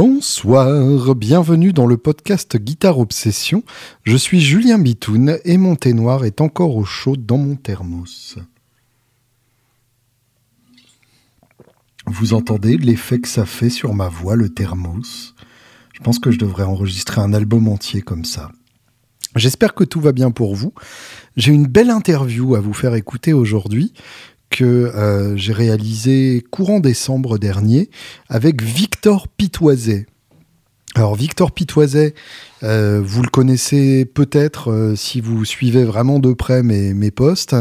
Bonsoir, 0.00 1.16
bienvenue 1.16 1.72
dans 1.72 1.88
le 1.88 1.96
podcast 1.96 2.56
Guitare 2.56 3.00
Obsession. 3.00 3.64
Je 4.04 4.16
suis 4.16 4.40
Julien 4.40 4.78
Bitoun 4.78 5.40
et 5.44 5.56
mon 5.56 5.74
thé 5.74 5.92
noir 5.92 6.24
est 6.24 6.40
encore 6.40 6.76
au 6.76 6.84
chaud 6.84 7.16
dans 7.16 7.36
mon 7.36 7.56
thermos. 7.56 8.38
Vous 12.06 12.32
entendez 12.32 12.76
l'effet 12.76 13.18
que 13.18 13.26
ça 13.26 13.44
fait 13.44 13.70
sur 13.70 13.92
ma 13.92 14.08
voix, 14.08 14.36
le 14.36 14.50
thermos? 14.50 15.34
Je 15.92 16.00
pense 16.00 16.20
que 16.20 16.30
je 16.30 16.38
devrais 16.38 16.62
enregistrer 16.62 17.20
un 17.20 17.32
album 17.32 17.66
entier 17.66 18.00
comme 18.00 18.24
ça. 18.24 18.52
J'espère 19.34 19.74
que 19.74 19.82
tout 19.82 20.00
va 20.00 20.12
bien 20.12 20.30
pour 20.30 20.54
vous. 20.54 20.72
J'ai 21.36 21.52
une 21.52 21.66
belle 21.66 21.90
interview 21.90 22.54
à 22.54 22.60
vous 22.60 22.72
faire 22.72 22.94
écouter 22.94 23.32
aujourd'hui 23.32 23.92
que 24.58 24.64
euh, 24.64 25.36
j'ai 25.36 25.52
réalisé 25.52 26.44
courant 26.50 26.80
décembre 26.80 27.38
dernier 27.38 27.90
avec 28.28 28.60
Victor 28.60 29.28
Pitoiset. 29.28 30.06
Alors 30.96 31.14
Victor 31.14 31.52
Pitoiset, 31.52 32.12
euh, 32.64 33.00
vous 33.00 33.22
le 33.22 33.28
connaissez 33.28 34.04
peut-être 34.04 34.72
euh, 34.72 34.96
si 34.96 35.20
vous 35.20 35.44
suivez 35.44 35.84
vraiment 35.84 36.18
de 36.18 36.32
près 36.32 36.64
mes, 36.64 36.92
mes 36.92 37.12
posts, 37.12 37.54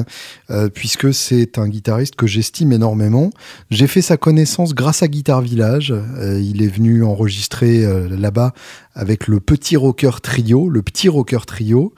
puisque 0.73 1.13
c'est 1.13 1.59
un 1.59 1.67
guitariste 1.67 2.15
que 2.15 2.25
j'estime 2.25 2.71
énormément. 2.71 3.29
J'ai 3.69 3.85
fait 3.85 4.01
sa 4.01 4.17
connaissance 4.17 4.73
grâce 4.73 5.03
à 5.03 5.07
Guitar 5.07 5.41
Village. 5.41 5.93
il 6.19 6.63
est 6.63 6.67
venu 6.67 7.03
enregistrer 7.03 7.85
là-bas 8.09 8.53
avec 8.95 9.27
le 9.27 9.39
Petit 9.39 9.77
Rocker 9.77 10.19
Trio, 10.23 10.67
le 10.67 10.81
Petit 10.81 11.09
Rocker 11.09 11.45
Trio. 11.45 11.93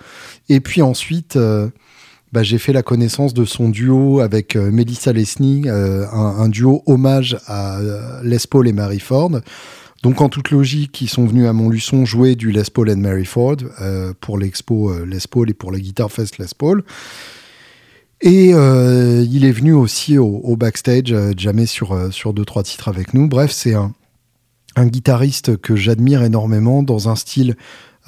Et 0.49 0.59
puis 0.59 0.81
ensuite 0.81 1.37
bah, 2.31 2.43
j'ai 2.43 2.59
fait 2.59 2.73
la 2.73 2.83
connaissance 2.83 3.33
de 3.33 3.43
son 3.43 3.69
duo 3.69 4.19
avec 4.19 4.55
euh, 4.55 4.71
Melissa 4.71 5.11
Lesney, 5.11 5.63
euh, 5.65 6.05
un, 6.11 6.47
duo 6.47 6.83
hommage 6.85 7.37
à 7.47 7.79
euh, 7.79 8.21
Les 8.23 8.37
Paul 8.47 8.67
et 8.67 8.73
Mary 8.73 8.99
Ford. 8.99 9.31
Donc 10.03 10.21
en 10.21 10.29
toute 10.29 10.51
logique, 10.51 11.01
ils 11.01 11.09
sont 11.09 11.25
venus 11.25 11.47
à 11.47 11.53
Montluçon 11.53 12.05
jouer 12.05 12.35
du 12.35 12.51
Les 12.51 12.63
Paul 12.71 12.89
and 12.91 12.97
Mary 12.97 13.25
Ford 13.25 13.57
pour 14.21 14.37
l'expo 14.37 14.93
Les 15.03 15.17
Paul 15.29 15.49
et 15.49 15.53
pour 15.53 15.73
la 15.73 15.79
Guitar 15.79 16.09
Fest 16.09 16.37
Les 16.37 16.45
Paul. 16.57 16.83
Et 18.21 18.51
il 18.51 19.45
est 19.45 19.51
venu 19.51 19.73
aussi 19.73 20.17
au, 20.17 20.55
backstage, 20.55 21.13
jamais 21.37 21.65
sur, 21.65 22.13
sur 22.13 22.31
deux, 22.31 22.45
trois 22.45 22.63
titres 22.63 22.87
avec 22.87 23.13
nous. 23.13 23.27
Bref, 23.27 23.51
c'est 23.51 23.73
un 23.73 24.87
guitariste 24.87 25.57
que 25.57 25.75
j'admire 25.75 26.23
énormément 26.23 26.81
dans 26.81 27.09
un 27.09 27.17
style 27.17 27.57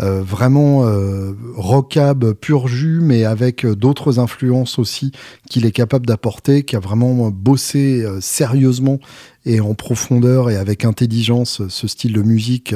euh, 0.01 0.23
vraiment 0.23 0.85
euh, 0.85 1.33
rockab 1.55 2.33
pur 2.33 2.67
jus, 2.67 3.01
mais 3.01 3.23
avec 3.23 3.65
euh, 3.65 3.75
d'autres 3.75 4.17
influences 4.17 4.79
aussi 4.79 5.11
qu'il 5.49 5.65
est 5.65 5.71
capable 5.71 6.07
d'apporter, 6.07 6.63
qui 6.63 6.75
a 6.75 6.79
vraiment 6.79 7.29
bossé 7.29 8.03
sérieusement 8.19 8.99
et 9.45 9.59
en 9.59 9.73
profondeur 9.75 10.49
et 10.49 10.55
avec 10.55 10.85
intelligence 10.85 11.67
ce 11.67 11.87
style 11.87 12.13
de 12.13 12.21
musique 12.21 12.75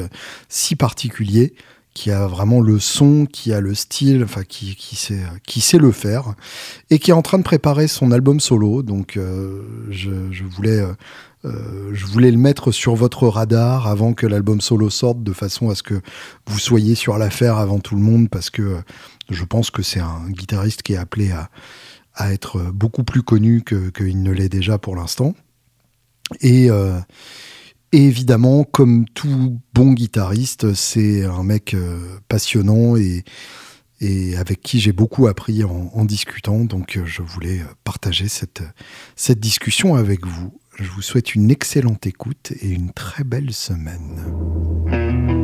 si 0.49 0.75
particulier 0.75 1.53
qui 1.95 2.11
a 2.11 2.27
vraiment 2.27 2.61
le 2.61 2.79
son, 2.79 3.25
qui 3.25 3.51
a 3.53 3.59
le 3.59 3.73
style, 3.73 4.23
enfin 4.23 4.43
qui, 4.43 4.75
qui, 4.75 4.95
sait, 4.95 5.23
qui 5.47 5.61
sait 5.61 5.79
le 5.79 5.91
faire, 5.91 6.35
et 6.91 6.99
qui 6.99 7.09
est 7.09 7.15
en 7.15 7.23
train 7.23 7.39
de 7.39 7.43
préparer 7.43 7.87
son 7.87 8.11
album 8.11 8.39
solo. 8.39 8.83
Donc 8.83 9.17
je, 9.89 10.31
je, 10.31 10.43
voulais 10.43 10.85
euh, 11.45 11.91
je 11.93 12.05
voulais 12.05 12.31
le 12.31 12.37
mettre 12.37 12.71
sur 12.71 12.95
votre 12.95 13.27
radar 13.27 13.87
avant 13.87 14.13
que 14.13 14.25
l'album 14.25 14.61
solo 14.61 14.89
sorte, 14.89 15.21
de 15.21 15.33
façon 15.33 15.69
à 15.69 15.75
ce 15.75 15.83
que 15.83 16.01
vous 16.47 16.59
soyez 16.59 16.95
sur 16.95 17.17
l'affaire 17.17 17.57
avant 17.57 17.79
tout 17.79 17.95
le 17.95 18.01
monde, 18.01 18.29
parce 18.29 18.49
que 18.49 18.61
euh, 18.61 18.81
je 19.29 19.43
pense 19.43 19.69
que 19.69 19.83
c'est 19.83 19.99
un 19.99 20.29
guitariste 20.29 20.81
qui 20.81 20.93
est 20.93 20.97
appelé 20.97 21.31
à, 21.31 21.49
être 22.31 22.71
beaucoup 22.71 23.03
plus 23.03 23.23
connu 23.23 23.61
qu'il 23.61 24.23
ne 24.23 24.31
l'est 24.31 24.47
déjà 24.47 24.77
pour 24.77 24.95
l'instant. 24.95 25.35
Et, 26.39 26.71
euh, 26.71 26.97
évidemment, 27.97 28.63
comme 28.63 29.05
tout 29.09 29.59
bon 29.73 29.93
guitariste, 29.93 30.73
c'est 30.73 31.23
un 31.25 31.43
mec 31.43 31.75
passionnant 32.27 32.95
et, 32.95 33.23
avec 34.37 34.61
qui 34.61 34.79
j'ai 34.79 34.91
beaucoup 34.91 35.27
appris 35.27 35.63
en, 35.63 35.91
en, 35.93 36.05
discutant. 36.05 36.65
Donc 36.65 36.99
je 37.03 37.21
voulais 37.21 37.61
partager 37.83 38.27
cette, 38.27 38.61
cette 39.15 39.39
discussion 39.39 39.95
avec 39.95 40.25
vous. 40.25 40.59
Je 40.77 40.89
vous 40.91 41.01
souhaite 41.01 41.35
une 41.35 41.51
excellente 41.51 42.05
écoute 42.05 42.51
et 42.61 42.69
une 42.69 42.91
très 42.91 43.23
belle 43.23 43.53
semaine. 43.53 45.34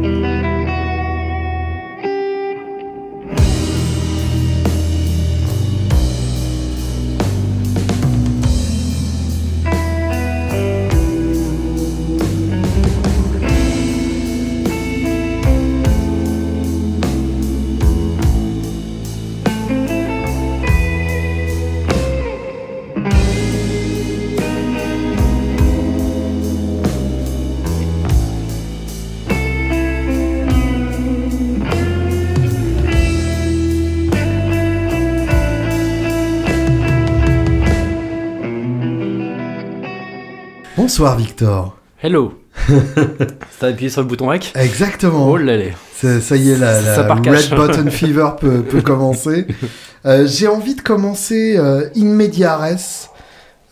Bonsoir 40.77 41.17
Victor. 41.17 41.77
Hello. 42.01 42.33
T'as 43.59 43.67
appuyé 43.67 43.89
sur 43.89 44.01
le 44.01 44.07
bouton 44.07 44.27
REC? 44.27 44.53
Exactement. 44.55 45.29
Oh 45.29 45.35
là 45.35 45.57
là. 45.57 45.65
Ça 45.93 46.35
y 46.37 46.49
est, 46.49 46.57
la, 46.57 46.81
la 46.81 47.13
Red 47.13 47.49
Button 47.49 47.91
Fever 47.91 48.29
peut, 48.39 48.61
peut 48.61 48.81
commencer. 48.81 49.47
Euh, 50.03 50.25
J'ai 50.25 50.47
envie 50.47 50.73
de 50.73 50.81
commencer 50.81 51.57
euh, 51.59 51.87
in. 51.95 52.17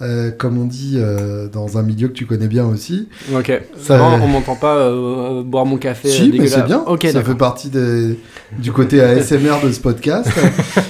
Euh, 0.02 0.32
comme 0.32 0.58
on 0.58 0.64
dit 0.64 0.94
euh, 0.96 1.50
dans 1.50 1.78
un 1.78 1.82
milieu 1.82 2.08
que 2.08 2.14
tu 2.14 2.26
connais 2.26 2.48
bien 2.48 2.66
aussi. 2.66 3.10
Ok. 3.36 3.52
Ça 3.78 3.98
va, 3.98 4.06
on 4.06 4.28
m'entend 4.28 4.56
pas 4.56 4.78
euh, 4.78 5.44
boire 5.44 5.66
mon 5.66 5.76
café. 5.76 6.08
Si, 6.08 6.34
mais 6.38 6.48
c'est 6.48 6.64
bien. 6.64 6.84
Ok. 6.88 7.06
Ça 7.12 7.22
fait 7.22 7.36
partie 7.36 7.70
du 7.70 8.72
côté 8.72 9.02
ASMR 9.02 9.62
de 9.62 9.72
ce 9.74 9.82
podcast. 9.82 10.30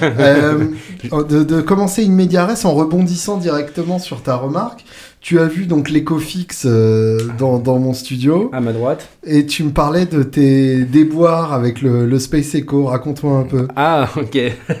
de, 0.02 1.42
de, 1.42 1.60
commencer 1.60 2.04
in 2.06 2.10
media 2.10 2.46
res 2.46 2.64
en 2.64 2.72
rebondissant 2.72 3.38
directement 3.38 3.98
sur 3.98 4.22
ta 4.22 4.36
remarque. 4.36 4.84
Tu 5.20 5.38
as 5.38 5.46
vu 5.46 5.66
donc 5.66 5.90
l'éco-fixe 5.90 6.64
euh, 6.66 7.18
dans, 7.38 7.58
dans, 7.58 7.78
mon 7.78 7.92
studio. 7.92 8.48
À 8.52 8.60
ma 8.60 8.72
droite. 8.72 9.08
Et 9.22 9.44
tu 9.44 9.64
me 9.64 9.70
parlais 9.70 10.06
de 10.06 10.22
tes 10.22 10.84
déboires 10.84 11.52
avec 11.52 11.82
le, 11.82 12.06
le 12.06 12.18
Space 12.18 12.54
Echo. 12.54 12.86
Raconte-moi 12.86 13.38
un 13.38 13.44
peu. 13.44 13.68
Ah, 13.76 14.08
ok. 14.16 14.38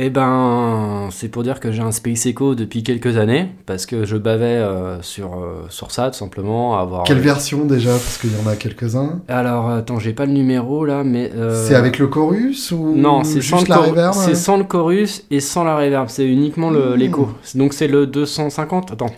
Eh 0.00 0.10
ben, 0.10 1.08
c'est 1.10 1.26
pour 1.26 1.42
dire 1.42 1.58
que 1.58 1.72
j'ai 1.72 1.82
un 1.82 1.90
Space 1.90 2.24
Echo 2.26 2.54
depuis 2.54 2.84
quelques 2.84 3.16
années, 3.16 3.48
parce 3.66 3.84
que 3.84 4.04
je 4.04 4.16
bavais 4.16 4.44
euh, 4.44 5.02
sur, 5.02 5.34
euh, 5.34 5.66
sur 5.70 5.90
ça, 5.90 6.12
tout 6.12 6.16
simplement. 6.16 6.78
Avoir... 6.78 7.02
Quelle 7.02 7.18
version 7.18 7.64
déjà? 7.64 7.90
Parce 7.90 8.16
qu'il 8.16 8.30
y 8.30 8.40
en 8.40 8.48
a 8.48 8.54
quelques-uns. 8.54 9.20
Alors, 9.26 9.68
attends, 9.70 9.98
j'ai 9.98 10.12
pas 10.12 10.24
le 10.24 10.32
numéro 10.32 10.84
là, 10.84 11.02
mais. 11.02 11.32
C'est 11.66 11.74
avec 11.74 11.98
le 11.98 12.06
chorus 12.06 12.70
ou 12.70 12.94
Non, 12.94 13.24
c'est 13.24 13.42
sans, 13.42 13.68
la 13.68 13.78
reverb 13.78 14.14
C'est 14.14 14.36
sans 14.36 14.56
le 14.56 14.62
chorus 14.62 15.24
et 15.32 15.40
sans 15.40 15.64
la 15.64 15.76
reverb, 15.76 16.08
c'est 16.08 16.28
uniquement 16.28 16.70
hmm. 16.70 16.94
l'écho. 16.94 17.30
Donc 17.56 17.72
c'est 17.72 17.88
le 17.88 18.06
250. 18.06 18.92
Attends. 18.92 19.10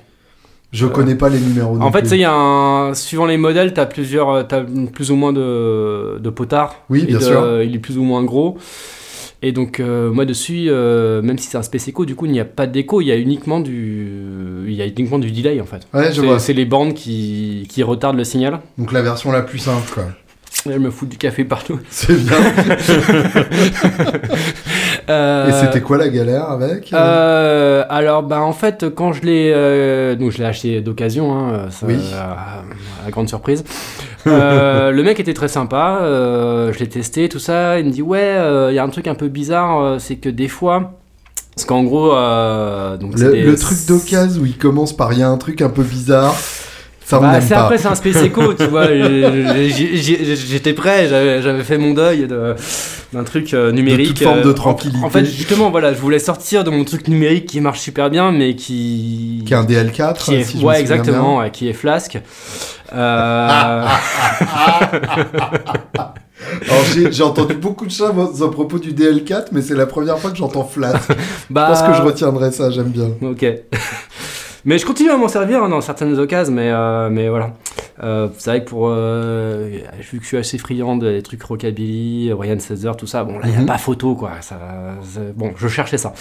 Je 0.73 0.87
connais 0.87 1.17
pas 1.17 1.29
les 1.29 1.41
numéros. 1.41 1.81
En 1.81 1.91
fait, 1.91 2.09
il 2.13 2.19
y 2.19 2.25
a 2.25 2.33
un... 2.33 2.95
suivant 2.95 3.27
les 3.27 3.37
modèles, 3.37 3.75
tu 3.75 3.81
as 3.81 3.87
plusieurs, 3.87 4.31
as 4.31 4.63
plus 4.93 5.11
ou 5.11 5.17
moins 5.17 5.33
de, 5.33 6.19
de 6.19 6.31
potards. 6.31 6.77
Oui, 6.89 7.05
bien 7.05 7.21
sûr. 7.21 7.63
il 7.63 7.75
est 7.75 7.81
plus 7.81 7.99
ou 7.99 8.05
moins 8.05 8.23
gros. 8.23 8.57
Et 9.43 9.53
donc, 9.53 9.81
euh, 9.81 10.11
moi 10.11 10.27
dessus, 10.27 10.67
euh, 10.69 11.23
même 11.23 11.39
si 11.39 11.49
c'est 11.49 11.57
un 11.57 11.63
Space 11.63 11.89
Echo, 11.89 12.05
du 12.05 12.15
coup, 12.15 12.27
il 12.27 12.33
n'y 12.33 12.41
a 12.41 12.45
pas 12.45 12.67
d'écho, 12.67 13.01
il 13.01 13.07
y 13.07 13.13
a 13.13 13.17
uniquement 13.17 13.61
du, 13.61 14.65
il 14.67 14.75
y 14.75 14.83
a 14.83 14.87
uniquement 14.87 15.19
du 15.19 15.31
delay 15.31 15.61
en 15.63 15.65
fait. 15.65 15.87
Ouais, 15.95 16.13
je 16.13 16.21
vois. 16.21 16.39
C'est 16.39 16.53
les 16.53 16.67
bandes 16.67 16.93
qui, 16.93 17.67
qui 17.71 17.83
retardent 17.83 18.19
le 18.19 18.25
signal. 18.25 18.61
Donc 18.77 18.93
la 18.93 19.01
version 19.01 19.33
la 19.33 19.41
plus 19.41 19.59
simple, 19.59 19.91
quoi. 19.93 20.09
Je 20.67 20.77
me 20.77 20.91
fous 20.91 21.07
du 21.07 21.17
café 21.17 21.45
partout. 21.45 21.81
C'est 21.89 22.17
bien. 22.23 22.37
Euh, 25.09 25.49
Et 25.49 25.53
c'était 25.53 25.81
quoi 25.81 25.99
la 25.99 26.09
galère 26.09 26.51
avec 26.51 26.93
euh, 26.93 27.85
Alors, 27.89 28.23
bah, 28.23 28.41
en 28.41 28.53
fait, 28.53 28.87
quand 28.95 29.13
je 29.13 29.23
l'ai. 29.23 29.53
Euh, 29.55 30.17
donc, 30.17 30.31
je 30.33 30.39
l'ai 30.39 30.45
acheté 30.45 30.81
d'occasion, 30.81 31.33
hein, 31.33 31.69
oui. 31.83 31.99
à, 32.15 33.11
grande 33.11 33.29
surprise. 33.29 33.65
le 34.27 35.03
mec 35.03 35.19
était 35.21 35.35
très 35.35 35.49
sympa. 35.49 36.01
je 36.03 36.79
l'ai 36.79 36.89
testé, 36.89 37.29
tout 37.29 37.39
ça. 37.39 37.79
Il 37.79 37.87
me 37.87 37.91
dit 37.91 38.03
Ouais, 38.03 38.37
il 38.71 38.75
y 38.75 38.79
a 38.79 38.85
un 38.85 38.89
truc 38.89 39.07
un 39.07 39.15
peu 39.15 39.29
bizarre, 39.29 40.01
c'est 40.01 40.17
que 40.17 40.29
des 40.29 40.49
fois. 40.49 40.93
Parce 41.55 41.67
qu'en 41.67 41.83
gros. 41.83 42.11
donc 42.11 43.19
le, 43.19 43.43
le, 43.43 43.57
truc 43.57 43.79
d'occasion 43.87 44.43
où 44.43 44.47
il 44.47 44.57
commence 44.57 44.97
par 44.97 45.13
il 45.13 45.19
y 45.19 45.23
a 45.23 45.29
un 45.29 45.37
truc 45.37 45.63
un 45.63 45.69
peu 45.69 45.83
bizarre. 45.83 46.35
Bah, 47.11 47.41
c'est 47.41 47.55
après, 47.55 47.79
c'est 47.79 47.89
un 47.89 47.95
Space 47.95 48.17
Echo, 48.17 48.55
tu 48.55 48.67
vois. 48.67 48.87
J'étais 49.67 50.73
prêt, 50.73 51.09
j'avais 51.09 51.65
fait 51.65 51.79
mon 51.79 51.95
deuil 51.95 52.29
d'un 53.13 53.25
truc 53.25 53.53
euh, 53.55 53.73
numérique. 53.73 54.09
De 54.09 54.13
toute 54.13 54.23
forme 54.23 54.43
de 54.43 54.49
euh, 54.49 54.53
tranquillité. 54.53 55.05
En, 55.05 55.11
fait, 55.11 55.25
justement, 55.25 55.71
voilà, 55.71 55.93
je 55.93 55.99
voulais 55.99 56.19
sortir 56.19 56.65
de 56.65 56.71
mon 56.71 56.85
truc 56.85 57.09
numérique 57.09 57.47
qui 57.47 57.61
marche 57.61 57.81
super 57.81 58.11
bien, 58.11 58.33
mais 58.33 58.55
qui. 58.55 59.43
Qui 59.47 59.53
est 59.53 59.57
un 59.57 59.65
DL4. 59.65 60.19
Qui 60.19 60.35
est, 60.37 60.63
ouais, 60.63 60.81
exactement, 60.81 61.49
qui 61.51 61.69
est 61.69 61.73
Flask. 61.73 62.19
Euh, 62.93 63.87
Alors, 66.69 66.85
j'ai 67.11 67.23
entendu 67.23 67.55
beaucoup 67.55 67.87
de 67.87 67.91
choses 67.91 68.43
à 68.43 68.49
propos 68.49 68.79
du 68.79 68.93
DL4, 68.93 69.47
mais 69.53 69.63
c'est 69.63 69.75
la 69.75 69.87
première 69.87 70.19
fois 70.19 70.31
que 70.31 70.37
j'entends 70.37 70.65
flat. 70.65 70.95
bah, 71.51 71.69
Je 71.69 71.73
pense 71.73 71.89
que 71.89 71.95
je 71.97 72.03
retiendrai 72.03 72.51
ça, 72.51 72.71
j'aime 72.71 72.89
bien. 72.89 73.11
Ok. 73.23 73.47
Mais 74.65 74.79
je 74.79 74.87
continue 74.87 75.11
à 75.11 75.17
m'en 75.17 75.29
servir 75.29 75.63
hein, 75.63 75.69
dans 75.69 75.81
certaines 75.81 76.19
occasions, 76.19 76.53
mais, 76.53 76.71
euh, 76.71 77.09
mais 77.11 77.29
voilà. 77.29 77.53
Euh, 78.03 78.29
c'est 78.39 78.51
vrai 78.51 78.65
que 78.65 78.69
pour. 78.71 78.89
euh, 78.89 79.69
vu 80.11 80.19
que 80.19 80.23
je 80.23 80.29
suis 80.29 80.37
assez 80.39 80.57
friand 80.57 80.97
des 80.97 81.23
trucs 81.23 81.43
rockabilly, 81.43 82.33
Ryan 82.33 82.59
Cesar, 82.59 82.97
tout 82.97 83.07
ça, 83.07 83.25
bon, 83.25 83.35
là, 83.39 83.45
il 83.45 83.51
n'y 83.51 83.57
a 83.57 83.61
Mhm. 83.61 83.67
pas 83.67 83.77
photo, 83.79 84.15
quoi. 84.15 84.31
Ça, 84.41 84.59
bon, 85.37 85.53
je 85.57 85.69
cherchais 85.69 85.99
ça. 85.99 86.15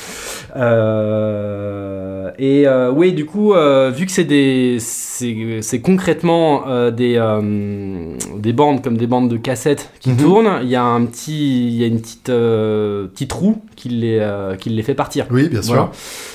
Euh, 0.56 2.32
et 2.38 2.68
euh, 2.68 2.92
oui, 2.92 3.14
du 3.14 3.26
coup, 3.26 3.54
euh, 3.54 3.92
vu 3.92 4.06
que 4.06 4.12
c'est 4.12 4.24
des. 4.24 4.78
C'est 4.80 5.82
concrètement 5.82 6.68
euh, 6.68 6.92
des, 6.92 7.16
euh, 7.18 8.14
des 8.38 8.54
bandes 8.54 8.82
comme 8.84 8.98
des 8.98 9.08
bandes 9.08 9.30
de 9.30 9.38
cassettes 9.38 9.92
qui 10.00 10.12
Mhm. 10.12 10.18
tournent, 10.18 10.60
il 10.64 10.70
y 10.70 10.76
a 10.76 10.84
un 10.84 11.06
petit. 11.06 11.68
Il 11.68 11.76
y 11.76 11.84
a 11.84 11.88
une 11.88 12.00
petite. 12.02 12.30
euh, 12.30 13.08
petit 13.08 13.28
trou 13.28 13.62
qui 13.76 13.90
les, 13.90 14.20
euh, 14.20 14.56
qui 14.56 14.70
les 14.70 14.84
fait 14.84 14.94
partir. 14.94 15.26
Oui, 15.32 15.48
bien 15.50 15.62
sûr. 15.62 15.74
Voilà. 15.76 15.92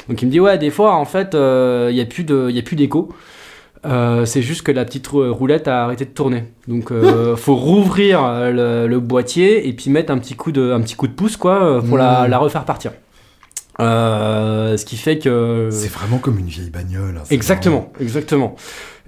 Donc 0.08 0.20
il 0.23 0.26
me 0.26 0.31
dit 0.31 0.41
ouais 0.41 0.58
des 0.58 0.70
fois 0.70 0.94
en 0.94 1.05
fait 1.05 1.35
il 1.35 1.94
n'y 1.94 2.00
a 2.00 2.05
plus 2.06 2.25
d'écho. 2.76 3.08
Euh, 3.86 4.25
c'est 4.25 4.40
juste 4.42 4.62
que 4.62 4.72
la 4.72 4.84
petite 4.84 5.06
rou- 5.08 5.32
roulette 5.34 5.69
a 5.69 5.84
arrêté 5.84 6.04
de 6.06 6.10
tourner. 6.10 6.44
Donc 6.69 6.90
euh, 6.90 7.36
faut 7.44 7.54
rouvrir 7.56 8.25
euh, 8.25 8.50
le, 8.82 8.88
le 8.88 9.00
boîtier 9.00 9.69
et 9.69 9.72
puis 9.75 9.90
mettre 9.90 10.10
un 10.12 10.19
petit 10.19 10.34
coup 10.34 10.52
de 10.52 10.72
un 10.72 10.81
petit 10.81 10.94
coup 10.96 11.06
de 11.06 11.12
pouce 11.12 11.36
quoi 11.36 11.62
euh, 11.62 11.81
pour 11.82 11.98
la, 11.98 12.26
Mm. 12.26 12.31
la 12.31 12.38
refaire 12.38 12.64
partir. 12.64 12.92
Euh, 13.81 14.76
ce 14.76 14.84
qui 14.84 14.96
fait 14.96 15.19
que 15.19 15.69
C'est 15.72 15.90
vraiment 15.90 16.19
comme 16.19 16.38
une 16.38 16.46
vieille 16.46 16.70
bagnole. 16.70 17.16
hein, 17.19 17.25
Exactement, 17.31 17.92
exactement. 18.00 18.54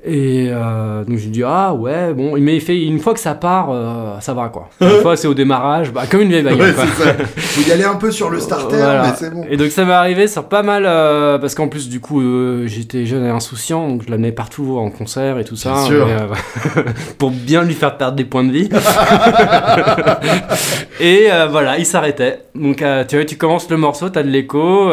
Et 0.04 0.48
euh, 0.50 1.04
donc 1.04 1.16
je 1.16 1.28
dis 1.28 1.43
ah 1.44 1.72
ouais 1.72 2.12
bon 2.12 2.34
mais 2.38 2.56
il 2.56 2.60
fait 2.60 2.81
une 2.81 2.98
fois 3.00 3.14
que 3.14 3.19
ça 3.19 3.34
part 3.34 3.69
euh, 3.70 4.20
ça 4.20 4.34
va 4.34 4.50
quoi. 4.50 4.69
Une 4.82 5.00
fois 5.00 5.16
c'est 5.16 5.26
au 5.26 5.32
démarrage 5.32 5.90
bah 5.90 6.02
comme 6.08 6.20
une 6.20 6.28
vieille 6.28 6.43
bagnole 6.43 6.66
Ouais. 6.66 6.72
Faut 7.37 7.69
y 7.69 7.72
aller 7.72 7.84
un 7.84 7.94
peu 7.94 8.10
sur 8.10 8.28
le 8.28 8.38
starter, 8.38 8.76
Voilà. 8.76 9.02
mais 9.04 9.08
c'est 9.16 9.31
bon. 9.32 9.44
Et 9.48 9.56
donc 9.56 9.70
ça 9.70 9.87
m'est 9.87 9.93
arrivé 9.94 10.28
sur 10.28 10.44
pas 10.44 10.62
mal 10.62 10.84
euh, 10.87 11.38
parce 11.38 11.54
qu'en 11.54 11.69
plus 11.69 11.88
du 11.88 12.00
coup 12.00 12.20
j'étais 12.66 13.06
jeune 13.06 13.25
et 13.25 13.31
insouciant 13.31 13.88
donc 13.88 14.02
je 14.06 14.10
l'amenais 14.10 14.32
partout 14.32 14.76
en 14.78 14.90
concert 14.90 15.38
et 15.38 15.44
tout 15.44 15.56
ça 15.56 15.72
Bien 15.72 15.82
sûr. 15.87 16.08
et, 16.08 16.81
pour 17.19 17.31
bien 17.31 17.62
lui 17.62 17.75
faire 17.75 17.96
perdre 17.96 18.16
des 18.16 18.25
points 18.26 18.44
de 18.44 18.52
vie. 18.52 18.69
et 21.00 21.28
voilà 21.50 21.78
il 21.78 21.87
s'arrêtait 21.87 22.40
donc 22.54 22.84
tu 23.08 23.16
vois 23.16 23.25
tu 23.25 23.37
commences 23.37 23.69
le 23.70 23.76
morceau 23.76 24.08
t'as 24.10 24.22
de 24.22 24.28
l'écho 24.28 24.90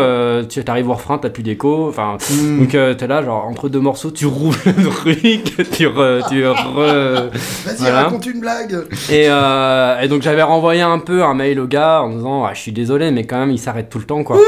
tu 0.49 0.61
arrives 0.67 0.89
au 0.89 0.93
refrain 0.93 1.17
t'as 1.17 1.29
plus 1.29 1.43
d'écho 1.43 1.87
enfin 1.89 2.17
Hmm. 2.31 2.59
donc 2.59 2.69
t'es 2.97 3.07
là 3.07 3.21
genre 3.23 3.45
entre 3.47 3.67
deux 3.69 3.79
morceaux 3.79 4.11
tu 4.11 4.25
roules 4.25 4.55
le 4.65 4.89
truc 4.93 5.21
tu 5.71 5.87
re, 5.87 6.21
tu 6.29 6.43
re- 6.43 7.29
Vas-y, 7.65 7.77
voilà. 7.79 8.03
raconte 8.03 8.25
une 8.25 8.39
blague. 8.39 8.73
et, 9.09 9.25
euh, 9.29 9.99
et 10.01 10.07
donc 10.07 10.21
j'avais 10.21 10.43
renvoyé 10.43 10.81
un 10.81 10.99
peu 10.99 11.23
un 11.23 11.33
mail 11.33 11.59
au 11.59 11.67
gars 11.67 12.01
en 12.03 12.09
disant 12.09 12.45
Ah, 12.45 12.53
je 12.53 12.61
suis 12.61 12.71
désolé 12.71 13.11
mais 13.11 13.25
quand 13.25 13.37
même 13.39 13.51
il 13.51 13.59
s'arrête 13.59 13.89
tout 13.89 13.99
le 13.99 14.05
temps 14.05 14.23
quoi. 14.23 14.37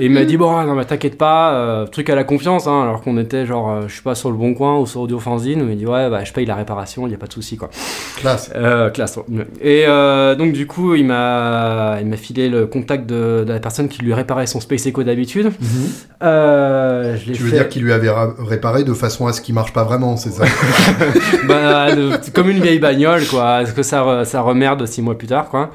et 0.00 0.06
il 0.06 0.10
m'a 0.12 0.24
dit 0.24 0.36
bon 0.36 0.50
non 0.64 0.74
mais 0.74 0.84
t'inquiète 0.84 1.18
pas 1.18 1.52
euh, 1.54 1.86
truc 1.86 2.08
à 2.10 2.14
la 2.14 2.24
confiance 2.24 2.66
hein, 2.66 2.82
alors 2.82 3.00
qu'on 3.02 3.16
était 3.18 3.46
genre 3.46 3.70
euh, 3.70 3.82
je 3.88 3.92
suis 3.94 4.02
pas 4.02 4.14
sur 4.14 4.30
le 4.30 4.36
bon 4.36 4.54
coin 4.54 4.78
ou 4.78 4.86
sur 4.86 5.00
Audio 5.02 5.18
Fanzine 5.18 5.60
il 5.60 5.64
m'a 5.66 5.74
dit 5.74 5.86
ouais 5.86 6.08
bah 6.10 6.24
je 6.24 6.32
paye 6.32 6.46
la 6.46 6.54
réparation 6.54 7.06
il 7.06 7.10
y 7.10 7.14
a 7.14 7.18
pas 7.18 7.26
de 7.26 7.32
souci 7.32 7.56
quoi. 7.56 7.70
Classe. 8.18 8.50
Euh, 8.54 8.90
classe. 8.90 9.16
ouais. 9.16 9.46
Et 9.60 9.84
euh, 9.86 10.34
donc 10.34 10.52
du 10.52 10.66
coup 10.66 10.94
il 10.94 11.06
m'a 11.06 11.96
il 12.00 12.06
m'a 12.06 12.16
filé 12.16 12.48
le 12.48 12.66
contact 12.66 13.06
de, 13.06 13.44
de 13.46 13.52
la 13.52 13.60
personne 13.60 13.88
qui 13.88 14.02
lui 14.02 14.14
réparait 14.14 14.46
son 14.46 14.60
Space 14.60 14.86
Echo 14.86 15.02
d'habitude. 15.02 15.50
Euh, 16.22 17.16
je 17.16 17.26
l'ai 17.26 17.32
Tu 17.32 17.42
veux 17.42 17.50
fait- 17.50 17.56
dire 17.56 17.68
qu'il 17.68 17.82
lui 17.82 17.92
avait 17.92 18.10
réparé 18.38 18.84
de 18.84 18.92
façon 18.94 19.26
à 19.26 19.32
ce 19.32 19.40
qu'il 19.40 19.54
marche 19.54 19.72
pas 19.72 19.84
vraiment, 19.84 20.16
c'est 20.16 20.30
ça? 20.30 20.44
Bah, 21.46 21.86
comme 22.34 22.50
une 22.50 22.60
vieille 22.60 22.78
bagnole, 22.78 23.24
quoi. 23.26 23.62
Est-ce 23.62 23.72
que 23.72 23.82
ça, 23.82 24.02
re- 24.02 24.24
ça 24.24 24.40
remerde 24.40 24.84
six 24.86 25.02
mois 25.02 25.16
plus 25.16 25.26
tard, 25.28 25.48
quoi. 25.48 25.70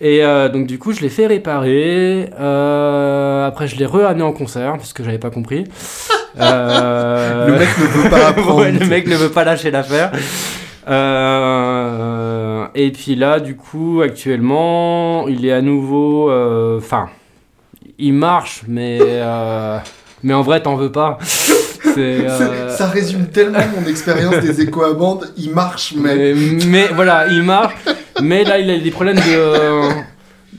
Et 0.00 0.24
euh, 0.24 0.48
donc, 0.48 0.66
du 0.66 0.78
coup, 0.78 0.92
je 0.92 1.00
l'ai 1.00 1.08
fait 1.08 1.26
réparer. 1.26 2.30
Euh, 2.38 3.46
après, 3.46 3.66
je 3.66 3.76
l'ai 3.76 3.86
re-amené 3.86 4.22
en 4.22 4.32
concert, 4.32 4.72
parce 4.76 4.92
que 4.92 5.02
j'avais 5.04 5.18
pas 5.18 5.30
compris. 5.30 5.64
Euh, 6.40 7.46
Le 7.48 7.52
mec 7.58 7.68
ne 7.78 7.84
veut 7.86 8.10
pas 8.10 8.26
apprendre. 8.28 8.60
ouais, 8.60 8.70
le 8.70 8.86
mec 8.86 9.08
ne 9.08 9.16
veut 9.16 9.30
pas 9.30 9.42
lâcher 9.42 9.72
l'affaire. 9.72 10.12
Euh, 10.88 12.66
et 12.74 12.90
puis 12.92 13.14
là, 13.16 13.40
du 13.40 13.56
coup, 13.56 14.02
actuellement, 14.04 15.26
il 15.26 15.44
est 15.46 15.52
à 15.52 15.62
nouveau. 15.62 16.30
euh, 16.30 16.78
Enfin, 16.78 17.08
il 17.98 18.12
marche, 18.12 18.62
mais. 18.68 18.98
euh, 19.00 19.78
mais 20.22 20.34
en 20.34 20.42
vrai, 20.42 20.60
t'en 20.62 20.76
veux 20.76 20.92
pas. 20.92 21.18
Euh, 21.98 22.76
Ça 22.76 22.86
résume 22.86 23.26
tellement 23.26 23.58
mon 23.80 23.86
expérience 23.88 24.38
des 24.40 24.60
échos 24.60 24.82
à 24.84 24.92
bande. 24.94 25.32
Il 25.36 25.50
marche, 25.50 25.94
mais. 25.96 26.34
mais, 26.34 26.34
mais 26.66 26.86
voilà, 26.94 27.26
il 27.28 27.42
marche. 27.42 27.74
mais 28.22 28.44
là, 28.44 28.58
il 28.58 28.70
a 28.70 28.78
des 28.78 28.90
problèmes 28.90 29.16
de, 29.16 29.80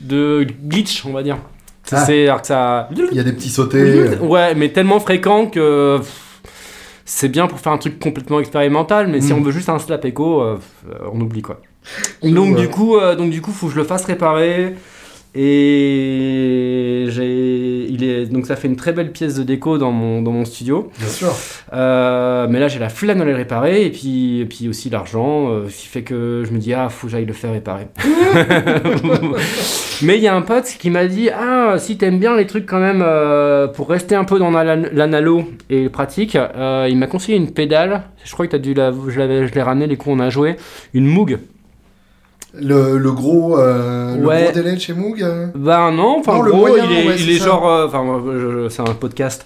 de 0.00 0.46
glitch, 0.66 1.04
on 1.06 1.12
va 1.12 1.22
dire. 1.22 1.38
C'est 1.84 2.28
Ah. 2.28 2.40
Ça. 2.42 2.88
Il 2.90 3.14
y 3.16 3.20
a 3.20 3.22
des 3.24 3.32
petits 3.32 3.48
sautés. 3.48 4.08
Ouais, 4.20 4.54
mais 4.54 4.68
tellement 4.70 5.00
fréquent 5.00 5.46
que 5.46 5.98
c'est 7.04 7.28
bien 7.28 7.46
pour 7.48 7.58
faire 7.58 7.72
un 7.72 7.78
truc 7.78 7.98
complètement 7.98 8.38
expérimental, 8.40 9.08
mais 9.08 9.20
si 9.20 9.32
Mm. 9.32 9.38
on 9.38 9.40
veut 9.42 9.50
juste 9.52 9.68
un 9.68 9.78
slap 9.78 10.04
echo, 10.04 10.40
euh, 10.42 10.58
euh, 10.88 10.94
on 11.12 11.20
oublie 11.20 11.42
quoi. 11.42 11.60
Je 12.22 12.28
Donc 12.30 12.50
vois. 12.52 12.60
du 12.60 12.68
coup, 12.68 12.96
euh, 12.96 13.16
donc 13.16 13.30
du 13.30 13.40
coup, 13.40 13.50
faut 13.52 13.66
que 13.66 13.72
je 13.72 13.78
le 13.78 13.84
fasse 13.84 14.04
réparer. 14.04 14.74
Et 15.34 17.06
j'ai, 17.08 17.59
il 17.90 18.04
est, 18.04 18.26
donc 18.26 18.46
ça 18.46 18.56
fait 18.56 18.68
une 18.68 18.76
très 18.76 18.92
belle 18.92 19.12
pièce 19.12 19.34
de 19.34 19.42
déco 19.42 19.78
dans 19.78 19.92
mon, 19.92 20.22
dans 20.22 20.32
mon 20.32 20.44
studio. 20.44 20.90
Bien 20.98 21.08
sûr. 21.08 21.32
Euh, 21.72 22.46
mais 22.48 22.60
là, 22.60 22.68
j'ai 22.68 22.78
la 22.78 22.88
flemme 22.88 23.18
de 23.18 23.24
le 23.24 23.34
réparer 23.34 23.84
et 23.86 23.90
puis, 23.90 24.40
et 24.40 24.44
puis 24.46 24.68
aussi 24.68 24.90
l'argent, 24.90 25.48
euh, 25.50 25.68
ce 25.68 25.82
qui 25.82 25.86
fait 25.86 26.02
que 26.02 26.42
je 26.46 26.52
me 26.52 26.58
dis, 26.58 26.72
ah, 26.74 26.88
faut 26.88 27.06
que 27.06 27.12
j'aille 27.12 27.24
le 27.26 27.32
faire 27.32 27.52
réparer. 27.52 27.86
mais 30.02 30.16
il 30.16 30.22
y 30.22 30.28
a 30.28 30.34
un 30.34 30.42
pote 30.42 30.64
qui 30.78 30.90
m'a 30.90 31.06
dit, 31.06 31.28
ah, 31.30 31.76
si 31.78 31.96
t'aimes 31.98 32.18
bien 32.18 32.36
les 32.36 32.46
trucs 32.46 32.66
quand 32.66 32.80
même, 32.80 33.02
euh, 33.06 33.66
pour 33.68 33.88
rester 33.88 34.14
un 34.14 34.24
peu 34.24 34.38
dans 34.38 34.50
l'an- 34.50 34.82
l'analo 34.92 35.44
et 35.68 35.88
pratique, 35.88 36.36
euh, 36.36 36.86
il 36.88 36.96
m'a 36.96 37.06
conseillé 37.06 37.36
une 37.36 37.50
pédale. 37.50 38.02
Je 38.24 38.32
crois 38.32 38.46
que 38.46 38.52
t'as 38.52 38.58
dû 38.58 38.74
la, 38.74 38.92
je 39.08 39.54
l'ai 39.54 39.62
ramené 39.62 39.86
les 39.86 39.96
coups 39.96 40.16
on 40.16 40.20
a 40.20 40.30
joué, 40.30 40.56
une 40.94 41.06
Moog. 41.06 41.38
Le, 42.52 42.98
le 42.98 43.12
gros, 43.12 43.56
euh, 43.58 44.16
le 44.16 44.26
Ouais. 44.26 44.42
gros 44.44 44.52
délai 44.52 44.74
de 44.74 44.80
chez 44.80 44.92
Moog. 44.92 45.22
euh, 45.22 45.46
Ben 45.54 45.92
non, 45.92 46.16
enfin 46.18 46.42
le 46.42 46.50
gros, 46.50 46.66
moyen, 46.66 46.84
il 46.90 46.92
est, 46.98 47.06
ouais, 47.08 47.14
il 47.16 47.24
c'est 47.24 47.30
est 47.32 47.38
ça. 47.38 47.44
genre, 47.46 47.68
euh, 47.70 47.86
enfin, 47.86 48.04
je- 48.26 48.68
c'est 48.68 48.80
un 48.82 48.94
podcast, 48.94 49.44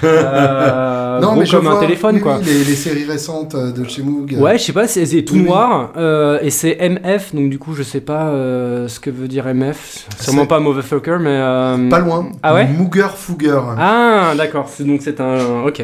euh, 0.04 1.20
non, 1.20 1.32
gros 1.32 1.40
mais 1.40 1.46
comme 1.46 1.66
un 1.66 1.80
téléphone 1.80 2.14
oui, 2.16 2.20
quoi. 2.22 2.38
les, 2.44 2.64
les 2.64 2.74
séries 2.74 3.04
récentes 3.04 3.54
euh, 3.54 3.72
de 3.72 3.86
chez 3.86 4.02
Moog. 4.02 4.34
euh, 4.34 4.40
Ouais, 4.40 4.56
je 4.56 4.64
sais 4.64 4.72
pas, 4.72 4.88
c'est 4.88 5.04
tout 5.22 5.34
Oui, 5.34 5.42
noir 5.42 5.92
euh, 5.98 6.38
et 6.40 6.48
c'est 6.50 6.76
MF, 6.80 7.34
donc 7.34 7.50
du 7.50 7.58
coup 7.58 7.74
je 7.74 7.82
sais 7.82 8.00
pas 8.00 8.28
euh, 8.28 8.88
ce 8.88 9.00
que 9.00 9.10
veut 9.10 9.28
dire 9.28 9.46
MF. 9.46 10.06
Sûrement 10.18 10.46
pas 10.46 10.58
motherfucker, 10.58 11.18
mais. 11.20 11.30
euh, 11.38 11.88
Pas 11.90 11.98
loin. 11.98 12.30
Ah 12.42 12.54
ouais? 12.54 12.66
Mooger 12.66 13.08
Fouger. 13.14 13.60
Ah, 13.78 14.32
d'accord, 14.36 14.70
donc 14.80 15.00
c'est 15.02 15.20
un. 15.20 15.64
Ok. 15.66 15.82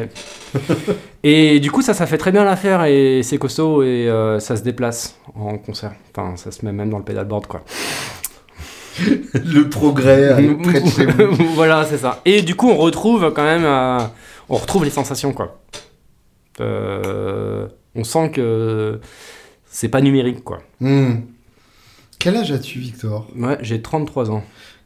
et 1.23 1.59
du 1.59 1.71
coup, 1.71 1.81
ça, 1.81 1.93
ça 1.93 2.05
fait 2.05 2.17
très 2.17 2.31
bien 2.31 2.43
l'affaire 2.43 2.83
et 2.85 3.21
c'est 3.23 3.37
costaud 3.37 3.81
et 3.83 4.09
euh, 4.09 4.39
ça 4.39 4.55
se 4.57 4.63
déplace 4.63 5.17
en 5.35 5.57
concert. 5.57 5.93
Enfin, 6.15 6.35
ça 6.35 6.51
se 6.51 6.65
met 6.65 6.71
même 6.71 6.89
dans 6.89 6.97
le 6.97 7.03
pedalboard 7.03 7.47
quoi. 7.47 7.63
Le 9.33 9.69
progrès 9.69 10.33
euh, 10.33 10.55
près 10.61 10.81
de 10.81 10.87
chez 10.87 11.05
voilà, 11.55 11.85
c'est 11.85 11.97
ça. 11.97 12.21
Et 12.25 12.41
du 12.41 12.55
coup, 12.55 12.69
on 12.69 12.77
retrouve 12.77 13.31
quand 13.33 13.43
même. 13.43 13.65
euh, 13.65 13.99
on 14.49 14.55
retrouve 14.57 14.83
les 14.83 14.91
sensations 14.91 15.33
quoi. 15.33 15.59
Euh, 16.61 17.67
on 17.95 18.03
sent 18.03 18.29
que 18.31 18.99
c'est 19.65 19.87
pas 19.89 20.01
numérique 20.01 20.43
quoi. 20.43 20.59
Hmm. 20.79 21.21
Quel 22.19 22.37
âge 22.37 22.51
as-tu, 22.51 22.79
Victor? 22.79 23.27
Ouais, 23.35 23.57
j'ai 23.61 23.81
33 23.81 24.29
ans. 24.31 24.43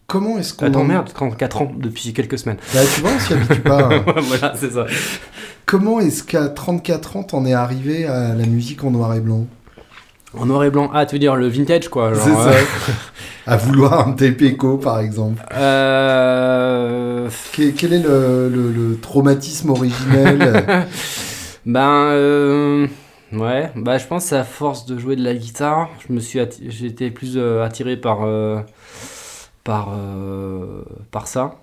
Comment 0.08 0.38
est-ce 0.38 0.54
qu'on. 0.54 0.66
Attends, 0.68 0.82
en- 0.82 0.86
merde, 0.86 1.12
34 1.14 1.62
ans 1.64 1.72
depuis 1.78 2.14
quelques 2.14 2.40
semaines. 2.40 2.58
Bah, 2.74 2.80
tu 2.96 3.02
vois, 3.02 3.12
on 3.16 3.20
s'y 3.20 3.34
habitue 3.34 3.60
pas. 3.62 3.90
hein. 3.94 4.06
voilà, 4.22 4.54
c'est 4.56 4.72
ça. 4.72 4.86
Comment 5.66 6.00
est-ce 6.00 6.24
qu'à 6.24 6.48
34 6.48 7.18
ans, 7.18 7.24
t'en 7.24 7.46
es 7.46 7.54
arrivé 7.54 8.06
à 8.06 8.34
la 8.34 8.46
musique 8.46 8.84
en 8.86 8.92
noir 8.92 9.14
et 9.16 9.20
blanc? 9.20 9.46
En 10.38 10.46
noir 10.46 10.64
et 10.64 10.70
blanc. 10.70 10.90
Ah, 10.94 11.06
tu 11.06 11.16
veux 11.16 11.20
dire 11.20 11.36
le 11.36 11.48
vintage, 11.48 11.90
quoi. 11.90 12.14
genre, 12.14 12.24
C'est 12.24 12.32
ça. 12.34 12.50
euh, 12.50 12.62
À 13.48 13.56
vouloir 13.58 14.08
un 14.08 14.12
TPco, 14.12 14.78
par 14.78 15.00
exemple. 15.00 15.42
euh, 15.54 17.30
Quel, 17.54 17.74
quel 17.74 17.94
est 17.94 18.00
le, 18.00 18.50
le- 18.50 18.72
le 18.72 18.98
traumatisme 19.00 19.70
originel? 19.70 20.64
Ben, 21.66 22.12
euh, 22.12 22.88
ouais. 23.34 23.72
Bah, 23.76 23.98
je 23.98 24.06
pense 24.06 24.24
que 24.24 24.30
c'est 24.30 24.38
à 24.38 24.46
force 24.46 24.86
de 24.86 24.98
jouer 24.98 25.18
de 25.18 25.24
la 25.24 25.34
guitare. 25.34 25.90
Je 26.08 26.14
me 26.14 26.22
suis, 26.22 26.40
été 26.40 27.12
plus 27.12 27.34
euh, 27.36 27.62
attiré 27.66 27.98
par, 27.98 28.20
par, 29.68 29.90
euh, 29.94 30.82
par 31.12 31.28
ça. 31.28 31.56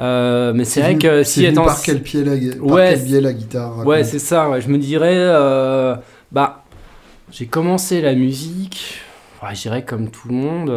Euh, 0.00 0.52
mais 0.52 0.64
c'est 0.64 0.80
vrai 0.80 0.98
que 0.98 1.22
si 1.22 1.44
étant 1.44 1.64
par 1.64 1.80
quel 1.80 2.02
pied 2.02 2.24
la, 2.24 2.32
par 2.56 2.66
Ouais, 2.66 2.94
quel 2.94 3.04
biais 3.04 3.20
la 3.20 3.32
guitare 3.32 3.86
Ouais, 3.86 4.02
c'est 4.02 4.18
ça. 4.18 4.50
ouais. 4.50 4.60
Je 4.60 4.68
me 4.68 4.78
dirais, 4.78 5.14
euh, 5.16 5.94
bah, 6.32 6.64
j'ai 7.30 7.46
commencé 7.46 8.00
la 8.00 8.14
musique, 8.16 9.00
ouais, 9.44 9.54
je 9.54 9.62
dirais 9.62 9.84
comme 9.84 10.10
tout 10.10 10.26
le 10.28 10.34
monde, 10.34 10.70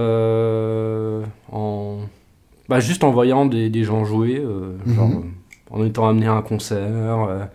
en, 1.52 1.98
bah, 2.70 2.80
juste 2.80 3.04
en 3.04 3.10
voyant 3.10 3.48
des, 3.48 3.70
des 3.72 3.84
gens 3.84 4.06
jouer, 4.06 4.40
Mhm. 4.40 4.94
genre, 4.96 5.10
en 5.72 5.84
étant 5.84 6.08
amené 6.08 6.28
à 6.28 6.34
un 6.34 6.42
concert, 6.44 6.86
euh, 7.30 7.46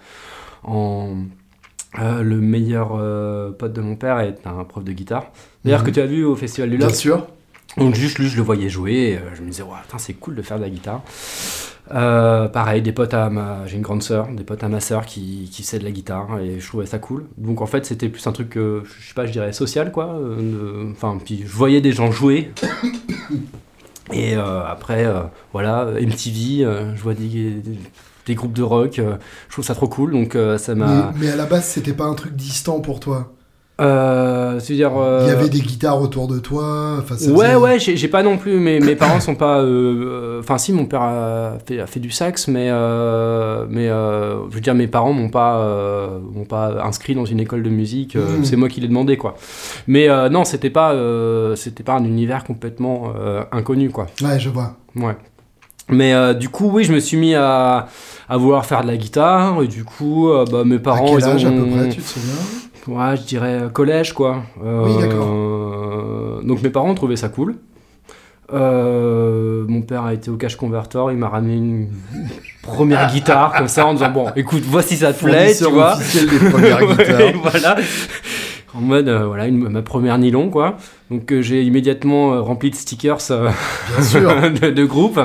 en, 0.64 1.14
le 2.00 2.40
meilleur 2.40 2.88
pote 3.56 3.72
de 3.72 3.80
mon 3.80 3.94
père 3.94 4.18
est 4.18 4.44
un 4.44 4.64
prof 4.64 4.82
de 4.82 4.90
guitare. 4.92 5.26
D'ailleurs, 5.64 5.80
Mhm. 5.82 5.86
que 5.86 5.90
tu 5.92 6.00
as 6.00 6.06
vu 6.06 6.24
au 6.24 6.34
Festival 6.34 6.68
du 6.70 6.76
Bien 6.78 6.86
Loft. 6.88 6.98
sûr. 6.98 7.26
Donc 7.76 7.94
juste 7.94 8.18
lui, 8.18 8.28
je 8.28 8.36
le 8.36 8.42
voyais 8.42 8.68
jouer, 8.68 9.16
euh, 9.16 9.34
je 9.34 9.42
me 9.42 9.50
disais, 9.50 9.62
ouais, 9.62 9.78
c'est 9.98 10.14
cool 10.14 10.34
de 10.36 10.42
faire 10.42 10.58
de 10.58 10.62
la 10.62 10.70
guitare. 10.70 11.02
Euh, 11.92 12.48
pareil, 12.48 12.80
des 12.82 12.92
potes 12.92 13.12
à 13.14 13.28
ma... 13.28 13.66
J'ai 13.66 13.76
une 13.76 13.82
grande 13.82 14.02
sœur, 14.02 14.28
des 14.28 14.44
potes 14.44 14.64
à 14.64 14.68
ma 14.68 14.80
sœur 14.80 15.04
qui, 15.04 15.50
qui 15.52 15.62
sait 15.62 15.78
de 15.78 15.84
la 15.84 15.90
guitare, 15.90 16.38
et 16.40 16.58
je 16.60 16.66
trouvais 16.66 16.86
ça 16.86 16.98
cool. 16.98 17.26
Donc 17.36 17.60
en 17.60 17.66
fait, 17.66 17.84
c'était 17.84 18.08
plus 18.08 18.26
un 18.26 18.32
truc, 18.32 18.56
euh, 18.56 18.82
je 19.00 19.08
sais 19.08 19.14
pas, 19.14 19.26
je 19.26 19.32
dirais 19.32 19.52
social, 19.52 19.92
quoi. 19.92 20.14
euh, 20.14 20.90
Enfin, 20.92 21.18
puis 21.22 21.42
je 21.46 21.52
voyais 21.52 21.80
des 21.80 21.92
gens 21.92 22.10
jouer. 22.10 22.52
Et 24.12 24.34
après, 24.34 25.06
voilà, 25.52 25.86
MTV, 25.98 26.64
je 26.94 27.02
vois 27.02 27.14
des, 27.14 27.62
des, 28.26 28.34
groupes 28.34 28.52
de 28.52 28.62
rock, 28.62 28.96
je 29.00 29.52
trouve 29.52 29.64
ça 29.64 29.74
trop 29.74 29.88
cool, 29.88 30.12
donc 30.12 30.36
ça 30.58 30.74
Mais, 30.74 30.84
m'a... 30.84 31.12
mais 31.18 31.30
à 31.30 31.36
la 31.36 31.46
base, 31.46 31.64
c'était 31.64 31.94
pas 31.94 32.04
un 32.04 32.14
truc 32.14 32.36
distant 32.36 32.80
pour 32.80 33.00
toi? 33.00 33.33
Euh, 33.80 34.60
C'est-à-dire... 34.60 34.92
Il 34.92 35.26
y 35.26 35.30
euh, 35.30 35.32
avait 35.38 35.48
des 35.48 35.60
guitares 35.60 36.00
autour 36.00 36.28
de 36.28 36.38
toi. 36.38 36.96
enfin, 37.00 37.16
ça 37.16 37.30
Ouais, 37.32 37.46
faisait- 37.46 37.56
ouais, 37.56 37.78
j'ai 37.80 38.08
pas 38.08 38.22
non 38.22 38.36
plus. 38.38 38.60
Mes, 38.60 38.78
mes 38.78 38.94
parents 38.94 39.18
sont 39.20 39.34
pas. 39.34 39.58
euh, 39.60 39.66
euh, 39.66 40.40
Enfin, 40.40 40.58
si, 40.58 40.72
mon 40.72 40.84
père 40.86 41.02
a 41.02 41.54
fait, 41.66 41.80
a 41.80 41.86
fait 41.86 41.98
du 42.00 42.10
sax, 42.10 42.46
mais, 42.48 42.68
euh, 42.70 43.64
mais 43.68 43.88
euh, 43.88 44.48
je 44.50 44.54
veux 44.54 44.60
dire, 44.60 44.74
mes 44.74 44.86
parents 44.86 45.12
m'ont 45.12 45.28
pas, 45.30 45.56
euh, 45.58 46.18
m'ont 46.32 46.44
pas 46.44 46.84
inscrit 46.84 47.14
dans 47.16 47.24
une 47.24 47.40
école 47.40 47.62
de 47.64 47.70
musique. 47.70 48.14
euh, 48.14 48.36
Mhm. 48.38 48.44
C'est 48.44 48.56
moi 48.56 48.68
qui 48.68 48.80
l'ai 48.80 48.88
demandé, 48.88 49.16
quoi. 49.16 49.34
Mais 49.88 50.08
euh, 50.08 50.28
non, 50.28 50.44
c'était 50.44 50.70
pas, 50.70 50.92
euh, 50.92 51.56
c'était 51.56 51.82
pas 51.82 51.94
un 51.94 52.04
univers 52.04 52.44
complètement 52.44 53.12
euh, 53.18 53.42
inconnu, 53.52 53.90
quoi. 53.90 54.06
Ouais, 54.22 54.38
je 54.38 54.50
vois. 54.50 54.76
Ouais. 54.96 55.16
Mais 55.88 56.14
euh, 56.14 56.32
du 56.32 56.48
coup, 56.48 56.70
oui, 56.72 56.84
je 56.84 56.92
me 56.92 57.00
suis 57.00 57.16
mis 57.16 57.34
à, 57.34 57.88
à 58.28 58.36
vouloir 58.36 58.64
faire 58.66 58.82
de 58.82 58.86
la 58.86 58.96
guitare, 58.96 59.60
et 59.62 59.66
du 59.68 59.84
coup, 59.84 60.28
euh, 60.30 60.44
bah, 60.50 60.62
mes 60.64 60.78
parents. 60.78 61.16
à 61.16 61.20
quel 61.20 61.24
âge 61.28 61.44
à 61.44 61.50
peu 61.50 61.60
ont- 61.62 61.70
près, 61.70 61.88
tu 61.88 62.00
te 62.00 62.06
souviens? 62.08 62.34
Ouais, 62.86 63.16
je 63.16 63.22
dirais 63.22 63.62
euh, 63.62 63.68
collège, 63.68 64.12
quoi. 64.12 64.42
Oui, 64.62 64.96
d'accord. 65.00 65.28
Euh, 65.30 66.42
donc 66.42 66.62
mes 66.62 66.70
parents 66.70 66.94
trouvaient 66.94 67.16
ça 67.16 67.28
cool. 67.28 67.56
Euh, 68.52 69.64
mon 69.66 69.80
père 69.80 70.04
a 70.04 70.12
été 70.12 70.30
au 70.30 70.36
cash 70.36 70.56
converter, 70.56 71.02
il 71.10 71.16
m'a 71.16 71.28
ramené 71.28 71.54
une 71.56 71.88
première 72.62 73.10
guitare 73.12 73.54
comme 73.56 73.68
ça 73.68 73.86
en 73.86 73.94
disant 73.94 74.10
bon, 74.10 74.26
écoute, 74.36 74.62
voici 74.66 74.96
ça 74.96 75.12
te 75.14 75.24
plaît, 75.24 75.54
tu 75.56 75.64
vois. 75.64 75.96
Ouais, 76.54 77.34
voilà. 77.42 77.76
En 78.76 78.80
mode 78.80 79.08
euh, 79.08 79.26
voilà 79.26 79.46
une- 79.46 79.68
ma 79.68 79.82
première 79.82 80.18
nylon 80.18 80.50
quoi. 80.50 80.76
Donc 81.10 81.32
euh, 81.32 81.40
j'ai 81.42 81.62
immédiatement 81.62 82.42
rempli 82.42 82.70
de 82.70 82.74
stickers 82.74 83.18
Bien 83.28 84.02
sûr. 84.04 84.34
de, 84.60 84.70
de 84.70 84.84
groupe. 84.84 85.20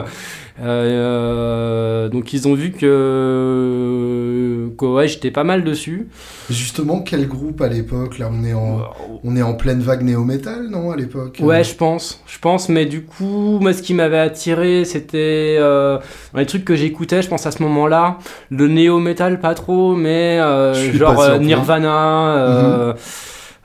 Euh, 0.61 2.09
donc 2.09 2.33
ils 2.33 2.47
ont 2.47 2.53
vu 2.53 2.71
que, 2.71 4.69
ouais, 4.81 5.07
j'étais 5.07 5.31
pas 5.31 5.43
mal 5.43 5.63
dessus. 5.63 6.09
Justement, 6.49 7.01
quel 7.01 7.27
groupe 7.27 7.61
à 7.61 7.67
l'époque 7.69 8.17
Là, 8.19 8.29
on 8.31 8.43
est 8.43 8.53
en, 8.53 8.81
on 9.23 9.35
est 9.35 9.41
en 9.41 9.53
pleine 9.53 9.79
vague 9.81 10.01
néo-metal, 10.03 10.67
non, 10.69 10.91
à 10.91 10.95
l'époque 10.97 11.37
Ouais, 11.41 11.63
je 11.63 11.75
pense, 11.75 12.21
je 12.27 12.39
pense, 12.39 12.67
mais 12.69 12.85
du 12.85 13.03
coup, 13.03 13.59
moi, 13.61 13.73
ce 13.73 13.81
qui 13.81 13.93
m'avait 13.93 14.19
attiré, 14.19 14.85
c'était 14.85 15.55
euh, 15.59 15.97
les 16.35 16.45
trucs 16.45 16.65
que 16.65 16.75
j'écoutais, 16.75 17.21
je 17.21 17.29
pense 17.29 17.45
à 17.45 17.51
ce 17.51 17.61
moment-là, 17.63 18.17
le 18.49 18.67
néo-metal 18.67 19.39
pas 19.39 19.53
trop, 19.53 19.95
mais 19.95 20.39
euh, 20.41 20.73
genre 20.97 21.19
euh. 21.21 21.37
Nirvana, 21.45 22.35
euh, 22.37 22.93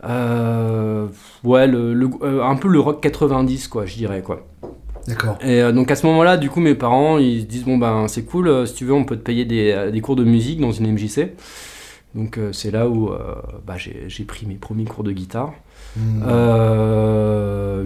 euh, 0.08 1.06
ouais, 1.44 1.66
le, 1.66 1.94
le- 1.94 2.08
euh, 2.22 2.42
un 2.44 2.56
peu 2.56 2.68
le 2.68 2.78
rock 2.80 3.00
90, 3.02 3.68
quoi, 3.68 3.86
je 3.86 3.94
dirais, 3.94 4.22
quoi. 4.22 4.46
D'accord. 5.06 5.38
Et 5.42 5.60
euh, 5.60 5.72
donc 5.72 5.90
à 5.90 5.96
ce 5.96 6.06
moment-là, 6.06 6.36
du 6.36 6.50
coup, 6.50 6.60
mes 6.60 6.74
parents, 6.74 7.18
ils 7.18 7.42
se 7.42 7.46
disent 7.46 7.64
bon 7.64 7.78
ben 7.78 8.08
c'est 8.08 8.24
cool, 8.24 8.48
euh, 8.48 8.66
si 8.66 8.74
tu 8.74 8.84
veux, 8.84 8.94
on 8.94 9.04
peut 9.04 9.16
te 9.16 9.22
payer 9.22 9.44
des, 9.44 9.72
euh, 9.72 9.90
des 9.90 10.00
cours 10.00 10.16
de 10.16 10.24
musique 10.24 10.60
dans 10.60 10.72
une 10.72 10.92
MJC. 10.92 11.32
Donc 12.14 12.38
euh, 12.38 12.52
c'est 12.52 12.70
là 12.70 12.88
où 12.88 13.10
bah, 13.66 13.74
j'ai 13.76 14.24
pris 14.24 14.46
mes 14.46 14.54
premiers 14.54 14.84
cours 14.84 15.04
de 15.04 15.12
guitare. 15.12 15.52
Hmm. 15.96 16.20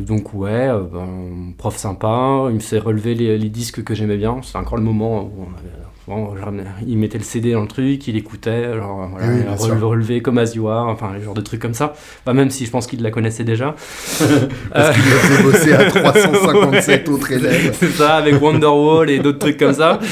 Donc 0.05 0.33
ouais, 0.35 0.69
ben, 0.69 1.53
prof 1.57 1.77
sympa, 1.77 2.47
il 2.49 2.55
me 2.55 2.61
fait 2.61 2.79
relever 2.79 3.15
les, 3.15 3.39
les 3.39 3.49
disques 3.49 3.83
que 3.83 3.95
j'aimais 3.95 4.17
bien. 4.17 4.41
C'est 4.43 4.59
encore 4.59 4.79
le 4.79 4.85
moment 4.85 5.23
où 5.23 5.33
on 5.41 5.59
avait, 5.59 5.88
bon, 6.09 6.35
ramenais- 6.43 6.65
il 6.87 6.97
mettait 6.99 7.19
le 7.19 7.25
CD 7.25 7.53
dans 7.53 7.61
le 7.63 7.69
truc, 7.69 8.09
il 8.09 8.17
écoutait, 8.17 8.75
genre 8.75 9.09
voilà, 9.11 9.27
Oui, 9.29 9.81
relevé, 9.83 10.21
comme 10.23 10.39
As 10.39 10.55
You 10.55 10.69
Are, 10.69 10.89
enfin 10.89 11.11
les 11.17 11.23
genres 11.23 11.35
de 11.35 11.41
trucs 11.43 11.61
comme 11.61 11.75
ça. 11.75 11.93
Enfin, 12.25 12.35
même 12.35 12.51
si 12.51 12.65
je 12.67 12.71
pense 12.71 12.87
qu'il 12.87 13.03
la 13.03 13.11
connaissait 13.11 13.45
déjà. 13.45 13.75
Parce 14.73 14.97
qu'il 14.97 15.13
a 15.13 15.17
fait 15.17 15.43
bosser 15.43 15.73
à 15.75 15.85
357 15.91 17.09
autres 17.11 17.33
élèves. 17.33 17.77
C'est 17.79 17.91
ça, 17.91 18.17
avec 18.17 18.41
Wonderwall 18.41 19.11
et 19.11 19.19
d'autres 19.19 19.39
trucs 19.39 19.59
comme 19.59 19.75
ça. 19.75 19.99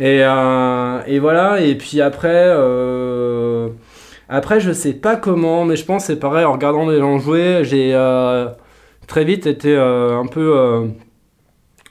Et, 0.00 0.24
euh, 0.24 0.98
et 1.06 1.20
voilà, 1.20 1.60
et 1.60 1.76
puis 1.76 2.00
après, 2.00 2.28
euh, 2.48 3.68
après, 4.28 4.58
je 4.58 4.72
sais 4.72 4.92
pas 4.92 5.14
comment, 5.14 5.64
mais 5.64 5.76
je 5.76 5.84
pense 5.84 6.06
c'est 6.06 6.18
pareil, 6.18 6.44
en 6.44 6.52
regardant 6.52 6.90
les 6.90 6.98
gens 6.98 7.20
jouer, 7.20 7.60
j'ai 7.62 7.92
euh, 7.94 8.48
très 9.06 9.22
vite 9.24 9.46
été 9.46 9.76
un 9.76 10.26
peu 10.26 10.88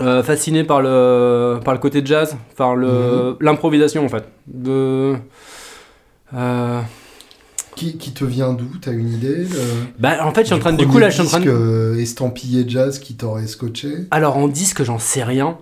euh, 0.01 0.05
euh, 0.05 0.23
fasciné 0.23 0.63
par 0.63 0.81
le, 0.81 1.59
par 1.63 1.73
le 1.73 1.79
côté 1.79 2.01
jazz, 2.03 2.35
par 2.57 2.75
le- 2.75 3.37
l'improvisation 3.41 4.03
en 4.05 4.09
fait. 4.09 4.23
De, 4.47 5.15
euh, 6.35 6.79
Qui, 7.75 7.97
qui 7.97 8.11
te 8.11 8.23
vient 8.25 8.53
d'où? 8.53 8.65
T'as 8.81 8.91
une 8.91 9.09
idée 9.13 9.35
le- 9.43 9.47
bah, 9.99 10.17
en 10.25 10.31
fait, 10.33 10.41
je 10.41 10.45
suis 10.47 10.55
en 10.55 10.59
train 10.59 10.73
de, 10.73 10.77
du 10.77 10.87
coup, 10.87 10.97
là, 10.99 11.09
je 11.09 11.15
suis 11.15 11.23
en 11.23 11.25
train 11.27 11.39
de. 11.39 11.49
euh, 11.49 11.99
estampillé 11.99 12.65
jazz 12.67 12.99
qui 12.99 13.15
t'aurait 13.15 13.47
scotché? 13.47 13.89
Alors 14.11 14.37
en 14.37 14.47
disque, 14.47 14.83
j'en 14.83 14.99
sais 14.99 15.23
rien. 15.23 15.57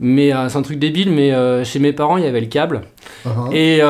Mais 0.00 0.32
euh, 0.32 0.48
c'est 0.48 0.56
un 0.58 0.62
truc 0.62 0.78
débile, 0.78 1.10
mais 1.10 1.32
euh, 1.32 1.64
chez 1.64 1.80
mes 1.80 1.92
parents, 1.92 2.16
il 2.18 2.24
y 2.24 2.26
avait 2.28 2.40
le 2.40 2.46
câble. 2.46 2.82
Uh-huh. 3.26 3.52
Et 3.52 3.80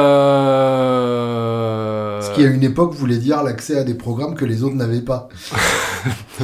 euh... 0.88 2.20
Ce 2.22 2.30
qui 2.34 2.44
à 2.44 2.48
une 2.48 2.62
époque 2.64 2.94
voulait 2.94 3.18
dire 3.18 3.42
l'accès 3.42 3.76
à 3.78 3.84
des 3.84 3.92
programmes 3.94 4.34
que 4.34 4.44
les 4.46 4.62
autres 4.62 4.74
n'avaient 4.74 5.02
pas. 5.02 5.28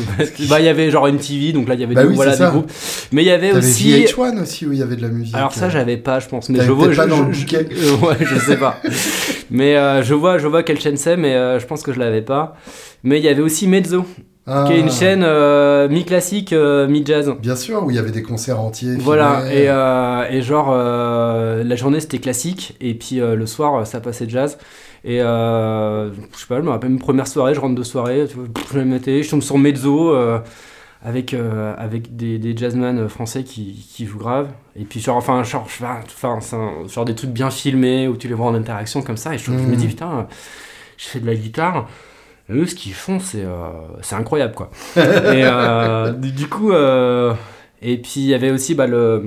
bah 0.48 0.60
il 0.60 0.64
y 0.64 0.68
avait 0.68 0.90
genre 0.90 1.06
une 1.06 1.16
TV, 1.18 1.52
donc 1.52 1.68
là 1.68 1.74
il 1.74 1.80
y 1.80 1.84
avait 1.84 1.94
Bah 1.94 2.02
des, 2.02 2.08
oui, 2.08 2.14
voilà, 2.14 2.36
des 2.36 2.44
groupes. 2.44 2.70
Mais 3.12 3.22
il 3.22 3.26
y 3.26 3.30
avait 3.30 3.52
aussi. 3.52 3.90
VH1 4.04 4.42
aussi 4.42 4.66
où 4.66 4.72
il 4.72 4.78
y 4.78 4.82
avait 4.82 4.96
de 4.96 5.02
la 5.02 5.08
musique. 5.08 5.34
Alors 5.34 5.52
ça 5.52 5.66
euh. 5.66 5.70
j'avais 5.70 5.96
pas, 5.96 6.20
je 6.20 6.28
pense. 6.28 6.48
Mais 6.48 6.60
je 6.60 6.70
vois. 6.72 6.86
peut-être 6.86 6.96
Je, 6.96 7.00
pas 7.02 7.06
dans 7.08 7.22
le 7.22 7.32
je- 7.32 7.40
bouquet. 7.40 7.68
euh, 7.72 8.06
ouais, 8.06 8.16
je 8.20 8.36
sais 8.38 8.56
pas. 8.56 8.80
mais 9.50 9.76
euh, 9.76 10.02
je 10.02 10.14
vois, 10.14 10.38
je 10.38 10.46
vois 10.46 10.62
quelle 10.62 10.80
chaîne 10.80 10.96
c'est, 10.96 11.16
mais 11.16 11.34
euh, 11.34 11.58
je 11.60 11.66
pense 11.66 11.82
que 11.82 11.92
je 11.92 11.98
l'avais 11.98 12.22
pas. 12.22 12.56
Mais 13.02 13.18
il 13.18 13.24
y 13.24 13.28
avait 13.28 13.42
aussi 13.42 13.66
Mezzo, 13.68 14.04
Ah, 14.46 14.64
qui 14.66 14.72
est 14.74 14.80
une 14.80 14.90
chaîne 14.90 15.22
euh, 15.24 15.88
mi-classique, 15.88 16.52
euh, 16.52 16.86
mi-jazz. 16.88 17.32
Bien 17.40 17.56
sûr, 17.56 17.84
où 17.84 17.90
il 17.90 17.96
y 17.96 17.98
avait 17.98 18.10
des 18.12 18.22
concerts 18.22 18.60
entiers. 18.60 18.96
Voilà, 18.98 19.42
et, 19.52 19.68
euh, 19.68 20.24
et 20.30 20.40
genre, 20.42 20.74
la 20.74 21.76
journée 21.76 22.00
c'était 22.00 22.18
classique, 22.18 22.76
et 22.80 22.94
puis 22.94 23.16
le 23.16 23.46
soir 23.46 23.86
ça 23.86 24.00
passait 24.00 24.28
jazz. 24.28 24.58
Et 25.06 25.18
je 25.18 26.10
sais 26.32 26.46
pas, 26.48 26.56
je 26.56 26.62
me 26.64 26.70
rappelle 26.70 26.90
une 26.92 26.98
première 26.98 27.26
soirée, 27.26 27.54
je 27.54 27.60
rentre 27.60 27.74
de 27.74 27.82
soirée, 27.82 28.26
je 28.72 28.78
me 28.78 28.84
mettais, 28.84 29.22
je 29.22 29.28
tombe 29.30 29.42
sur 29.42 29.58
Mezzo 29.58 30.14
avec, 31.04 31.34
euh, 31.34 31.74
avec 31.78 32.16
des, 32.16 32.38
des 32.38 32.56
jazzmen 32.56 33.08
français 33.08 33.44
qui, 33.44 33.86
qui 33.92 34.06
jouent 34.06 34.18
grave. 34.18 34.48
Et 34.74 34.84
puis, 34.84 35.00
genre, 35.00 35.16
enfin, 35.16 35.42
genre, 35.44 35.62
enfin, 35.66 36.00
un- 36.54 36.88
genre 36.88 37.04
des 37.04 37.14
trucs 37.14 37.30
bien 37.30 37.50
filmés 37.50 38.08
où 38.08 38.16
tu 38.16 38.26
les 38.28 38.34
vois 38.34 38.46
en 38.46 38.54
interaction 38.54 39.02
comme 39.02 39.18
ça, 39.18 39.34
et 39.34 39.38
je, 39.38 39.44
je 39.46 39.50
me 39.52 39.58
Mhm. 39.72 39.76
dis, 39.76 39.88
putain, 39.88 40.26
je 40.96 41.04
fais 41.06 41.20
de 41.20 41.26
la 41.26 41.34
guitare. 41.34 41.88
Eux, 42.50 42.66
ce 42.66 42.74
qu'ils 42.74 42.94
font, 42.94 43.20
c'est 43.20 43.44
euh, 43.44 43.70
incroyable, 44.12 44.54
quoi. 44.54 44.70
et 44.96 45.00
euh, 45.44 46.12
du, 46.12 46.48
coup, 46.48 46.72
euh, 46.72 47.34
et 47.82 47.98
puis 47.98 48.12
il 48.16 48.26
y 48.26 48.34
avait 48.34 48.50
aussi 48.50 48.74
bah, 48.74 48.86
le, 48.86 49.24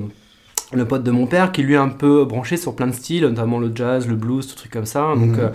le 0.73 0.85
pote 0.85 1.03
de 1.03 1.11
mon 1.11 1.27
père 1.27 1.51
qui 1.51 1.63
lui 1.63 1.75
est 1.75 1.77
un 1.77 1.89
peu 1.89 2.25
branché 2.25 2.57
sur 2.57 2.75
plein 2.75 2.87
de 2.87 2.93
styles, 2.93 3.23
notamment 3.23 3.59
le 3.59 3.71
jazz, 3.73 4.07
le 4.07 4.15
blues, 4.15 4.47
tout 4.47 4.55
truc 4.55 4.71
comme 4.71 4.85
ça. 4.85 5.13
Donc, 5.15 5.37
Mhm. 5.37 5.51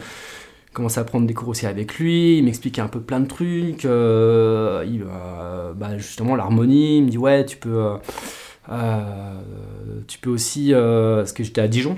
Commençais 0.73 1.01
à 1.01 1.05
prendre 1.05 1.27
des 1.27 1.35
cours 1.35 1.49
aussi 1.49 1.67
avec 1.67 1.99
lui, 1.99 2.39
il 2.39 2.45
m'expliquait 2.45 2.81
un 2.81 2.89
peu 2.89 3.01
plein 3.01 3.21
de 3.21 3.27
trucs. 3.27 3.85
euh, 3.85 4.85
il, 4.87 5.03
euh, 5.03 5.73
bah, 5.75 5.99
justement, 5.99 6.37
l'harmonie, 6.37 6.99
il 6.99 7.05
me 7.05 7.09
dit 7.11 7.19
ouais, 7.19 7.45
tu 7.45 7.57
peux, 7.57 7.93
euh, 8.71 9.41
tu 10.07 10.19
peux 10.19 10.31
aussi, 10.31 10.73
parce 10.73 11.33
que 11.33 11.43
j'étais 11.45 11.61
à 11.61 11.69
Dijon. 11.69 11.97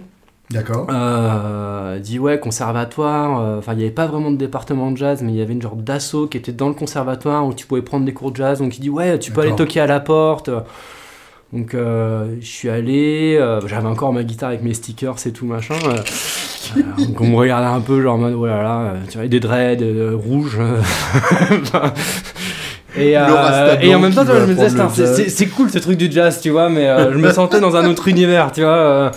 D'accord. 0.50 0.87
Euh, 0.90 1.99
dit 1.99 2.19
ouais 2.19 2.38
conservatoire 2.38 3.40
euh, 3.40 3.59
enfin 3.59 3.73
il 3.73 3.78
n'y 3.78 3.85
avait 3.85 3.95
pas 3.95 4.07
vraiment 4.07 4.31
de 4.31 4.37
département 4.37 4.90
de 4.90 4.97
jazz 4.99 5.23
mais 5.23 5.33
il 5.33 5.38
y 5.38 5.40
avait 5.40 5.54
une 5.54 5.62
genre 5.62 5.75
d'assaut 5.75 6.26
qui 6.26 6.37
était 6.37 6.52
dans 6.52 6.69
le 6.69 6.75
conservatoire 6.75 7.47
où 7.47 7.54
tu 7.54 7.66
pouvais 7.66 7.81
prendre 7.81 8.04
des 8.04 8.12
cours 8.12 8.31
de 8.31 8.37
jazz 8.37 8.59
donc 8.59 8.76
il 8.76 8.83
dit 8.83 8.90
ouais 8.90 9.19
tu 9.19 9.33
peux 9.33 9.40
aller 9.40 9.57
toquer 9.57 9.81
à 9.81 9.87
la 9.87 10.00
porte 10.00 10.50
donc 11.54 11.73
euh, 11.73 12.37
je 12.40 12.47
suis 12.47 12.69
allé 12.69 13.38
j'avais 13.64 13.88
encore 13.88 14.12
ma 14.12 14.23
guitare 14.23 14.50
avec 14.50 14.62
mes 14.62 14.75
stickers 14.75 15.16
et 15.26 15.33
tout 15.33 15.47
machin 15.47 15.76
donc 16.99 17.21
on 17.21 17.26
me 17.26 17.37
regardait 17.37 17.66
un 17.66 17.81
peu 17.81 18.00
genre 18.02 18.14
en 18.14 18.19
mode 18.19 18.35
oh 18.37 18.47
là 18.47 18.62
là 18.62 18.95
tu 19.11 19.19
vois 19.19 19.26
des 19.26 19.40
dreads 19.40 19.83
euh, 19.83 20.12
rouges 20.14 20.59
et, 22.97 23.16
euh, 23.16 23.76
et 23.81 23.95
en 23.95 24.00
même 24.00 24.14
temps 24.14 24.25
va 24.25 24.40
je 24.40 24.47
me 24.47 24.54
disais 24.54 25.28
c'est- 25.28 25.47
cool 25.47 25.71
ce 25.71 25.78
truc 25.78 25.97
du 25.99 26.11
jazz 26.11 26.40
tu 26.40 26.50
vois 26.50 26.69
mais 26.69 26.88
euh, 26.88 27.12
je 27.12 27.19
me 27.19 27.31
sentais 27.33 27.61
dans 27.61 27.76
un 27.76 27.87
autre 27.87 28.09
univers 28.09 28.52
tu 28.52 28.61
vois 28.62 28.71
euh, 28.71 29.11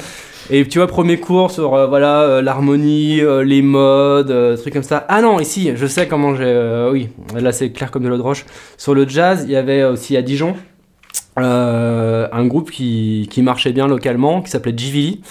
et 0.49 0.65
tu 0.65 0.79
vois, 0.79 0.87
premier 0.87 1.19
cours 1.19 1.51
sur 1.51 1.75
euh, 1.75 1.87
voilà 1.87 2.41
l'harmonie, 2.41 3.19
les 3.43 3.61
modes, 3.61 4.57
trucs 4.61 4.73
comme 4.73 4.81
ça. 4.81 5.05
Ah 5.09 5.21
non, 5.21 5.41
ici, 5.41 5.71
je 5.75 5.85
sais 5.85 6.07
comment 6.07 6.37
j'ai. 6.37 6.87
oui, 6.89 7.09
là 7.35 7.51
c'est 7.51 7.71
clair 7.71 7.91
comme 7.91 8.03
de 8.03 8.07
l'eau 8.07 8.15
de 8.15 8.21
roche. 8.21 8.45
Sur 8.77 8.95
le 8.95 9.05
jazz, 9.05 9.43
il 9.45 9.51
y 9.51 9.57
avait 9.57 9.83
aussi 9.83 10.15
à 10.15 10.21
Dijon 10.21 10.55
un 11.35 12.45
groupe 12.45 12.71
qui, 12.71 13.27
qui 13.29 13.41
marchait 13.41 13.73
bien 13.73 13.87
localement, 13.87 14.41
qui 14.41 14.49
s'appelait 14.49 14.73
Jivili. 14.75 15.21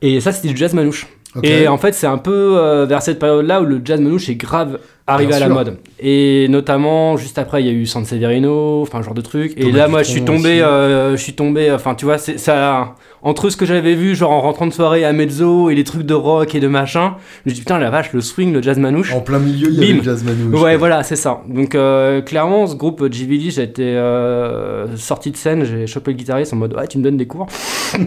Et 0.00 0.20
ça, 0.20 0.32
c'était 0.32 0.48
du 0.48 0.56
jazz 0.56 0.72
manouche. 0.72 1.06
Et 1.42 1.68
en 1.68 1.78
fait, 1.78 1.92
c'est 1.92 2.06
un 2.06 2.18
peu 2.18 2.56
euh, 2.56 2.86
vers 2.86 3.02
cette 3.02 3.18
période-là 3.18 3.60
où 3.60 3.64
le 3.64 3.80
jazz 3.84 4.00
manouche 4.00 4.28
est 4.28 4.36
grave 4.36 4.78
arrivé 5.06 5.28
Bien 5.28 5.36
à 5.36 5.40
la 5.40 5.46
sûr. 5.46 5.54
mode. 5.54 5.76
Et 5.98 6.46
notamment, 6.48 7.16
juste 7.16 7.38
après, 7.38 7.62
il 7.62 7.66
y 7.66 7.70
a 7.70 7.72
eu 7.72 7.86
San 7.86 8.04
Severino, 8.04 8.82
enfin, 8.82 9.02
genre 9.02 9.14
de 9.14 9.20
truc. 9.20 9.52
Et 9.56 9.62
Thomas 9.62 9.76
là, 9.76 9.88
moi, 9.88 10.02
je 10.02 10.10
suis 10.10 10.24
tombé, 10.24 10.62
euh, 10.62 11.16
je 11.16 11.22
suis 11.22 11.34
tombé, 11.34 11.70
enfin, 11.72 11.94
tu 11.94 12.04
vois, 12.04 12.18
c'est 12.18 12.38
ça. 12.38 12.94
Entre 13.24 13.48
ce 13.50 13.56
que 13.56 13.64
j'avais 13.66 13.94
vu, 13.94 14.14
genre 14.14 14.30
en 14.32 14.40
rentrant 14.42 14.66
de 14.66 14.72
soirée 14.72 15.04
à 15.04 15.12
mezzo 15.12 15.70
et 15.70 15.74
les 15.74 15.82
trucs 15.84 16.02
de 16.02 16.14
rock 16.14 16.54
et 16.54 16.60
de 16.60 16.68
machin, 16.68 17.16
je 17.44 17.50
me 17.50 17.54
dis 17.54 17.60
putain, 17.60 17.78
la 17.78 17.88
vache, 17.90 18.12
le 18.12 18.20
swing, 18.20 18.52
le 18.52 18.60
jazz 18.62 18.78
manouche. 18.78 19.14
En 19.14 19.20
plein 19.20 19.38
milieu, 19.38 19.68
il 19.70 19.74
y 19.74 19.84
avait 19.84 19.92
le 19.94 20.02
jazz 20.02 20.22
manouche. 20.22 20.60
Ouais, 20.60 20.76
voilà, 20.76 21.02
c'est 21.02 21.16
ça. 21.16 21.42
Donc, 21.48 21.74
euh, 21.74 22.20
clairement, 22.20 22.66
ce 22.66 22.74
groupe 22.74 23.10
JVD, 23.10 23.50
j'ai 23.50 23.62
été 23.62 23.82
euh, 23.82 24.96
sorti 24.96 25.30
de 25.30 25.36
scène, 25.36 25.64
j'ai 25.64 25.86
chopé 25.86 26.10
le 26.12 26.18
guitariste 26.18 26.52
en 26.52 26.56
mode 26.56 26.74
Ouais, 26.74 26.86
tu 26.86 26.98
me 26.98 27.02
donnes 27.02 27.16
des 27.16 27.26
cours. 27.26 27.46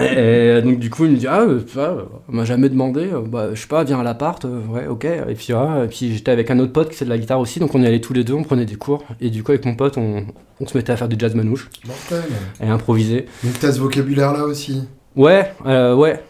et, 0.00 0.60
donc, 0.62 0.78
du 0.78 0.90
coup, 0.90 1.04
il 1.04 1.12
me 1.12 1.16
dit 1.16 1.26
Ah, 1.26 1.42
euh, 1.42 1.60
euh, 1.76 2.02
on 2.28 2.36
m'a 2.36 2.44
jamais 2.44 2.68
demandé. 2.68 3.08
Euh, 3.12 3.20
Bah, 3.20 3.48
je 3.54 3.60
sais 3.60 3.66
pas, 3.68 3.84
viens 3.84 4.00
à 4.00 4.02
l'appart. 4.02 4.44
Euh, 4.44 4.60
ouais, 4.70 4.86
ok. 4.86 5.04
Et 5.04 5.34
puis, 5.34 5.52
ouais, 5.52 5.84
et 5.84 5.88
puis 5.88 6.14
j'étais 6.14 6.30
avec 6.30 6.50
un 6.50 6.58
autre 6.58 6.72
pote 6.72 6.90
qui 6.90 6.96
fait 6.96 7.04
de 7.04 7.10
la 7.10 7.18
guitare 7.18 7.40
aussi, 7.40 7.58
donc 7.60 7.74
on 7.74 7.82
y 7.82 7.86
allait 7.86 8.00
tous 8.00 8.12
les 8.12 8.24
deux, 8.24 8.34
on 8.34 8.42
prenait 8.42 8.64
des 8.66 8.76
cours. 8.76 9.04
Et 9.20 9.30
du 9.30 9.42
coup, 9.42 9.52
avec 9.52 9.64
mon 9.64 9.74
pote, 9.74 9.98
on, 9.98 10.24
on 10.60 10.66
se 10.66 10.76
mettait 10.76 10.92
à 10.92 10.96
faire 10.96 11.08
du 11.08 11.16
jazz 11.18 11.34
manouche 11.34 11.68
Mortel. 11.86 12.22
et 12.62 12.66
improviser. 12.68 13.26
Donc 13.44 13.58
t'as 13.60 13.72
ce 13.72 13.78
vocabulaire-là 13.80 14.45
aussi. 14.46 14.84
Ouais, 15.16 15.52
euh, 15.66 15.94
ouais, 15.94 16.22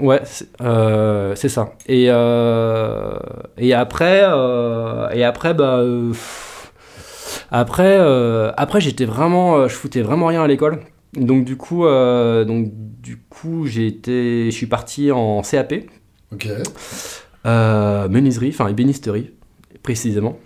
ouais, 0.00 0.20
c'est 0.24 0.48
euh, 0.60 1.34
ça. 1.34 1.72
Et, 1.86 2.06
euh, 2.08 3.18
et 3.56 3.72
après, 3.74 4.22
euh, 4.24 5.08
et 5.10 5.24
après, 5.24 5.54
bah, 5.54 5.78
euh, 5.78 6.12
après, 7.50 7.96
euh, 7.98 8.52
après 8.56 8.80
j'étais 8.80 9.04
vraiment, 9.04 9.68
je 9.68 9.74
foutais 9.74 10.02
vraiment 10.02 10.26
rien 10.26 10.42
à 10.42 10.46
l'école. 10.46 10.80
Donc 11.14 11.44
du 11.44 11.56
coup, 11.56 11.84
donc 11.84 12.68
du 13.00 13.16
coup, 13.30 13.66
j'ai 13.66 13.86
été, 13.86 14.50
je 14.50 14.56
suis 14.56 14.66
parti 14.66 15.10
en 15.12 15.40
CAP, 15.42 15.74
Ok. 16.32 16.48
menuiserie, 17.44 18.50
enfin 18.50 18.68
ébénisterie, 18.68 19.30
précisément, 19.82 20.36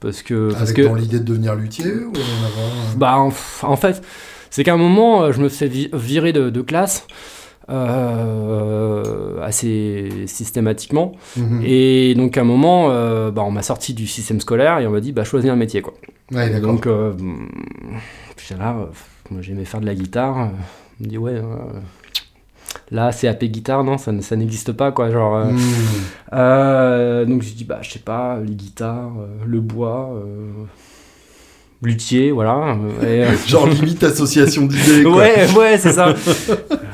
parce 0.00 0.22
que, 0.22 0.50
parce 0.50 0.62
Avec 0.62 0.76
que, 0.76 0.82
dans 0.82 0.94
l'idée 0.94 1.18
de 1.18 1.24
devenir 1.24 1.54
luthier 1.56 1.92
ou 2.04 2.12
en 2.12 2.46
avant 2.46 2.68
euh, 2.68 2.96
bah, 2.96 3.18
en, 3.18 3.32
en 3.62 3.76
fait, 3.76 4.02
c'est 4.50 4.64
qu'à 4.64 4.74
un 4.74 4.78
moment, 4.78 5.22
euh, 5.22 5.32
je 5.32 5.40
me 5.40 5.48
fais 5.48 5.68
vi- 5.68 5.88
virer 5.92 6.32
de, 6.32 6.50
de 6.50 6.60
classe 6.62 7.06
euh, 7.68 9.40
assez 9.42 10.08
systématiquement. 10.26 11.12
mhm. 11.36 11.62
Et 11.64 12.14
donc, 12.14 12.36
à 12.36 12.40
un 12.40 12.44
moment, 12.44 12.90
euh, 12.90 13.30
bah, 13.30 13.42
on 13.46 13.50
m'a 13.50 13.62
sorti 13.62 13.94
du 13.94 14.06
système 14.06 14.40
scolaire 14.40 14.78
et 14.78 14.86
on 14.86 14.90
m'a 14.90 15.00
dit, 15.00 15.12
bah, 15.12 15.24
choisis 15.24 15.50
un 15.50 15.56
métier, 15.56 15.82
quoi. 15.82 15.94
Ouais, 16.32 16.48
Et 16.48 16.50
d'accord. 16.50 16.72
donc, 16.72 16.86
euh, 16.86 17.12
j'étais 18.36 18.58
là, 18.60 18.76
euh, 18.78 18.86
moi, 19.30 19.40
j'aimais 19.42 19.64
faire 19.64 19.80
de 19.80 19.86
la 19.86 19.94
guitare. 19.94 20.38
euh, 20.38 20.46
On 21.00 21.04
me 21.04 21.08
dit, 21.08 21.18
ouais, 21.18 21.32
euh, 21.34 21.42
là, 22.90 23.10
CAP 23.12 23.44
guitare, 23.44 23.84
non, 23.84 23.98
ça, 23.98 24.12
ça 24.20 24.36
n'existe 24.36 24.72
pas, 24.72 24.92
quoi. 24.92 25.10
Genre, 25.10 25.34
euh, 25.36 25.52
euh, 26.32 27.24
donc 27.24 27.42
j'ai 27.42 27.52
dit 27.54 27.64
bah 27.64 27.78
je 27.82 27.90
sais 27.90 27.98
pas 27.98 28.38
les 28.40 28.54
guitares, 28.54 29.12
euh, 29.20 29.44
le 29.46 29.60
bois, 29.60 30.10
euh, 30.14 30.50
luthier, 31.82 32.30
voilà. 32.30 32.76
euh, 33.02 33.02
et, 33.02 33.24
euh, 33.24 33.36
Genre 33.46 33.66
limite 33.68 34.02
association 34.04 34.66
d'idées. 34.66 35.02
quoi. 35.02 35.16
ouais 35.16 35.46
ouais 35.56 35.78
c'est 35.78 35.92
ça. 35.92 36.14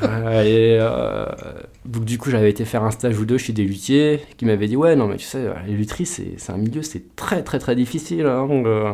Euh, 0.03 0.43
et 0.43 1.89
donc 1.89 2.05
du 2.05 2.17
coup 2.17 2.29
j'avais 2.29 2.49
été 2.51 2.65
faire 2.65 2.83
un 2.83 2.91
stage 2.91 3.17
ou 3.17 3.25
deux 3.25 3.37
chez 3.39 3.51
des 3.53 3.63
luthiers 3.63 4.19
qui 4.37 4.45
m'avaient 4.45 4.67
dit 4.67 4.75
ouais 4.75 4.95
non 4.95 5.07
mais 5.07 5.15
tu 5.15 5.25
sais 5.25 5.39
les 5.65 5.73
lutheries 5.73 6.05
c'est 6.05 6.33
c'est 6.37 6.51
un 6.51 6.57
milieu 6.57 6.83
c'est 6.83 7.15
très 7.15 7.41
très 7.43 7.57
très 7.59 7.75
difficile 7.75 8.25
hein, 8.27 8.45
donc, 8.47 8.65
euh, 8.67 8.93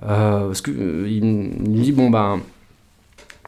parce 0.00 0.60
que 0.62 0.70
euh, 0.70 1.06
il, 1.08 1.22
m- 1.24 1.50
il 1.64 1.70
me 1.70 1.82
dit 1.82 1.92
bon 1.92 2.08
ben 2.10 2.40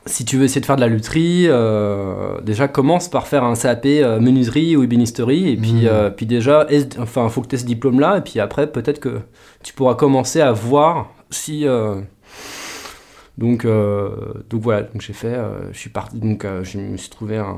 si 0.07 0.25
tu 0.25 0.37
veux 0.37 0.45
essayer 0.45 0.61
de 0.61 0.67
faire 0.67 0.77
de 0.77 0.81
la 0.81 0.87
lutherie, 0.88 1.45
euh, 1.49 2.41
déjà 2.43 2.66
commence 2.66 3.09
par 3.11 3.27
faire 3.27 3.44
un 3.44 3.55
CAP 3.55 3.85
menuiserie 4.21 4.75
ou 4.75 4.83
ébénisterie, 4.83 5.51
et 5.53 5.57
puis, 5.57 5.83
euh, 5.87 6.09
puis 6.09 6.25
déjà, 6.25 6.64
est- 6.71 6.99
enfin, 6.99 7.29
faut 7.29 7.42
que 7.42 7.49
tu 7.49 7.57
aies 7.57 7.59
ce 7.59 7.66
diplôme-là, 7.66 8.16
et 8.16 8.21
puis 8.23 8.40
après, 8.40 8.68
peut-être 8.73 9.01
que 9.01 9.18
tu 9.62 9.75
pourras 9.75 9.97
commencer 9.97 10.40
à 10.40 10.51
voir 10.53 11.11
si. 11.31 11.67
euh, 11.67 12.01
donc, 13.37 13.64
euh, 13.64 14.35
donc 14.51 14.62
voilà, 14.62 14.83
donc 14.83 15.01
j'ai 15.01 15.12
fait, 15.12 15.29
euh, 15.29 15.73
je 15.73 15.79
suis 15.79 15.91
parti, 15.91 16.19
donc 16.19 16.45
je 16.62 16.79
me 16.79 16.97
suis 16.97 17.09
trouvé 17.09 17.37
un, 17.37 17.57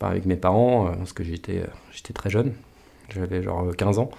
avec 0.00 0.26
mes 0.26 0.36
parents, 0.36 0.92
parce 0.96 1.12
que 1.12 1.24
j'étais, 1.24 1.64
j'étais 1.92 2.12
très 2.12 2.30
jeune, 2.30 2.52
j'avais 3.12 3.42
genre 3.42 3.64
euh, 3.68 3.72
15 3.72 3.98
ans. 3.98 4.10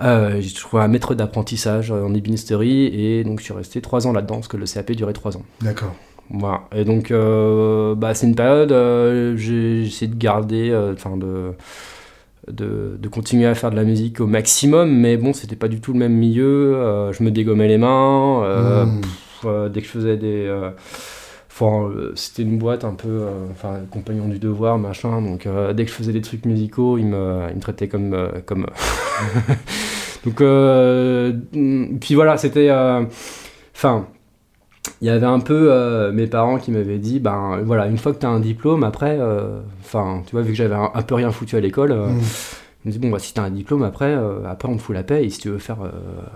Euh, 0.00 0.40
j'ai 0.40 0.54
trouvé 0.54 0.82
un 0.82 0.88
maître 0.88 1.14
d'apprentissage 1.14 1.90
en 1.90 2.14
ébénisterie, 2.14 2.86
et 2.86 3.24
donc 3.24 3.40
je 3.40 3.44
suis 3.44 3.52
resté 3.52 3.82
3 3.82 4.06
ans 4.06 4.12
là-dedans, 4.12 4.36
parce 4.36 4.48
que 4.48 4.56
le 4.56 4.64
CAP 4.66 4.92
durait 4.92 5.12
3 5.12 5.36
ans. 5.36 5.42
D'accord. 5.60 5.94
Voilà. 6.30 6.62
Et 6.74 6.84
donc, 6.84 7.10
euh, 7.10 7.94
bah, 7.94 8.14
c'est 8.14 8.26
une 8.26 8.34
période, 8.34 8.72
euh, 8.72 9.36
j'ai 9.36 9.82
essayé 9.82 10.08
de 10.10 10.16
garder, 10.16 10.74
enfin, 10.94 11.16
de, 11.18 11.52
de, 12.50 12.96
de 13.00 13.08
continuer 13.08 13.46
à 13.46 13.54
faire 13.54 13.70
de 13.70 13.76
la 13.76 13.84
musique 13.84 14.20
au 14.20 14.26
maximum, 14.26 14.90
mais 14.90 15.16
bon, 15.16 15.32
c'était 15.32 15.56
pas 15.56 15.68
du 15.68 15.80
tout 15.80 15.92
le 15.92 15.98
même 15.98 16.12
milieu. 16.14 16.76
euh, 16.76 17.12
je 17.12 17.22
me 17.22 17.30
dégommais 17.30 17.68
les 17.68 17.78
mains. 17.78 18.42
euh, 18.44 18.86
Hmm. 18.86 19.00
pff, 19.00 19.44
euh, 19.46 19.68
dès 19.68 19.80
que 19.80 19.86
je 19.86 19.92
faisais 19.92 20.16
des. 20.16 20.48
Enfin, 21.50 21.90
c'était 22.16 22.42
une 22.42 22.58
boîte 22.58 22.84
un 22.84 22.92
peu, 22.94 23.08
euh, 23.08 23.46
enfin, 23.50 23.80
compagnon 23.90 24.28
du 24.28 24.38
devoir, 24.38 24.76
machin. 24.78 25.22
Donc, 25.22 25.46
euh, 25.46 25.72
dès 25.72 25.84
que 25.84 25.90
je 25.90 25.96
faisais 25.96 26.12
des 26.12 26.20
trucs 26.20 26.44
musicaux, 26.44 26.98
ils 26.98 27.06
me, 27.06 27.46
ils 27.50 27.56
me 27.56 27.60
traitaient 27.60 27.88
comme, 27.88 28.12
euh, 28.12 28.28
comme. 28.44 28.66
donc, 30.26 30.40
euh, 30.42 31.32
mm, 31.52 31.98
puis 31.98 32.14
voilà, 32.14 32.36
c'était, 32.36 32.70
enfin, 33.74 34.06
il 35.00 35.06
y 35.06 35.10
avait 35.10 35.26
un 35.26 35.40
peu 35.40 35.68
euh, 35.70 36.12
mes 36.12 36.26
parents 36.26 36.58
qui 36.58 36.70
m'avaient 36.70 36.98
dit, 36.98 37.20
ben 37.20 37.60
voilà, 37.64 37.86
une 37.86 37.98
fois 37.98 38.12
que 38.12 38.18
tu 38.18 38.26
as 38.26 38.30
un 38.30 38.40
diplôme, 38.40 38.84
après, 38.84 39.16
euh, 39.18 39.60
enfin, 39.80 40.22
tu 40.26 40.32
vois, 40.32 40.42
vu 40.42 40.50
que 40.50 40.56
j'avais 40.56 40.74
un, 40.74 40.90
un 40.94 41.02
peu 41.02 41.14
rien 41.14 41.30
foutu 41.30 41.56
à 41.56 41.60
l'école, 41.60 41.92
euh, 41.92 42.06
ils 42.10 42.88
me 42.88 42.92
disaient, 42.92 42.98
bon, 42.98 43.10
bah, 43.10 43.18
si 43.18 43.34
tu 43.34 43.40
as 43.40 43.44
un 43.44 43.50
diplôme, 43.50 43.82
après, 43.82 44.14
euh, 44.14 44.46
après, 44.48 44.68
on 44.68 44.76
te 44.76 44.82
fout 44.82 44.94
la 44.94 45.02
paix, 45.02 45.24
et 45.24 45.30
si 45.30 45.38
tu 45.40 45.48
veux 45.48 45.58
faire, 45.58 45.78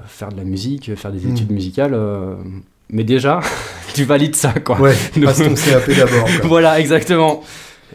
faire 0.06 0.28
de 0.30 0.36
la 0.36 0.44
musique, 0.44 0.94
faire 0.96 1.12
des 1.12 1.26
Mm. 1.26 1.30
études 1.30 1.50
musicales, 1.52 1.96
mais 2.90 3.04
déjà, 3.04 3.40
tu 3.94 4.04
valides 4.04 4.36
ça, 4.36 4.52
quoi. 4.52 4.80
Ouais, 4.80 4.94
passe 5.24 5.38
ton 5.38 5.54
CAP 5.54 5.90
d'abord. 5.96 6.28
Voilà, 6.44 6.80
exactement. 6.80 7.42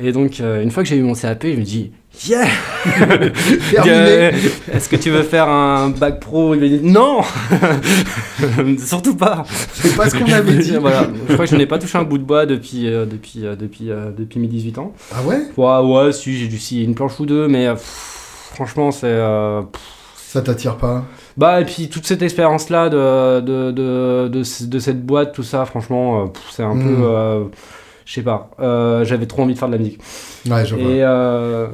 Et 0.01 0.11
donc, 0.11 0.39
une 0.39 0.71
fois 0.71 0.83
que 0.83 0.89
j'ai 0.89 0.97
eu 0.97 1.01
mon 1.03 1.13
CAP, 1.13 1.43
je 1.45 1.57
me 1.57 1.63
dis, 1.63 1.91
yeah 2.27 2.45
Terminé. 3.71 3.93
Euh, 3.95 4.31
Est-ce 4.73 4.89
que 4.89 4.95
tu 4.95 5.09
veux 5.09 5.23
faire 5.23 5.49
un 5.49 5.89
bac 5.89 6.19
pro 6.19 6.55
non 6.55 7.21
Surtout 8.77 9.15
pas 9.15 9.43
C'est 9.73 9.95
pas 9.95 10.09
ce 10.09 10.15
qu'on 10.17 10.31
avait 10.31 10.57
dit. 10.57 10.77
voilà. 10.77 11.07
Je 11.27 11.33
crois 11.33 11.45
que 11.45 11.51
je 11.51 11.55
n'ai 11.57 11.65
pas 11.65 11.79
touché 11.79 11.97
un 11.97 12.03
bout 12.03 12.17
de 12.17 12.23
bois 12.23 12.45
depuis, 12.45 12.87
euh, 12.87 13.05
depuis, 13.05 13.45
euh, 13.45 13.55
depuis, 13.55 13.91
euh, 13.91 14.11
depuis 14.15 14.39
mes 14.39 14.47
18 14.47 14.77
ans. 14.77 14.93
Ah 15.13 15.21
ouais? 15.23 15.41
Ouais, 15.57 15.79
ouais, 16.05 16.11
si, 16.11 16.37
j'ai 16.37 16.47
dû 16.47 16.57
scier 16.57 16.83
une 16.83 16.95
planche 16.95 17.19
ou 17.19 17.25
deux, 17.25 17.47
mais 17.47 17.67
pff, 17.71 18.49
franchement, 18.53 18.91
c'est. 18.91 19.19
Ça 20.17 20.41
t'attire 20.41 20.75
pas? 20.75 21.03
Bah, 21.37 21.61
et 21.61 21.65
puis 21.65 21.87
toute 21.89 22.05
cette 22.05 22.21
expérience-là 22.21 22.89
de, 22.89 23.39
de, 23.39 23.71
de, 23.71 24.27
de, 24.27 24.43
ce- 24.43 24.65
de 24.65 24.79
cette 24.79 25.05
boîte, 25.05 25.33
tout 25.33 25.43
ça, 25.43 25.65
franchement, 25.65 26.31
c'est 26.51 26.63
un 26.63 26.75
Mm. 26.75 26.83
peu. 26.83 27.43
Je 28.05 28.13
sais 28.13 28.21
pas. 28.23 28.49
euh, 28.59 29.03
J'avais 29.03 29.25
trop 29.25 29.41
envie 29.43 29.53
de 29.53 29.59
faire 29.59 29.67
de 29.67 29.73
la 29.73 29.79
musique. 29.79 29.99
Ouais, 30.49 30.65
je 30.65 30.75
vois. 30.75 30.83
Et, 30.89 31.03
euh, 31.03 31.67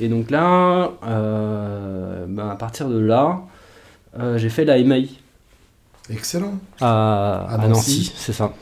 et 0.00 0.08
donc 0.08 0.30
là, 0.30 0.92
euh, 1.06 2.26
ben, 2.28 2.48
à 2.48 2.56
partir 2.56 2.88
de 2.88 2.98
là, 2.98 3.40
j'ai 4.36 4.48
fait 4.48 4.64
la 4.64 4.82
MAI 4.82 5.08
Excellent. 6.10 6.54
à, 6.80 7.46
À 7.48 7.54
à 7.54 7.68
Nancy. 7.68 7.98
Nancy, 7.98 8.12
c'est 8.16 8.32
ça. 8.32 8.52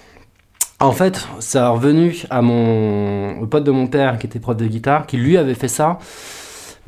En 0.80 0.92
fait, 0.92 1.26
ça 1.38 1.66
a 1.66 1.70
revenu 1.70 2.24
à 2.30 2.42
mon 2.42 3.38
au 3.40 3.46
pote 3.46 3.62
de 3.64 3.70
mon 3.70 3.86
père 3.86 4.18
qui 4.18 4.26
était 4.26 4.40
prof 4.40 4.56
de 4.56 4.66
guitare, 4.66 5.06
qui 5.06 5.16
lui 5.16 5.36
avait 5.36 5.54
fait 5.54 5.68
ça, 5.68 5.98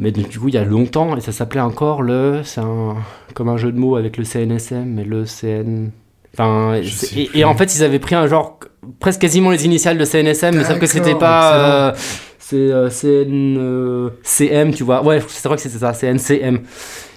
mais 0.00 0.10
du 0.10 0.24
coup 0.38 0.48
il 0.48 0.54
y 0.54 0.58
a 0.58 0.64
longtemps 0.64 1.16
et 1.16 1.20
ça 1.20 1.30
s'appelait 1.30 1.60
encore 1.60 2.02
le, 2.02 2.42
c'est 2.44 2.60
un 2.60 2.96
comme 3.34 3.48
un 3.48 3.56
jeu 3.56 3.70
de 3.70 3.78
mots 3.78 3.94
avec 3.96 4.16
le 4.16 4.24
CNSM, 4.24 4.84
mais 4.86 5.04
le 5.04 5.24
CN. 5.26 5.90
Enfin, 6.34 6.74
et, 7.16 7.30
et 7.38 7.44
en 7.44 7.54
fait 7.54 7.74
ils 7.74 7.82
avaient 7.82 7.98
pris 7.98 8.14
un 8.14 8.26
genre 8.26 8.58
presque 9.00 9.20
quasiment 9.20 9.50
les 9.50 9.64
initiales 9.64 9.96
de 9.98 10.04
CNSM, 10.04 10.56
mais 10.56 10.64
sauf 10.64 10.78
que 10.78 10.86
c'était 10.86 11.14
pas. 11.14 11.54
euh, 11.90 11.92
c'est 12.38 12.56
euh, 12.56 12.90
CN, 12.90 13.56
euh, 13.58 14.10
CM, 14.22 14.74
tu 14.74 14.84
vois. 14.84 15.02
Ouais, 15.02 15.20
c'est 15.26 15.48
vrai 15.48 15.56
que 15.56 15.62
c'était 15.62 15.78
ça, 15.78 15.92
CNCM. 15.94 16.56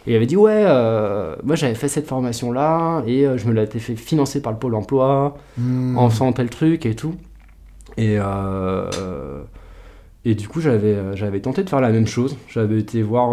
Et 0.05 0.11
il 0.11 0.15
avait 0.15 0.25
dit, 0.25 0.37
ouais, 0.37 0.63
euh, 0.65 1.35
moi 1.43 1.55
j'avais 1.57 1.75
fait 1.75 1.89
cette 1.89 2.07
formation-là, 2.07 3.03
et 3.05 3.25
euh, 3.27 3.37
je 3.37 3.45
me 3.47 3.51
l'avais 3.53 3.79
fait 3.79 3.97
financer 3.97 4.41
par 4.41 4.53
le 4.53 4.57
Pôle 4.59 4.73
emploi, 4.75 5.35
Hmm. 5.57 5.97
en 5.97 6.09
faisant 6.09 6.31
tel 6.31 6.49
truc 6.49 6.85
et 6.85 6.95
tout. 6.95 7.15
Et, 7.97 8.17
et 10.25 10.35
du 10.35 10.47
coup, 10.47 10.61
j'avais, 10.61 10.95
j'avais 11.15 11.39
tenté 11.41 11.63
de 11.63 11.69
faire 11.69 11.81
la 11.81 11.89
même 11.89 12.07
chose. 12.07 12.37
J'avais 12.49 12.79
été 12.79 13.01
voir. 13.01 13.31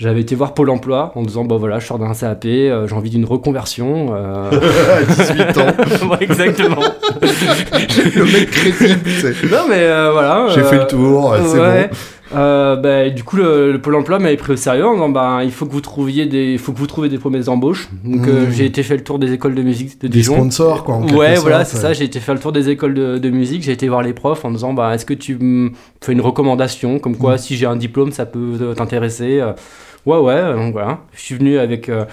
Euh, 0.00 0.04
j'avais 0.04 0.20
été 0.20 0.34
voir 0.34 0.54
Pôle 0.54 0.70
emploi 0.70 1.12
en 1.14 1.22
disant, 1.22 1.44
bah 1.44 1.56
voilà, 1.58 1.78
je 1.78 1.86
sors 1.86 1.98
d'un 1.98 2.14
CAP, 2.14 2.44
euh, 2.46 2.86
j'ai 2.86 2.94
envie 2.94 3.10
d'une 3.10 3.24
reconversion. 3.24 4.14
euh. 4.14 4.50
à 4.50 5.02
18 5.02 5.58
ans. 5.58 5.66
Ouais, 6.10 6.18
exactement. 6.20 6.82
le 7.20 8.24
mec 8.24 8.50
crédible, 8.50 9.00
tu 9.04 9.10
sais. 9.10 9.32
non, 9.50 9.64
mais 9.68 9.82
euh, 9.82 10.10
voilà. 10.12 10.46
J'ai 10.54 10.60
euh, 10.60 10.64
fait 10.64 10.78
le 10.78 10.86
tour, 10.86 11.34
c'est 11.44 11.58
ouais. 11.60 11.88
bon. 11.88 11.96
Euh, 12.34 12.76
bah, 12.76 13.08
du 13.10 13.24
coup, 13.24 13.36
le, 13.36 13.72
le 13.72 13.80
Pôle 13.80 13.94
emploi 13.94 14.18
m'avait 14.18 14.36
pris 14.36 14.52
au 14.52 14.56
sérieux 14.56 14.86
en 14.86 14.92
disant 14.94 15.08
bah, 15.08 15.40
il 15.44 15.50
faut 15.50 15.64
que 15.66 15.72
vous 15.72 15.80
trouviez 15.80 16.26
des, 16.26 16.52
il 16.52 16.58
faut 16.58 16.72
que 16.72 16.78
vous 16.78 16.86
trouviez 16.86 17.08
des 17.10 17.18
promesses 17.18 17.46
d'embauche. 17.46 17.88
Donc 18.04 18.26
euh, 18.28 18.46
Mm. 18.46 18.50
j'ai 18.50 18.66
été 18.66 18.82
faire 18.82 18.96
le 18.98 19.04
tour 19.04 19.18
des 19.18 19.32
écoles 19.32 19.54
de 19.54 19.62
musique 19.62 20.00
de 20.00 20.08
Des 20.08 20.18
Dijon. 20.18 20.34
sponsors, 20.34 20.84
quoi. 20.84 20.96
en 20.96 21.08
Ouais, 21.08 21.36
voilà, 21.36 21.64
c'est 21.64 21.76
ça. 21.78 21.92
J'ai 21.94 22.04
été 22.04 22.20
faire 22.20 22.34
le 22.34 22.40
tour 22.40 22.52
des 22.52 22.68
écoles 22.68 22.94
de, 22.94 23.18
de 23.18 23.30
musique. 23.30 23.62
J'ai 23.62 23.72
été 23.72 23.88
voir 23.88 24.02
les 24.02 24.12
profs 24.12 24.44
en 24.44 24.50
disant 24.50 24.74
bah, 24.74 24.94
est-ce 24.94 25.06
que 25.06 25.14
tu 25.14 25.38
me 25.38 25.70
fais 26.02 26.12
une 26.12 26.20
recommandation? 26.20 26.98
Comme 26.98 27.16
quoi, 27.16 27.34
Mm. 27.34 27.38
si 27.38 27.56
j'ai 27.56 27.66
un 27.66 27.76
diplôme, 27.76 28.12
ça 28.12 28.26
peut 28.26 28.74
t'intéresser. 28.76 29.40
Euh, 29.40 29.52
Ouais, 30.06 30.16
ouais, 30.18 30.54
donc 30.54 30.72
voilà. 30.72 31.00
Je 31.12 31.20
suis 31.20 31.34
venu 31.34 31.58
avec 31.58 31.88
euh, 31.90 32.04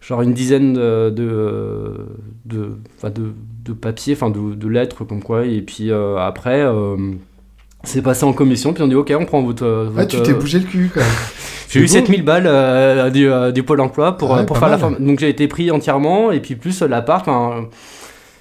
genre 0.00 0.22
une 0.22 0.34
dizaine 0.34 0.74
de, 0.74 1.10
de, 1.10 2.06
de, 2.44 2.68
enfin, 2.98 3.10
de, 3.10 3.32
de 3.64 3.72
papiers, 3.72 4.14
enfin 4.14 4.30
de, 4.30 4.68
lettres, 4.68 5.04
comme 5.04 5.22
quoi. 5.22 5.44
Et 5.46 5.60
puis 5.62 5.90
euh, 5.90 6.16
après. 6.18 6.62
Euh, 7.84 7.86
c'est 7.86 8.02
passé 8.02 8.24
en 8.24 8.32
commission, 8.32 8.72
puis 8.72 8.82
on 8.82 8.88
dit 8.88 8.94
ok, 8.94 9.12
on 9.18 9.24
prend 9.24 9.42
votre. 9.42 9.90
Ah, 9.96 10.06
tu 10.06 10.20
t'es 10.22 10.32
bougé 10.34 10.58
le 10.60 10.64
cul, 10.66 10.90
quand 10.92 11.00
même. 11.00 11.08
j'ai 11.70 11.80
eu 11.80 11.88
C'est 11.88 12.00
beau. 12.00 12.06
7000 12.06 12.24
balles 12.24 12.46
euh, 12.46 13.10
du, 13.10 13.28
euh, 13.30 13.52
du 13.52 13.62
Pôle 13.62 13.80
emploi 13.80 14.16
pour, 14.16 14.30
Ouais, 14.32 14.40
euh, 14.40 14.44
pour 14.44 14.58
faire 14.58 14.68
la 14.68 14.78
formation. 14.78 15.04
Donc 15.04 15.20
j'ai 15.20 15.28
été 15.28 15.46
pris 15.48 15.70
entièrement, 15.70 16.30
et 16.32 16.40
puis 16.40 16.56
plus 16.56 16.82
euh, 16.82 16.88
l'appart. 16.88 17.26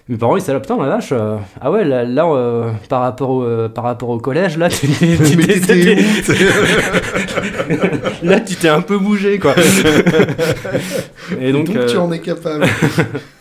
mes 0.09 0.17
parents 0.17 0.35
ils 0.35 0.41
étaient 0.43 0.51
là, 0.53 0.59
putain, 0.59 0.77
la 0.77 0.89
vache. 0.89 1.09
euh, 1.13 1.37
ah 1.61 1.71
ouais, 1.71 1.85
là, 1.85 2.03
là, 2.03 2.25
euh, 2.27 2.71
par, 2.89 3.01
rapport 3.01 3.29
au, 3.29 3.43
euh, 3.43 3.69
par 3.69 3.85
rapport 3.85 4.09
au 4.09 4.17
collège, 4.19 4.57
là, 4.57 4.67
tu 4.69 4.87
t'es- 4.87 5.17
là, 8.23 8.39
tu 8.41 8.55
t'es 8.55 8.67
un 8.69 8.81
peu 8.81 8.97
bougé, 8.97 9.39
quoi. 9.39 9.55
et 11.39 11.51
donc, 11.51 11.67
Donc, 11.67 11.75
euh, 11.75 11.87
tu 11.87 11.97
en 11.97 12.11
es 12.11 12.19
capable. 12.19 12.65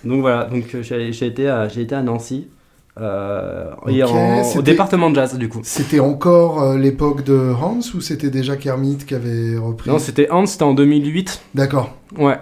donc 0.04 0.20
voilà, 0.20 0.44
donc 0.44 0.64
euh, 0.74 0.82
j'ai 0.82 1.26
été, 1.26 1.48
à- 1.48 1.66
été 1.66 1.94
à 1.94 2.02
Nancy. 2.02 2.48
Euh, 3.00 3.70
en- 3.82 4.58
au 4.58 4.62
département 4.62 5.10
de 5.10 5.14
jazz, 5.14 5.36
du 5.38 5.48
coup. 5.48 5.60
C'était 5.62 6.00
encore 6.00 6.62
euh, 6.62 6.76
l'époque 6.78 7.24
de 7.24 7.52
Hans 7.52 7.80
ou 7.94 8.00
c'était 8.00 8.30
déjà 8.30 8.56
Kermit 8.56 8.98
qui 8.98 9.14
avait 9.14 9.56
repris? 9.56 9.90
Non, 9.90 9.98
c'était 9.98 10.30
Hans, 10.30 10.46
c'était 10.46 10.64
en 10.64 10.74
2008. 10.74 11.42
D'accord. 11.54 11.94
Ouais. 12.18 12.38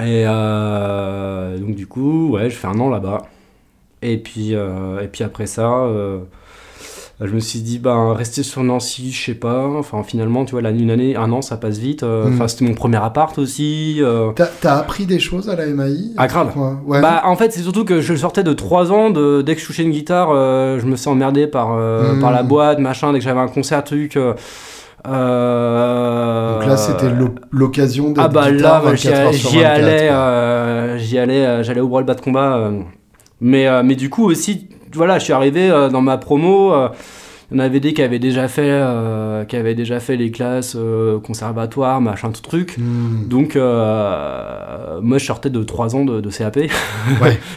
Et 0.00 0.24
euh, 0.26 1.58
donc 1.58 1.74
du 1.74 1.86
coup, 1.86 2.30
ouais, 2.30 2.48
je 2.50 2.56
fais 2.56 2.68
un 2.68 2.78
an 2.80 2.88
là-bas. 2.88 3.26
Et 4.00 4.16
puis, 4.18 4.52
et 4.52 5.08
puis 5.10 5.24
après 5.24 5.46
ça, 5.46 5.86
je 7.20 7.34
me 7.34 7.40
suis 7.40 7.58
dit, 7.60 7.80
ben, 7.80 8.12
rester 8.12 8.44
sur 8.44 8.62
Nancy, 8.62 9.10
je 9.10 9.24
sais 9.26 9.34
pas. 9.34 9.66
Enfin, 9.66 10.04
finalement, 10.04 10.44
tu 10.44 10.52
vois, 10.52 10.62
là, 10.62 10.70
une 10.70 10.88
année, 10.90 11.16
un 11.16 11.32
an, 11.32 11.42
ça 11.42 11.56
passe 11.56 11.78
vite. 11.78 12.04
Euh, 12.04 12.28
Mm. 12.28 12.34
Enfin, 12.34 12.46
c'était 12.48 12.64
mon 12.64 12.74
premier 12.74 12.98
appart 13.02 13.36
aussi. 13.38 13.96
euh. 14.00 14.30
T'as 14.60 14.76
appris 14.76 15.04
des 15.04 15.18
choses 15.18 15.48
à 15.48 15.56
la 15.56 15.66
MAI 15.66 16.12
Ah, 16.16 16.28
grave. 16.28 16.52
Ouais. 16.86 17.00
Bah, 17.00 17.22
en 17.24 17.34
fait, 17.34 17.52
c'est 17.52 17.62
surtout 17.62 17.84
que 17.84 18.00
je 18.00 18.14
sortais 18.14 18.44
de 18.44 18.52
3 18.52 18.92
ans. 18.92 19.10
De, 19.10 19.42
dès 19.42 19.56
que 19.56 19.60
je 19.60 19.66
touchais 19.66 19.82
une 19.82 19.90
guitare, 19.90 20.28
euh, 20.32 20.78
je 20.78 20.86
me 20.86 20.94
suis 20.94 21.08
emmerdé 21.10 21.48
par, 21.48 21.70
euh, 21.72 22.14
Mm. 22.14 22.20
par 22.20 22.30
la 22.30 22.44
boîte, 22.44 22.78
machin. 22.78 23.12
Dès 23.12 23.18
que 23.18 23.24
j'avais 23.24 23.40
un 23.40 23.48
concert, 23.48 23.82
truc. 23.82 24.16
euh, 24.16 24.34
euh, 25.06 26.58
Donc 26.58 26.66
là, 26.68 26.76
c'était 26.76 27.10
l'o- 27.10 27.34
l'occasion 27.50 28.08
d'être 28.08 28.18
Ah 28.24 28.28
bah 28.28 28.50
là, 28.50 28.82
j'y 28.94 29.08
24 29.08 29.20
heures 29.26 29.34
sur 29.34 29.50
j'y 29.50 29.56
24, 29.58 29.74
allais, 29.76 30.08
euh, 30.10 30.98
j'y 30.98 31.18
allais, 31.18 31.46
euh, 31.46 31.62
j'allais 31.62 31.80
au 31.80 31.88
bras 31.88 32.00
le 32.00 32.06
bas 32.06 32.14
de 32.14 32.20
combat. 32.20 32.56
euh. 32.56 32.80
mais, 33.40 33.66
euh, 33.68 33.82
mais 33.84 33.94
du 33.94 34.10
coup 34.10 34.24
aussi, 34.24 34.68
voilà, 34.94 35.18
je 35.18 35.24
suis 35.24 35.32
arrivé 35.32 35.70
euh, 35.70 35.88
dans 35.88 36.00
ma 36.02 36.18
promo. 36.18 36.72
euh, 36.72 36.88
il 37.50 37.56
y 37.56 37.60
en 37.60 37.64
avait 37.64 37.80
des 37.80 37.94
qui 37.94 38.02
avaient 38.02 38.18
déjà 38.18 38.46
fait, 38.46 38.60
euh, 38.68 39.44
qui 39.46 39.56
avaient 39.56 39.74
déjà 39.74 40.00
fait 40.00 40.16
les 40.16 40.30
classes 40.30 40.76
conservatoire, 41.24 41.98
machin, 42.00 42.30
tout 42.30 42.42
truc. 42.42 42.76
Hmm. 42.76 43.26
Donc 43.26 43.54
moi, 43.56 45.18
je 45.18 45.24
sortais 45.24 45.48
de 45.50 45.62
3 45.62 45.96
ans 45.96 46.04
de, 46.04 46.20
de 46.20 46.30
CAP. 46.30 46.56
Ouais. 46.56 47.38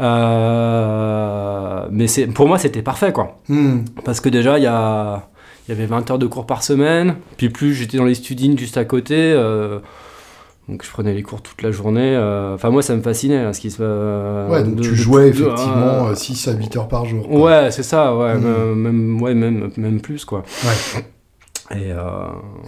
Euh, 0.00 1.86
mais 1.90 2.06
c'est, 2.06 2.26
pour 2.26 2.46
moi, 2.48 2.58
c'était 2.58 2.82
parfait, 2.82 3.12
quoi. 3.12 3.40
Hmm. 3.48 3.80
Parce 4.04 4.20
que 4.20 4.28
déjà, 4.28 4.58
il 4.58 4.64
y, 4.64 4.66
a, 4.68 5.28
il 5.66 5.74
y 5.74 5.76
avait 5.76 5.86
20 5.86 6.10
heures 6.10 6.18
de 6.18 6.26
cours 6.26 6.46
par 6.46 6.62
semaine. 6.62 7.16
Puis 7.36 7.48
plus, 7.48 7.74
j'étais 7.74 7.98
dans 7.98 8.04
les 8.04 8.14
studines 8.14 8.56
juste 8.58 8.76
à 8.76 8.84
côté. 8.84 9.16
euh, 9.18 9.78
donc 10.70 10.84
je 10.84 10.90
prenais 10.90 11.12
les 11.12 11.22
cours 11.22 11.42
toute 11.42 11.60
la 11.62 11.70
journée. 11.72 12.14
euh, 12.16 12.54
Enfin, 12.54 12.70
moi, 12.70 12.80
ça 12.82 12.94
me 12.94 13.02
fascinait. 13.02 13.38
hein, 13.38 13.52
ce 13.52 13.60
qui 13.60 13.70
se, 13.70 13.78
euh, 13.82 14.48
Ouais, 14.48 14.62
donc 14.62 14.76
de- 14.76 14.82
tu 14.82 14.94
jouais 14.94 15.24
de- 15.24 15.28
effectivement 15.30 16.06
euh, 16.06 16.12
euh, 16.12 16.14
6 16.14 16.48
à 16.48 16.52
8 16.52 16.76
heures 16.76 16.88
par 16.88 17.04
jour. 17.06 17.28
quoi. 17.28 17.40
Ouais, 17.40 17.70
c'est 17.70 17.82
ça, 17.82 18.16
ouais, 18.16 18.34
Mm. 18.36 18.42
euh, 18.46 18.74
même, 18.74 19.20
ouais 19.22 19.34
même, 19.34 19.70
même 19.76 20.00
plus, 20.00 20.24
quoi. 20.24 20.44
Ouais. 20.64 21.04
Et 21.76 21.92
euh, 21.92 22.00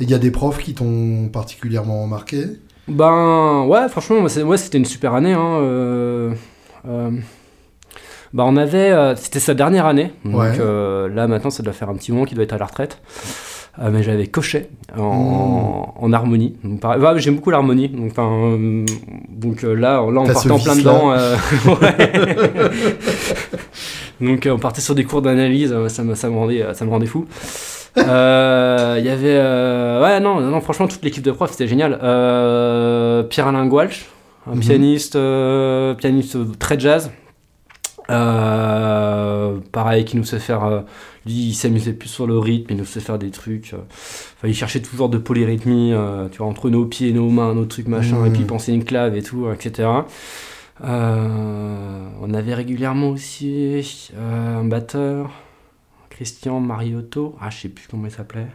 il 0.01 0.11
y 0.11 0.15
a 0.15 0.19
des 0.19 0.31
profs 0.31 0.59
qui 0.59 0.75
t'ont 0.75 1.29
particulièrement 1.33 2.07
marqué? 2.07 2.45
Ben, 2.88 3.65
ouais, 3.69 3.88
franchement, 3.88 4.21
moi, 4.21 4.31
ouais, 4.45 4.57
c'était 4.57 4.79
une 4.79 4.85
super 4.85 5.15
année. 5.15 5.33
Hein, 5.33 5.59
euh, 5.61 6.33
euh, 6.88 7.11
bah, 8.33 8.45
on 8.47 8.57
avait, 8.57 8.91
euh, 8.91 9.15
c'était 9.17 9.41
sa 9.41 9.55
dernière 9.55 9.87
année. 9.87 10.12
Donc 10.25 10.37
Ouais. 10.37 10.57
euh, 10.59 11.09
là, 11.09 11.27
maintenant, 11.29 11.51
ça 11.51 11.62
doit 11.62 11.73
faire 11.73 11.88
un 11.91 11.95
petit 11.95 12.12
moment 12.12 12.25
qu'il 12.25 12.35
doit 12.37 12.45
être 12.45 12.55
à 12.55 12.59
la 12.59 12.67
retraite. 12.67 13.01
Euh, 13.78 13.88
mais 13.90 14.02
j'avais 14.02 14.26
Cochet 14.26 14.68
en, 14.98 15.94
Hmm. 15.98 16.04
en 16.04 16.12
harmonie. 16.12 16.54
J'aime 17.16 17.37
beaucoup 17.37 17.50
l'harmonie. 17.50 17.88
Donc, 17.88 18.12
euh, 18.18 18.85
donc 19.30 19.64
euh, 19.64 19.72
là, 19.74 20.04
là, 20.11 20.20
on 20.20 20.26
partait 20.26 20.50
en 20.50 20.58
plein 20.58 20.76
dedans. 20.76 21.14
donc, 24.20 24.46
on 24.50 24.58
partait 24.58 24.82
sur 24.82 24.94
des 24.94 25.04
cours 25.04 25.22
d'analyse. 25.22 25.74
Ça 25.88 26.02
me, 26.02 26.14
ça 26.14 26.28
me 26.28 26.37
rendait, 26.37 26.66
ça 26.74 26.85
me 26.85 26.90
rendait 26.90 27.06
fou. 27.06 27.24
Il 27.96 28.02
y 28.02 29.08
avait, 29.08 29.38
ouais, 30.02 30.20
non, 30.20 30.40
non, 30.40 30.61
franchement, 30.61 30.87
toute 30.88 31.02
l'équipe 31.02 31.24
de 31.24 31.32
profs, 31.32 31.52
c'était 31.52 31.68
génial. 31.68 31.92
Pierre-Alain 33.28 33.66
Goualch, 33.66 34.06
un 34.46 34.54
Mhm. 34.56 34.61
pianiste, 34.61 35.18
pianiste 35.98 36.58
très 36.58 36.78
jazz. 36.78 37.11
Pareil, 39.72 40.04
qui 40.04 40.16
nous 40.16 40.24
sait 40.24 40.38
faire. 40.38 40.85
Lui, 41.26 41.32
il 41.32 41.54
s'amusait 41.54 41.92
plus 41.92 42.08
sur 42.08 42.26
le 42.26 42.38
rythme, 42.38 42.66
il 42.72 42.76
nous 42.78 42.85
sait 42.85 43.00
faire 43.00 43.18
des 43.18 43.30
trucs. 43.30 43.72
euh, 43.74 43.78
Enfin, 44.38 44.48
il 44.48 44.54
cherchait 44.54 44.80
toujours 44.82 45.08
de 45.08 45.18
polyrythmie, 45.18 45.92
euh, 45.92 46.28
tu 46.28 46.38
vois, 46.38 46.46
entre 46.46 46.68
nos 46.70 46.85
pieds 46.85 47.12
nos 47.12 47.28
mains, 47.30 47.54
nos 47.54 47.64
trucs, 47.66 47.87
machin, 47.88 48.24
et 48.26 48.30
puis 48.30 48.40
il 48.40 48.46
pensait 48.46 48.72
une 48.74 48.85
clave 48.85 49.14
et 49.16 49.22
tout, 49.22 49.46
etc. 49.50 49.88
Euh, 50.85 52.08
on 52.20 52.35
avait 52.35 52.54
régulièrement 52.54 53.11
aussi 53.11 54.11
euh, 54.16 54.61
un 54.61 54.64
batteur, 54.64 55.30
Christian 56.11 56.61
Mariotto, 56.61 57.37
ah, 57.40 57.50
je 57.50 57.58
sais 57.62 57.68
plus 57.68 57.87
comment 57.90 58.06
il 58.06 58.11
s'appelait. 58.11 58.46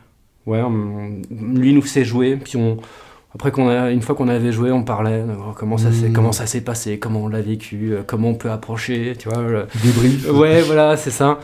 Ouais, 0.45 0.61
on- 0.61 1.21
lui 1.31 1.73
nous 1.73 1.81
faisait 1.81 2.05
jouer, 2.05 2.37
puis 2.37 2.57
on. 2.57 2.77
Après 3.35 3.51
qu'on 3.51 3.67
a, 3.69 3.91
une 3.91 4.01
fois 4.01 4.15
qu'on 4.15 4.29
avait 4.29 4.51
joué, 4.51 4.71
on 4.71 4.83
parlait 4.83 5.21
de 5.21 5.33
comment 5.57 5.77
ça 5.77 5.91
s'est, 5.91 6.07
Mhm. 6.07 6.13
comment 6.13 6.31
ça 6.31 6.47
s'est 6.47 6.61
passé, 6.61 6.97
comment 6.97 7.23
on 7.25 7.27
l'a 7.27 7.41
vécu, 7.41 7.93
comment 8.07 8.29
on 8.29 8.35
peut 8.35 8.49
approcher, 8.49 9.13
tu 9.19 9.29
vois. 9.29 9.41
le- 9.43 9.67
Débrief 9.83 10.31
Ouais, 10.31 10.61
voilà, 10.61 10.97
c'est 10.97 11.11
ça. 11.11 11.39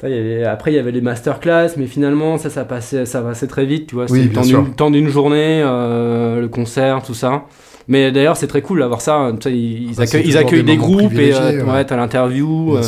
Putain, 0.00 0.08
il 0.08 0.16
y 0.16 0.18
avait- 0.18 0.44
après, 0.44 0.72
il 0.72 0.76
y 0.76 0.78
avait 0.78 0.92
les 0.92 1.02
masterclass, 1.02 1.72
mais 1.76 1.86
finalement, 1.86 2.38
ça, 2.38 2.48
ça 2.48 2.64
passait, 2.64 3.04
ça 3.04 3.20
passait 3.20 3.46
très 3.46 3.66
vite, 3.66 3.88
tu 3.88 3.96
vois. 3.96 4.06
Oui, 4.08 4.22
le 4.22 4.28
bien 4.28 4.40
temps 4.40 4.46
sûr. 4.46 4.62
d'une- 4.62 4.74
temps 4.74 4.90
d'une 4.90 5.08
journée, 5.08 5.60
euh, 5.62 6.40
le 6.40 6.48
concert, 6.48 7.02
tout 7.02 7.12
ça. 7.12 7.44
Mais 7.86 8.10
d'ailleurs, 8.10 8.38
c'est 8.38 8.46
très 8.46 8.62
cool 8.62 8.78
d'avoir 8.80 9.02
ça. 9.02 9.30
Sais, 9.42 9.52
ils, 9.52 9.88
Bah, 9.88 9.92
c'est 10.06 10.16
accueillent, 10.16 10.26
ils 10.30 10.38
accueillent 10.38 10.62
des 10.64 10.76
groupes 10.78 11.12
et 11.18 11.34
euh, 11.34 11.64
ouais. 11.64 11.70
ouais, 11.70 11.84
t'as 11.84 11.96
l'interview. 11.96 12.76
Euh, 12.76 12.82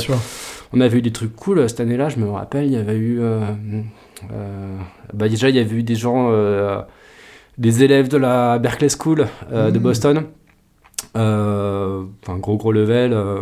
on 0.72 0.80
avait 0.80 0.98
eu 0.98 1.02
des 1.02 1.10
trucs 1.12 1.36
cool 1.36 1.68
cette 1.68 1.80
année-là, 1.80 2.08
je 2.08 2.16
me 2.18 2.30
rappelle. 2.30 2.64
Il 2.64 2.72
y 2.72 2.76
avait 2.76 2.96
eu. 2.96 3.18
euh, 3.20 3.40
euh, 4.32 4.76
bah 5.12 5.28
déjà, 5.28 5.48
il 5.50 5.56
y 5.56 5.58
avait 5.58 5.76
eu 5.76 5.82
des 5.82 5.96
gens, 5.96 6.28
euh, 6.32 6.80
des 7.58 7.82
élèves 7.84 8.08
de 8.08 8.16
la 8.16 8.58
Berkeley 8.58 8.88
School 8.88 9.26
euh, 9.52 9.70
de 9.70 9.76
Mhm. 9.78 9.82
Boston. 9.82 10.22
Euh, 11.16 12.02
Enfin, 12.22 12.38
gros 12.38 12.56
gros 12.56 12.72
level. 12.72 13.12
euh, 13.12 13.38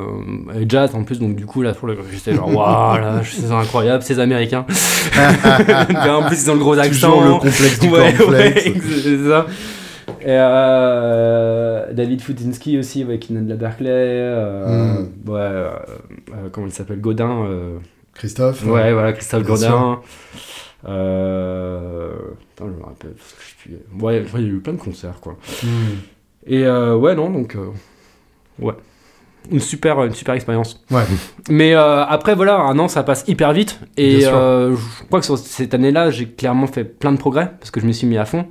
et 0.59 0.66
jazz 0.68 0.94
en 0.94 1.04
plus, 1.04 1.18
donc 1.20 1.37
du 1.37 1.46
coup, 1.46 1.62
là, 1.62 1.72
pour 1.72 1.87
le- 1.88 1.96
j'étais 2.12 2.35
genre, 2.35 2.48
waouh, 2.48 2.98
là, 2.98 3.20
c'est 3.24 3.50
incroyable, 3.52 4.02
ces 4.02 4.18
américains. 4.18 4.66
en 6.09 6.22
plus, 6.26 6.42
ils 6.44 6.50
ont 6.50 6.54
le 6.54 6.61
gros 6.61 6.78
accent. 6.78 7.11
Toujours 7.12 7.24
le 7.24 7.33
complexe 7.35 7.78
du 7.80 7.88
ouais, 7.88 8.14
ouais, 8.26 8.54
c'est 9.02 9.28
ça. 9.28 9.46
Et 10.22 10.26
euh, 10.28 11.92
David 11.92 12.20
Fudzinski 12.20 12.78
aussi, 12.78 13.04
ouais, 13.04 13.18
qui 13.18 13.33
de 13.35 13.48
la 13.48 13.54
Berkeley. 13.56 13.90
euh, 13.90 14.66
Mm. 15.02 15.30
ouais, 15.30 15.38
euh, 15.40 15.70
comment 16.52 16.66
il 16.66 16.72
s'appelle 16.72 17.00
Godin. 17.00 17.46
Christophe 18.14 18.64
ouais, 18.66 18.92
voilà, 18.92 19.12
Christophe 19.12 19.44
Godin. 19.44 20.00
Euh, 20.88 22.11
putain, 22.56 22.70
je 22.70 22.78
me 22.80 22.85
rappelle. 22.85 23.14
ouais, 24.00 24.24
il 24.35 24.40
y 24.40 24.50
a 24.50 24.52
eu 24.54 24.59
plein 24.61 24.72
de 24.72 24.78
concerts, 24.78 25.20
quoi. 25.20 25.37
Hmm. 25.62 25.68
Et 26.46 26.64
euh, 26.64 26.96
ouais, 26.96 27.14
non, 27.14 27.31
donc. 27.31 27.55
euh, 27.57 27.68
ouais. 28.59 28.74
Une 29.50 29.61
super, 29.61 30.05
une 30.05 30.12
super 30.12 30.35
expérience. 30.35 30.83
Ouais. 30.90 31.03
Mais 31.48 31.74
euh, 31.74 32.05
après, 32.05 32.35
voilà, 32.35 32.57
un 32.59 32.79
an, 32.79 32.88
ça 32.88 33.03
passe 33.03 33.24
hyper 33.26 33.53
vite. 33.53 33.81
Et 33.96 34.20
je 34.20 35.05
crois 35.07 35.20
que 35.20 35.26
sur 35.26 35.38
cette 35.38 35.72
année-là, 35.74 36.11
j'ai 36.11 36.26
clairement 36.29 36.66
fait 36.66 36.85
plein 36.85 37.11
de 37.12 37.16
progrès 37.18 37.50
parce 37.59 37.70
que 37.70 37.81
je 37.81 37.87
me 37.87 37.92
suis 37.92 38.07
mis 38.07 38.18
à 38.18 38.26
fond. 38.26 38.46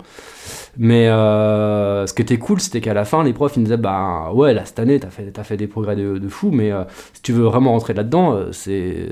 Mais 0.78 1.08
euh, 1.08 2.08
ce 2.08 2.13
qui 2.13 2.21
était 2.23 2.38
cool, 2.38 2.60
c'était 2.60 2.82
qu'à 2.82 2.93
la 2.93 3.06
fin, 3.06 3.23
les 3.23 3.34
profs 3.34 3.56
ils 3.56 3.60
nous 3.60 3.65
disaient 3.65 3.78
Bah 3.78 4.32
ouais, 4.34 4.54
là, 4.54 4.65
cette 4.65 4.80
année, 4.80 4.99
t'as 4.99 5.10
fait, 5.10 5.32
t'as 5.32 5.43
fait 5.43 5.58
des 5.58 5.67
progrès 5.67 5.95
de, 5.95 6.17
de 6.17 6.28
fou, 6.30 6.49
mais 6.52 6.71
euh, 6.71 6.84
si 7.13 7.21
tu 7.21 7.34
veux 7.34 7.43
vraiment 7.43 7.71
rentrer 7.71 7.93
là-dedans, 7.93 8.34
euh, 8.34 8.52
c'est. 8.52 9.08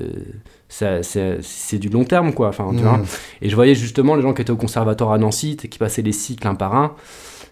c'est- 0.69 1.03
C'est 1.03 1.37
c'est 1.41 1.77
du 1.77 1.89
long 1.89 2.03
terme, 2.05 2.33
quoi. 2.33 2.49
Enfin, 2.49 2.67
tu 2.71 2.77
Hmm. 2.77 2.87
vois. 2.87 2.99
Et 3.41 3.49
je 3.49 3.55
voyais 3.55 3.75
justement 3.75 4.15
les 4.15 4.21
gens 4.23 4.33
qui 4.33 4.41
étaient 4.41 4.51
au 4.51 4.57
conservatoire 4.57 5.11
à 5.11 5.17
Nancy, 5.17 5.55
qui 5.57 5.77
passaient 5.77 6.01
les 6.01 6.11
cycles 6.11 6.47
un 6.47 6.55
par 6.55 6.75
un, 6.75 6.93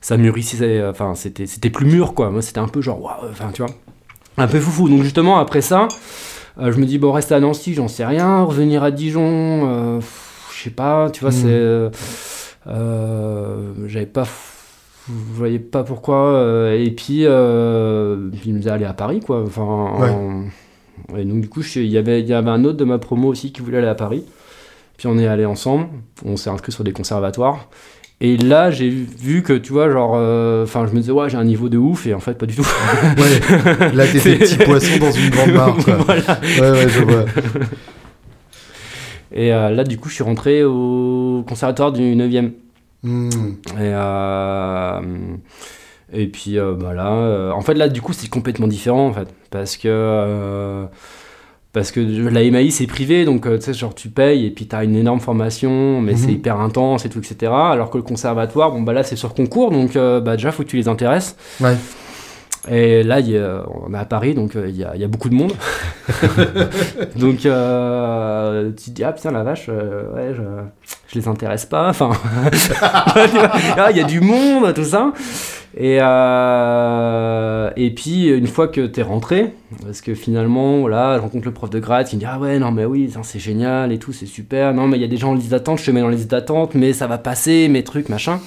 ça 0.05 0.17
mûrissait, 0.17 0.85
enfin 0.87 1.15
c'était 1.15 1.47
c'était 1.47 1.69
plus 1.71 1.85
mûr 1.87 2.13
quoi. 2.13 2.29
Moi 2.29 2.41
c'était 2.43 2.59
un 2.59 2.67
peu 2.67 2.81
genre, 2.81 3.01
waouh, 3.01 3.29
enfin 3.31 3.49
tu 3.53 3.63
vois, 3.63 3.71
un 4.37 4.47
peu 4.47 4.59
foufou. 4.59 4.87
Donc 4.89 5.01
justement 5.01 5.39
après 5.39 5.61
ça, 5.61 5.87
euh, 6.59 6.71
je 6.71 6.77
me 6.79 6.85
dis 6.85 6.97
bon 6.99 7.11
rester 7.11 7.33
à 7.33 7.39
Nancy, 7.39 7.73
j'en 7.73 7.87
sais 7.87 8.05
rien, 8.05 8.43
revenir 8.43 8.83
à 8.83 8.91
Dijon, 8.91 9.21
euh, 9.23 9.99
je 10.55 10.63
sais 10.63 10.69
pas, 10.69 11.09
tu 11.09 11.21
vois, 11.21 11.31
Mhm. 11.31 11.35
c'est. 11.37 11.47
euh, 11.49 11.89
euh, 12.67 13.73
J'avais 13.87 14.05
pas. 14.05 14.25
Je 15.07 15.13
voyais 15.33 15.59
pas 15.59 15.83
pourquoi. 15.83 16.17
euh, 16.33 16.73
et 16.83 16.89
puis, 16.91 17.21
euh, 17.25 18.29
il 18.45 18.53
me 18.53 18.57
disait 18.59 18.71
aller 18.71 18.85
à 18.85 18.93
Paris, 18.93 19.19
quoi. 19.19 19.43
Enfin. 19.45 19.61
en- 19.61 20.45
Et 21.17 21.25
donc, 21.25 21.41
du 21.41 21.49
coup, 21.49 21.61
il 21.75 21.85
y 21.87 21.97
avait, 21.97 22.21
il 22.21 22.27
y 22.27 22.33
avait 22.33 22.49
un 22.49 22.63
autre 22.63 22.77
de 22.77 22.85
ma 22.85 22.97
promo 22.97 23.27
aussi 23.27 23.51
qui 23.51 23.61
voulait 23.61 23.77
aller 23.79 23.87
à 23.87 23.95
Paris. 23.95 24.23
Puis 24.97 25.07
on 25.07 25.17
est 25.17 25.27
allé 25.27 25.45
ensemble. 25.45 25.87
On 26.25 26.37
s'est 26.37 26.49
inscrit 26.49 26.71
sur 26.71 26.83
des 26.85 26.93
conservatoires. 26.93 27.67
Et 28.21 28.38
là, 28.38 28.71
j'ai 28.71 28.89
vu 28.89 29.43
que, 29.43 29.54
tu 29.54 29.73
vois, 29.73 29.89
genre. 29.91 30.13
euh, 30.15 30.63
Enfin, 30.63 30.88
je 30.88 30.93
me 30.93 30.99
disais, 30.99 31.12
ouais, 31.12 31.30
j'ai 31.30 31.38
un 31.38 31.43
niveau 31.43 31.67
de 31.69 31.78
ouf. 31.78 32.08
Et 32.08 32.13
en 32.13 32.19
fait, 32.19 32.36
pas 32.38 32.45
du 32.45 32.56
tout. 32.56 32.65
Ouais. 33.17 33.91
Là, 33.93 34.08
t'étais 34.08 34.38
petit 34.38 34.58
poisson 34.58 34.97
dans 34.99 35.12
une 35.12 35.30
grande 35.30 35.51
mare, 35.51 35.75
quoi. 35.84 35.95
Voilà. 36.06 36.39
Ouais, 36.60 36.71
ouais, 36.71 36.89
je 36.89 36.99
vois. 37.01 37.25
Et 39.34 39.54
euh, 39.54 39.69
là, 39.71 39.84
du 39.84 39.97
coup, 39.97 40.10
je 40.10 40.15
suis 40.15 40.23
rentré 40.23 40.63
au 40.63 41.43
conservatoire 41.47 41.91
du 41.91 42.01
9e. 42.15 42.51
Hmm. 43.04 43.30
Et, 43.30 43.91
euh, 43.93 44.99
et 46.13 46.28
puis 46.28 46.58
bah 46.80 46.93
là, 46.93 47.54
en 47.54 47.62
fait 47.62 47.75
là 47.75 47.88
du 47.88 48.01
coup 48.01 48.13
c'est 48.13 48.30
complètement 48.30 48.67
différent 48.67 49.08
en 49.08 49.13
fait 49.13 49.28
parce 49.51 49.78
que 49.78 50.88
parce 51.75 51.91
que 51.91 51.99
la 51.99 52.41
MAI 52.49 52.71
c'est 52.71 52.88
privé 52.88 53.23
donc 53.25 53.45
euh, 53.45 53.57
tu 53.59 53.65
sais 53.65 53.73
genre 53.75 53.93
tu 53.93 54.09
payes 54.09 54.47
et 54.47 54.49
puis 54.49 54.65
t'as 54.65 54.83
une 54.83 54.95
énorme 54.95 55.19
formation 55.19 56.01
mais 56.01 56.15
c'est 56.15 56.27
Mhm. 56.29 56.33
hyper 56.33 56.59
intense 56.59 57.05
et 57.05 57.09
tout 57.09 57.19
etc 57.19 57.51
alors 57.53 57.91
que 57.91 57.97
le 57.97 58.03
conservatoire 58.03 58.71
bon 58.71 58.81
bah 58.81 58.93
là 58.93 59.03
c'est 59.03 59.15
sur 59.15 59.35
concours 59.35 59.69
donc 59.69 59.95
euh, 59.95 60.19
bah 60.21 60.38
déjà 60.38 60.51
faut 60.51 60.63
que 60.63 60.69
tu 60.69 60.77
les 60.77 60.88
intéresses. 60.88 61.35
Ouais. 61.61 61.75
et 62.71 63.03
là 63.03 63.19
il 63.19 63.29
y 63.29 63.38
a- 63.38 63.63
on 63.85 63.93
est 63.93 63.97
à 63.97 64.05
Paris 64.05 64.33
donc 64.33 64.55
euh, 64.55 64.65
il 64.67 64.75
y, 64.77 64.83
a, 64.83 64.95
il 64.95 65.01
y 65.01 65.03
a 65.03 65.07
beaucoup 65.07 65.29
de 65.29 65.35
monde. 65.35 65.53
Donc 67.15 67.45
euh, 67.45 68.71
tu 68.77 68.85
te 68.85 68.91
dis 68.91 69.03
ah 69.03 69.11
putain 69.11 69.31
la 69.31 69.43
vache 69.43 69.67
euh, 69.69 70.13
ouais 70.15 70.33
je, 70.35 70.41
je 71.13 71.19
les 71.19 71.27
intéresse 71.27 71.65
pas 71.65 71.89
enfin. 71.89 72.11
Ah, 73.77 73.91
il 73.91 73.97
y 73.97 74.01
a 74.01 74.03
du 74.03 74.21
monde 74.21 74.73
tout 74.73 74.83
ça 74.83 75.11
et 75.77 75.99
euh, 76.01 77.69
et 77.75 77.89
puis 77.91 78.27
une 78.29 78.47
fois 78.47 78.67
que 78.67 78.81
t'es 78.85 79.01
rentré 79.01 79.53
parce 79.83 80.01
que 80.01 80.13
finalement 80.13 80.79
voilà 80.79 81.17
je 81.17 81.21
rencontre 81.21 81.45
le 81.45 81.51
prof 81.53 81.69
de 81.69 81.79
grade 81.79 82.07
qui 82.07 82.15
me 82.15 82.21
dit 82.21 82.27
ah 82.29 82.39
ouais 82.39 82.59
non 82.59 82.71
mais 82.71 82.85
oui 82.85 83.11
c'est 83.23 83.39
génial 83.39 83.91
et 83.91 83.97
tout 83.99 84.13
c'est 84.13 84.25
super 84.25 84.73
non 84.73 84.88
mais 84.88 84.97
il 84.97 85.01
y 85.01 85.05
a 85.05 85.07
des 85.07 85.17
gens 85.17 85.31
en 85.31 85.35
liste 85.35 85.51
d'attente 85.51 85.79
je 85.79 85.85
te 85.85 85.91
mets 85.91 86.01
dans 86.01 86.07
la 86.09 86.15
liste 86.15 86.31
d'attente 86.31 86.75
mais 86.75 86.93
ça 86.93 87.07
va 87.07 87.17
passer 87.17 87.67
mes 87.67 87.83
trucs 87.83 88.09
machin 88.09 88.39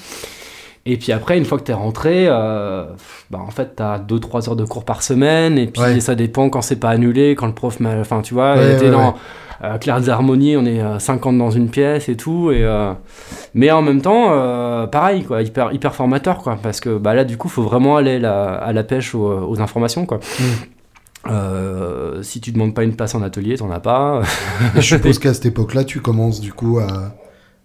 et 0.87 0.97
puis 0.97 1.13
après, 1.13 1.37
une 1.37 1.45
fois 1.45 1.59
que 1.59 1.65
t'es 1.65 1.75
rentré, 1.75 2.29
euh, 2.29 2.85
bah 3.31 3.41
en 3.47 3.51
fait, 3.51 3.73
t'as 3.77 3.99
2-3 3.99 4.49
heures 4.49 4.57
de 4.57 4.65
cours 4.65 4.87
par 4.87 5.03
semaine, 5.03 5.59
et 5.59 5.67
puis 5.67 5.83
Ouais. 5.83 6.01
ça 6.01 6.15
dépend 6.15 6.49
quand 6.49 6.63
c'est 6.63 6.77
pas 6.81 6.89
annulé, 6.89 7.35
quand 7.35 7.47
le 7.47 7.53
prof 7.53 7.79
m'a. 7.79 7.97
Enfin, 8.01 8.23
tu 8.23 8.33
vois, 8.33 8.55
Ouais, 8.57 8.81
ouais, 8.81 8.91
dans. 8.91 9.15
Euh, 9.65 9.77
Claire 9.79 10.01
des 10.01 10.09
Harmonies, 10.09 10.57
on 10.57 10.65
est 10.65 10.81
euh, 10.81 10.99
50 10.99 11.37
dans 11.39 11.51
une 11.51 11.69
pièce 11.69 12.09
et 12.09 12.17
tout, 12.17 12.51
et. 12.53 12.63
euh, 12.65 12.93
mais 13.55 13.71
en 13.71 13.83
même 13.83 14.01
temps, 14.01 14.27
euh, 14.31 14.87
pareil, 14.87 15.25
quoi, 15.25 15.43
hyper, 15.43 15.73
hyper 15.73 15.95
formateur, 15.95 16.39
quoi, 16.39 16.59
parce 16.63 16.81
que 16.81 16.97
bah, 16.99 17.15
là, 17.15 17.25
du 17.25 17.37
coup, 17.37 17.49
faut 17.49 17.63
vraiment 17.63 17.97
aller 17.97 18.19
la- 18.19 18.55
à 18.55 18.73
la 18.73 18.85
pêche 18.85 19.15
aux, 19.15 19.49
aux 19.49 19.61
informations, 19.61 20.07
quoi. 20.07 20.19
Mm. 20.39 20.45
Euh, 21.31 22.23
si 22.23 22.41
tu 22.41 22.53
demandes 22.53 22.75
pas 22.75 22.85
une 22.85 22.95
place 22.95 23.15
en 23.15 23.23
atelier, 23.23 23.57
t'en 23.57 23.71
as 23.71 23.81
pas. 23.81 24.23
Je 24.77 24.81
suppose 24.81 25.19
qu'à 25.19 25.35
cette 25.35 25.47
époque-là, 25.47 25.85
tu 25.85 26.01
commences 26.01 26.41
du 26.41 26.53
coup 26.53 26.79
à, 26.79 27.15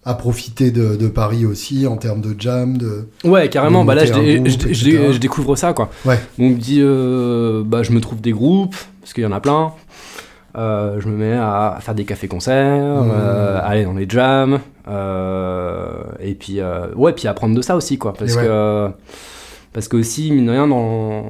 à 0.03 0.13
profiter 0.15 0.71
de, 0.71 0.95
de 0.95 1.07
Paris 1.07 1.45
aussi 1.45 1.85
en 1.87 1.95
termes 1.97 2.19
de 2.21 2.35
jam, 2.37 2.77
de. 2.77 3.07
Ouais, 3.23 3.47
carrément. 3.49 3.83
de 3.83 3.87
Bah 3.87 3.95
là, 3.95 4.05
je, 4.05 4.13
dé- 4.13 4.39
groupe, 4.39 5.11
je 5.13 5.17
découvre 5.19 5.55
ça, 5.55 5.73
quoi. 5.73 5.89
Ouais. 6.05 6.19
On 6.39 6.49
me 6.49 6.55
dit, 6.55 6.79
euh, 6.81 7.63
bah, 7.65 7.83
je 7.83 7.91
me 7.91 8.01
trouve 8.01 8.19
des 8.19 8.31
groupes, 8.31 8.75
parce 9.01 9.13
qu'il 9.13 9.23
y 9.23 9.27
en 9.27 9.31
a 9.31 9.39
plein. 9.39 9.71
Euh, 10.55 11.01
je 11.01 11.07
me 11.07 11.15
mets 11.17 11.33
à 11.33 11.77
faire 11.81 11.95
des 11.95 12.05
cafés-concerts, 12.05 13.03
Mmh. 13.03 13.11
euh, 13.11 13.59
aller 13.63 13.85
dans 13.85 13.93
les 13.93 14.07
jams, 14.07 14.59
euh, 14.87 16.03
et 16.19 16.35
puis, 16.35 16.59
ouais, 16.95 17.13
puis 17.13 17.27
apprendre 17.27 17.55
de 17.55 17.61
ça 17.61 17.75
aussi, 17.75 17.97
quoi. 17.97 18.13
Parce 18.13 18.35
ouais. 18.35 18.43
que. 18.43 18.89
Parce 19.73 19.87
que 19.87 19.97
aussi, 19.97 20.31
mine 20.31 20.45
de 20.45 20.51
rien, 20.51 20.67
dans, 20.67 21.23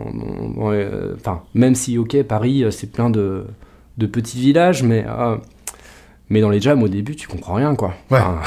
enfin, 1.16 1.44
même 1.54 1.76
si, 1.76 1.98
ok, 1.98 2.24
Paris, 2.24 2.66
c'est 2.72 2.92
plein 2.92 3.10
de, 3.10 3.46
de 3.98 4.06
petits 4.06 4.38
villages, 4.38 4.84
mais, 4.84 5.06
mais 6.30 6.42
dans 6.42 6.50
les 6.50 6.60
jams, 6.60 6.84
au 6.84 6.90
début, 6.90 7.16
tu 7.16 7.30
comprends 7.30 7.54
rien, 7.54 7.74
quoi. 7.76 7.94
Ouais. 8.12 8.20
Enfin, 8.20 8.40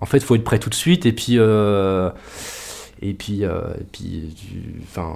en 0.00 0.06
fait, 0.06 0.20
faut 0.20 0.36
être 0.36 0.44
prêt 0.44 0.58
tout 0.58 0.70
de 0.70 0.74
suite, 0.74 1.04
et 1.04 1.12
puis, 1.12 1.34
et 1.36 3.12
puis, 3.12 3.42
et 3.42 3.84
puis, 3.92 4.34
enfin, 4.84 5.12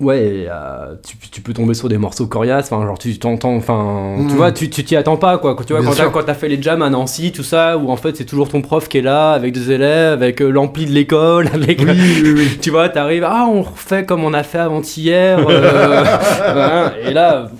ouais, 0.00 0.46
euh, 0.50 0.94
tu, 1.06 1.16
tu 1.30 1.40
peux 1.40 1.52
tomber 1.52 1.74
sur 1.74 1.88
des 1.88 1.98
morceaux 1.98 2.26
coriaces, 2.26 2.72
enfin, 2.72 2.84
genre, 2.86 2.98
tu 2.98 3.18
t'entends, 3.18 3.54
enfin, 3.56 4.16
tu 4.28 4.34
vois, 4.34 4.52
tu 4.52 4.70
tu 4.70 4.84
t'y 4.84 4.96
attends 4.96 5.16
pas, 5.16 5.38
quoi. 5.38 5.56
Tu 5.66 5.72
vois, 5.72 5.82
Bien 5.82 5.90
quand 5.90 5.96
t'as, 5.96 6.10
quand 6.10 6.34
fait 6.34 6.48
les 6.48 6.60
jams 6.60 6.82
à 6.82 6.90
Nancy, 6.90 7.32
tout 7.32 7.42
ça, 7.42 7.76
où 7.78 7.90
en 7.90 7.96
fait, 7.96 8.16
c'est 8.16 8.24
toujours 8.24 8.48
ton 8.48 8.62
prof 8.62 8.88
qui 8.88 8.98
est 8.98 9.02
là, 9.02 9.32
avec 9.32 9.52
des 9.52 9.70
élèves, 9.70 10.14
avec 10.22 10.40
euh, 10.40 10.50
l'ampli 10.50 10.86
de 10.86 10.92
l'école, 10.92 11.48
avec, 11.54 11.80
Oui, 11.80 12.20
oui, 12.22 12.32
oui. 12.36 12.58
tu 12.60 12.70
vois, 12.70 12.88
t'arrives, 12.88 13.24
ah, 13.26 13.46
on 13.48 13.62
refait 13.62 14.04
comme 14.04 14.24
on 14.24 14.32
a 14.34 14.42
fait 14.42 14.58
avant-hier. 14.58 15.38
euh, 15.48 16.02
voilà, 16.52 16.92
et 17.04 17.12
là, 17.12 17.50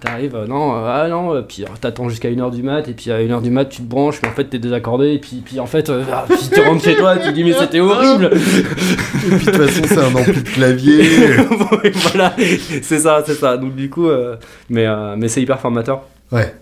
t'arrives, 0.00 0.34
euh, 0.34 0.46
non, 0.46 0.74
euh, 0.74 0.86
ah 0.88 1.08
non, 1.08 1.34
euh, 1.34 1.42
puis 1.42 1.64
t'attends 1.80 2.08
jusqu'à 2.08 2.28
1h 2.30 2.50
du 2.50 2.62
mat, 2.62 2.88
et 2.88 2.92
puis 2.94 3.10
à 3.10 3.20
1h 3.20 3.42
du 3.42 3.50
mat, 3.50 3.66
tu 3.66 3.82
te 3.82 3.88
branches, 3.88 4.20
mais 4.22 4.28
en 4.28 4.32
fait, 4.32 4.44
t'es 4.44 4.58
désaccordé, 4.58 5.12
et 5.12 5.18
puis, 5.18 5.42
puis 5.44 5.60
en 5.60 5.66
fait, 5.66 5.90
ah, 5.90 6.24
puis 6.28 6.38
tu 6.52 6.60
rentres 6.60 6.82
chez 6.84 6.96
toi, 6.96 7.16
tu 7.18 7.28
te 7.28 7.32
dis, 7.34 7.44
mais 7.44 7.52
c'était 7.52 7.80
horrible. 7.80 8.30
Et 8.34 9.36
puis 9.36 9.46
de 9.46 9.50
toute 9.52 9.56
façon, 9.56 9.82
c'est 9.86 9.98
un 9.98 10.14
ampli 10.14 10.42
de 10.42 10.48
clavier. 10.48 11.04
Voilà, 12.12 12.34
c'est 12.82 12.98
ça, 12.98 13.22
c'est 13.26 13.34
ça. 13.34 13.56
Donc, 13.56 13.74
du 13.76 13.88
coup, 13.90 14.08
euh, 14.08 14.36
mais, 14.68 14.86
euh, 14.86 15.14
mais 15.16 15.28
c'est 15.28 15.42
hyper 15.42 15.60
formateur. 15.60 16.02
Ouais. 16.32 16.54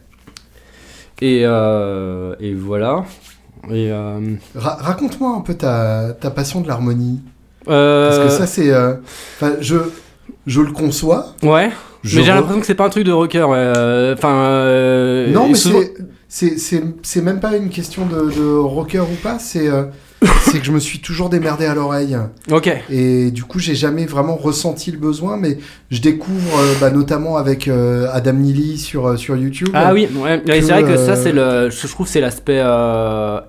Et, 1.21 1.43
euh, 1.45 2.35
et 2.41 2.55
voilà. 2.55 3.05
Et, 3.71 3.91
Ra- 4.55 4.79
Raconte-moi 4.81 5.37
un 5.37 5.41
peu 5.41 5.55
ta, 5.55 6.13
ta 6.21 6.31
passion 6.31 6.61
de 6.61 6.69
l'harmonie. 6.69 7.21
Parce 7.65 8.19
que 8.19 8.29
ça, 8.29 8.47
c'est. 8.47 8.71
je, 9.61 9.77
je 10.47 10.61
le 10.61 10.73
conçois. 10.73 11.35
ouais. 11.43 11.71
Je 12.05 12.19
mais 12.21 12.25
j'ai 12.25 12.31
re- 12.31 12.35
l'impression 12.37 12.61
que 12.61 12.67
c'est 12.67 12.75
pas 12.77 12.87
un 12.87 12.91
truc 12.91 13.03
de 13.05 13.11
rocker. 13.11 13.43
ouais. 13.49 13.57
Euh, 13.59 14.15
Enfin. 14.15 14.33
euh, 14.33 15.33
Non, 15.33 15.49
mais 15.49 15.55
souvent- 15.55 15.81
c'est- 16.29 17.21
même 17.23 17.41
pas 17.41 17.57
une 17.57 17.71
question 17.71 18.07
de, 18.07 18.31
de 18.31 18.57
rocker 18.57 19.01
ou 19.01 19.17
pas. 19.21 19.39
C'est 19.41 19.67
euh, 19.69 19.85
c'est 20.43 20.59
que 20.61 20.65
je 20.65 20.71
me 20.71 20.79
suis 20.79 21.01
toujours 21.01 21.29
démerdé 21.29 21.67
à 21.67 21.75
l'oreille. 21.75 22.17
Ok. 22.53 22.71
Et 22.89 23.31
du 23.33 23.43
coup, 23.45 23.59
j'ai 23.59 23.75
jamais 23.75 24.07
vraiment 24.07 24.37
ressenti 24.37 24.93
le 24.93 24.99
besoin. 24.99 25.37
Mais 25.37 25.59
je 25.91 26.01
découvre, 26.01 26.59
euh, 26.61 26.75
bah, 26.81 26.91
notamment 26.91 27.37
avec 27.37 27.69
Adam 27.69 28.33
Neely 28.35 28.79
sur, 28.79 29.19
sur 29.19 29.37
YouTube. 29.37 29.69
Ah 29.75 29.93
oui, 29.93 30.09
ouais, 30.23 30.41
c'est 30.47 30.61
vrai 30.61 30.85
que 30.85 30.97
ça, 30.97 31.17
c'est 31.17 31.33
le. 31.33 31.69
Je 31.71 31.87
trouve 31.89 32.07
que 32.07 32.13
c'est 32.13 32.21
l'aspect 32.21 32.63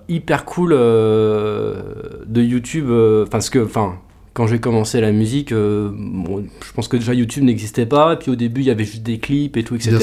hyper 0.10 0.46
cool 0.46 0.72
de 0.74 2.42
YouTube. 2.42 2.88
euh, 2.90 3.26
Parce 3.30 3.50
que, 3.52 3.60
enfin. 3.64 3.94
Quand 4.34 4.48
j'ai 4.48 4.60
commencé 4.60 5.02
la 5.02 5.12
musique, 5.12 5.52
euh, 5.52 5.90
bon, 5.94 6.46
je 6.66 6.72
pense 6.74 6.88
que 6.88 6.98
déjà 6.98 7.14
YouTube 7.14 7.44
n'existait 7.44 7.86
pas, 7.86 8.14
et 8.14 8.16
puis 8.18 8.32
au 8.32 8.36
début 8.36 8.62
il 8.62 8.68
y 8.68 8.72
avait 8.72 8.84
juste 8.86 9.04
des 9.04 9.18
clips 9.18 9.58
et 9.58 9.64
tout, 9.64 9.76
etc. 9.76 9.98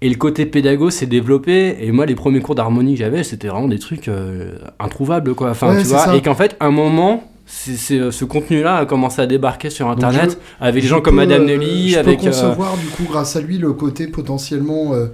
Et 0.00 0.08
le 0.08 0.14
côté 0.14 0.46
pédago 0.46 0.90
s'est 0.90 1.06
développé, 1.06 1.76
et 1.80 1.90
moi 1.92 2.06
les 2.06 2.14
premiers 2.14 2.40
cours 2.40 2.54
d'harmonie 2.54 2.94
que 2.94 3.00
j'avais, 3.00 3.24
c'était 3.24 3.48
vraiment 3.48 3.68
des 3.68 3.78
trucs 3.78 4.08
euh, 4.08 4.56
introuvables, 4.80 5.34
quoi. 5.34 5.50
Enfin, 5.50 5.74
Ouais, 5.74 5.82
tu 5.82 5.88
vois, 5.88 5.98
ça. 6.04 6.16
et 6.16 6.22
qu'en 6.22 6.34
fait, 6.36 6.56
à 6.60 6.66
un 6.66 6.70
moment, 6.70 7.24
c'est- 7.46 8.10
ce 8.10 8.24
contenu-là 8.24 8.76
a 8.76 8.86
commencé 8.86 9.20
à 9.20 9.26
débarquer 9.26 9.70
sur 9.70 9.88
Internet, 9.88 10.38
avec 10.60 10.82
des 10.82 10.88
gens 10.88 11.00
comme 11.00 11.16
Madame 11.16 11.42
euh, 11.42 11.46
Nelly, 11.46 11.90
Je 11.90 11.98
avec... 11.98 12.20
peux 12.20 12.26
euh, 12.26 12.30
concevoir, 12.30 12.76
du 12.76 12.86
coup, 12.86 13.04
grâce 13.10 13.34
à 13.36 13.40
lui, 13.40 13.58
le 13.58 13.72
côté 13.72 14.06
potentiellement 14.06 14.94
euh, 14.94 15.06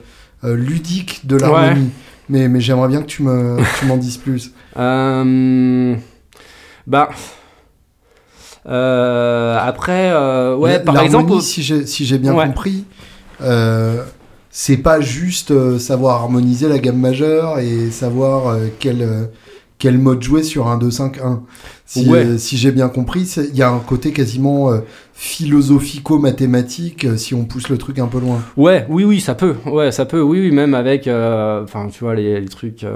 euh, 0.44 0.54
ludique 0.54 1.26
de 1.26 1.36
l'harmonie. 1.36 1.90
Mais, 2.28 2.48
mais 2.48 2.60
j'aimerais 2.60 2.88
bien 2.88 3.00
que 3.02 3.06
tu 3.06 3.22
me- 3.22 3.58
m'en 3.86 3.96
dises 3.96 4.16
plus. 4.18 4.52
Euh, 4.76 5.94
bah. 6.86 7.08
Euh, 8.66 9.58
après, 9.60 10.10
euh, 10.12 10.56
ouais, 10.56 10.80
par 10.80 10.98
exemple. 11.00 11.40
si 11.40 11.62
j'ai 11.62 11.86
si 11.86 12.18
bien 12.18 12.34
Ouais. 12.34 12.46
compris, 12.46 12.84
euh, 13.42 14.02
c'est 14.50 14.76
pas 14.78 15.00
juste 15.00 15.78
savoir 15.78 16.22
harmoniser 16.22 16.68
la 16.68 16.78
gamme 16.78 16.98
majeure 16.98 17.58
et 17.58 17.90
savoir 17.90 18.56
quel, 18.78 19.28
quel 19.78 19.98
mode 19.98 20.22
jouer 20.22 20.42
sur 20.42 20.68
un 20.68 20.78
2-5-1. 20.78 21.40
Si, 21.86 22.08
Ouais. 22.08 22.24
euh, 22.24 22.38
si 22.38 22.56
j'ai 22.56 22.72
bien 22.72 22.88
compris, 22.88 23.30
il 23.36 23.54
y 23.56 23.62
a 23.62 23.68
un 23.70 23.80
côté 23.80 24.12
quasiment 24.12 24.70
euh, 24.72 24.78
philosophico-mathématique 25.12 27.04
euh, 27.04 27.16
si 27.18 27.34
on 27.34 27.44
pousse 27.44 27.68
le 27.68 27.76
truc 27.76 27.98
un 27.98 28.06
peu 28.06 28.18
loin. 28.20 28.40
Ouais, 28.56 28.86
oui, 28.88 29.04
oui, 29.04 29.20
ça 29.20 29.34
peut. 29.34 29.56
Ouais, 29.66 29.92
ça 29.92 30.06
peut. 30.06 30.22
Oui, 30.22 30.40
oui, 30.40 30.50
même 30.52 30.72
avec. 30.74 31.02
Enfin, 31.08 31.88
tu 31.92 32.04
vois, 32.04 32.14
les, 32.14 32.40
les 32.40 32.48
trucs. 32.48 32.86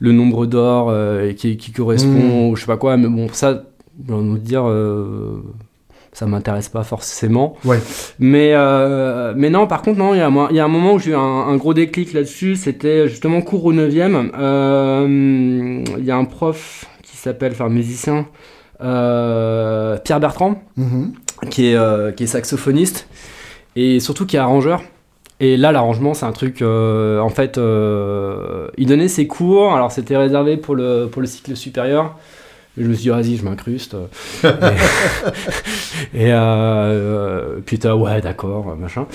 Le 0.00 0.12
nombre 0.12 0.46
d'or 0.46 0.88
euh, 0.90 1.32
qui, 1.32 1.56
qui 1.56 1.72
correspond 1.72 2.08
Mm. 2.10 2.48
ou 2.50 2.56
je 2.56 2.60
sais 2.62 2.66
pas 2.66 2.76
quoi. 2.76 2.96
Mais 2.96 3.08
bon, 3.08 3.28
ça, 3.32 3.64
j'ai 4.06 4.12
envie 4.14 4.32
de 4.32 4.38
dire. 4.38 4.64
euh, 4.68 5.42
ça 6.12 6.26
m'intéresse 6.26 6.68
pas 6.68 6.84
forcément. 6.84 7.56
Ouais. 7.64 7.80
Mais, 8.20 8.52
euh, 8.54 9.34
mais 9.36 9.50
non, 9.50 9.66
par 9.66 9.82
contre, 9.82 9.98
non, 9.98 10.14
il 10.14 10.18
y, 10.18 10.20
a 10.20 10.28
un- 10.28 10.48
il 10.50 10.54
y 10.54 10.60
a 10.60 10.64
un 10.64 10.68
moment 10.68 10.92
où 10.94 10.98
j'ai 11.00 11.10
eu 11.10 11.16
un, 11.16 11.18
un 11.20 11.56
gros 11.56 11.74
déclic 11.74 12.12
là-dessus. 12.12 12.54
C'était 12.54 13.08
justement 13.08 13.40
cours 13.42 13.64
au 13.64 13.72
9ème. 13.72 14.30
Euh, 14.38 15.84
Il 15.98 16.04
y 16.04 16.12
a 16.12 16.16
un 16.16 16.24
prof 16.24 16.84
qui 17.02 17.16
s'appelle, 17.16 17.50
enfin, 17.50 17.68
musicien, 17.68 18.26
Pierre 20.04 20.20
Bertrand 20.20 20.62
Mhm. 20.76 21.12
qui 21.50 21.66
est, 21.72 22.14
qui 22.16 22.24
est 22.24 22.26
saxophoniste 22.28 23.08
et 23.76 23.98
surtout 24.00 24.24
qui 24.26 24.36
est 24.36 24.40
arrangeur. 24.40 24.82
Et 25.40 25.56
là, 25.56 25.72
l'arrangement, 25.72 26.14
c'est 26.14 26.26
un 26.26 26.32
truc. 26.32 26.62
euh, 26.62 27.18
en 27.20 27.28
fait, 27.28 27.58
euh, 27.58 28.68
il 28.78 28.86
donnait 28.86 29.08
ses 29.08 29.26
cours. 29.26 29.74
Alors, 29.74 29.90
c'était 29.92 30.16
réservé 30.16 30.56
pour 30.56 30.74
le, 30.74 31.06
pour 31.10 31.20
le 31.20 31.26
cycle 31.26 31.56
supérieur. 31.56 32.16
Je 32.76 32.82
me 32.86 32.94
suis 32.94 33.04
dit, 33.04 33.08
vas-y, 33.08 33.36
je 33.36 33.44
m'incruste. 33.44 33.96
et 34.42 34.46
et 36.14 36.32
euh, 36.32 37.60
putain, 37.64 37.94
ouais, 37.94 38.20
d'accord, 38.20 38.76
machin. 38.76 39.06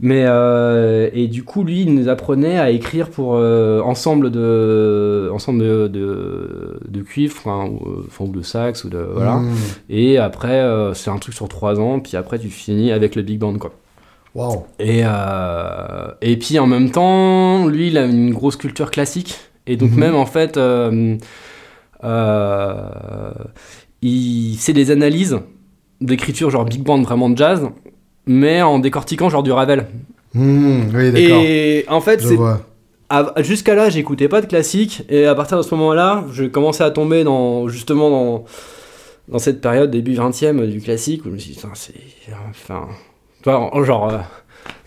Mais, 0.00 0.24
euh, 0.26 1.10
et 1.12 1.26
du 1.26 1.42
coup, 1.42 1.62
lui, 1.64 1.82
il 1.82 1.94
nous 1.94 2.08
apprenait 2.08 2.58
à 2.58 2.70
écrire 2.70 3.10
pour 3.10 3.32
ensemble 3.32 4.30
de, 4.30 5.28
ensemble 5.32 5.60
de, 5.60 5.88
de, 5.88 6.80
de 6.88 7.00
cuivre, 7.02 7.34
ou, 7.46 8.04
enfin, 8.06 8.24
ou 8.24 8.32
de 8.32 8.42
sax, 8.42 8.84
ou 8.84 8.88
de. 8.88 8.98
Voilà. 8.98 9.36
Mmh. 9.36 9.54
Et 9.90 10.18
après, 10.18 10.62
c'est 10.94 11.10
un 11.10 11.18
truc 11.18 11.34
sur 11.34 11.48
trois 11.48 11.78
ans, 11.80 12.00
puis 12.00 12.16
après, 12.16 12.38
tu 12.38 12.48
finis 12.48 12.92
avec 12.92 13.14
le 13.14 13.22
big 13.22 13.38
band, 13.38 13.58
quoi. 13.58 13.72
Et, 14.78 15.02
euh, 15.04 16.08
et 16.20 16.36
puis 16.36 16.58
en 16.58 16.66
même 16.66 16.90
temps, 16.90 17.66
lui, 17.66 17.88
il 17.88 17.98
a 17.98 18.04
une 18.04 18.32
grosse 18.34 18.56
culture 18.56 18.90
classique. 18.90 19.36
Et 19.66 19.76
donc, 19.76 19.92
Mhm. 19.92 19.98
même 19.98 20.14
en 20.14 20.26
fait, 20.26 20.56
euh, 20.56 21.16
euh, 22.04 23.30
il 24.02 24.56
fait 24.58 24.72
des 24.72 24.90
analyses 24.90 25.38
d'écriture, 26.00 26.50
genre 26.50 26.64
big 26.64 26.82
band, 26.82 27.02
vraiment 27.02 27.30
de 27.30 27.36
jazz, 27.36 27.68
mais 28.26 28.62
en 28.62 28.78
décortiquant, 28.78 29.28
genre 29.30 29.42
du 29.42 29.52
Ravel. 29.52 29.86
Mmh, 30.34 30.78
oui, 30.94 31.10
d'accord. 31.12 31.42
Et 31.42 31.84
en 31.88 32.00
fait, 32.00 32.20
c'est 32.20 33.42
jusqu'à 33.42 33.74
là, 33.74 33.88
j'écoutais 33.88 34.28
pas 34.28 34.40
de 34.40 34.46
classique, 34.46 35.02
et 35.08 35.26
à 35.26 35.34
partir 35.34 35.56
de 35.56 35.62
ce 35.62 35.74
moment-là, 35.74 36.24
je 36.32 36.44
commençais 36.44 36.84
à 36.84 36.90
tomber 36.90 37.24
dans 37.24 37.68
justement 37.68 38.10
dans, 38.10 38.44
dans 39.28 39.38
cette 39.38 39.60
période 39.60 39.90
début 39.90 40.14
20e 40.14 40.66
du 40.66 40.80
classique 40.80 41.22
où 41.24 41.28
je 41.30 41.34
me 41.34 41.38
suis 41.38 41.52
dit, 41.54 41.60
c'est. 41.74 41.94
Enfin. 42.50 42.86
Tu 43.46 43.52
vois, 43.52 43.60
en- 43.76 43.84
genre. 43.84 44.12
euh, 44.12 44.18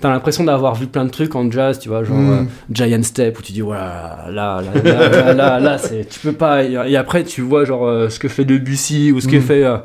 T'as 0.01 0.09
l'impression 0.09 0.43
d'avoir 0.45 0.75
vu 0.75 0.87
plein 0.87 1.03
de 1.05 1.09
trucs 1.09 1.33
en 1.35 1.49
jazz, 1.49 1.79
tu 1.79 1.87
vois, 1.89 2.03
genre 2.03 2.17
Mm. 2.17 2.29
euh, 2.31 2.43
Giant 2.71 3.03
Step, 3.03 3.37
où 3.39 3.41
tu 3.41 3.51
dis, 3.53 3.61
voilà, 3.61 4.25
là, 4.29 4.61
là, 4.61 4.81
là, 4.83 5.33
là, 5.33 5.59
là, 5.59 5.77
tu 5.79 6.19
peux 6.21 6.31
pas. 6.33 6.63
Et, 6.63 6.71
et 6.87 6.95
après, 6.97 7.23
tu 7.25 7.41
vois, 7.41 7.63
genre, 7.65 7.85
euh, 7.85 8.09
ce 8.09 8.17
que 8.19 8.27
fait 8.29 8.43
Debussy 8.45 9.11
ou 9.13 9.19
ce 9.21 9.27
que 9.29 9.37
Mm. 9.37 9.41
fait. 9.41 9.63
euh, 9.63 9.77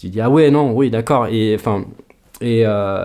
tu 0.00 0.08
dis, 0.08 0.20
ah 0.20 0.30
ouais, 0.30 0.50
non, 0.52 0.72
oui, 0.72 0.90
d'accord. 0.90 1.26
Et 1.28 1.54
enfin. 1.58 1.84
Et, 2.40 2.60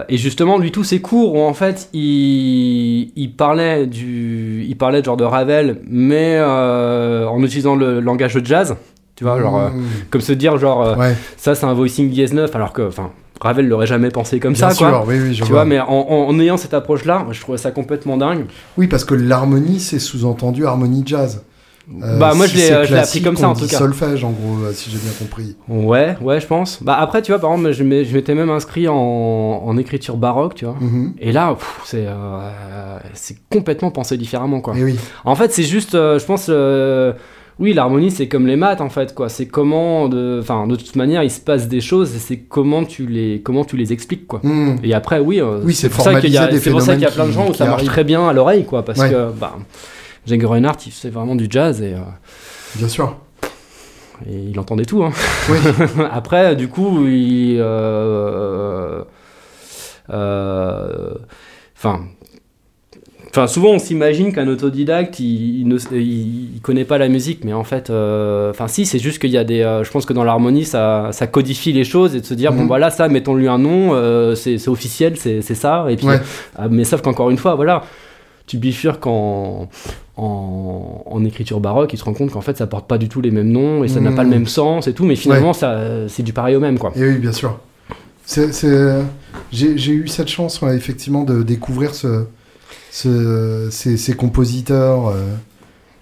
et 0.10 0.18
justement, 0.18 0.58
lui, 0.60 0.72
tous 0.72 0.84
ses 0.84 1.00
cours 1.02 1.36
où 1.36 1.40
en 1.42 1.54
fait, 1.54 1.90
il, 1.94 3.12
il 3.16 3.34
parlait 3.36 3.88
du, 3.88 4.66
il 4.68 4.76
parlait 4.78 5.04
genre 5.04 5.18
de 5.18 5.24
Ravel, 5.24 5.78
mais 5.88 6.40
en 6.42 7.42
utilisant 7.44 7.76
le 7.76 8.00
langage 8.02 8.34
de 8.36 8.46
jazz, 8.46 8.76
tu 9.16 9.24
vois, 9.24 9.40
genre, 9.40 9.58
euh, 9.60 9.70
Mmh. 9.70 9.84
comme 10.12 10.22
se 10.22 10.34
dire, 10.34 10.58
genre, 10.58 10.82
euh, 10.84 10.96
Ouais, 10.96 11.16
ça 11.38 11.56
c'est 11.56 11.66
un 11.66 11.74
voicing 11.74 12.10
dièse 12.10 12.34
9, 12.34 12.54
alors 12.56 12.74
que, 12.74 12.82
enfin, 12.88 13.12
Ravel 13.42 13.68
l'aurait 13.68 13.88
jamais 13.88 14.10
pensé 14.10 14.40
comme 14.40 14.54
bien 14.54 14.70
ça, 14.70 14.76
sûr, 14.76 14.90
quoi. 14.90 15.04
oui, 15.08 15.16
oui, 15.20 15.34
je 15.34 15.44
Tu 15.44 15.50
vois. 15.52 15.62
vois, 15.62 15.66
mais 15.66 15.80
en, 15.80 15.88
en- 15.90 16.28
en 16.30 16.40
ayant 16.40 16.58
cette 16.58 16.74
approche-là, 16.74 17.26
je 17.32 17.40
trouvais 17.42 17.58
ça 17.58 17.72
complètement 17.72 18.16
dingue. 18.18 18.46
Oui, 18.78 18.88
parce 18.88 19.04
que 19.04 19.16
l'harmonie, 19.16 19.80
c'est 19.80 20.00
sous-entendu 20.00 20.66
harmonie 20.66 21.04
jazz. 21.06 21.44
Euh, 22.04 22.20
bah, 22.20 22.34
moi, 22.36 22.48
si 22.48 22.54
je 22.54 22.58
l'ai 22.60 22.68
c'est 22.68 22.74
euh, 22.74 22.86
je 22.86 22.94
l'ai 22.94 23.00
appris 23.02 23.22
comme 23.24 23.36
ça, 23.36 23.50
en 23.50 23.56
tout 23.56 23.66
cas. 23.68 23.80
solfège, 23.80 24.24
en 24.24 24.30
gros, 24.30 24.64
euh, 24.64 24.72
si 24.72 24.92
j'ai 24.92 25.00
bien 25.00 25.12
compris. 25.18 25.58
Ouais, 25.68 26.16
ouais, 26.22 26.40
je 26.40 26.46
pense. 26.46 26.82
Bah, 26.84 26.96
après, 26.98 27.24
tu 27.24 27.32
vois, 27.32 27.42
par 27.42 27.52
exemple, 27.52 27.72
je 27.72 27.84
m'étais 27.84 28.36
même 28.36 28.52
inscrit 28.52 28.88
en, 28.88 28.96
en 28.96 29.78
écriture 29.78 30.16
baroque, 30.16 30.54
tu 30.56 30.66
vois. 30.66 30.76
Mhm. 30.80 31.14
Et 31.20 31.32
là, 31.32 31.58
c'est 31.84 32.06
euh, 32.08 33.00
c'est 33.14 33.36
complètement 33.50 33.90
pensé 33.90 34.16
différemment, 34.16 34.62
quoi. 34.62 34.78
Et 34.78 34.84
oui, 34.84 34.98
En 35.26 35.36
fait, 35.36 35.52
c'est 35.52 35.64
juste, 35.64 35.94
je 35.94 36.24
pense, 36.24 36.50
oui, 37.60 37.74
l'harmonie, 37.74 38.10
c'est 38.12 38.28
comme 38.28 38.48
les 38.48 38.56
maths, 38.56 38.82
en 38.82 38.90
fait, 38.90 39.14
quoi. 39.14 39.30
C'est 39.30 39.46
comment, 39.48 40.10
de, 40.10 40.40
enfin, 40.42 40.66
de 40.68 40.76
toute 40.76 40.96
manière, 40.96 41.22
il 41.24 41.30
se 41.32 41.40
passe 41.40 41.68
des 41.68 41.82
choses, 41.82 42.16
et 42.16 42.20
c'est 42.20 42.38
comment 42.40 42.84
tu 42.84 43.06
les, 43.06 43.42
comment 43.44 43.64
tu 43.66 43.78
les 43.78 43.94
expliques, 43.94 44.26
quoi. 44.28 44.40
Mmh. 44.44 44.78
Et 44.84 44.94
après, 44.94 45.20
oui, 45.20 45.40
euh, 45.42 45.60
Oui, 45.64 45.74
c'est 45.74 45.90
pour 45.90 46.04
ça 46.04 46.20
qu'il 46.20 46.32
y 46.32 46.38
a, 46.38 46.48
pour 46.48 46.82
ça 46.82 46.94
qu'il 46.94 47.04
y 47.04 47.06
a 47.06 47.12
plein 47.12 47.28
de 47.28 47.32
gens 47.32 47.50
où 47.50 47.54
ça 47.54 47.66
marche 47.66 47.86
très 47.86 48.04
bien 48.04 48.28
à 48.28 48.34
l'oreille, 48.34 48.66
quoi, 48.66 48.84
parce 48.84 49.00
Ouais. 49.00 49.10
que, 49.12 49.32
bah, 49.32 49.56
Django 50.26 50.50
Reinhardt, 50.50 50.78
il 50.86 50.92
fait 50.92 51.10
vraiment 51.10 51.36
du 51.36 51.48
jazz 51.50 51.82
et, 51.82 51.94
euh, 51.94 52.00
bien 52.76 52.88
sûr. 52.88 53.18
et 54.30 54.36
il 54.52 54.60
entendait 54.60 54.86
tout. 54.86 55.04
Hein. 55.04 55.12
Oui. 55.50 55.58
Après, 56.12 56.56
du 56.56 56.68
coup, 56.68 57.06
il, 57.08 57.58
euh, 57.60 59.04
euh, 60.12 61.14
enfin. 63.32 63.48
Souvent 63.48 63.70
on 63.72 63.80
s'imagine 63.80 64.32
qu'un 64.34 64.48
autodidacte, 64.48 65.20
il, 65.20 65.62
il 65.62 65.68
ne 65.68 65.78
il- 65.94 66.56
il 66.56 66.62
connaît 66.62 66.86
pas 66.86 66.98
la 67.00 67.08
musique, 67.10 67.44
mais 67.44 67.54
en 67.54 67.64
fait, 67.64 67.90
euh, 67.90 68.52
enfin 68.52 68.68
si, 68.68 68.86
c'est 68.86 69.00
juste 69.00 69.20
qu'il 69.20 69.32
y 69.32 69.38
a 69.38 69.44
des, 69.44 69.62
euh, 69.62 69.84
je 69.84 69.90
pense 69.92 70.06
que 70.06 70.14
dans 70.14 70.24
l'harmonie, 70.24 70.66
ça, 70.66 71.10
ça 71.12 71.26
codifie 71.28 71.74
les 71.74 71.84
choses 71.84 72.16
et 72.16 72.22
de 72.22 72.26
se 72.26 72.34
dire 72.36 72.52
bon 72.54 72.62
Mhm. 72.62 72.68
voilà 72.68 72.92
ça, 72.92 73.08
mettons-lui 73.08 73.48
un 73.48 73.58
nom, 73.58 73.94
euh, 73.94 74.36
c'est 74.36 74.68
officiel, 74.68 75.18
c'est 75.18 75.42
ça, 75.42 75.86
et 75.90 75.96
puis, 75.96 76.06
Ouais. 76.08 76.20
ah, 76.58 76.68
mais 76.70 76.84
sauf 76.84 77.02
qu'encore 77.02 77.30
une 77.32 77.38
fois, 77.38 77.56
voilà, 77.56 77.84
tu 78.48 78.58
bifurques 78.58 79.08
en, 79.08 79.70
en, 80.18 81.04
en 81.06 81.26
écriture 81.26 81.60
baroque, 81.60 81.94
il 81.94 81.98
se 81.98 82.04
rend 82.04 82.14
compte 82.14 82.32
qu'en 82.32 82.42
fait 82.42 82.58
ça 82.58 82.68
porte 82.68 82.88
pas 82.88 82.98
du 82.98 83.08
tout 83.10 83.22
les 83.22 83.32
mêmes 83.32 83.50
noms 83.52 83.84
et 83.84 83.88
ça 83.88 84.00
n'a 84.02 84.10
Mhm. 84.12 84.16
pas 84.16 84.24
le 84.24 84.30
même 84.30 84.46
sens 84.48 84.88
et 84.88 84.94
tout, 84.94 85.06
mais 85.06 85.16
finalement 85.16 85.54
ça, 85.54 85.80
c'est 86.10 86.24
du 86.24 86.34
pareil 86.34 86.56
au 86.56 86.60
même 86.60 86.78
quoi. 86.78 86.92
Et 86.96 87.04
oui, 87.04 87.18
bien 87.18 87.32
sûr. 87.32 87.58
J'ai, 89.52 89.78
j'ai 89.78 89.92
eu 89.94 90.08
cette 90.08 90.28
chance, 90.30 90.62
ouais, 90.62 90.76
effectivement, 90.76 91.24
de 91.24 91.44
découvrir 91.44 91.94
ce, 91.96 92.26
ce- 92.92 93.70
ces, 93.72 93.98
ces 93.98 94.14
compositeurs 94.14 95.08
euh, 95.08 95.26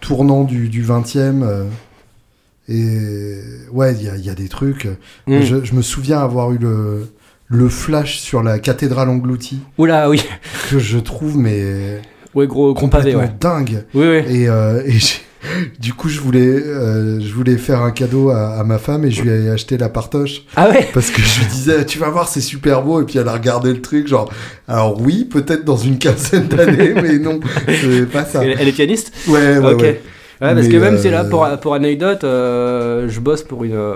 tournants 0.02 0.44
du, 0.44 0.68
du 0.70 0.84
20e. 0.84 1.44
euh, 1.44 1.66
et 2.68 3.40
ouais, 3.72 3.96
il 3.96 4.04
y 4.04 4.10
a, 4.10 4.16
y 4.18 4.30
a 4.30 4.36
des 4.36 4.48
trucs. 4.48 4.88
Mm. 5.28 5.42
Je, 5.42 5.64
je 5.64 5.74
me 5.74 5.82
souviens 5.82 6.20
avoir 6.20 6.52
eu 6.52 6.58
le, 6.58 7.08
le 7.48 7.70
flash 7.70 8.20
sur 8.20 8.44
la 8.44 8.60
cathédrale 8.60 9.10
engloutie, 9.10 9.60
Oula, 9.78 10.10
oui, 10.10 10.22
que 10.70 10.78
je 10.80 11.00
trouve 11.00 11.38
mais 11.38 12.00
ouais 12.36 12.46
gros, 12.48 12.74
gros 12.74 12.88
pavé, 12.88 13.16
ouais. 13.16 13.32
dingue. 13.40 13.86
Oui, 13.96 14.06
oui. 14.08 14.18
Et, 14.42 14.50
euh, 14.50 14.84
et 14.86 14.92
j'ai- 15.00 15.16
du 15.80 15.94
coup, 15.94 16.10
je 16.10 16.20
voulais, 16.20 16.40
euh, 16.42 17.20
je 17.20 17.34
voulais 17.34 17.58
faire 17.58 17.82
un 17.82 17.92
cadeau 17.92 18.30
à, 18.30 18.60
à 18.60 18.64
ma 18.64 18.78
femme 18.78 19.06
et 19.06 19.12
je 19.12 19.22
lui 19.24 19.30
ai 19.30 19.50
acheté 19.50 19.78
la 19.78 19.90
partoche. 19.90 20.44
Ah 20.56 20.70
ouais 20.70 20.88
Parce 20.94 21.10
que 21.12 21.22
je 21.22 21.40
lui 21.40 21.46
disais, 21.48 21.86
tu 21.86 22.00
vas 22.00 22.10
voir, 22.10 22.28
c'est 22.28 22.42
super 22.42 22.82
beau. 22.84 23.02
Et 23.02 23.06
puis 23.06 23.18
elle 23.20 23.28
a 23.28 23.34
regardé 23.34 23.72
le 23.74 23.82
truc, 23.82 24.08
genre, 24.08 24.32
alors 24.68 25.00
oui, 25.02 25.26
peut-être 25.26 25.66
dans 25.66 25.78
une 25.78 25.98
quinzaine 25.98 26.48
d'années, 26.50 26.94
mais 27.02 27.18
non, 27.20 27.40
c'est 27.68 28.10
pas 28.12 28.26
ça. 28.26 28.44
elle, 28.44 28.56
elle 28.60 28.68
est 28.68 28.72
pianiste 28.74 29.12
Ouais, 29.28 29.58
ouais, 29.60 29.74
Ok. 29.74 29.82
ouais. 29.82 30.02
Ouais, 30.42 30.54
parce 30.54 30.68
Mais, 30.68 30.70
que 30.70 30.78
même, 30.78 30.94
euh, 30.96 31.00
c'est 31.02 31.12
là, 31.12 31.26
pour, 31.26 31.46
pour 31.62 31.74
anecdote, 31.74 32.24
euh, 32.24 33.10
je 33.10 33.20
bosse 33.20 33.44
pour 33.44 33.66
une, 33.66 33.74
euh, 33.76 33.96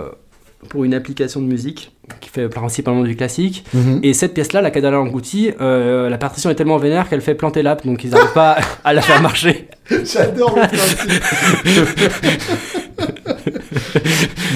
pour 0.67 0.83
une 0.83 0.93
application 0.93 1.39
de 1.41 1.45
musique 1.45 1.93
qui 2.19 2.29
fait 2.29 2.49
principalement 2.49 3.03
du 3.03 3.15
classique. 3.15 3.63
Mhm. 3.73 4.01
Et 4.03 4.13
cette 4.13 4.33
pièce-là, 4.33 4.61
la 4.61 4.69
Cadala 4.69 4.99
Angouti, 4.99 5.51
euh, 5.61 6.09
la 6.09 6.17
partition 6.17 6.49
est 6.49 6.55
tellement 6.55 6.77
vénère 6.77 7.07
qu'elle 7.07 7.21
fait 7.21 7.35
planter 7.35 7.61
l'app, 7.63 7.85
donc 7.85 8.03
ils 8.03 8.09
n'arrivent 8.09 8.33
pas 8.33 8.57
à 8.83 8.91
la 8.93 9.01
faire 9.01 9.21
marcher. 9.21 9.67
J'adore 10.05 10.55
le 10.55 10.67
principe. 10.67 11.23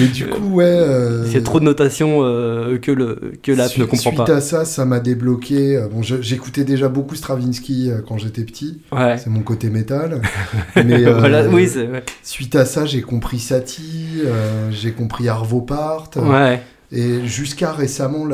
mais 0.00 0.06
du 0.08 0.26
coup, 0.26 0.54
ouais. 0.54 0.64
euh, 0.64 1.26
C'est 1.30 1.42
trop 1.42 1.60
de 1.60 1.64
notation 1.64 2.20
euh, 2.22 2.78
que 2.78 2.90
le 2.92 3.32
que 3.42 3.52
l'app 3.52 3.68
suite- 3.68 3.80
ne 3.80 3.84
comprend 3.84 4.10
suite 4.12 4.24
pas. 4.24 4.36
à 4.36 4.40
ça, 4.40 4.64
ça 4.64 4.84
m'a 4.84 5.00
débloqué. 5.00 5.76
euh, 5.76 5.88
Bon, 5.88 6.02
je- 6.02 6.20
j'écoutais 6.22 6.64
déjà 6.64 6.88
beaucoup 6.88 7.14
Stravinsky 7.14 7.90
euh, 7.90 8.00
quand 8.06 8.18
j'étais 8.18 8.42
petit. 8.42 8.80
Ouais. 8.92 9.18
C'est 9.18 9.30
mon 9.30 9.40
côté 9.42 9.68
métal. 9.70 10.22
Mais 10.76 11.04
euh, 11.04 11.18
voilà, 11.18 11.46
oui, 11.48 11.68
c'est 11.68 11.86
ouais. 11.88 12.02
suite 12.22 12.54
à 12.56 12.64
ça, 12.64 12.86
j'ai 12.86 13.02
compris 13.02 13.38
Satie, 13.38 14.22
euh, 14.24 14.70
j'ai 14.70 14.92
compris 14.92 15.28
Arvo 15.28 15.60
Part. 15.60 16.08
ouais. 16.16 16.62
Et 16.90 17.26
jusqu'à 17.26 17.72
récemment, 17.72 18.26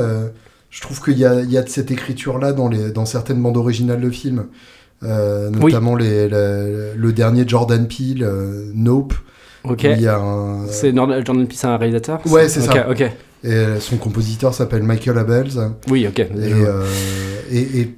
je 0.70 0.80
trouve 0.80 1.02
qu'il 1.02 1.18
y 1.18 1.24
a, 1.24 1.40
il 1.40 1.50
y 1.50 1.58
a 1.58 1.62
de 1.62 1.68
cette 1.68 1.90
écriture-là 1.90 2.52
dans, 2.52 2.68
les, 2.68 2.92
dans 2.92 3.04
certaines 3.04 3.42
bandes 3.42 3.56
originales 3.56 4.00
de 4.00 4.10
films. 4.10 4.44
Euh, 5.04 5.50
Oui. 5.60 5.72
notamment 5.72 5.94
les, 5.96 6.28
le, 6.28 7.12
dernier 7.12 7.44
Jordan 7.46 7.86
Peele, 7.86 8.22
euh, 8.24 8.70
Nope. 8.74 9.14
Ok. 9.64 9.84
un, 9.84 10.66
C'est 10.68 10.94
Jordan 10.94 11.46
Peele, 11.46 11.56
c'est 11.56 11.66
un 11.66 11.76
réalisateur 11.76 12.20
Ouais, 12.26 12.48
c'est 12.48 12.60
ça. 12.60 12.88
Ok. 12.90 13.02
et 13.44 13.64
son 13.80 13.96
compositeur 13.96 14.54
s'appelle 14.54 14.82
Michael 14.82 15.18
Abels. 15.18 15.50
Oui, 15.90 16.06
ok. 16.06 16.18
Et, 16.20 16.28
euh, 16.38 16.84
et, 17.50 17.80
et 17.80 17.94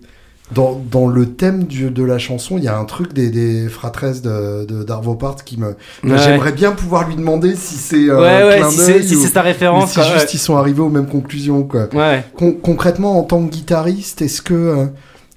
dans, 0.55 0.81
dans 0.91 1.09
le 1.09 1.27
thème 1.27 1.65
du- 1.65 1.91
de 1.91 2.05
la 2.05 2.19
chanson, 2.19 2.57
il 2.57 2.63
y 2.63 2.69
a 2.69 2.79
un 2.79 2.85
truc 2.85 3.13
des, 3.13 3.31
des 3.31 3.69
fratresses 3.69 4.23
de, 4.23 4.65
d'Arvo 4.85 5.17
Part 5.17 5.43
qui 5.45 5.59
me. 5.59 5.71
Ouais. 6.05 6.19
J'aimerais 6.19 6.53
bien 6.53 6.71
pouvoir 6.71 7.09
lui 7.09 7.17
demander 7.17 7.57
si 7.57 7.75
c'est 7.75 8.11
un 8.11 8.17
Ouais, 8.21 8.45
ouais, 8.45 8.57
clin 8.59 8.71
si 8.71 8.77
c'est 8.79 9.03
si 9.03 9.17
sa 9.27 9.43
référence. 9.43 9.91
si 9.91 9.97
quoi, 9.97 10.05
juste 10.13 10.35
ils 10.35 10.39
sont 10.39 10.57
arrivés 10.57 10.83
aux 10.83 10.89
mêmes 10.89 11.09
conclusions, 11.09 11.65
quoi. 11.65 11.89
Con- 12.37 12.57
concrètement, 12.63 13.19
en 13.19 13.25
tant 13.25 13.45
que 13.45 13.51
guitariste, 13.51 14.23
est-ce 14.23 14.41
que, 14.41 14.55
euh, 14.55 14.87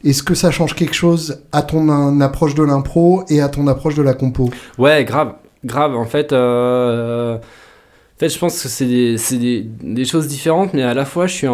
est-ce 0.03 0.23
que 0.23 0.33
ça 0.35 0.51
change 0.51 0.75
quelque 0.75 0.93
chose 0.95 1.41
à 1.51 1.61
ton 1.61 2.19
approche 2.21 2.55
de 2.55 2.63
l'impro 2.63 3.23
et 3.29 3.41
à 3.41 3.49
ton 3.49 3.67
approche 3.67 3.95
de 3.95 4.01
la 4.01 4.13
compo? 4.13 4.49
Ouais, 4.77 5.03
grave, 5.03 5.33
grave. 5.65 5.95
En 5.95 6.05
fait, 6.05 6.31
euh, 6.31 7.35
en 7.37 8.19
fait 8.19 8.29
je 8.29 8.37
pense 8.39 8.61
que 8.61 8.67
c'est 8.69 8.85
des, 8.85 9.15
des, 9.37 9.65
des 9.81 10.05
choses 10.05 10.27
différentes, 10.27 10.73
mais 10.73 10.83
à 10.83 10.93
la 10.93 11.05
fois, 11.05 11.25
je 11.27 11.33
suis 11.33 11.47
un, 11.47 11.53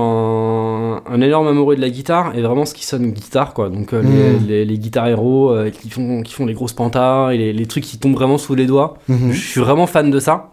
un 1.08 1.22
énorme 1.22 1.48
amoureux 1.48 1.76
de 1.76 1.82
la 1.82 1.90
guitare 1.90 2.36
et 2.36 2.42
vraiment 2.42 2.66
ce 2.66 2.74
qui 2.74 2.86
sonne 2.86 3.12
guitare, 3.12 3.54
quoi. 3.54 3.70
Donc, 3.70 3.94
euh, 3.94 4.02
les, 4.02 4.10
Mm. 4.40 4.48
les, 4.48 4.66
les 4.66 4.78
guitares 4.80 5.08
héros 5.08 5.52
euh, 5.52 5.70
qui, 5.70 5.90
font, 5.90 6.22
qui 6.24 6.34
font 6.34 6.46
les 6.46 6.54
grosses 6.54 6.74
pantas 6.74 7.32
et 7.32 7.38
les, 7.38 7.54
les 7.54 7.66
trucs 7.68 7.84
qui 7.84 7.98
tombent 7.98 8.16
vraiment 8.16 8.38
sous 8.38 8.56
les 8.56 8.66
doigts. 8.66 8.96
Mhm. 9.08 9.32
Je 9.32 9.40
suis 9.40 9.62
vraiment 9.62 9.86
fan 9.88 10.10
de 10.10 10.20
ça. 10.20 10.52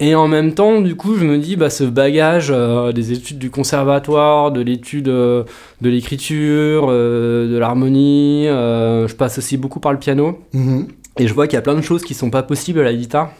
Et 0.00 0.14
en 0.14 0.26
même 0.26 0.54
temps, 0.54 0.80
du 0.80 0.96
coup, 0.96 1.16
je 1.16 1.24
me 1.24 1.38
dis, 1.38 1.56
bah, 1.56 1.70
ce 1.70 1.84
bagage 1.84 2.48
euh, 2.50 2.92
des 2.92 3.12
études 3.12 3.38
du 3.38 3.50
conservatoire, 3.50 4.50
de 4.50 4.60
l'étude 4.60 5.08
euh, 5.08 5.44
de 5.80 5.88
l'écriture, 5.88 6.88
euh, 6.90 7.50
de 7.52 7.56
l'harmonie, 7.56 8.46
je 8.46 9.14
passe 9.14 9.38
aussi 9.38 9.56
beaucoup 9.56 9.80
par 9.80 9.92
le 9.92 9.98
piano. 9.98 10.40
Mhm. 10.52 10.88
Et 11.20 11.28
je 11.28 11.34
vois 11.34 11.46
qu'il 11.46 11.54
y 11.54 11.58
a 11.58 11.62
plein 11.62 11.76
de 11.76 11.80
choses 11.80 12.02
qui 12.02 12.12
sont 12.12 12.30
pas 12.30 12.42
possibles 12.42 12.80
à 12.80 12.82
la 12.82 12.92
guitare. 12.92 13.30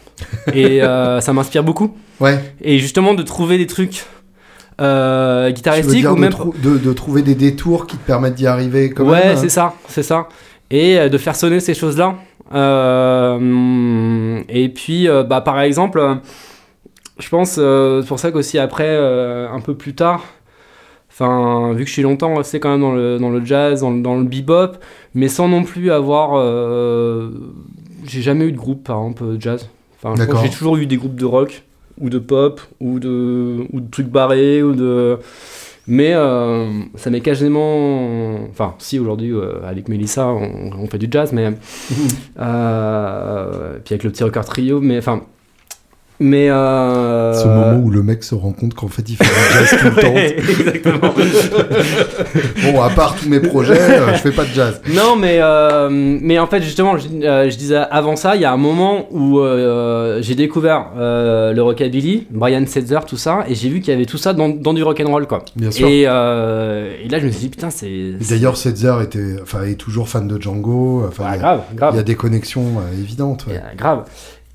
Et 0.53 0.79
ça 1.19 1.33
m'inspire 1.33 1.63
beaucoup. 1.63 1.93
Ouais. 2.21 2.39
Et 2.61 2.79
justement, 2.79 3.13
de 3.13 3.23
trouver 3.23 3.57
des 3.57 3.67
trucs 3.67 4.05
euh, 4.81 5.51
guitaristiques 5.51 6.09
ou 6.09 6.15
de, 6.15 6.19
même. 6.21 6.31
trou- 6.31 6.53
de, 6.63 6.77
de 6.77 6.93
trouver 6.93 7.21
des 7.21 7.35
détours 7.35 7.85
qui 7.85 7.97
te 7.97 8.05
permettent 8.05 8.35
d'y 8.35 8.47
arriver 8.47 8.89
quand 8.91 9.05
ouais, 9.05 9.25
même 9.25 9.37
hein. 9.37 9.39
c'est 9.41 9.49
ça, 9.49 9.73
c'est 9.89 10.03
ça. 10.03 10.29
Et 10.71 11.09
de 11.09 11.17
faire 11.17 11.35
sonner 11.35 11.59
ces 11.59 11.73
choses-là. 11.73 12.15
Euh, 12.53 14.41
et 14.49 14.69
puis, 14.69 15.07
euh, 15.07 15.23
bah, 15.23 15.41
par 15.41 15.59
exemple, 15.61 16.17
je 17.19 17.29
pense, 17.29 17.55
euh, 17.59 18.01
c'est 18.01 18.07
pour 18.07 18.19
ça 18.19 18.31
qu'aussi 18.31 18.59
après, 18.59 18.97
un 18.97 19.59
peu 19.61 19.75
plus 19.75 19.95
tard, 19.95 20.23
enfin, 21.09 21.73
vu 21.73 21.83
que 21.83 21.87
je 21.89 21.93
suis 21.93 22.01
longtemps 22.01 22.35
resté 22.35 22.59
quand 22.59 22.69
même 22.71 22.81
dans 22.81 22.93
le, 22.93 23.17
dans 23.19 23.29
le 23.29 23.43
jazz, 23.45 23.81
dans, 23.81 23.91
le- 23.91 24.01
dans 24.01 24.15
le 24.17 24.23
bebop, 24.25 24.73
mais 25.13 25.27
sans 25.27 25.47
non 25.47 25.63
plus 25.63 25.91
avoir. 25.91 26.31
euh, 26.35 27.29
j'ai 28.07 28.21
jamais 28.21 28.45
eu 28.45 28.51
de 28.51 28.57
groupe, 28.57 28.83
par 28.83 28.97
exemple, 28.99 29.23
jazz. 29.39 29.69
Enfin, 29.97 30.15
j'ai 30.43 30.49
toujours 30.51 30.77
eu 30.77 30.85
des 30.85 30.97
groupes 30.97 31.15
de 31.15 31.25
rock, 31.25 31.63
ou 31.99 32.09
de 32.09 32.19
pop, 32.19 32.61
ou 32.79 32.99
de, 32.99 33.65
ou 33.73 33.79
de 33.79 33.89
trucs 33.89 34.07
barrés, 34.09 34.61
ou 34.61 34.73
de. 34.75 35.17
Mais 35.87 36.13
euh, 36.13 36.67
ça 36.95 37.09
m'est 37.09 37.21
quasiment. 37.21 38.35
Enfin, 38.49 38.75
si 38.79 38.99
aujourd'hui, 38.99 39.31
euh, 39.31 39.63
avec 39.63 39.87
Mélissa, 39.87 40.27
on, 40.27 40.71
on 40.79 40.87
fait 40.87 40.97
du 40.97 41.07
jazz, 41.09 41.31
mais. 41.31 41.51
euh, 42.39 43.77
puis 43.83 43.93
avec 43.93 44.03
le 44.03 44.11
petit 44.11 44.23
record 44.23 44.45
trio, 44.45 44.81
mais 44.81 44.97
enfin. 44.97 45.21
Mais. 46.19 46.49
Euh... 46.49 47.33
Ce 47.33 47.45
moment 47.47 47.77
où 47.83 47.89
le 47.89 48.01
mec 48.03 48.23
se 48.23 48.35
rend 48.35 48.51
compte 48.53 48.73
qu'en 48.73 48.87
fait 48.87 49.03
il 49.09 49.17
fait 49.17 49.23
du 49.25 49.53
jazz 49.53 49.79
tout 49.79 49.85
le 49.95 50.01
temps. 50.01 50.13
Ouais, 50.13 50.35
Exactement. 50.49 51.13
Bon, 52.63 52.81
à 52.81 52.89
part 52.89 53.15
tous 53.15 53.29
mes 53.29 53.39
projets, 53.39 53.79
euh, 53.79 54.13
je 54.13 54.19
fais 54.19 54.31
pas 54.31 54.43
de 54.43 54.49
jazz. 54.49 54.81
non, 54.93 55.15
mais, 55.15 55.37
euh, 55.39 55.89
mais 55.89 56.39
en 56.39 56.47
fait, 56.47 56.61
justement, 56.61 56.97
je, 56.97 57.07
euh, 57.23 57.49
je 57.49 57.57
disais 57.57 57.75
avant 57.77 58.15
ça, 58.15 58.35
il 58.35 58.41
y 58.41 58.45
a 58.45 58.51
un 58.51 58.57
moment 58.57 59.07
où 59.11 59.39
j'ai 60.21 60.35
découvert 60.35 60.87
le 60.97 61.59
rockabilly, 61.61 62.27
Brian 62.31 62.65
Setzer, 62.65 62.99
tout 63.07 63.17
ça, 63.17 63.43
et 63.47 63.55
j'ai 63.55 63.69
vu 63.69 63.79
qu'il 63.81 63.93
y 63.93 63.95
avait 63.95 64.05
tout 64.05 64.17
ça 64.17 64.33
dans, 64.33 64.49
dans 64.49 64.73
du 64.73 64.83
rock'n'roll, 64.83 65.27
quoi. 65.27 65.43
Bien 65.55 65.71
sûr. 65.71 65.87
Et, 65.87 66.01
et 66.01 66.05
là, 66.07 67.19
je 67.19 67.25
me 67.25 67.31
suis 67.31 67.41
dit, 67.41 67.49
putain, 67.49 67.69
c'est. 67.69 68.13
D'ailleurs, 68.29 68.57
Setzer 68.57 68.95
était, 69.03 69.35
enfin, 69.41 69.63
est 69.63 69.75
toujours 69.75 70.09
fan 70.09 70.27
de 70.27 70.41
Django. 70.41 71.03
Enfin, 71.07 71.23
Ouais, 71.25 71.29
il 71.31 71.33
y 71.33 71.35
a- 71.35 71.39
grave, 71.39 71.61
grave. 71.75 71.93
il 71.93 71.97
y 71.97 71.99
a 71.99 72.03
des 72.03 72.15
connexions 72.15 72.65
évidentes. 72.99 73.45
ouais. 73.47 73.55
Et, 73.55 73.57
euh, 73.57 73.61
grave. 73.77 74.03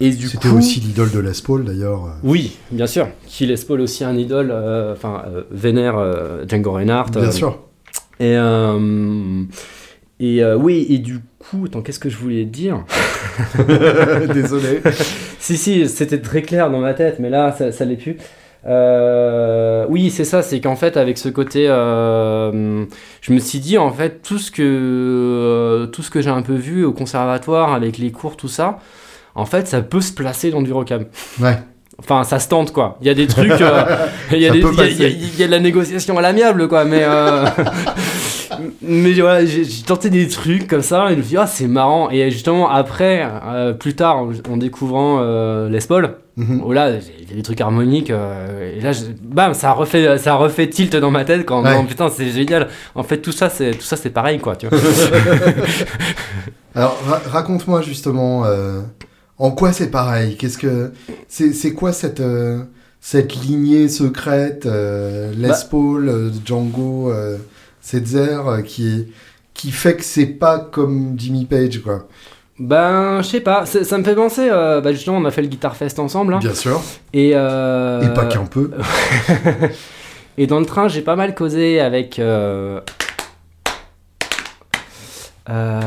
Et 0.01 0.11
du 0.11 0.29
C'était 0.29 0.49
coup, 0.49 0.57
aussi 0.57 0.81
l'idole 0.81 1.11
de 1.11 1.19
Les 1.19 1.31
Paul 1.45 1.65
d'ailleurs. 1.65 2.17
Oui, 2.23 2.57
bien 2.71 2.87
sûr. 2.87 3.09
Qui 3.27 3.47
laisse 3.47 3.65
Paul 3.65 3.83
aussi 3.83 4.03
un 4.03 4.17
idole, 4.17 4.51
euh, 4.51 4.95
enfin, 4.95 5.25
euh, 5.27 5.43
vénère 5.51 5.99
euh, 5.99 6.45
Django 6.49 6.73
Reinhardt. 6.73 7.11
Bien 7.13 7.31
sûr. 7.31 7.59
Et, 8.19 8.35
et 10.21 10.45
oui, 10.55 10.87
et 10.89 10.99
du 10.99 11.21
coup, 11.39 11.65
attends, 11.67 11.83
qu'est-ce 11.83 11.99
que 11.99 12.09
je 12.09 12.17
voulais 12.17 12.45
dire 12.45 12.85
Désolé. 14.33 14.81
Si, 15.39 15.57
si, 15.57 15.89
c'était 15.89 16.21
très 16.21 16.43
clair 16.43 16.71
dans 16.71 16.81
ma 16.81 16.95
tête, 16.95 17.19
mais 17.19 17.31
là, 17.31 17.55
ça, 17.57 17.71
ça 17.71 17.85
l'est 17.85 17.97
plus. 17.97 18.17
Euh, 18.67 19.87
oui, 19.89 20.11
c'est 20.11 20.25
ça, 20.25 20.43
c'est 20.43 20.61
qu'en 20.61 20.77
fait, 20.77 20.97
avec 20.97 21.19
ce 21.19 21.29
côté, 21.29 21.67
euh, 21.69 22.85
je 23.21 23.33
me 23.33 23.39
suis 23.39 23.59
dit, 23.61 23.79
en 23.79 23.91
fait, 23.91 24.23
tout 24.23 24.39
ce 24.39 24.51
que, 24.51 24.63
euh, 24.63 25.87
tout 25.87 26.03
ce 26.03 26.11
que 26.11 26.21
j'ai 26.21 26.31
un 26.31 26.43
peu 26.43 26.55
vu 26.55 26.85
au 26.85 26.93
conservatoire, 26.93 27.73
avec 27.73 27.99
les 27.99 28.13
cours, 28.13 28.37
tout 28.37 28.49
ça, 28.49 28.79
en 29.41 29.47
fait, 29.47 29.66
ça 29.66 29.80
peut 29.80 30.01
se 30.01 30.12
placer 30.12 30.51
dans 30.51 30.62
du 30.62 30.72
rock'n'roll. 30.72 31.07
Ouais. 31.41 31.59
Enfin, 31.99 32.24
ça 32.24 32.38
se 32.38 32.49
tente, 32.49 32.72
quoi. 32.72 32.97
Il 33.03 33.07
y 33.07 33.11
a 33.11 33.14
des 33.14 33.26
trucs, 33.26 33.51
euh, 33.51 33.84
il 34.32 34.38
y, 34.38 34.47
a 34.47 34.49
Ça 34.49 34.55
des- 34.55 34.61
peut 34.61 34.70
il 34.72 34.78
y 34.78 34.80
a- 34.80 34.86
il 34.86 34.91
y 34.93 35.05
a- 35.05 35.09
passer. 35.09 35.18
il 35.34 35.38
y 35.38 35.43
a 35.43 35.47
de 35.47 35.53
la 35.53 35.61
négociation 35.61 36.16
à 36.16 36.22
l'amiable, 36.22 36.66
quoi, 36.66 36.84
mais... 36.86 37.01
euh, 37.03 37.45
mais 38.82 39.12
voilà, 39.12 39.45
j'ai 39.45 39.64
tenté 39.86 40.09
des 40.09 40.26
trucs 40.28 40.66
comme 40.66 40.80
ça, 40.82 41.07
et 41.09 41.12
je 41.12 41.16
me 41.16 41.22
suis 41.22 41.30
dit, 41.30 41.36
ah, 41.36 41.47
c'est 41.47 41.66
marrant. 41.66 42.09
Et 42.11 42.30
justement, 42.30 42.70
après, 42.70 43.28
euh, 43.49 43.72
plus 43.74 43.95
tard, 43.95 44.16
en, 44.18 44.30
en 44.51 44.57
découvrant 44.57 45.18
euh, 45.20 45.68
Les 45.68 45.80
Paul, 45.80 46.16
Mhm. 46.36 46.62
Oh 46.64 46.72
là, 46.72 46.91
il 46.93 47.28
y 47.28 47.32
a 47.32 47.36
des 47.36 47.43
trucs 47.43 47.61
harmoniques, 47.61 48.09
euh, 48.11 48.74
et 48.74 48.80
là, 48.80 48.93
je- 48.93 49.01
bam, 49.22 49.53
ça 49.53 49.72
refait, 49.72 50.16
ça 50.16 50.36
refait 50.36 50.70
tilt 50.70 50.97
dans 50.97 51.11
ma 51.11 51.24
tête 51.24 51.45
quand, 51.45 51.62
Ouais. 51.62 51.74
non, 51.74 51.84
putain, 51.84 52.09
c'est 52.09 52.30
génial. 52.30 52.68
En 52.95 53.03
fait, 53.03 53.18
tout 53.18 53.32
ça, 53.32 53.51
c'est 53.51 53.72
tout 53.72 53.82
ça, 53.84 53.97
c'est 53.97 54.09
pareil, 54.09 54.38
quoi. 54.38 54.57
Tu 54.57 54.66
vois. 54.66 54.78
Alors, 56.74 56.97
ra- 57.07 57.20
raconte-moi 57.30 57.82
justement, 57.82 58.45
en 59.41 59.51
quoi 59.51 59.72
c'est 59.72 59.91
pareil? 59.91 60.36
Qu'est-ce 60.36 60.59
que 60.59 60.93
c'est 61.28 61.72
quoi 61.74 61.93
cette 61.93 62.20
euh, 62.20 62.61
cette 63.01 63.34
lignée 63.34 63.88
secrète 63.88 64.66
euh, 64.66 65.32
Les 65.36 65.49
Bah- 65.49 65.59
Paul, 65.70 66.09
euh, 66.09 66.30
Django, 66.45 67.12
Setzer, 67.80 68.62
qui 68.64 69.07
qui 69.55 69.70
fait 69.72 69.97
que 69.97 70.05
c'est 70.05 70.26
pas 70.26 70.59
comme 70.59 71.14
Jimmy 71.18 71.45
Page, 71.47 71.82
quoi? 71.82 72.07
ben, 72.59 73.22
je 73.22 73.26
sais 73.28 73.41
pas, 73.41 73.64
ça, 73.64 73.84
ça 73.84 73.97
me 73.99 74.05
fait 74.05 74.14
penser, 74.14 74.49
euh, 74.51 74.80
bah, 74.82 74.93
justement, 74.93 75.16
on 75.16 75.24
a 75.24 75.30
fait 75.30 75.41
le 75.43 75.49
Guitar 75.49 75.74
Fest 75.76 75.99
ensemble, 75.99 76.34
hein, 76.34 76.38
Bien 76.41 76.55
sûr. 76.55 76.80
et 77.14 77.32
euh, 77.34 78.03
Et 78.03 78.12
pas 78.14 78.26
qu'un 78.26 78.45
peu. 78.45 78.70
et 80.38 80.47
dans 80.47 80.61
le 80.61 80.66
train, 80.66 80.88
j'ai 80.88 81.01
pas 81.03 81.16
mal 81.16 81.34
causé 81.34 81.80
avec. 81.80 82.18
Euh, 82.18 82.80
euh, 85.49 85.80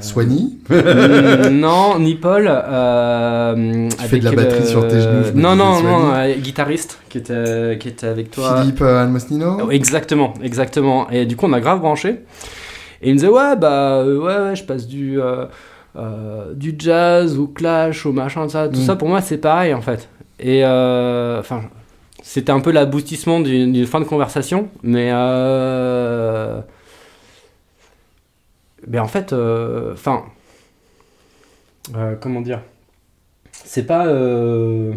Soigny. 0.00 0.58
Mm, 0.68 1.48
non, 1.50 1.98
ni 1.98 2.16
Paul. 2.16 2.46
Euh, 2.50 3.88
Tu 3.98 4.04
fais 4.08 4.18
de 4.18 4.24
la 4.24 4.32
batterie 4.32 4.66
sur 4.66 4.86
tes 4.88 5.00
genoux, 5.00 5.24
Non, 5.34 5.54
non, 5.56 5.82
non, 5.82 6.12
euh, 6.14 6.34
guitariste 6.34 6.98
qui 7.08 7.18
était, 7.18 7.76
qui 7.80 7.88
était 7.88 8.08
avec 8.08 8.30
toi. 8.30 8.60
Philippe 8.60 8.80
euh, 8.82 9.02
Almosnino. 9.02 9.58
Oh, 9.64 9.70
Exactement, 9.70 10.34
exactement. 10.42 11.08
Et 11.10 11.24
du 11.24 11.36
coup, 11.36 11.46
on 11.46 11.52
a 11.52 11.60
grave 11.60 11.80
branché. 11.80 12.20
Et 13.00 13.08
il 13.08 13.12
me 13.12 13.18
disait, 13.18 13.28
ouais, 13.28 13.56
bah, 13.56 14.04
ouais, 14.04 14.16
ouais, 14.18 14.56
je 14.56 14.64
passe 14.64 14.86
du, 14.86 15.18
du 16.54 16.74
jazz 16.78 17.38
au 17.38 17.46
clash, 17.46 18.04
au 18.06 18.12
machin, 18.12 18.48
ça. 18.48 18.68
Tout 18.68 18.80
Mm. 18.80 18.84
ça, 18.84 18.96
pour 18.96 19.08
moi, 19.08 19.20
c'est 19.20 19.38
pareil, 19.38 19.72
en 19.72 19.80
fait. 19.82 20.08
Et, 20.40 20.62
enfin, 20.64 21.62
c'était 22.22 22.52
un 22.52 22.60
peu 22.60 22.70
l'aboutissement 22.72 23.40
d'une 23.40 23.72
d'une 23.72 23.86
fin 23.86 24.00
de 24.00 24.04
conversation. 24.04 24.68
Mais, 24.82 25.10
euh, 25.12 26.58
mais 28.86 28.98
en 28.98 29.08
fait, 29.08 29.32
euh, 29.32 29.92
enfin, 29.92 30.24
euh, 31.94 32.16
comment 32.20 32.40
dire? 32.40 32.60
C'est 33.52 33.84
pas. 33.86 34.06
euh, 34.06 34.94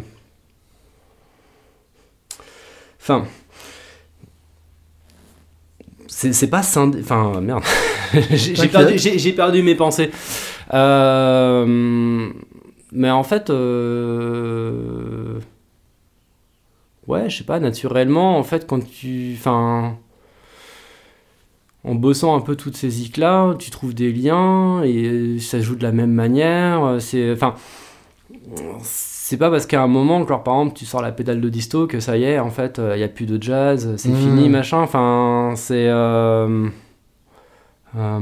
Enfin. 3.02 3.26
C'est 6.08 6.50
pas 6.50 6.64
scindé. 6.64 7.00
Enfin, 7.02 7.40
merde. 7.42 7.64
J'ai- 8.32 9.34
perdu, 9.34 9.64
mes 9.64 9.76
pensées. 9.76 10.12
Mais 12.92 13.10
en 13.12 13.24
fait. 13.24 13.50
Ouais, 17.08 17.30
je 17.30 17.38
sais 17.38 17.44
pas, 17.44 17.60
naturellement, 17.60 18.38
en 18.38 18.44
fait, 18.44 18.68
quand 18.68 18.80
tu. 18.88 19.34
Enfin. 19.38 19.98
En 21.86 21.96
bossant 21.96 22.36
un 22.36 22.42
peu 22.42 22.56
toutes 22.56 22.76
ces 22.76 22.90
zik 22.90 23.18
là, 23.18 23.56
tu 23.58 23.70
trouves 23.72 23.94
des 23.94 24.12
liens 24.12 24.84
et 24.84 25.38
ça 25.40 25.62
joue 25.62 25.76
de 25.76 25.84
la 25.84 25.92
même 25.92 26.12
manière. 26.14 26.98
C'est. 27.00 27.32
Enfin. 27.32 27.56
C'est 28.82 29.38
pas 29.38 29.52
parce 29.52 29.68
qu'à 29.68 29.82
un 29.84 29.88
moment, 29.88 30.26
genre 30.28 30.42
par 30.44 30.56
exemple, 30.56 30.76
tu 30.76 30.86
sors 30.86 31.02
la 31.04 31.12
pédale 31.12 31.40
de 31.40 31.50
disto 31.50 31.86
que 31.86 32.00
ça 32.00 32.18
y 32.18 32.24
est, 32.24 32.40
en 32.40 32.50
fait, 32.50 32.82
il 32.94 32.98
n'y 32.98 33.04
a 33.04 33.08
plus 33.08 33.28
de 33.28 33.42
jazz, 33.42 33.94
c'est 33.98 34.10
Mhm. 34.10 34.16
fini, 34.18 34.50
machin. 34.50 34.80
Enfin, 34.80 35.54
c'est. 35.56 35.88
euh, 35.88 36.68
euh, 37.96 38.20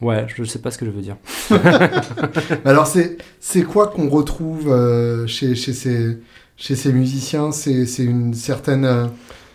ouais, 0.00 0.26
je 0.34 0.44
sais 0.44 0.60
pas 0.60 0.70
ce 0.70 0.78
que 0.78 0.86
je 0.86 0.90
veux 0.90 1.02
dire. 1.02 1.16
Alors 2.64 2.86
c'est 2.86 3.16
c'est 3.40 3.62
quoi 3.62 3.88
qu'on 3.88 4.08
retrouve 4.08 4.68
euh, 4.70 5.26
chez 5.26 5.54
chez 5.54 5.72
ces 5.72 6.18
chez 6.56 6.76
ces 6.76 6.92
musiciens? 6.92 7.52
C'est 7.52 7.86
c'est 7.86 8.04
une 8.04 8.34
certaine 8.34 8.84
euh, 8.84 9.06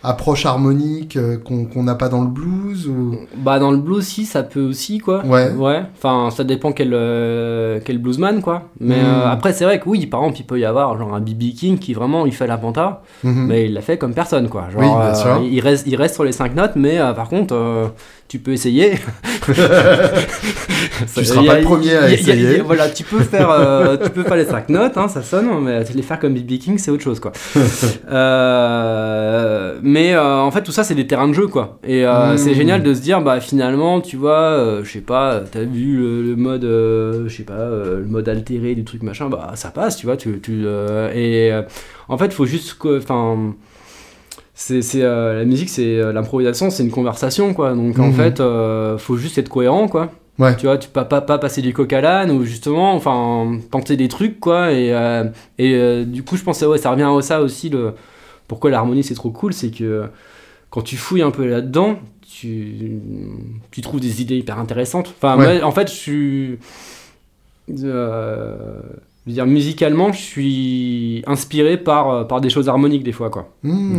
approche 0.02 0.46
harmonique 0.46 1.16
euh, 1.16 1.36
qu'on 1.36 1.82
n'a 1.82 1.94
pas 1.94 2.08
dans 2.08 2.22
le 2.22 2.28
blues 2.28 2.88
ou? 2.88 3.16
Bah, 3.36 3.58
dans 3.58 3.70
le 3.70 3.76
blues, 3.76 4.04
si, 4.06 4.24
ça 4.24 4.42
peut 4.42 4.62
aussi, 4.62 4.98
quoi. 4.98 5.24
Ouais. 5.26 5.52
Ouais, 5.52 5.82
enfin, 5.96 6.30
ça 6.30 6.42
dépend 6.44 6.72
quel, 6.72 6.90
euh, 6.94 7.80
quel 7.84 7.98
bluesman, 7.98 8.40
quoi. 8.40 8.64
Mais 8.80 9.00
Mhm. 9.00 9.04
euh, 9.06 9.30
après, 9.30 9.52
c'est 9.52 9.64
vrai 9.64 9.78
que 9.78 9.88
oui, 9.88 10.06
par 10.06 10.20
exemple, 10.22 10.40
il 10.40 10.46
peut 10.46 10.58
y 10.58 10.64
avoir 10.64 10.96
genre 10.98 11.14
un 11.14 11.20
B.B. 11.20 11.52
King 11.54 11.78
qui 11.78 11.92
vraiment, 11.94 12.24
il 12.26 12.32
fait 12.32 12.46
la 12.46 12.56
penta, 12.58 13.02
Mhm. 13.24 13.46
mais 13.46 13.66
il 13.66 13.74
l'a 13.74 13.82
fait 13.82 13.98
comme 13.98 14.14
personne, 14.14 14.48
quoi. 14.48 14.68
Genre, 14.70 14.80
Oui, 14.80 14.88
bien 14.88 15.14
sûr. 15.14 15.36
il, 15.42 15.60
reste, 15.60 15.86
il 15.86 15.96
reste 15.96 16.14
sur 16.14 16.24
les 16.24 16.32
5 16.32 16.54
notes, 16.54 16.76
mais 16.76 16.98
par 17.14 17.28
contre, 17.28 17.92
tu 18.30 18.38
peux 18.38 18.52
essayer. 18.52 18.94
Tu 21.14 21.24
seras 21.24 21.44
pas 21.44 21.58
le 21.58 21.64
premier 21.64 21.94
à 21.94 22.02
a- 22.02 22.04
a- 22.04 22.10
essayer. 22.10 22.60
voilà, 22.60 22.88
tu 22.90 23.04
peux 23.04 23.20
faire, 23.20 23.50
euh, 23.50 23.96
tu 23.96 24.10
peux 24.10 24.22
faire 24.22 24.36
les 24.36 24.44
5 24.44 24.68
notes, 24.68 24.96
hein, 24.96 25.08
ça 25.08 25.22
sonne, 25.22 25.48
mais 25.62 25.82
les 25.94 26.02
faire 26.02 26.18
comme 26.18 26.34
B.B. 26.34 26.58
King, 26.58 26.76
c'est 26.78 26.90
autre 26.90 27.02
chose, 27.02 27.20
quoi. 27.20 27.32
Euh, 28.10 29.78
Mais 29.82 30.14
euh, 30.14 30.38
en 30.40 30.50
fait, 30.50 30.62
tout 30.62 30.72
ça, 30.72 30.84
c'est 30.84 30.94
des 30.94 31.06
terrains 31.06 31.28
de 31.28 31.32
jeu, 31.32 31.46
quoi. 31.46 31.78
Et 31.84 32.04
euh, 32.06 32.34
Mm. 32.34 32.38
c'est 32.38 32.54
génial 32.54 32.82
de 32.82 32.92
se 32.94 33.00
dire, 33.00 33.20
bah 33.22 33.40
finalement, 33.40 34.00
tu 34.00 34.16
vois, 34.16 34.80
je 34.82 34.90
sais 34.90 35.00
pas, 35.00 35.40
t'as 35.50 35.62
vu 35.62 35.96
le, 35.96 36.22
le 36.22 36.36
mode, 36.36 36.62
je 36.62 37.34
sais 37.34 37.42
pas, 37.44 37.66
le 37.68 38.04
mode 38.06 38.28
altéré 38.28 38.74
du 38.74 38.84
truc 38.84 39.02
machin, 39.02 39.28
bah 39.28 39.52
ça 39.54 39.70
passe, 39.70 39.96
tu 39.96 40.06
vois. 40.06 40.16
Tu, 40.16 40.40
tu, 40.40 40.64
et 41.14 41.52
en 42.08 42.18
fait, 42.18 42.32
faut 42.32 42.46
juste, 42.46 42.76
que- 42.78 42.98
enfin, 42.98 43.54
c'est, 44.62 45.02
euh, 45.02 45.38
la 45.38 45.44
musique, 45.44 45.70
c'est 45.70 45.96
euh, 45.98 46.12
l'improvisation, 46.12 46.68
c'est 46.70 46.82
une 46.82 46.90
conversation, 46.90 47.54
quoi. 47.54 47.74
Donc 47.74 47.98
en 47.98 48.08
Mhm. 48.08 48.12
fait, 48.12 48.40
euh, 48.40 48.98
faut 48.98 49.16
juste 49.16 49.38
être 49.38 49.48
cohérent, 49.48 49.88
quoi. 49.88 50.10
Ouais. 50.38 50.56
Tu 50.56 50.66
vois, 50.66 50.78
tu 50.78 50.88
peux 50.88 51.04
pas, 51.04 51.20
pas 51.20 51.38
passer 51.38 51.60
du 51.62 51.72
coq 51.72 51.92
à 51.92 52.00
l'âne 52.00 52.30
ou 52.30 52.44
justement, 52.44 52.94
enfin, 52.94 53.58
tenter 53.70 53.96
des 53.96 54.08
trucs, 54.08 54.38
quoi. 54.40 54.72
Et, 54.72 54.92
euh, 54.92 55.24
et 55.58 55.74
euh, 55.74 56.04
du 56.04 56.22
coup, 56.22 56.36
je 56.36 56.42
pense 56.44 56.60
que 56.60 56.66
ouais, 56.66 56.78
ça 56.78 56.90
revient 56.90 57.08
à 57.10 57.22
ça 57.22 57.40
aussi. 57.42 57.68
Le... 57.70 57.92
Pourquoi 58.48 58.70
l'harmonie 58.70 59.02
c'est 59.04 59.14
trop 59.14 59.30
cool, 59.30 59.52
c'est 59.52 59.70
que 59.70 60.04
quand 60.70 60.82
tu 60.82 60.96
fouilles 60.96 61.22
un 61.22 61.30
peu 61.30 61.46
là-dedans, 61.46 61.98
tu, 62.26 63.00
tu 63.70 63.80
trouves 63.80 64.00
des 64.00 64.22
idées 64.22 64.36
hyper 64.36 64.58
intéressantes. 64.58 65.12
Enfin, 65.16 65.36
Ouais. 65.38 65.58
moi, 65.58 65.66
en 65.68 65.72
fait, 65.72 65.88
je 65.90 65.94
suis. 65.96 66.58
Je 69.26 69.30
veux 69.30 69.34
dire, 69.34 69.46
musicalement, 69.46 70.12
je 70.12 70.18
suis 70.20 71.22
inspiré 71.26 71.76
par, 71.76 72.10
euh, 72.10 72.24
par 72.24 72.40
des 72.40 72.48
choses 72.50 72.68
harmoniques 72.68 73.02
des 73.04 73.12
fois, 73.12 73.30
quoi. 73.30 73.48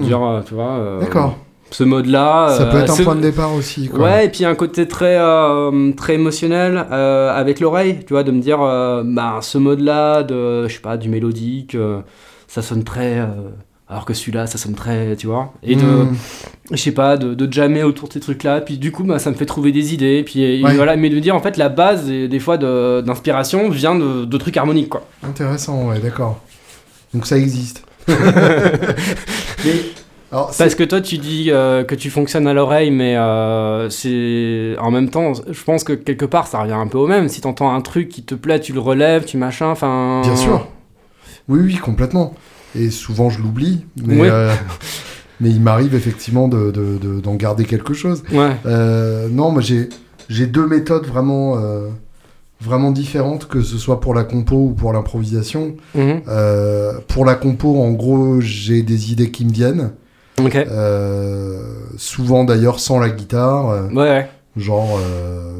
Genre, 0.10 0.30
euh, 0.30 0.42
tu 0.46 0.54
vois. 0.54 0.72
euh, 0.72 1.00
D'accord. 1.00 1.38
Ce 1.70 1.84
mode-là. 1.86 2.50
Ça 2.58 2.66
peut 2.66 2.80
être 2.80 3.00
un 3.00 3.04
point 3.04 3.16
de 3.16 3.22
départ 3.22 3.54
aussi. 3.54 3.88
Quoi. 3.88 4.00
Ouais, 4.02 4.26
et 4.26 4.30
puis 4.30 4.44
un 4.44 4.56
côté 4.56 4.88
très, 4.90 5.16
euh, 5.18 5.92
très 5.94 6.16
émotionnel 6.16 6.86
euh, 6.92 7.32
avec 7.34 7.60
l'oreille, 7.62 8.00
tu 8.06 8.14
vois, 8.14 8.24
de 8.24 8.32
me 8.32 8.42
dire, 8.42 8.58
bah, 8.60 9.40
ce 9.42 9.58
mode-là, 9.58 10.24
de, 10.24 10.68
je 10.68 10.74
sais 10.74 10.82
pas, 10.82 10.98
du 10.98 11.08
mélodique, 11.08 11.78
ça 12.48 12.62
sonne 12.62 12.84
très. 12.84 13.26
Alors 13.92 14.06
que 14.06 14.14
celui-là, 14.14 14.48
ça 14.48 14.58
sonne 14.58 14.74
très, 14.74 15.16
tu 15.18 15.28
vois. 15.28 15.54
Et 15.64 15.76
de, 15.76 15.84
Hmm. 15.84 16.16
je 16.72 16.78
sais 16.78 16.94
pas, 16.94 17.18
de, 17.18 17.34
de 17.36 17.52
jammer 17.52 17.84
autour 17.84 18.08
de 18.08 18.14
ces 18.14 18.20
trucs-là, 18.22 18.62
puis 18.62 18.78
du 18.78 18.92
coup, 18.94 19.04
bah, 19.04 19.20
ça 19.20 19.30
me 19.30 19.36
fait 19.36 19.46
trouver 19.46 19.72
des 19.74 19.94
idées, 19.94 20.24
puis 20.24 20.42
et 20.44 20.64
Ouais. 20.64 20.76
voilà, 20.76 20.96
mais 20.96 21.10
de 21.10 21.20
dire, 21.20 21.36
en 21.36 21.42
fait, 21.42 21.58
la 21.58 21.68
base, 21.70 22.06
des, 22.08 22.40
fois, 22.40 22.58
d'inspiration 22.58 23.70
vient 23.70 23.94
de, 23.96 24.24
de 24.24 24.38
trucs 24.38 24.56
harmoniques, 24.56 24.90
quoi. 24.90 25.06
Intéressant, 25.24 25.90
ouais, 25.90 26.00
d'accord. 26.00 26.40
Donc 27.14 27.26
ça 27.28 27.38
existe. 27.38 27.84
Mais, 28.08 29.74
alors, 30.32 30.54
c'est- 30.54 30.64
Parce 30.64 30.76
que 30.76 30.84
toi, 30.84 31.02
tu 31.02 31.18
dis 31.18 31.48
euh, 31.50 31.84
que 31.84 31.94
tu 31.96 32.10
fonctionnes 32.10 32.48
à 32.48 32.54
l'oreille, 32.54 32.90
mais 32.92 33.18
euh, 33.18 33.90
c'est 33.90 34.76
en 34.80 34.90
même 34.92 35.10
temps, 35.10 35.34
je 35.34 35.64
pense 35.64 35.84
que 35.84 35.92
quelque 35.94 36.26
part, 36.26 36.48
ça 36.48 36.62
revient 36.62 36.72
un 36.74 36.88
peu 36.88 36.98
au 36.98 37.08
même. 37.08 37.28
Si 37.28 37.42
t'entends 37.42 37.74
un 37.74 37.82
truc 37.82 38.08
qui 38.10 38.24
te 38.24 38.34
plaît, 38.36 38.60
tu 38.62 38.72
le 38.74 38.80
relèves, 38.80 39.26
tu 39.26 39.36
machin, 39.38 39.68
enfin. 39.68 40.22
Bien 40.24 40.36
sûr. 40.38 40.68
Oui, 41.50 41.60
oui, 41.64 41.76
complètement. 41.76 42.34
Et 42.76 42.90
souvent, 42.90 43.30
je 43.30 43.42
l'oublie. 43.42 43.86
Mais, 44.04 44.22
euh, 44.30 44.54
mais 45.42 45.50
il 45.50 45.62
m'arrive 45.62 45.94
effectivement 45.96 46.48
de- 46.48 46.72
de- 46.72 46.98
de- 46.98 47.20
d'en 47.20 47.36
garder 47.36 47.66
quelque 47.66 47.94
chose. 47.94 48.24
Ouais. 48.32 48.52
Euh, 48.66 49.28
non, 49.30 49.52
moi, 49.52 49.62
j'ai 49.62 50.46
deux 50.48 50.68
méthodes 50.68 51.06
vraiment, 51.06 51.58
euh, 51.58 51.88
vraiment 52.62 52.92
différentes, 52.92 53.48
que 53.48 53.62
ce 53.62 53.78
soit 53.78 54.00
pour 54.00 54.14
la 54.14 54.24
compo 54.24 54.56
ou 54.56 54.70
pour 54.74 54.94
l'improvisation. 54.94 55.76
Mhm. 55.96 56.22
Pour 57.08 57.26
la 57.26 57.36
compo, 57.36 57.82
en 57.82 57.92
gros, 57.92 58.40
j'ai 58.40 58.84
des 58.84 59.12
idées 59.12 59.32
qui 59.32 59.46
me 59.46 59.52
viennent. 59.52 59.92
Souvent, 61.98 62.44
d'ailleurs, 62.44 62.80
sans 62.80 63.00
la 63.00 63.10
guitare. 63.10 63.92
Ouais. 63.94 64.28
Genre, 64.58 65.00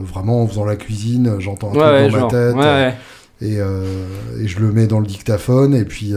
vraiment, 0.02 0.44
en 0.44 0.48
faisant 0.48 0.66
la 0.66 0.76
cuisine, 0.76 1.36
j'entends 1.40 1.72
un 1.74 1.76
Ouais, 1.76 2.10
truc 2.10 2.12
dans 2.22 2.30
genre. 2.30 2.56
ma 2.56 2.92
tête. 2.92 2.96
Et, 3.42 3.56
et 3.56 4.48
je 4.48 4.60
le 4.60 4.72
mets 4.72 4.88
dans 4.88 5.00
le 5.00 5.06
dictaphone 5.08 5.74
et 5.74 5.86
puis 5.86 6.14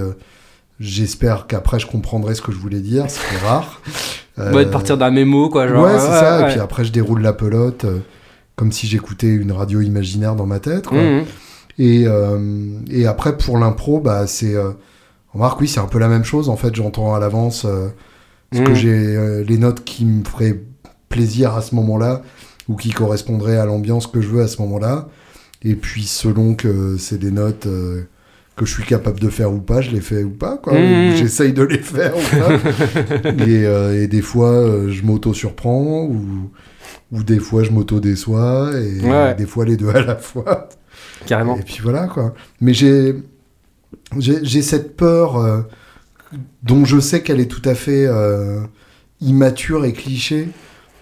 j'espère 0.84 1.46
qu'après 1.46 1.78
je 1.78 1.86
comprendrai 1.86 2.34
ce 2.34 2.42
que 2.42 2.52
je 2.52 2.58
voulais 2.58 2.80
dire, 2.80 3.10
ce 3.10 3.18
qui 3.18 3.34
est 3.34 3.46
rare. 3.46 3.80
Euh, 4.38 4.52
Ouais, 4.54 4.64
de 4.64 4.70
partir 4.70 4.98
d'un 4.98 5.10
mémo, 5.10 5.48
quoi. 5.48 5.68
Genre, 5.68 5.84
ouais, 5.84 5.98
c'est 5.98 6.06
ça. 6.06 6.40
ouais. 6.42 6.48
Et 6.48 6.52
puis 6.52 6.60
après 6.60 6.84
je 6.84 6.92
déroule 6.92 7.22
la 7.22 7.32
pelote 7.32 7.84
euh, 7.84 7.98
comme 8.56 8.72
si 8.72 8.86
j'écoutais 8.86 9.28
une 9.28 9.52
radio 9.52 9.80
imaginaire 9.80 10.34
dans 10.36 10.46
ma 10.46 10.60
tête. 10.60 10.86
quoi. 10.88 10.98
Mhm. 11.00 11.24
Et, 11.78 12.04
euh, 12.06 12.78
et 12.90 13.06
après 13.06 13.36
pour 13.36 13.58
l'impro, 13.58 13.98
bah 14.00 14.26
c'est 14.26 14.54
euh, 14.54 14.70
remarque 15.32 15.60
oui 15.60 15.68
c'est 15.68 15.80
un 15.80 15.86
peu 15.86 15.98
la 15.98 16.08
même 16.08 16.24
chose. 16.24 16.48
En 16.48 16.56
fait 16.56 16.74
j'entends 16.74 17.14
à 17.14 17.18
l'avance 17.20 17.66
ce 18.52 18.60
que 18.60 18.70
Mhm. 18.70 18.74
j'ai 18.74 19.44
les 19.44 19.58
notes 19.58 19.82
qui 19.84 20.04
me 20.04 20.22
feraient 20.24 20.60
plaisir 21.08 21.54
à 21.54 21.62
ce 21.62 21.74
moment-là 21.76 22.22
ou 22.68 22.76
qui 22.76 22.90
correspondraient 22.90 23.56
à 23.58 23.66
l'ambiance 23.66 24.06
que 24.06 24.20
je 24.20 24.28
veux 24.28 24.42
à 24.42 24.48
ce 24.48 24.60
moment-là. 24.62 25.08
Et 25.62 25.74
puis 25.76 26.04
selon 26.04 26.54
que 26.54 26.96
c'est 26.98 27.18
des 27.18 27.30
notes 27.30 27.66
que 28.56 28.64
je 28.64 28.72
suis 28.72 28.84
capable 28.84 29.18
de 29.20 29.28
faire 29.28 29.52
ou 29.52 29.58
pas, 29.58 29.80
je 29.80 29.90
les 29.90 30.00
fais 30.00 30.22
ou 30.22 30.30
pas. 30.30 30.56
quoi. 30.58 30.72
Ou 30.74 31.16
J'essaye 31.16 31.52
de 31.52 31.62
les 31.62 31.78
faire 31.78 32.12
ou 32.16 32.20
pas. 32.20 32.54
et, 33.46 33.66
euh, 33.66 34.02
et 34.02 34.06
des 34.06 34.22
fois 34.22 34.50
euh, 34.52 34.90
je 34.90 35.02
m'auto-surprends 35.02 36.04
ou, 36.04 36.50
ou 37.12 37.22
des 37.24 37.38
fois 37.40 37.64
je 37.64 37.70
m'auto-déçois 37.72 38.70
et 38.74 39.00
Ouais. 39.08 39.34
des 39.34 39.46
fois 39.46 39.64
les 39.64 39.76
deux 39.76 39.88
à 39.90 40.02
la 40.02 40.16
fois. 40.16 40.68
Carrément. 41.26 41.56
Et 41.58 41.62
puis 41.62 41.78
voilà, 41.82 42.06
quoi. 42.06 42.34
Mais 42.60 42.74
j'ai, 42.74 43.14
j'ai, 44.18 44.38
j'ai 44.44 44.62
cette 44.62 44.96
peur 44.96 45.36
euh, 45.38 45.62
dont 46.62 46.84
je 46.84 47.00
sais 47.00 47.22
qu'elle 47.22 47.40
est 47.40 47.50
tout 47.50 47.62
à 47.68 47.74
fait 47.74 48.06
immature 49.20 49.84
et 49.84 49.92
cliché 49.92 50.48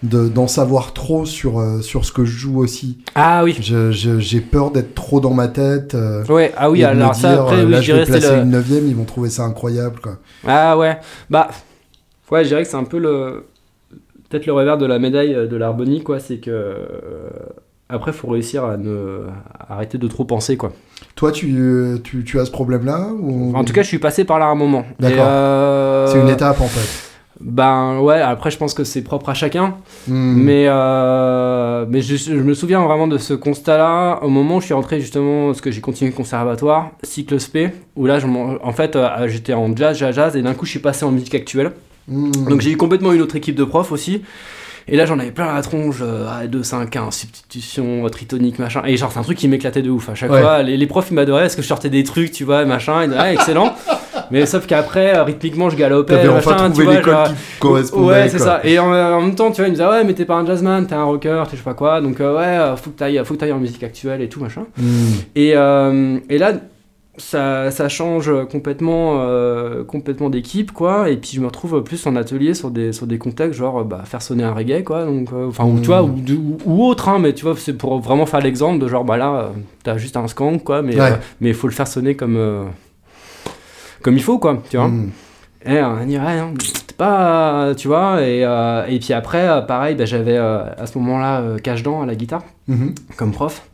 de, 0.03 0.27
d'en 0.27 0.47
savoir 0.47 0.93
trop 0.93 1.25
sur, 1.25 1.59
euh, 1.59 1.81
sur 1.81 2.05
ce 2.05 2.11
que 2.11 2.25
je 2.25 2.37
joue 2.37 2.59
aussi. 2.59 2.99
Ah 3.15 3.43
oui. 3.43 3.57
J'ai 3.59 4.41
peur 4.41 4.71
d'être 4.71 4.93
trop 4.93 5.19
dans 5.19 5.33
ma 5.33 5.47
tête. 5.47 5.95
euh, 5.95 6.23
Ouais, 6.25 6.51
ah 6.57 6.69
oui, 6.69 6.83
alors 6.83 7.15
ça, 7.15 7.41
après, 7.41 7.59
euh, 7.59 7.65
oui, 7.65 7.71
là, 7.71 7.81
je 7.81 7.93
vais 7.93 8.05
placer 8.05 8.35
le. 8.35 8.41
une 8.43 8.49
neuvième, 8.51 8.87
ils 8.87 8.95
vont 8.95 9.05
trouver 9.05 9.29
ça 9.29 9.43
incroyable, 9.43 9.99
quoi. 10.01 10.17
Ah 10.47 10.77
ouais, 10.77 10.97
bah 11.29 11.49
ouais, 12.31 12.43
je 12.43 12.49
dirais 12.49 12.63
que 12.63 12.69
c'est 12.69 12.77
un 12.77 12.83
peu 12.83 12.99
le 12.99 13.45
peut-être 14.29 14.45
le 14.45 14.53
revers 14.53 14.77
de 14.77 14.85
la 14.85 14.99
médaille 14.99 15.33
euh, 15.35 15.47
de 15.47 15.55
l'harmonie 15.55 16.01
quoi, 16.03 16.19
c'est 16.19 16.37
que 16.37 16.75
après 17.87 18.11
faut 18.11 18.27
réussir 18.27 18.65
à 18.65 18.77
ne 18.77 19.21
à 19.59 19.73
arrêter 19.75 19.97
de 19.99 20.07
trop 20.07 20.25
penser 20.25 20.57
quoi. 20.57 20.73
Toi, 21.15 21.31
tu, 21.31 21.55
tu, 22.03 22.23
tu 22.23 22.39
as 22.39 22.45
ce 22.45 22.51
problème-là 22.51 23.09
ou... 23.19 23.55
En 23.55 23.63
tout 23.63 23.73
cas, 23.73 23.83
je 23.83 23.87
suis 23.87 23.99
passé 23.99 24.23
par 24.23 24.39
là 24.39 24.45
un 24.47 24.55
moment. 24.55 24.83
D'accord. 24.99 26.07
c'est 26.09 26.19
une 26.19 26.29
étape, 26.29 26.59
en 26.59 26.67
fait. 26.67 27.12
Ben 27.45 27.99
ouais, 27.99 28.21
après 28.21 28.51
je 28.51 28.57
pense 28.57 28.73
que 28.73 28.83
c'est 28.85 29.01
propre 29.01 29.27
à 29.29 29.33
chacun, 29.33 29.75
Hmm. 30.07 30.33
mais 30.43 30.65
euh, 30.67 31.85
mais 31.89 32.01
je, 32.01 32.15
je 32.15 32.33
me 32.35 32.53
souviens 32.53 32.81
vraiment 32.83 33.07
de 33.07 33.17
ce 33.17 33.33
constat-là 33.33 34.19
au 34.23 34.29
moment 34.29 34.57
où 34.57 34.61
je 34.61 34.65
suis 34.65 34.73
rentré 34.73 34.99
justement 35.01 35.47
parce 35.47 35.59
que 35.61 35.69
j'ai 35.71 35.81
continué 35.81 36.11
le 36.11 36.15
conservatoire, 36.15 36.91
cycle 37.03 37.37
SP, 37.39 37.75
où 37.97 38.05
là 38.05 38.19
je 38.19 38.27
en 38.27 38.71
fait 38.71 38.95
euh, 38.95 39.27
j'étais 39.27 39.53
en 39.53 39.75
jazz, 39.75 39.97
jazz, 39.97 40.15
jazz 40.15 40.35
et 40.37 40.41
d'un 40.41 40.53
coup 40.53 40.65
je 40.65 40.71
suis 40.71 40.79
passé 40.79 41.03
en 41.05 41.11
musique 41.11 41.35
actuelle. 41.35 41.73
Hmm. 42.07 42.31
Donc 42.49 42.61
j'ai 42.61 42.71
eu 42.71 42.77
complètement 42.77 43.11
une 43.11 43.21
autre 43.21 43.35
équipe 43.35 43.55
de 43.55 43.63
profs 43.65 43.91
aussi. 43.91 44.21
Et 44.87 44.97
là 44.97 45.05
j'en 45.05 45.17
avais 45.19 45.31
plein 45.31 45.53
la 45.53 45.61
tronche, 45.61 45.97
euh, 46.01 46.27
ah, 46.29 46.45
2, 46.47 46.61
5, 46.63 46.95
1, 46.95 47.11
substitution, 47.11 48.07
tritonique, 48.09 48.59
machin. 48.59 48.81
Et 48.85 48.95
genre 48.97 49.11
c'est 49.11 49.19
un 49.19 49.23
truc 49.23 49.37
qui 49.37 49.47
m'éclatait 49.47 49.81
de 49.81 49.89
ouf. 49.89 50.09
À 50.09 50.15
chaque 50.15 50.31
Ouais. 50.31 50.41
fois, 50.41 50.61
les, 50.63 50.75
les 50.77 50.87
profs 50.87 51.07
ils 51.11 51.13
m'adoraient 51.13 51.43
parce 51.43 51.55
que 51.55 51.61
je 51.61 51.67
sortais 51.67 51.89
des 51.89 52.03
trucs, 52.03 52.31
tu 52.31 52.43
vois, 52.45 52.63
machin. 52.65 53.09
Et, 53.09 53.15
ah, 53.17 53.31
excellent. 53.33 53.73
Mais 54.31 54.45
sauf 54.45 54.65
qu'après, 54.67 55.15
euh, 55.15 55.23
rythmiquement, 55.23 55.69
je 55.69 55.75
galopais. 55.75 56.15
T'avais 56.15 56.27
enfin 56.29 56.67
tu 56.69 56.79
trouvé 56.79 56.95
l'école 56.97 57.15
qui 57.27 57.59
correspondait. 57.59 58.05
Ouais, 58.07 58.29
c'est 58.29 58.39
ça. 58.39 58.61
Et 58.63 58.79
en, 58.79 58.91
en 58.91 59.21
même 59.21 59.35
temps, 59.35 59.51
tu 59.51 59.57
vois, 59.57 59.67
ils 59.67 59.71
me 59.71 59.75
disaient, 59.75 59.87
ouais, 59.87 60.03
mais 60.03 60.13
t'es 60.13 60.25
pas 60.25 60.35
un 60.35 60.45
jazzman, 60.45 60.85
t'es 60.87 60.95
un 60.95 61.03
rocker, 61.03 61.43
t'es 61.45 61.51
je 61.51 61.57
sais 61.57 61.63
pas 61.63 61.73
quoi. 61.73 62.01
Donc, 62.01 62.19
euh, 62.19 62.35
ouais, 62.37 62.43
euh, 62.45 62.75
faut 62.75 62.89
que 62.91 62.97
t'ailles 62.97 63.21
faut 63.23 63.33
que 63.33 63.39
t'ailles 63.39 63.51
en 63.51 63.59
musique 63.59 63.83
actuelle 63.83 64.21
et 64.21 64.29
tout, 64.29 64.39
machin. 64.41 64.65
Hmm. 64.77 65.11
Et, 65.35 65.53
euh, 65.55 66.17
et 66.29 66.37
là, 66.37 66.53
ça, 67.17 67.69
ça 67.69 67.89
change 67.89 68.31
complètement, 68.51 69.17
euh, 69.19 69.83
complètement 69.83 70.31
d'équipe, 70.31 70.71
quoi. 70.71 71.09
Et 71.11 71.17
puis 71.17 71.31
je 71.35 71.41
me 71.41 71.45
retrouve 71.45 71.83
plus 71.83 72.07
en 72.07 72.15
atelier 72.15 72.55
sur 72.55 72.71
des, 72.71 72.91
sur 72.91 73.05
des 73.05 73.19
contextes, 73.19 73.59
genre 73.59 73.81
euh, 73.81 73.83
bah, 73.83 74.01
faire 74.03 74.21
sonner 74.23 74.43
un 74.43 74.51
reggae, 74.53 74.83
quoi. 74.83 75.05
Donc, 75.05 75.27
euh, 75.31 75.47
enfin, 75.49 75.63
ou, 75.65 75.79
tu 75.79 75.85
vois, 75.87 76.01
ou, 76.01 76.15
ou- 76.29 76.57
ou 76.65 76.85
autre, 76.87 77.09
hein, 77.09 77.19
mais 77.19 77.33
tu 77.33 77.45
vois, 77.45 77.53
c'est 77.55 77.73
pour 77.77 77.99
vraiment 77.99 78.25
faire 78.25 78.41
l'exemple 78.41 78.79
de 78.83 78.87
genre, 78.87 79.03
bah 79.03 79.17
là, 79.17 79.31
euh, 79.35 79.47
t'as 79.83 79.97
juste 79.97 80.17
un 80.17 80.27
skank, 80.27 80.63
quoi, 80.63 80.81
mais 80.81 80.95
Ouais. 80.99 81.11
euh, 81.11 81.15
il 81.41 81.53
faut 81.53 81.67
le 81.67 81.73
faire 81.73 81.87
sonner 81.87 82.15
comme, 82.15 82.35
euh, 82.35 82.63
comme 84.03 84.15
il 84.15 84.23
faut, 84.23 84.37
quoi, 84.37 84.61
tu 84.69 84.77
vois. 84.77 84.87
Hmm. 84.89 85.09
Et 85.65 85.81
on 85.81 85.93
va 85.95 86.05
dire, 86.05 86.21
ouais, 86.21 86.37
non, 86.39 86.53
pas, 86.97 87.73
tu 87.75 87.87
vois. 87.87 88.21
Et, 88.21 88.43
euh, 88.45 88.85
et 88.87 88.99
puis 88.99 89.13
après, 89.13 89.47
euh, 89.47 89.61
pareil, 89.61 89.95
bah, 89.95 90.05
j'avais 90.05 90.37
euh, 90.37 90.63
à 90.77 90.85
ce 90.85 90.97
moment-là 90.99 91.39
euh, 91.41 91.57
Cache-Dent 91.57 92.01
à 92.01 92.05
la 92.05 92.15
guitare 92.15 92.43
Mhm. 92.67 92.93
comme 93.17 93.31
prof 93.31 93.67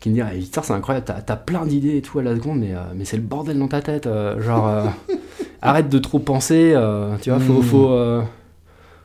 qui 0.00 0.10
me 0.10 0.14
dit 0.14 0.20
ah, 0.20 0.34
guitare 0.36 0.64
c'est 0.66 0.74
incroyable 0.74 1.06
t'as, 1.06 1.22
t'as 1.22 1.36
plein 1.36 1.64
d'idées 1.64 1.96
et 1.96 2.02
tout 2.02 2.18
à 2.18 2.22
la 2.22 2.34
seconde 2.34 2.58
mais, 2.60 2.72
euh, 2.74 2.80
mais 2.94 3.06
c'est 3.06 3.16
le 3.16 3.22
bordel 3.22 3.58
dans 3.58 3.68
ta 3.68 3.80
tête 3.80 4.06
euh, 4.06 4.38
genre 4.42 4.68
euh, 4.68 4.82
arrête 5.62 5.88
de 5.88 5.98
trop 5.98 6.18
penser 6.18 6.72
euh, 6.74 7.16
tu 7.22 7.30
vois 7.30 7.38
faut 7.40 7.54
Mm. 7.54 7.62
faut 7.62 7.88
euh, 7.90 8.20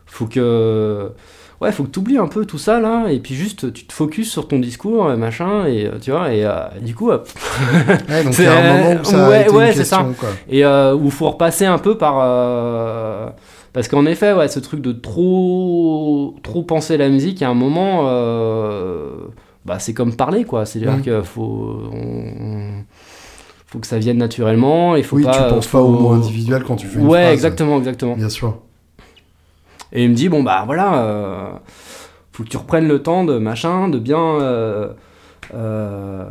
faut 0.05 0.25
que 0.25 1.11
ouais 1.62 1.72
faut 1.74 1.84
que 1.84 1.89
t'oublies 1.89 2.18
un 2.18 2.28
peu 2.28 2.45
tout 2.45 2.57
ça 2.57 2.80
là 2.80 3.07
et 3.10 3.20
puis 3.20 3.36
juste 3.36 3.74
tu 3.74 3.86
te 3.86 3.91
focuses 3.93 4.30
sur 4.32 4.47
ton 4.47 4.60
discours 4.60 5.07
euh, 5.07 5.18
machin 5.18 5.66
et 5.66 5.86
euh, 5.88 5.91
tu 6.01 6.12
vois 6.12 6.34
et 6.34 6.45
euh, 6.45 6.51
du 6.82 6.95
coup 6.95 7.10
Ouais, 7.10 8.24
donc 8.24 8.34
C'est- 8.34 8.47
un 8.47 8.78
moment 8.78 9.01
où 9.01 9.03
ça 9.05 9.26
a 9.26 9.30
ouais, 9.30 9.41
été 9.41 9.49
ouais, 9.55 9.68
une 9.68 9.74
c'est 9.74 9.84
ça. 9.84 9.97
question, 9.97 10.14
quoi. 10.14 10.30
et 10.49 10.64
euh, 10.66 10.95
où 10.95 11.10
faut 11.10 11.30
repasser 11.30 11.66
un 11.66 11.78
peu 11.78 11.97
par 11.97 12.16
euh, 12.22 13.30
parce 13.74 13.88
qu'en 13.88 14.05
effet 14.05 14.34
ouais 14.34 14.47
ce 14.47 14.60
truc 14.60 14.82
de 14.82 14.91
trop 14.93 16.36
trop 16.43 16.64
penser 16.64 16.97
la 16.97 17.10
musique 17.10 17.41
a 17.41 17.49
un 17.49 17.53
moment 17.53 18.03
bah 19.66 19.78
c'est 19.80 19.93
comme 19.93 20.16
parler 20.16 20.45
quoi 20.45 20.66
c'est 20.66 20.80
à 20.80 20.82
dire 20.84 20.93
Mhm. 20.93 21.01
qu'il 21.01 21.22
faut 21.24 21.78
on- 21.93 22.84
faut 23.68 23.78
que 23.80 23.86
ça 23.88 23.99
vienne 23.99 24.18
naturellement 24.18 24.95
il 24.95 25.03
faut 25.03 25.18
Oui, 25.18 25.24
pas 25.24 25.32
tu 25.49 25.53
penses 25.53 25.68
pas 25.68 25.80
au 25.82 25.89
mot 25.89 26.10
individuel 26.12 26.64
quand 26.64 26.76
tu 26.78 26.88
fais 26.88 26.99
une 26.99 27.05
ouais 27.07 27.20
phrase. 27.22 27.34
exactement 27.34 27.78
exactement 27.78 28.16
Bien 28.16 28.30
sûr. 28.30 28.57
Et 29.91 30.03
il 30.03 30.09
me 30.09 30.15
dit, 30.15 30.29
bon, 30.29 30.43
bah 30.43 30.63
voilà, 30.65 31.03
euh, 31.03 31.49
faut 32.31 32.43
que 32.43 32.49
tu 32.49 32.57
reprennes 32.57 32.87
le 32.87 33.01
temps 33.01 33.23
de 33.23 33.37
machin, 33.37 33.89
de 33.89 33.97
bien. 33.99 34.19
euh, 34.41 34.89
euh, 35.53 36.23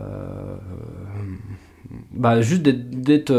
bah, 2.12 2.40
juste 2.40 2.62
d'être. 2.62 3.32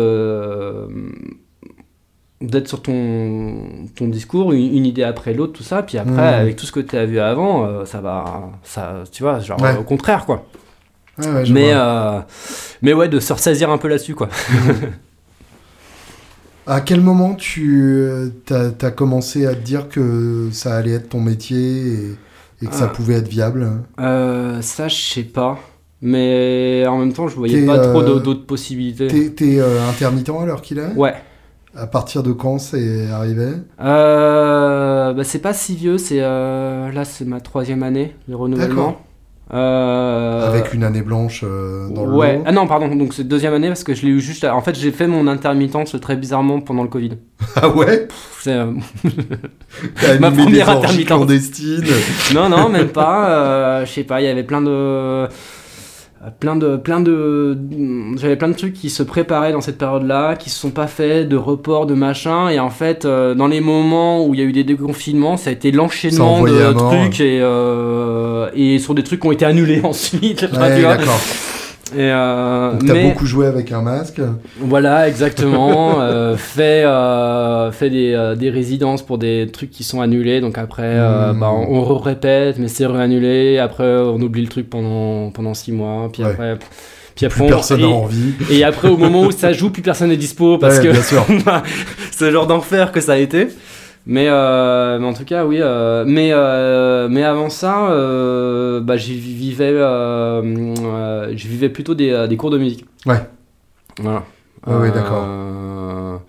d'être 2.42 2.68
sur 2.70 2.82
ton, 2.82 3.68
ton 3.98 4.08
discours, 4.08 4.54
une, 4.54 4.78
une 4.78 4.86
idée 4.86 5.04
après 5.04 5.34
l'autre, 5.34 5.54
tout 5.54 5.64
ça, 5.64 5.84
puis 5.84 5.98
après, 5.98 6.12
Mhm. 6.14 6.20
avec 6.42 6.56
tout 6.56 6.66
ce 6.66 6.72
que 6.72 6.80
tu 6.80 6.96
as 6.96 7.06
vu 7.06 7.20
avant, 7.20 7.86
ça 7.86 8.00
va, 8.02 8.50
ça, 8.64 9.04
tu 9.12 9.24
vois, 9.24 9.40
genre 9.40 9.62
Ouais. 9.62 9.76
au 9.78 9.84
contraire, 9.84 10.26
quoi. 10.26 10.46
Ouais, 11.18 11.28
ouais, 11.28 11.46
je 11.46 11.54
Mais, 11.54 11.74
mais 12.82 12.94
ouais, 12.94 13.10
de 13.10 13.20
se 13.20 13.34
ressaisir 13.34 13.70
un 13.70 13.78
peu 13.78 13.90
là-dessus, 13.90 14.16
quoi. 14.16 14.30
À 16.70 16.82
quel 16.82 17.02
moment 17.02 17.34
tu 17.34 18.08
as, 18.52 18.92
commencé 18.92 19.48
à 19.48 19.56
te 19.56 19.62
dire 19.62 19.90
que 19.90 20.50
ça 20.52 20.76
allait 20.76 20.92
être 20.92 21.10
ton 21.10 21.20
métier 21.20 21.58
et, 21.94 22.16
et 22.62 22.68
que 22.68 22.76
ça 22.76 22.86
Ah. 22.86 22.96
pouvait 22.96 23.16
être 23.16 23.28
viable? 23.28 23.68
Euh, 24.00 24.62
ça, 24.62 24.88
je 24.88 24.96
sais 25.02 25.24
pas. 25.24 25.58
Mais 26.02 26.86
en 26.88 27.00
même 27.00 27.12
temps, 27.12 27.28
je 27.28 27.36
voyais 27.36 27.66
pas 27.66 27.80
trop 27.80 28.02
euh, 28.02 28.06
d'au- 28.06 28.20
d'autres 28.20 28.46
possibilités. 28.46 29.32
T'es 29.32 29.60
euh, 29.60 29.90
intermittent 29.90 30.30
à 30.30 30.46
l'heure 30.46 30.62
qu'il 30.62 30.78
est? 30.78 30.94
Ouais. 30.96 31.16
À 31.76 31.88
partir 31.88 32.22
de 32.24 32.32
quand 32.34 32.60
c'est 32.60 33.08
arrivé? 33.10 33.48
Euh, 33.82 35.14
bah, 35.14 35.24
c'est 35.24 35.40
pas 35.40 35.54
si 35.54 35.76
vieux, 35.76 35.98
c'est 35.98 36.22
euh, 36.22 36.92
là 36.92 37.04
c'est 37.04 37.26
ma 37.26 37.42
troisième 37.42 37.84
année 37.84 38.16
de 38.28 38.36
renouvellement. 38.36 39.02
Euh, 39.52 40.48
Avec 40.48 40.74
une 40.74 40.84
année 40.84 41.02
blanche 41.02 41.44
euh, 41.44 41.90
dans 41.90 42.06
le 42.06 42.12
ouais. 42.14 42.38
lot 42.38 42.44
Ah 42.46 42.52
non, 42.52 42.68
pardon, 42.68 42.88
donc 42.96 43.14
c'est 43.14 43.28
deuxième 43.28 43.54
année 43.54 43.68
parce 43.68 43.84
que 43.84 43.96
je 43.96 44.04
l'ai 44.06 44.12
eu 44.12 44.22
juste. 44.22 44.44
En 44.44 44.62
fait, 44.62 44.78
j'ai 44.78 44.92
fait 44.92 45.08
mon 45.08 45.28
intermittence 45.28 45.96
très 46.00 46.16
bizarrement 46.16 46.62
pendant 46.62 46.84
le 46.84 46.90
Covid. 46.90 47.14
Ah 47.56 47.70
ouais? 47.70 48.08
Pff, 48.08 48.44
euh, 48.48 48.74
Ma 50.20 50.30
première 50.32 50.48
des 50.52 50.62
intermittence. 50.62 51.06
clandestines? 51.06 51.84
Non, 52.36 52.48
non, 52.50 52.70
même 52.70 52.90
pas. 52.90 53.84
je 53.86 53.92
sais 53.92 54.04
pas, 54.04 54.22
il 54.22 54.26
y 54.26 54.28
avait 54.28 54.44
plein 54.44 54.62
de. 54.62 55.28
Plein 56.42 56.58
de, 56.58 56.76
plein 56.76 57.00
de, 57.00 57.58
j'avais 58.18 58.36
plein 58.36 58.50
de 58.50 58.54
trucs 58.54 58.74
qui 58.74 58.90
se 58.90 59.04
préparaient 59.04 59.54
dans 59.54 59.62
cette 59.62 59.78
période-là, 59.78 60.36
qui 60.36 60.50
se 60.50 60.60
sont 60.60 60.72
pas 60.72 60.88
faits, 60.88 61.30
de 61.30 61.38
reports, 61.38 61.86
de 61.86 61.94
machin, 61.94 62.50
et 62.50 62.60
en 62.60 62.70
fait, 62.70 63.06
euh, 63.06 63.34
dans 63.36 63.48
les 63.48 63.62
moments 63.62 64.26
où 64.26 64.34
il 64.34 64.42
y 64.42 64.44
a 64.44 64.46
eu 64.46 64.52
des 64.52 64.66
déconfinements, 64.66 65.38
ça 65.38 65.50
a 65.50 65.54
été 65.54 65.72
l'enchaînement 65.72 66.44
de 66.44 66.74
trucs 66.74 67.22
et, 67.22 67.40
euh, 67.42 68.50
et 68.54 68.80
sur 68.80 68.96
des 68.96 69.04
trucs 69.04 69.22
qui 69.22 69.28
ont 69.28 69.32
été 69.32 69.46
annulés 69.46 69.80
ensuite. 69.84 70.42
Ouais, 70.42 70.82
d'accord. 70.82 71.20
Et, 71.96 72.12
euh, 72.12 72.72
Donc 72.74 72.84
mais 72.84 73.10
beaucoup 73.10 73.26
joué 73.26 73.48
avec 73.48 73.72
un 73.72 73.82
masque 73.82 74.22
voilà, 74.60 75.08
exactement. 75.08 75.96
euh, 76.02 76.36
fait 76.38 76.84
euh, 76.86 77.72
fait 77.72 77.90
des, 77.90 78.14
euh, 78.14 78.36
des 78.36 78.50
résidences 78.50 79.02
pour 79.02 79.18
des 79.18 79.50
trucs 79.52 79.72
qui 79.72 79.84
sont 79.84 80.00
annulés. 80.02 80.40
Donc 80.42 80.58
après, 80.58 80.96
Hmm. 81.00 81.40
bah, 81.40 81.50
on, 81.52 81.78
on 81.80 81.98
répète, 81.98 82.58
mais 82.60 82.68
c'est 82.68 82.86
réannulé. 82.86 83.58
Après, 83.60 83.86
on 83.86 84.22
oublie 84.22 84.42
le 84.44 84.50
truc 84.50 84.70
pendant, 84.70 85.32
pendant 85.32 85.54
six 85.54 85.72
mois. 85.72 86.10
Puis 86.14 86.24
Ouais. 86.24 86.30
après, 86.32 86.58
puis 87.16 87.26
après 87.26 87.38
Plus 87.40 87.46
on- 87.46 87.50
personne 87.50 87.82
n'a 87.82 87.88
envie. 87.88 88.34
et 88.52 88.64
après, 88.64 88.88
au 88.88 88.98
moment 88.98 89.24
où 89.24 89.32
ça 89.32 89.52
joue, 89.52 89.70
plus 89.72 89.82
personne 89.82 90.10
n'est 90.10 90.18
dispo 90.18 90.58
parce 90.58 90.78
Ouais, 90.80 90.90
que 90.92 90.94
c'est 92.12 92.26
le 92.26 92.32
genre 92.32 92.48
d'enfer 92.48 92.92
que 92.92 93.02
ça 93.02 93.14
a 93.14 93.18
été. 93.18 93.48
Mais, 94.12 94.26
euh, 94.28 94.98
mais 94.98 95.06
en 95.06 95.14
tout 95.14 95.24
cas, 95.24 95.46
oui. 95.46 95.60
euh, 95.62 96.04
mais, 96.08 96.32
euh, 96.34 97.08
mais 97.12 97.24
avant 97.24 97.50
ça, 97.52 97.90
bah, 98.82 98.98
j'y 98.98 99.14
vivais, 99.14 99.70
je 99.72 101.48
vivais 101.48 101.70
plutôt 101.70 101.94
des, 101.94 102.26
des 102.28 102.36
cours 102.36 102.50
de 102.50 102.58
musique. 102.58 102.86
Ouais. 103.06 103.22
Voilà. 104.02 104.24
Ouais, 104.66 104.76
ouais, 104.78 104.92
d'accord. 104.92 106.22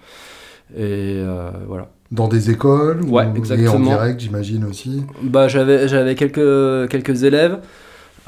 Et 0.78 1.22
voilà. 1.66 1.88
Dans 2.12 2.28
des 2.28 2.50
écoles 2.50 3.02
ou- 3.04 3.12
Ouais, 3.16 3.24
Et 3.24 3.28
en 3.28 3.34
exactement. 3.34 3.78
direct, 3.78 4.20
j'imagine 4.20 4.64
aussi. 4.64 5.04
Bah, 5.22 5.48
j'avais, 5.48 5.88
j'avais 5.88 6.14
quelques, 6.16 6.88
quelques 6.90 7.22
élèves. 7.22 7.60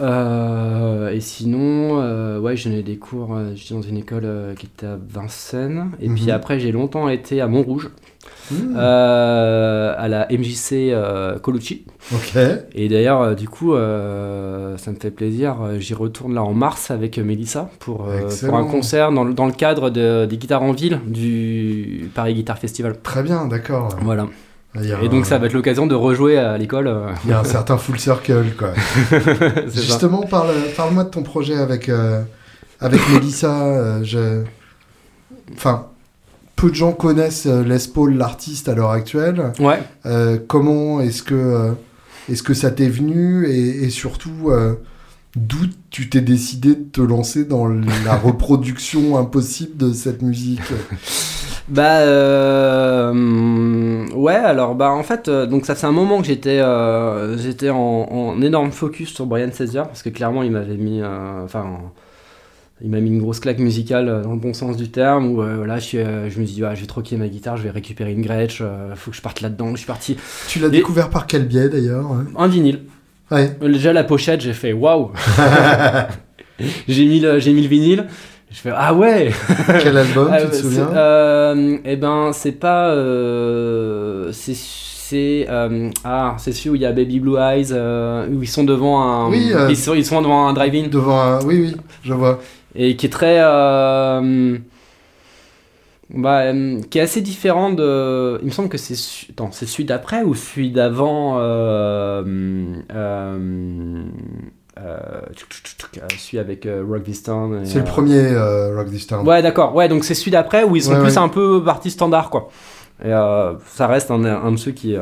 Euh, 0.00 1.11
et 1.11 1.20
sinon, 1.20 2.00
euh, 2.00 2.38
ouais, 2.40 2.57
j'en 2.57 2.70
ai 2.70 2.82
des 2.82 2.96
cours. 2.96 3.34
euh, 3.36 3.53
J'étais 3.55 3.74
dans 3.74 3.82
une 3.82 3.98
école 3.98 4.26
qui 4.59 4.66
était 4.66 4.86
à 4.86 4.96
Vincennes. 5.09 5.90
Et 6.00 6.09
Mhm. 6.09 6.14
puis 6.14 6.30
après, 6.30 6.59
j'ai 6.59 6.72
longtemps 6.72 7.09
été 7.09 7.40
à 7.40 7.48
Montrouge, 7.48 7.90
Hmm, 8.51 8.75
euh, 8.77 9.95
à 9.97 10.09
la 10.09 10.27
MJC 10.31 10.73
euh, 10.93 11.39
Colucci. 11.39 11.85
Ok. 12.12 12.37
Et 12.75 12.89
d'ailleurs, 12.89 13.20
euh, 13.23 13.35
du 13.35 13.49
coup, 13.49 13.75
euh, 13.75 14.77
ça 14.79 14.91
me 14.91 14.97
fait 14.97 15.11
plaisir. 15.11 15.57
J'y 15.79 15.95
retourne 15.95 16.35
là 16.35 16.43
en 16.43 16.53
mars 16.53 16.91
avec 16.91 17.18
Mélissa 17.18 17.70
pour, 17.79 18.09
un 18.09 18.64
concert 18.64 19.11
dans, 19.12 19.25
le- 19.25 19.33
dans 19.35 19.47
le 19.47 19.53
cadre 19.53 19.91
de- 19.91 20.27
des 20.27 20.37
guitares 20.37 20.62
en 20.62 20.73
ville 20.73 21.01
du 21.07 22.11
Paris 22.14 22.35
Guitar 22.35 22.59
Festival. 22.59 22.97
Très 23.03 23.23
bien, 23.23 23.47
d'accord. 23.47 23.89
Voilà. 24.03 24.27
Et 25.03 25.09
donc, 25.09 25.23
un- 25.23 25.25
ça 25.25 25.39
va 25.39 25.47
être 25.47 25.53
l'occasion 25.53 25.87
de 25.87 25.95
rejouer 25.95 26.39
à 26.39 26.57
l'école. 26.59 26.93
Il 27.25 27.31
y 27.31 27.33
a 27.33 27.41
un 27.41 27.45
certain 27.45 27.77
full 27.79 27.99
circle, 27.99 28.45
quoi. 28.59 28.70
Justement, 29.73 30.23
parle, 30.23 30.51
parle-moi 30.77 31.05
de 31.05 31.11
ton 31.11 31.23
projet 31.23 31.57
avec, 31.57 31.91
avec 32.81 33.01
Mélissa. 33.12 34.03
je... 34.03 34.43
Enfin, 35.55 35.87
peu 36.62 36.70
de 36.70 36.76
gens 36.76 36.92
connaissent 36.92 37.46
euh, 37.46 37.64
Les 37.64 37.88
Paul, 37.92 38.16
l'artiste, 38.16 38.68
à 38.68 38.76
l'heure 38.76 38.92
actuelle. 38.92 39.52
Ouais. 39.58 39.80
Euh, 40.06 40.38
comment 40.46 41.00
est-ce 41.00 41.24
que, 41.24 41.34
euh, 41.34 41.72
est-ce 42.30 42.44
que 42.44 42.54
ça 42.54 42.70
t'est 42.70 42.88
venu 42.88 43.46
et, 43.48 43.82
et 43.82 43.90
surtout, 43.90 44.50
euh, 44.50 44.74
d'où 45.34 45.66
tu 45.90 46.08
t'es 46.08 46.20
décidé 46.20 46.76
de 46.76 46.84
te 46.84 47.00
lancer 47.00 47.46
dans 47.46 47.66
la 47.66 48.14
reproduction 48.22 49.18
impossible 49.18 49.76
de 49.76 49.92
cette 49.92 50.22
musique? 50.22 50.62
Bah 51.66 51.98
euh, 52.00 53.12
ouais 54.14 54.34
alors 54.34 54.74
bah 54.74 54.90
en 54.90 55.04
fait 55.04 55.28
euh, 55.28 55.46
donc 55.46 55.64
ça 55.64 55.76
fait 55.76 55.86
un 55.86 55.92
moment 55.92 56.20
que 56.20 56.26
j'étais 56.26 56.58
euh, 56.58 57.38
j'étais 57.38 57.70
en, 57.70 57.78
en 57.78 58.42
énorme 58.42 58.72
focus 58.72 59.14
sur 59.14 59.26
Brian 59.26 59.50
Setzer 59.52 59.84
parce 59.84 60.02
que 60.02 60.08
clairement 60.10 60.42
il 60.42 60.50
m'avait 60.50 60.76
mis 60.76 61.00
enfin 61.04 61.78
il 62.81 62.91
m'a 62.91 63.01
mis 63.01 63.11
une 63.11 63.20
grosse 63.20 63.39
claque 63.41 63.59
musicale 63.59 64.09
euh, 64.09 64.23
dans 64.23 64.33
le 64.33 64.39
bon 64.39 64.55
sens 64.55 64.77
du 64.77 64.91
terme 64.91 65.27
où 65.31 65.43
euh, 65.43 65.66
là 65.66 65.79
je, 65.79 65.85
suis, 65.85 65.99
euh, 65.99 66.29
je 66.31 66.41
me 66.41 66.45
suis 66.47 66.57
dit 66.57 66.64
ah, 66.64 66.75
je 66.75 66.81
vais 66.81 66.87
troquer 66.87 67.16
ma 67.16 67.29
guitare 67.29 67.57
je 67.57 67.62
vais 67.62 67.70
récupérer 67.70 68.12
une 68.12 68.23
Gretsch 68.23 68.59
euh, 68.61 68.95
faut 68.97 69.11
que 69.11 69.16
je 69.16 69.23
parte 69.23 69.41
là-dedans 69.41 69.70
je 69.73 69.77
suis 69.79 69.87
parti 69.87 70.16
Tu 70.49 70.59
l'as 70.59 70.68
Et- 70.68 70.70
découvert 70.70 71.09
par 71.11 71.27
quel 71.27 71.47
biais 71.47 71.68
d'ailleurs 71.68 72.07
hein? 72.12 72.27
Un 72.37 72.49
vinyle 72.49 72.81
Ouais. 73.31 73.57
déjà 73.62 73.93
la 73.93 74.05
pochette 74.05 74.41
j'ai 74.41 74.53
fait 74.53 74.73
waouh 74.73 75.11
j'ai 76.89 77.05
mis 77.07 77.20
le 77.20 77.39
j'ai 77.39 77.53
mis 77.53 77.62
le 77.62 77.68
vinyle 77.68 78.07
je 78.51 78.59
fais 78.59 78.70
ah 78.75 78.93
ouais 78.95 79.31
Quel 79.81 79.97
album, 79.97 80.29
Ah, 80.31 80.43
tu 80.43 80.49
te 80.51 80.55
souviens? 80.57 80.89
Eh 81.87 81.97
ben, 81.97 82.33
c'est 82.35 82.53
pas. 82.53 82.95
c'est. 84.33 84.55
c'est, 84.55 85.47
euh, 85.49 85.89
ah, 86.05 86.35
c'est 86.39 86.53
celui 86.53 86.68
où 86.70 86.75
il 86.75 86.83
y 86.83 86.85
a 86.85 86.93
Baby 86.93 87.18
Blue 87.18 87.37
Eyes, 87.39 87.68
euh, 87.73 88.27
où 88.29 88.43
ils 88.43 88.47
sont 88.49 88.64
devant 88.64 89.01
un. 89.03 89.31
Oui, 89.31 89.53
euh, 89.55 89.68
ils, 89.70 89.77
sont, 89.77 89.95
ils 89.95 90.05
sont 90.05 90.20
devant 90.20 90.49
un 90.49 90.53
drive-in. 90.53 90.89
Devant 90.89 91.18
un... 91.18 91.41
Oui, 91.47 91.61
oui, 91.62 91.77
je 92.05 92.12
vois. 92.12 92.41
Et 92.75 92.97
qui 92.97 93.07
est 93.07 93.11
très. 93.11 93.39
euh, 93.41 94.59
bah, 96.11 96.41
euh, 96.43 96.81
qui 96.91 96.99
est 96.99 97.03
assez 97.03 97.20
différent 97.20 97.70
de. 97.73 98.39
Il 98.43 98.47
me 98.47 98.51
semble 98.51 98.68
que 98.68 98.79
c'est. 98.79 98.95
Attends, 99.31 99.51
c'est 99.53 99.66
celui 99.66 99.85
d'après 99.85 100.23
ou 100.23 100.35
celui 100.35 100.70
d'avant 100.70 101.39
euh, 101.39 102.23
euh, 102.95 104.03
Celui 106.18 106.39
avec 106.39 106.66
euh, 106.66 106.85
Rock 106.89 107.05
This 107.05 107.23
Town. 107.23 107.61
C'est 107.64 107.79
le 107.79 107.85
premier 107.85 108.29
Rock 108.75 108.91
This 108.91 109.07
Town. 109.07 109.27
Ouais, 109.27 109.43
d'accord. 109.43 109.75
Ouais, 109.75 109.89
donc 109.89 110.05
c'est 110.05 110.14
celui 110.14 110.31
d'après 110.31 110.64
où 110.64 110.77
ils 110.77 110.83
sont 110.83 110.93
Ouais, 110.93 111.01
plus 111.01 111.12
ouais. 111.16 111.18
un 111.18 111.29
peu 111.29 111.62
partie 111.62 111.91
standard, 111.91 112.31
quoi. 112.31 112.49
Et 113.05 113.11
ça 113.11 113.87
reste 113.87 114.11
un, 114.11 114.25
un 114.25 114.53
de 114.53 114.57
ceux 114.57 114.70
qui, 114.73 114.97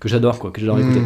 que 0.00 0.08
j'adore, 0.08 0.38
quoi, 0.38 0.50
que 0.50 0.60
j'adore 0.60 0.76
Hmm. 0.78 0.80
écouter. 0.80 1.00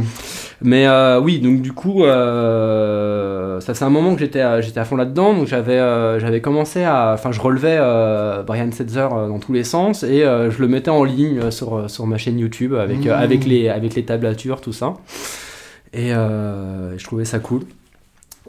Mais 0.62 0.86
euh, 0.86 1.20
oui, 1.20 1.40
donc 1.40 1.60
du 1.60 1.72
coup, 1.72 2.04
euh, 2.04 3.60
ça 3.60 3.74
fait 3.74 3.84
un 3.84 3.90
moment 3.90 4.14
que 4.14 4.20
j'étais 4.20 4.40
à, 4.40 4.60
j'étais 4.60 4.80
à 4.80 4.84
fond 4.84 4.96
là-dedans. 4.96 5.34
Donc 5.34 5.46
j'avais 5.46 5.78
euh, 5.78 6.18
j'avais 6.20 6.40
commencé 6.40 6.84
à. 6.84 7.12
Enfin, 7.14 7.32
je 7.32 7.40
relevais 7.40 7.78
Brian 8.46 8.70
Setzer 8.72 9.08
dans 9.10 9.38
tous 9.40 9.52
les 9.52 9.64
sens 9.64 10.02
et 10.04 10.20
je 10.22 10.60
le 10.60 10.68
mettais 10.68 10.90
en 10.90 11.04
ligne 11.04 11.50
sur, 11.50 11.90
sur 11.90 12.06
ma 12.06 12.16
chaîne 12.18 12.38
YouTube 12.38 12.74
avec, 12.74 13.04
Mmh. 13.06 13.10
avec, 13.10 13.44
les, 13.44 13.68
avec 13.68 13.94
les 13.94 14.04
tablatures, 14.04 14.60
tout 14.60 14.72
ça. 14.72 14.94
Et 15.92 16.10
je 16.10 17.04
trouvais 17.04 17.24
ça 17.24 17.40
cool. 17.40 17.62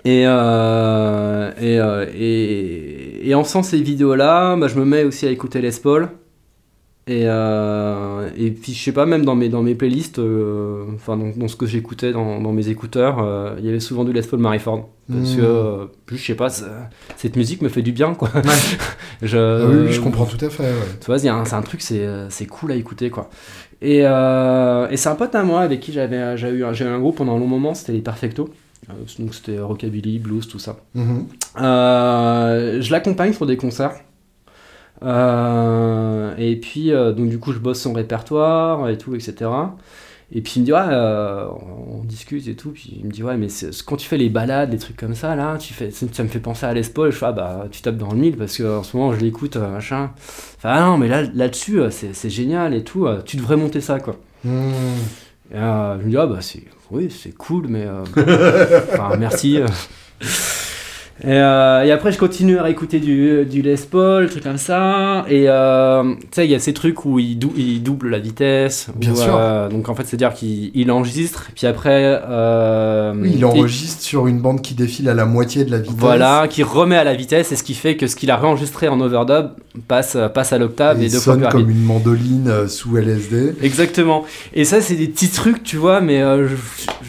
Et, 0.04 0.24
euh, 0.28 1.50
et, 1.60 1.80
euh, 1.80 2.06
et, 2.16 3.28
et 3.28 3.34
en 3.34 3.44
faisant 3.44 3.64
ces 3.64 3.82
vidéos-là, 3.82 4.56
bah, 4.56 4.68
je 4.68 4.76
me 4.78 4.86
mets 4.86 5.04
aussi 5.04 5.26
à 5.26 5.32
écouter 5.32 5.62
Les 5.62 5.72
Paul. 5.72 6.10
Et, 7.08 7.26
euh, 7.26 8.30
et 8.36 8.50
puis, 8.50 8.74
je 8.74 8.84
sais 8.84 8.92
pas, 8.92 9.06
même 9.06 9.26
dans 9.26 9.36
mes, 9.36 9.48
dans 9.48 9.62
mes 9.62 9.76
playlists, 9.76 10.18
euh, 10.18 10.86
enfin, 10.96 11.16
dans, 11.18 11.30
dans 11.36 11.48
ce 11.48 11.56
que 11.56 11.68
j'écoutais 11.68 12.12
dans, 12.12 12.42
dans 12.42 12.52
mes 12.52 12.70
écouteurs, 12.70 13.20
euh, 13.20 13.56
il 13.60 13.66
y 13.66 13.70
avait 13.70 13.80
souvent 13.80 14.04
du 14.04 14.12
Les 14.12 14.24
Paul 14.24 14.40
Maryford. 14.40 14.90
Parce 15.08 15.34
Mm. 15.36 15.38
que, 15.38 15.88
je 16.12 16.16
sais 16.18 16.34
pas, 16.34 16.48
cette 16.50 17.36
musique 17.36 17.62
me 17.62 17.70
fait 17.70 17.84
du 17.84 17.92
bien, 17.92 18.16
quoi. 18.16 18.30
je, 19.22 19.38
Ah 19.38 19.68
oui, 19.86 19.92
je 19.94 20.02
comprends 20.02 20.26
tout 20.26 20.44
à 20.44 20.50
fait. 20.50 20.64
ouais. 20.64 20.70
tu 21.00 21.06
vois, 21.06 21.18
un- 21.28 21.46
c'est 21.46 21.54
un 21.56 21.62
truc, 21.62 21.82
c'est 21.82 22.46
cool 22.48 22.72
à 22.72 22.76
écouter, 22.76 23.12
quoi. 23.12 23.30
Et, 23.84 24.00
et 24.00 24.98
c'est 24.98 25.10
un 25.10 25.16
pote 25.16 25.36
à 25.36 25.44
moi 25.44 25.62
avec 25.62 25.82
qui 25.82 25.92
j'avais 25.94 26.36
j'ai 26.38 26.50
eu, 26.50 26.62
eu 26.62 26.64
un 26.66 27.00
groupe 27.00 27.18
pendant 27.18 27.36
un 27.36 27.40
long 27.40 27.46
moment, 27.48 27.76
c'était 27.76 27.92
les 27.92 28.02
Perfecto. 28.02 28.50
Donc 29.20 29.34
c'était 29.36 29.60
rockabilly, 29.60 30.18
blues, 30.20 30.48
tout 30.48 30.60
ça. 30.60 30.78
Mhm. 30.96 31.26
Euh, 31.62 32.82
je 32.82 32.92
l'accompagne 32.92 33.34
pour 33.34 33.46
des 33.46 33.58
concerts. 33.58 33.94
Euh, 35.04 36.36
et 36.38 36.56
puis, 36.56 36.92
euh, 36.92 37.12
donc 37.12 37.30
du 37.30 37.40
coup, 37.40 37.52
je 37.52 37.60
bosse 37.60 37.82
son 37.82 37.94
répertoire 37.94 38.90
et 38.90 38.98
tout, 38.98 39.16
etc. 39.16 39.50
Et 40.32 40.42
puis 40.42 40.54
il 40.56 40.62
me 40.62 40.66
dit, 40.66 40.74
ouais, 40.74 40.80
euh, 40.80 41.48
on 41.48 42.04
discute 42.04 42.48
et 42.48 42.56
tout. 42.56 42.72
Puis 42.72 42.98
il 43.00 43.06
me 43.06 43.12
dit, 43.12 43.24
ouais, 43.24 43.38
mais 43.38 43.48
quand 43.86 43.96
tu 43.96 44.08
fais 44.08 44.18
les 44.18 44.30
balades, 44.30 44.72
les 44.72 44.80
trucs 44.80 44.98
comme 44.98 45.14
ça, 45.14 45.36
là, 45.36 45.58
tu 45.58 45.74
fais, 45.74 45.92
ça 45.92 46.24
me 46.24 46.28
fait 46.28 46.40
penser 46.40 46.66
à 46.66 46.74
Les 46.74 46.82
Paul. 46.82 47.12
Je 47.12 47.18
fais, 47.18 47.28
ah, 47.28 47.32
bah, 47.32 47.68
tu 47.70 47.82
tapes 47.82 47.98
dans 47.98 48.12
le 48.12 48.18
mille 48.18 48.36
parce 48.36 48.58
qu'en 48.58 48.84
ce 48.84 48.98
moment, 48.98 49.14
je 49.14 49.20
l'écoute, 49.20 49.56
euh, 49.56 49.70
machin. 49.70 50.12
Enfin, 50.58 50.70
ah 50.74 50.80
non, 50.82 50.98
mais 50.98 51.08
là, 51.08 51.22
là-dessus, 51.22 51.80
euh, 51.80 51.90
c'est 51.92 52.30
génial 52.30 52.74
et 52.74 52.84
tout. 52.84 53.08
Tu 53.26 53.38
devrais 53.38 53.58
monter 53.58 53.82
ça, 53.82 54.00
quoi. 54.00 54.18
Hmm. 54.44 54.72
Et, 55.52 55.58
je 55.58 56.04
me 56.04 56.10
dis, 56.10 56.18
ah, 56.18 56.26
bah, 56.26 56.40
c'est, 56.42 56.64
oui, 56.90 57.12
c'est 57.12 57.36
cool, 57.36 57.68
mais. 57.68 57.88
enfin, 58.94 59.16
merci. 59.18 59.60
Euh, 61.24 61.84
et, 61.84 61.92
après, 61.92 62.12
je 62.12 62.18
continue 62.18 62.60
à 62.60 62.70
écouter 62.70 63.00
du, 63.00 63.46
du 63.46 63.62
Les 63.62 63.78
Paul, 63.90 64.30
trucs 64.30 64.44
comme 64.44 64.58
ça. 64.58 65.26
Et 65.30 65.46
euh, 65.48 66.16
tu 66.16 66.28
sais, 66.32 66.46
il 66.46 66.52
y 66.52 66.56
a 66.56 66.60
ces 66.60 66.74
trucs 66.74 67.06
où 67.06 67.20
il, 67.20 67.40
il 67.56 67.82
double 67.82 68.10
la 68.10 68.20
vitesse. 68.20 68.88
Bien 68.96 69.16
sûr. 69.16 69.36
Euh, 69.38 69.70
donc 69.70 69.88
en 69.88 69.96
fait, 69.96 70.04
c'est-à-dire 70.06 70.34
qu'il 70.34 70.92
enregistre, 70.92 71.50
puis 71.56 71.68
après. 71.68 72.22
oui, 73.16 73.32
il 73.36 73.46
enregistre 73.46 74.02
sur 74.02 74.28
une 74.28 74.40
bande 74.40 74.62
qui 74.62 74.74
défile 74.74 75.08
à 75.08 75.14
la 75.14 75.26
moitié 75.26 75.64
de 75.64 75.72
la 75.72 75.80
vitesse. 75.80 75.96
Voilà, 75.98 76.48
qui 76.50 76.64
remet 76.64 76.98
à 76.98 77.04
la 77.04 77.14
vitesse, 77.14 77.52
et 77.52 77.56
ce 77.56 77.64
qui 77.64 77.76
fait 77.76 77.96
que 77.96 78.08
ce 78.08 78.16
qu'il 78.16 78.30
a 78.30 78.38
réenregistré 78.38 78.88
en 78.90 79.00
overdub 79.00 79.52
passe, 79.88 80.18
passe 80.34 80.52
à 80.52 80.58
l'octave 80.58 81.02
et, 81.02 81.06
et 81.06 81.10
deux 81.10 81.20
sonne 81.20 81.40
fois 81.40 81.50
plus 81.50 81.62
comme 81.62 81.70
une 81.70 81.84
mandoline 81.84 82.68
sous 82.68 82.98
LSD. 82.98 83.56
Exactement. 83.62 84.26
Et 84.54 84.66
ça, 84.66 84.82
c'est 84.82 84.96
des 84.96 85.08
petits 85.08 85.30
trucs, 85.30 85.64
tu 85.64 85.78
vois, 85.78 86.02
mais 86.02 86.20
je, 86.20 86.56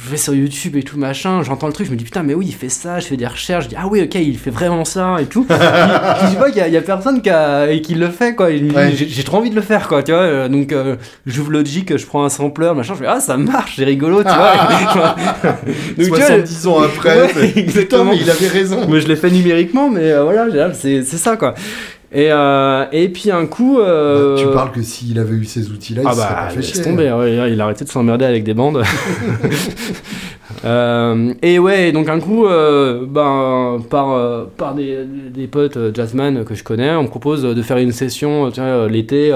je, 0.06 0.10
vais 0.10 0.16
sur 0.16 0.34
YouTube 0.34 0.76
et 0.76 0.82
tout 0.82 0.98
machin, 0.98 1.42
j'entends 1.42 1.66
le 1.66 1.72
truc, 1.72 1.86
je 1.86 1.92
me 1.92 1.96
dis 1.96 2.04
putain, 2.04 2.22
mais 2.22 2.34
oui, 2.34 2.46
il 2.48 2.54
fait 2.54 2.68
ça, 2.68 3.00
je 3.00 3.06
fais 3.06 3.16
des 3.16 3.26
recherches, 3.26 3.64
je 3.64 3.68
dis 3.70 3.76
ah 3.78 3.86
oui, 3.90 4.02
ok, 4.02 4.14
il 4.14 4.38
fait 4.38 4.50
vraiment 4.50 4.84
ça 4.84 5.16
et 5.20 5.26
tout. 5.26 5.46
je 5.50 6.36
vois 6.36 6.50
qu'il 6.50 6.66
y, 6.66 6.76
a 6.76 6.80
personne 6.80 7.22
qui, 7.22 7.30
a, 7.30 7.76
qui 7.78 7.94
le 7.94 8.10
fait, 8.10 8.34
quoi. 8.34 8.48
J'ai 8.50 9.24
trop 9.24 9.38
envie 9.38 9.50
de 9.50 9.54
le 9.54 9.62
faire, 9.62 9.88
quoi, 9.88 10.02
tu 10.02 10.12
vois. 10.12 10.20
Euh, 10.20 10.48
donc, 10.48 10.72
euh, 10.72 10.96
j'ouvre 11.26 11.50
Logic, 11.50 11.96
je 11.96 12.06
prends 12.06 12.24
un 12.24 12.28
sampler, 12.28 12.72
machin, 12.74 12.94
je 12.94 13.00
fais, 13.00 13.06
ah, 13.08 13.20
ça 13.20 13.36
marche, 13.36 13.74
c'est 13.76 13.84
rigolo, 13.84 14.22
tu 14.22 14.28
vois. 14.28 15.16
donc, 15.98 16.16
70 16.16 16.66
ans 16.66 16.82
après, 16.82 17.30
exactement. 17.56 18.12
mais 18.12 18.18
il 18.18 18.30
avait 18.30 18.48
raison. 18.48 18.86
Mais 18.88 19.00
je 19.00 19.08
l'ai 19.08 19.16
fait 19.16 19.30
numériquement, 19.30 19.90
mais 19.90 20.12
euh, 20.12 20.22
voilà, 20.22 20.72
c'est 20.72 21.02
ça, 21.04 21.36
quoi. 21.36 21.54
Et, 22.12 22.30
et 22.92 23.08
puis 23.08 23.30
un 23.30 23.46
coup. 23.46 23.78
Bah, 23.78 24.34
tu 24.38 24.46
parles 24.46 24.72
que 24.72 24.82
s'il 24.82 25.18
avait 25.18 25.34
eu 25.34 25.44
ces 25.44 25.70
outils-là, 25.70 26.02
il 26.02 26.08
ah 26.08 26.14
serait 26.14 26.28
bah, 26.28 26.34
pas 26.34 26.50
fait 26.50 26.62
chier. 26.62 26.82
Tombé, 26.82 27.12
ouais, 27.12 27.52
il 27.52 27.60
a 27.60 27.64
arrêté 27.64 27.84
de 27.84 27.90
s'emmerder 27.90 28.24
avec 28.24 28.44
des 28.44 28.54
bandes. 28.54 28.82
Euh, 30.64 31.34
et 31.42 31.58
ouais, 31.58 31.92
donc 31.92 32.08
un 32.08 32.18
coup, 32.18 32.46
euh, 32.46 33.04
ben, 33.06 33.80
par, 33.88 34.12
euh, 34.12 34.44
par 34.56 34.74
des, 34.74 35.04
des 35.04 35.46
potes 35.46 35.78
jazzman 35.94 36.44
que 36.44 36.54
je 36.54 36.64
connais, 36.64 36.92
on 36.92 37.04
me 37.04 37.08
propose 37.08 37.42
de 37.42 37.62
faire 37.62 37.78
une 37.78 37.92
session 37.92 38.50
l'été 38.88 39.28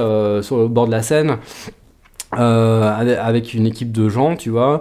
sur 0.42 0.58
le 0.58 0.68
bord 0.68 0.86
de 0.86 0.92
la 0.92 1.02
Seine. 1.02 1.36
avec 2.32 3.54
une 3.54 3.66
équipe 3.66 3.92
de 3.92 4.08
gens, 4.08 4.36
tu 4.36 4.50
vois. 4.50 4.80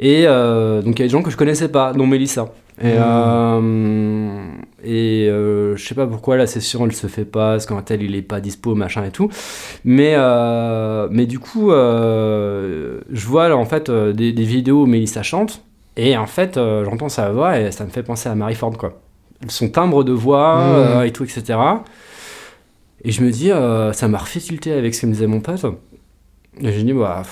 Et 0.00 0.24
donc 0.24 0.98
il 0.98 1.00
y 1.00 1.02
a 1.02 1.06
des 1.06 1.08
gens 1.08 1.22
que 1.22 1.30
je 1.30 1.36
connaissais 1.36 1.68
pas, 1.68 1.92
dont 1.92 2.06
Mélissa. 2.06 2.48
Et, 2.82 2.98
mmh. 2.98 4.63
Et 4.84 5.26
je 5.28 5.82
sais 5.82 5.94
pas 5.94 6.06
pourquoi 6.06 6.36
la 6.36 6.46
session 6.46 6.84
elle 6.86 6.92
se 6.92 7.06
fait 7.06 7.24
pas, 7.24 7.52
parce 7.52 7.66
qu'un 7.66 7.82
tel 7.82 8.02
il 8.02 8.14
est 8.14 8.22
pas 8.22 8.40
dispo, 8.40 8.74
machin 8.74 9.04
et 9.04 9.10
tout. 9.10 9.28
Mais, 9.84 10.16
mais 11.10 11.26
du 11.26 11.38
coup, 11.38 11.70
je 11.70 13.26
vois 13.26 13.54
en 13.54 13.64
fait 13.64 13.90
des, 13.90 14.32
des 14.32 14.44
vidéos 14.44 14.82
où 14.82 14.86
Mélissa 14.86 15.22
chante. 15.22 15.62
Et 15.96 16.16
en 16.16 16.26
fait, 16.26 16.56
euh, 16.56 16.84
j'entends 16.84 17.08
sa 17.08 17.30
voix 17.30 17.58
et 17.58 17.70
ça 17.70 17.84
me 17.84 17.90
fait 17.90 18.02
penser 18.02 18.28
à 18.28 18.34
Marie 18.34 18.54
Ford, 18.54 18.76
quoi. 18.76 19.00
Son 19.48 19.68
timbre 19.68 20.04
de 20.04 20.12
voix 20.12 20.56
mmh. 20.56 20.72
euh, 20.72 21.02
et 21.02 21.12
tout, 21.12 21.24
etc. 21.24 21.58
Et 23.04 23.12
je 23.12 23.22
me 23.22 23.30
dis, 23.30 23.52
euh, 23.52 23.92
ça 23.92 24.08
m'a 24.08 24.18
refait 24.18 24.40
tilter 24.40 24.72
avec 24.72 24.94
ce 24.94 25.02
que 25.02 25.06
me 25.06 25.12
disait 25.12 25.26
mon 25.26 25.40
pote. 25.40 25.64
Et 26.60 26.72
j'ai 26.72 26.82
dit, 26.82 26.92
bah, 26.92 27.22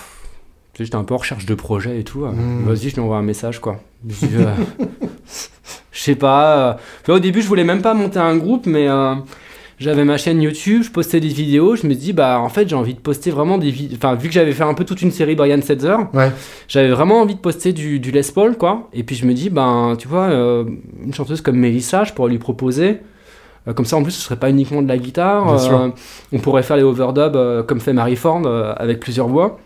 j'étais 0.78 0.94
un 0.94 1.04
peu 1.04 1.14
en 1.14 1.18
recherche 1.18 1.46
de 1.46 1.54
projet 1.54 1.98
et 1.98 2.04
tout. 2.04 2.24
Mmh. 2.24 2.64
Vas-y, 2.66 2.90
je 2.90 2.94
lui 2.94 3.00
envoie 3.02 3.16
un 3.16 3.22
message, 3.22 3.60
quoi. 3.60 3.80
Je 4.08 4.26
sais 6.00 6.14
pas. 6.14 6.78
au 7.08 7.18
début, 7.18 7.42
je 7.42 7.48
voulais 7.48 7.64
même 7.64 7.82
pas 7.82 7.94
monter 7.94 8.18
un 8.18 8.36
groupe, 8.36 8.66
mais 8.66 8.88
j'avais 9.82 10.04
ma 10.04 10.16
chaîne 10.16 10.40
YouTube, 10.40 10.82
je 10.84 10.90
postais 10.90 11.20
des 11.20 11.28
vidéos, 11.28 11.76
je 11.76 11.86
me 11.86 11.94
dis 11.94 12.12
bah 12.12 12.38
en 12.38 12.48
fait 12.48 12.68
j'ai 12.68 12.76
envie 12.76 12.94
de 12.94 13.00
poster 13.00 13.30
vraiment 13.30 13.58
des 13.58 13.70
vidéos, 13.70 13.96
enfin 13.96 14.14
vu 14.14 14.28
que 14.28 14.34
j'avais 14.34 14.52
fait 14.52 14.62
un 14.62 14.74
peu 14.74 14.84
toute 14.84 15.02
une 15.02 15.10
série 15.10 15.34
Brian 15.34 15.60
Setzer, 15.60 15.96
ouais. 16.14 16.30
j'avais 16.68 16.90
vraiment 16.90 17.20
envie 17.20 17.34
de 17.34 17.40
poster 17.40 17.72
du, 17.72 17.98
du, 17.98 18.10
Les 18.10 18.22
Paul 18.32 18.56
quoi, 18.56 18.88
et 18.92 19.02
puis 19.02 19.16
je 19.16 19.26
me 19.26 19.34
dis 19.34 19.50
ben 19.50 19.96
tu 19.98 20.08
vois 20.08 20.30
euh, 20.30 20.64
une 21.04 21.12
chanteuse 21.12 21.40
comme 21.40 21.56
Melissa, 21.56 22.04
je 22.04 22.12
pourrais 22.12 22.30
lui 22.30 22.38
proposer, 22.38 23.00
euh, 23.66 23.72
comme 23.72 23.84
ça 23.84 23.96
en 23.96 24.02
plus 24.02 24.12
ce 24.12 24.20
serait 24.20 24.36
pas 24.36 24.50
uniquement 24.50 24.82
de 24.82 24.88
la 24.88 24.98
guitare, 24.98 25.52
euh, 25.52 25.88
on 26.32 26.38
pourrait 26.38 26.62
faire 26.62 26.76
les 26.76 26.84
overdubs 26.84 27.66
comme 27.66 27.80
fait 27.80 27.92
Marie 27.92 28.16
Ford 28.16 28.46
avec 28.76 29.00
plusieurs 29.00 29.28
voix. 29.28 29.58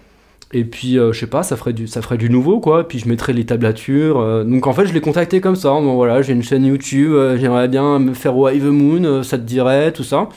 Et 0.52 0.64
puis, 0.64 0.98
euh, 0.98 1.12
je 1.12 1.18
sais 1.18 1.26
pas, 1.26 1.42
ça 1.42 1.56
ferait, 1.56 1.72
du, 1.72 1.88
ça 1.88 2.02
ferait 2.02 2.18
du 2.18 2.30
nouveau, 2.30 2.60
quoi. 2.60 2.82
Et 2.82 2.84
puis, 2.84 2.98
je 2.98 3.08
mettrais 3.08 3.32
les 3.32 3.44
tablatures. 3.44 4.20
Euh. 4.20 4.44
donc, 4.44 4.66
en 4.66 4.72
fait, 4.72 4.86
je 4.86 4.92
l'ai 4.92 5.00
contacté 5.00 5.40
comme 5.40 5.56
ça. 5.56 5.70
Bon, 5.70 5.94
voilà, 5.96 6.22
j'ai 6.22 6.32
une 6.32 6.42
chaîne 6.42 6.64
YouTube, 6.64 7.12
euh, 7.12 7.36
j'aimerais 7.36 7.68
bien 7.68 7.98
me 7.98 8.14
faire 8.14 8.36
Wave 8.36 8.64
Moon, 8.64 9.22
ça 9.24 9.38
te 9.38 9.42
dirait, 9.42 9.92
tout 9.92 10.04
ça. 10.04 10.28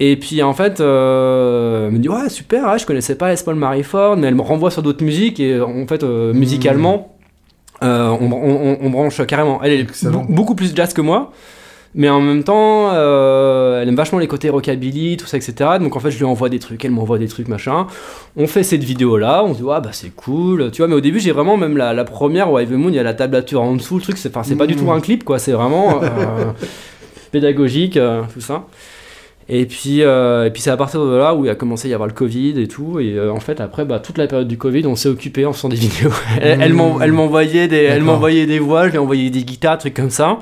Et 0.00 0.16
puis, 0.16 0.42
en 0.42 0.54
fait, 0.54 0.80
elle 0.80 0.86
me 1.90 1.98
dit, 1.98 2.08
ouais, 2.08 2.28
super, 2.28 2.78
je 2.78 2.86
connaissais 2.86 3.14
pas 3.14 3.34
Paul 3.36 3.56
Marie-Ford, 3.56 4.16
mais 4.16 4.28
elle 4.28 4.34
me 4.34 4.42
renvoie 4.42 4.70
sur 4.70 4.82
d'autres 4.82 5.04
musiques. 5.04 5.40
Et 5.40 5.60
en 5.60 5.86
fait, 5.86 6.02
musicalement, 6.02 7.16
on, 7.82 7.86
on, 7.86 8.78
on, 8.80 8.90
branche 8.90 9.24
carrément. 9.26 9.62
Elle 9.62 9.72
est 9.72 10.06
beaucoup 10.28 10.54
plus 10.54 10.74
jazz 10.74 10.92
que 10.92 11.00
moi. 11.00 11.32
Mais 11.98 12.10
en 12.10 12.20
même 12.20 12.44
temps, 12.44 12.90
euh, 12.92 13.80
elle 13.80 13.88
aime 13.88 13.96
vachement 13.96 14.18
les 14.18 14.26
côtés 14.26 14.50
rockabilly, 14.50 15.16
tout 15.16 15.24
ça, 15.24 15.38
etc. 15.38 15.70
Donc 15.80 15.96
en 15.96 16.00
fait, 16.00 16.10
je 16.10 16.18
lui 16.18 16.26
envoie 16.26 16.50
des 16.50 16.58
trucs, 16.58 16.84
elle 16.84 16.90
m'envoie 16.90 17.18
des 17.18 17.26
trucs, 17.26 17.48
machin. 17.48 17.86
On 18.36 18.46
fait 18.46 18.62
cette 18.62 18.84
vidéo-là, 18.84 19.42
on 19.42 19.54
se 19.54 19.62
dit, 19.62 19.68
ah 19.72 19.80
bah 19.80 19.88
c'est 19.92 20.14
cool, 20.14 20.70
tu 20.70 20.82
vois. 20.82 20.88
Mais 20.88 20.94
au 20.94 21.00
début, 21.00 21.20
j'ai 21.20 21.32
vraiment, 21.32 21.56
même 21.56 21.78
la, 21.78 22.04
première, 22.04 22.52
Wave 22.52 22.70
Moon, 22.70 22.90
il 22.90 22.96
y 22.96 22.98
a 22.98 23.02
la 23.02 23.14
tablature 23.14 23.62
en 23.62 23.74
dessous, 23.74 23.96
le 23.96 24.02
truc, 24.02 24.18
c'est 24.18 24.30
pas 24.30 24.66
du 24.66 24.76
tout 24.76 24.92
un 24.92 25.00
clip, 25.00 25.24
quoi. 25.24 25.38
C'est 25.38 25.52
vraiment 25.52 26.02
euh, 26.02 26.08
pédagogique, 27.32 27.96
euh, 27.96 28.22
tout 28.30 28.42
ça. 28.42 28.66
Et 29.48 29.64
puis, 29.64 30.00
et 30.00 30.50
puis 30.52 30.60
c'est 30.60 30.70
à 30.70 30.76
partir 30.76 31.02
de 31.02 31.16
là 31.16 31.34
où 31.34 31.46
il 31.46 31.50
a 31.50 31.54
commencé 31.54 31.88
à 31.88 31.90
y 31.92 31.94
avoir 31.94 32.08
le 32.08 32.14
Covid 32.14 32.60
et 32.60 32.68
tout. 32.68 33.00
Et 33.00 33.18
en 33.18 33.40
fait, 33.40 33.58
après, 33.62 33.86
bah, 33.86 34.00
toute 34.00 34.18
la 34.18 34.26
période 34.26 34.48
du 34.48 34.58
Covid, 34.58 34.86
on 34.86 34.96
s'est 34.96 35.08
occupé 35.08 35.46
en 35.46 35.54
faisant 35.54 35.70
des 35.70 35.76
vidéos. 35.86 36.10
elle, 36.42 36.60
elle 36.60 37.12
m'envoyait 37.12 37.68
des, 37.68 38.46
des 38.46 38.58
voix, 38.58 38.88
je 38.88 38.92
lui 38.92 38.98
envoyais 38.98 39.30
des 39.30 39.44
guitares, 39.44 39.78
trucs 39.78 39.94
comme 39.94 40.10
ça. 40.10 40.40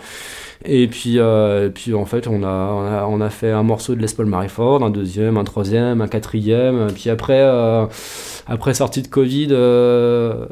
Et 0.67 0.89
puis, 0.89 1.19
euh, 1.19 1.69
puis 1.69 1.93
en 1.95 2.07
fait, 2.07 2.27
on 2.27 2.43
a, 2.43 2.47
on 2.49 2.87
a, 2.87 3.07
on, 3.07 3.21
a, 3.21 3.29
fait 3.29 3.51
un 3.51 3.62
morceau 3.62 3.95
de 3.95 4.01
Les 4.01 4.09
Paul 4.09 4.27
Marie-Ford, 4.27 4.83
un 4.83 4.91
deuxième, 4.91 5.37
un 5.37 5.45
troisième, 5.45 6.01
un 6.01 6.09
quatrième. 6.09 6.87
Puis 6.95 7.11
après, 7.11 7.41
euh, 7.41 7.85
après 8.47 8.73
sortie 8.73 9.03
de 9.03 9.09
Covid, 9.09 9.49
euh, 9.51 10.47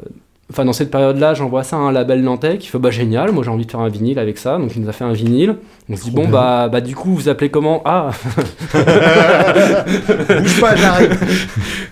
enfin 0.51 0.65
dans 0.65 0.73
cette 0.73 0.91
période-là, 0.91 1.33
j'envoie 1.33 1.63
ça 1.63 1.77
à 1.77 1.79
un 1.79 1.91
label 1.91 2.21
nantais 2.21 2.59
qui 2.59 2.67
fait 2.67 2.77
bah 2.77 2.91
génial, 2.91 3.31
moi 3.31 3.43
j'ai 3.43 3.49
envie 3.49 3.65
de 3.65 3.71
faire 3.71 3.79
un 3.79 3.89
vinyle 3.89 4.19
avec 4.19 4.37
ça, 4.37 4.59
donc 4.59 4.75
il 4.75 4.83
nous 4.83 4.89
a 4.89 4.91
fait 4.91 5.03
un 5.03 5.13
vinyle. 5.13 5.55
On 5.89 5.95
se 5.95 6.03
dit 6.03 6.11
bon 6.11 6.27
bah, 6.27 6.69
bah 6.71 6.81
du 6.81 6.95
coup 6.95 7.15
vous 7.15 7.27
appelez 7.27 7.49
comment? 7.49 7.81
Ah 7.83 8.11
Bouge 8.73 10.61
pas, 10.61 10.75
j'arrive. 10.75 11.17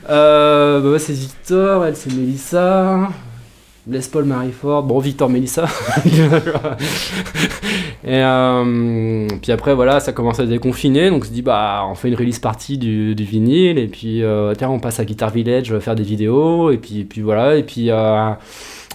bah, 0.08 1.00
c'est 1.00 1.14
Victor, 1.14 1.86
elle 1.86 1.96
c'est 1.96 2.14
Mélissa. 2.14 3.10
Les 3.88 4.00
Paul 4.12 4.26
Marie 4.26 4.52
Ford, 4.52 4.84
bon 4.84 5.00
Victor 5.00 5.28
Melissa. 5.28 5.66
et 8.06 8.22
euh, 8.24 9.28
puis 9.42 9.52
après 9.52 9.74
voilà, 9.74 10.00
ça 10.00 10.14
commence 10.14 10.40
à 10.40 10.46
déconfiner, 10.46 11.10
donc 11.10 11.24
on 11.24 11.26
se 11.26 11.32
dit 11.32 11.42
bah 11.42 11.84
on 11.90 11.96
fait 11.96 12.10
une 12.10 12.16
release 12.16 12.38
partie 12.38 12.78
du, 12.78 13.16
vinyle 13.16 13.80
et 13.80 13.88
puis 13.88 14.22
euh, 14.22 14.54
on 14.62 14.80
passe 14.80 15.00
à 15.00 15.06
Guitar 15.06 15.32
Village 15.32 15.76
faire 15.80 15.96
des 15.96 16.04
vidéos 16.04 16.70
et 16.70 16.78
puis, 16.78 17.06
puis 17.06 17.22
voilà 17.22 17.56
et 17.56 17.64
puis 17.64 17.90
euh, 17.90 18.34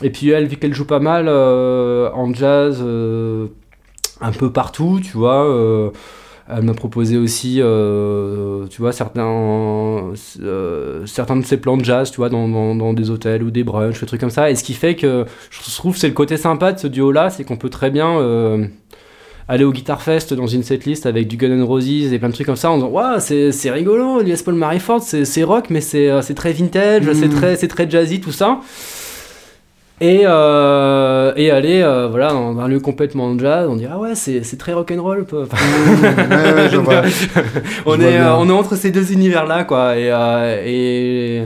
et 0.02 0.10
puis 0.10 0.30
elle 0.30 0.46
vu 0.46 0.56
qu'elle 0.56 0.74
joue 0.74 0.86
pas 0.86 1.00
mal 1.00 1.28
en 1.28 2.32
jazz 2.32 2.80
un 2.80 4.32
peu 4.32 4.52
partout, 4.52 5.00
tu 5.02 5.16
vois 5.16 5.92
elle 6.48 6.62
m'a 6.62 6.74
proposé 6.74 7.16
aussi, 7.16 7.56
euh, 7.60 8.66
tu 8.68 8.80
vois, 8.80 8.92
certains, 8.92 10.12
euh, 10.40 11.06
certains 11.06 11.36
de 11.36 11.44
ses 11.44 11.56
plans 11.56 11.76
de 11.76 11.84
jazz, 11.84 12.10
tu 12.10 12.18
vois, 12.18 12.28
dans, 12.28 12.46
dans, 12.74 12.92
des 12.92 13.10
hôtels 13.10 13.42
ou 13.42 13.50
des 13.50 13.64
brunchs, 13.64 14.00
des 14.00 14.06
trucs 14.06 14.20
comme 14.20 14.30
ça. 14.30 14.50
Et 14.50 14.54
ce 14.54 14.62
qui 14.62 14.74
fait 14.74 14.94
que 14.94 15.24
je 15.50 15.60
trouve 15.72 15.96
c'est 15.96 16.08
le 16.08 16.14
côté 16.14 16.36
sympa 16.36 16.72
de 16.72 16.78
ce 16.78 16.86
duo-là, 16.86 17.30
c'est 17.30 17.42
qu'on 17.42 17.56
peut 17.56 17.68
très 17.68 17.90
bien 17.90 18.20
euh, 18.20 18.64
aller 19.48 19.64
au 19.64 19.72
Guitar 19.72 20.00
Fest 20.02 20.34
dans 20.34 20.46
une 20.46 20.62
setlist 20.62 21.06
avec 21.06 21.26
du 21.26 21.36
Gun 21.36 21.50
N' 21.50 21.62
Roses 21.62 22.12
et 22.12 22.18
plein 22.18 22.28
de 22.28 22.34
trucs 22.34 22.46
comme 22.46 22.54
ça 22.54 22.70
en 22.70 22.76
disant 22.76 22.90
Waouh, 22.90 23.18
c'est 23.18 23.70
rigolo, 23.70 24.22
Les 24.22 24.36
Paul 24.36 24.54
Marie-Ford, 24.54 25.02
c'est 25.02 25.42
rock, 25.42 25.66
mais 25.70 25.80
c'est 25.80 26.34
très 26.34 26.52
vintage, 26.52 27.04
c'est 27.12 27.26
mmh. 27.26 27.34
très, 27.34 27.56
très 27.56 27.90
jazzy, 27.90 28.20
tout 28.20 28.32
ça 28.32 28.60
et, 30.00 30.22
euh, 30.24 31.32
et 31.36 31.50
aller 31.50 31.80
euh, 31.80 32.08
voilà, 32.08 32.30
dans 32.30 32.58
un 32.58 32.68
lieu 32.68 32.80
complètement 32.80 33.38
jazz, 33.38 33.66
on 33.68 33.76
dit 33.76 33.86
ah 33.90 33.98
ouais, 33.98 34.14
c'est, 34.14 34.42
c'est 34.42 34.58
très 34.58 34.74
rock'n'roll. 34.74 35.24
Enfin, 35.32 35.56
on, 37.86 38.00
est, 38.00 38.18
euh, 38.18 38.36
on 38.36 38.48
est 38.48 38.52
entre 38.52 38.76
ces 38.76 38.90
deux 38.90 39.12
univers-là, 39.12 39.64
quoi. 39.64 39.96
Et, 39.96 40.10
euh, 40.10 40.62
et, 40.64 41.44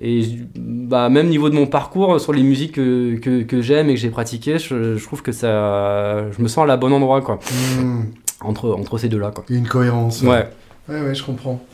et 0.00 0.22
bah, 0.54 1.08
même 1.08 1.28
niveau 1.28 1.48
de 1.48 1.54
mon 1.54 1.66
parcours 1.66 2.20
sur 2.20 2.34
les 2.34 2.42
musiques 2.42 2.72
que, 2.72 3.16
que, 3.16 3.42
que 3.42 3.62
j'aime 3.62 3.88
et 3.88 3.94
que 3.94 4.00
j'ai 4.00 4.10
pratiquées, 4.10 4.58
je, 4.58 4.96
je, 4.96 5.04
trouve 5.04 5.22
que 5.22 5.32
ça, 5.32 6.30
je 6.30 6.42
me 6.42 6.48
sens 6.48 6.64
à 6.64 6.66
la 6.66 6.76
bon 6.76 6.92
endroit, 6.92 7.22
quoi. 7.22 7.38
Hmm. 7.80 8.02
Entre, 8.42 8.70
entre 8.72 8.98
ces 8.98 9.08
deux-là, 9.08 9.30
quoi. 9.34 9.46
Une 9.48 9.66
cohérence. 9.66 10.20
Ouais. 10.20 10.46
Ouais, 10.88 11.00
ouais, 11.00 11.14
je 11.14 11.24
comprends. 11.24 11.64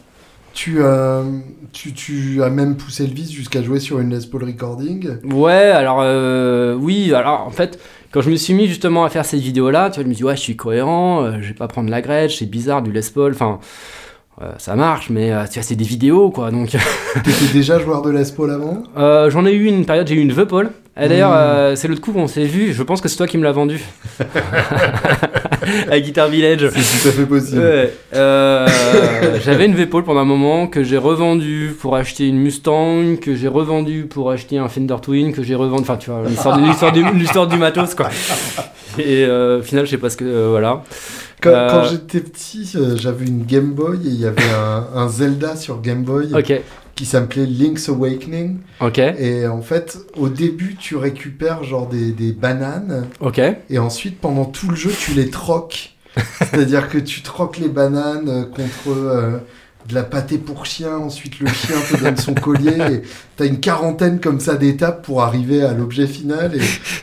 Tu, 0.54 0.76
euh, 0.78 1.24
tu, 1.72 1.92
tu 1.92 2.42
as 2.42 2.50
même 2.50 2.76
poussé 2.76 3.06
le 3.06 3.14
vice 3.14 3.32
jusqu'à 3.32 3.62
jouer 3.62 3.80
sur 3.80 3.98
une 4.00 4.14
Les 4.14 4.26
Paul 4.26 4.44
Recording. 4.44 5.16
Ouais, 5.24 5.52
alors 5.52 6.00
euh, 6.02 6.74
oui, 6.74 7.12
alors 7.14 7.46
en 7.46 7.50
fait, 7.50 7.80
quand 8.10 8.20
je 8.20 8.30
me 8.30 8.36
suis 8.36 8.52
mis 8.52 8.66
justement 8.66 9.04
à 9.04 9.08
faire 9.08 9.24
ces 9.24 9.38
vidéos-là, 9.38 9.90
tu 9.90 9.96
vois, 9.96 10.04
je 10.04 10.08
me 10.08 10.14
dis 10.14 10.24
ouais, 10.24 10.36
je 10.36 10.42
suis 10.42 10.56
cohérent, 10.56 11.24
euh, 11.24 11.38
je 11.40 11.48
vais 11.48 11.54
pas 11.54 11.68
prendre 11.68 11.90
la 11.90 12.02
Gretsch, 12.02 12.38
c'est 12.38 12.46
bizarre 12.46 12.82
du 12.82 12.92
Les 12.92 13.00
Paul, 13.12 13.32
enfin. 13.32 13.60
Euh, 14.42 14.50
ça 14.58 14.74
marche, 14.74 15.08
mais 15.08 15.30
euh, 15.30 15.44
tu 15.44 15.54
vois, 15.54 15.62
c'est 15.62 15.76
des 15.76 15.84
vidéos 15.84 16.30
quoi, 16.30 16.50
donc. 16.50 16.70
T'étais 17.24 17.52
déjà 17.52 17.78
joueur 17.78 18.02
de 18.02 18.10
Les 18.10 18.24
Paul 18.36 18.50
avant? 18.50 18.82
Euh, 18.96 19.30
J'en 19.30 19.46
ai 19.46 19.52
eu 19.52 19.66
une 19.66 19.84
période, 19.84 20.08
j'ai 20.08 20.14
eu 20.16 20.20
une 20.20 20.34
Paul. 20.46 20.70
Et 21.00 21.08
d'ailleurs, 21.08 21.30
Mmh. 21.32 21.76
c'est 21.76 21.88
l'autre 21.88 22.02
coup 22.02 22.12
qu'on 22.12 22.26
s'est 22.26 22.44
vu, 22.44 22.74
je 22.74 22.82
pense 22.82 23.00
que 23.00 23.08
c'est 23.08 23.16
toi 23.16 23.26
qui 23.26 23.38
me 23.38 23.44
l'as 23.44 23.52
vendu. 23.52 23.80
à 25.90 26.00
Guitar 26.00 26.28
Village. 26.28 26.68
C'est 26.74 27.02
tout 27.02 27.08
à 27.08 27.12
fait 27.12 27.26
possible. 27.26 27.60
Ouais, 27.62 27.94
J'avais 29.42 29.64
une 29.64 29.74
V-Pole 29.74 30.04
pendant 30.04 30.20
un 30.20 30.26
moment 30.26 30.66
que 30.66 30.82
j'ai 30.82 30.98
revendu 30.98 31.74
pour 31.80 31.96
acheter 31.96 32.28
une 32.28 32.36
Mustang, 32.38 33.16
que 33.22 33.34
j'ai 33.34 33.48
revendu 33.48 34.04
pour 34.04 34.30
acheter 34.30 34.58
un 34.58 34.68
Fender 34.68 34.96
Twin, 35.00 35.32
que 35.32 35.42
j'ai 35.42 35.54
revendu. 35.54 35.82
Enfin, 35.82 35.96
tu 35.96 36.10
vois, 36.10 36.24
l'histoire 36.28 36.92
du, 36.92 37.02
du 37.54 37.56
matos, 37.56 37.94
quoi. 37.94 38.10
Et 38.98 39.24
au 39.26 39.62
final, 39.62 39.86
je 39.86 39.92
sais 39.92 39.98
pas 39.98 40.10
ce 40.10 40.18
que. 40.18 40.48
voilà. 40.50 40.82
Quand, 41.42 41.50
Euh, 41.50 41.70
quand 41.70 41.84
j'étais 41.90 42.20
petit, 42.20 42.70
euh, 42.76 42.96
j'avais 42.96 43.26
une 43.26 43.44
Game 43.44 43.72
Boy 43.72 43.98
et 44.06 44.10
il 44.10 44.20
y 44.20 44.26
avait 44.26 44.42
un, 44.54 44.86
un 44.94 45.08
Zelda 45.08 45.56
sur 45.56 45.80
Game 45.80 46.02
Boy 46.04 46.32
Ok, 46.34 46.60
qui 46.94 47.04
s'appelait 47.06 47.46
Link's 47.46 47.88
Awakening. 47.88 48.58
ok, 48.80 48.98
Et 48.98 49.46
en 49.46 49.62
fait, 49.62 49.98
au 50.16 50.28
début, 50.28 50.76
tu 50.78 50.96
récupères 50.96 51.64
genre 51.64 51.88
des, 51.88 52.12
des 52.12 52.32
bananes 52.32 53.06
ok. 53.20 53.40
et 53.70 53.78
ensuite, 53.78 54.20
pendant 54.20 54.44
tout 54.44 54.68
le 54.70 54.76
jeu, 54.76 54.90
tu 54.98 55.12
les 55.12 55.30
troques. 55.30 55.90
C'est-à-dire 56.38 56.88
que 56.90 56.98
tu 56.98 57.22
troques 57.22 57.56
les 57.58 57.68
bananes 57.70 58.28
euh, 58.28 58.42
contre 58.44 58.88
euh, 58.94 59.38
de 59.88 59.94
la 59.94 60.02
pâté 60.04 60.38
pour 60.38 60.64
chien, 60.66 60.96
ensuite 60.96 61.40
le 61.40 61.46
chien 61.48 61.76
te 61.90 61.96
donne 62.02 62.16
son 62.16 62.34
collier 62.34 62.76
et 62.90 63.02
t'as 63.36 63.46
une 63.46 63.58
quarantaine 63.60 64.20
comme 64.20 64.38
ça 64.40 64.54
d'étapes 64.54 65.04
pour 65.04 65.22
arriver 65.22 65.62
à 65.62 65.72
l'objet 65.72 66.06
final 66.06 66.52
et 66.54 66.60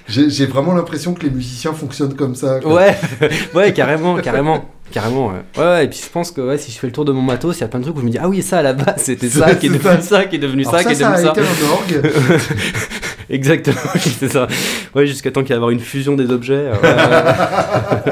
j'ai 0.07 0.45
vraiment 0.45 0.73
l'impression 0.73 1.13
que 1.13 1.23
les 1.23 1.29
musiciens 1.29 1.73
fonctionnent 1.73 2.15
comme 2.15 2.35
ça. 2.35 2.59
quoi. 2.61 2.73
Ouais, 2.75 2.97
ouais, 3.53 3.73
carrément, 3.73 4.15
carrément. 4.17 4.65
Carrément, 4.91 5.31
ouais. 5.57 5.85
et 5.85 5.87
puis 5.87 6.01
je 6.03 6.09
pense 6.09 6.31
que 6.31 6.41
ouais, 6.41 6.57
si 6.57 6.71
je 6.71 6.79
fais 6.79 6.87
le 6.87 6.93
tour 6.93 7.05
de 7.05 7.11
mon 7.11 7.21
matos, 7.21 7.57
il 7.57 7.61
y 7.61 7.63
a 7.63 7.67
plein 7.67 7.79
de 7.79 7.83
trucs 7.83 7.97
où 7.97 7.99
je 7.99 8.05
me 8.05 8.09
dis, 8.09 8.17
ah 8.19 8.27
oui, 8.27 8.41
ça 8.41 8.57
à 8.57 8.61
la 8.63 8.73
base, 8.73 8.95
c'était 9.03 9.29
ça, 9.29 9.53
qui 9.53 9.67
est 9.67 9.69
devenu 9.69 10.01
ça. 10.01 10.25
qui 10.25 10.35
est 10.37 10.39
devenu 10.39 10.63
ça, 10.63 10.83
qui 10.83 10.93
est 10.93 10.95
devenu 10.95 11.15
ça 11.15 11.17
ça. 11.21 11.29
a 11.29 11.31
été 11.31 11.41
un 11.41 11.69
orgue. 11.71 12.11
Exactement, 13.29 13.77
c'est 13.95 14.29
ça. 14.31 14.47
Ouais, 14.95 15.05
jusqu'à 15.05 15.29
temps 15.29 15.41
qu'il 15.41 15.51
y 15.51 15.53
ait 15.53 15.57
avoir 15.57 15.69
une 15.69 15.79
fusion 15.79 16.15
des 16.15 16.31
objets. 16.31 16.71
euh, 16.83 18.11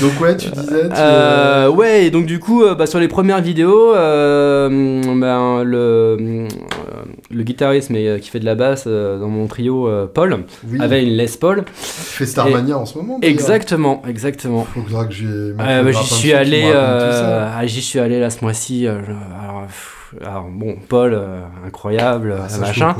Donc 0.00 0.20
ouais, 0.20 0.36
tu 0.36 0.50
disais. 0.50 0.88
Tu, 0.88 0.94
Euh, 0.98 1.68
ouais, 1.70 2.06
et 2.06 2.10
donc 2.10 2.26
du 2.26 2.40
coup, 2.40 2.62
euh, 2.64 2.74
bah, 2.74 2.86
sur 2.86 2.98
les 2.98 3.08
premières 3.08 3.40
vidéos, 3.40 3.94
euh, 3.94 4.68
ben, 5.04 5.62
le, 5.62 5.76
euh, 5.78 6.48
le 7.30 7.42
guitariste 7.42 7.90
mais, 7.90 8.18
qui 8.20 8.30
fait 8.30 8.40
de 8.40 8.44
la 8.44 8.54
basse 8.56 8.86
dans 8.86 9.28
mon 9.28 9.46
trio, 9.46 9.88
Paul, 10.12 10.44
oui, 10.68 10.78
avait 10.80 11.04
une 11.04 11.10
Les 11.16 11.28
Paul. 11.40 11.64
tu 11.64 11.72
fais 11.82 12.26
Starmania 12.26 12.76
en 12.78 12.86
ce 12.86 12.98
moment. 12.98 13.18
Exactement, 13.22 14.02
exactement. 14.08 14.64
Faudra 14.74 15.04
que 15.06 15.14
j'y 15.14 15.26
bah, 15.56 15.92
j'y 15.92 16.04
suis 16.14 16.32
allé, 16.32 16.64
ah, 16.74 17.60
j'y 17.66 17.82
suis 17.82 17.98
allé 18.00 18.18
là 18.18 18.30
ce 18.30 18.42
mois-ci. 18.44 18.84
je- 18.84 18.88
alors, 18.90 19.66
alors, 20.26 20.46
bon, 20.50 20.76
Paul, 20.88 21.18
incroyable, 21.66 22.34
Ah, 22.44 22.48
ça, 22.48 22.56
je 22.56 22.60
machin. 22.62 22.96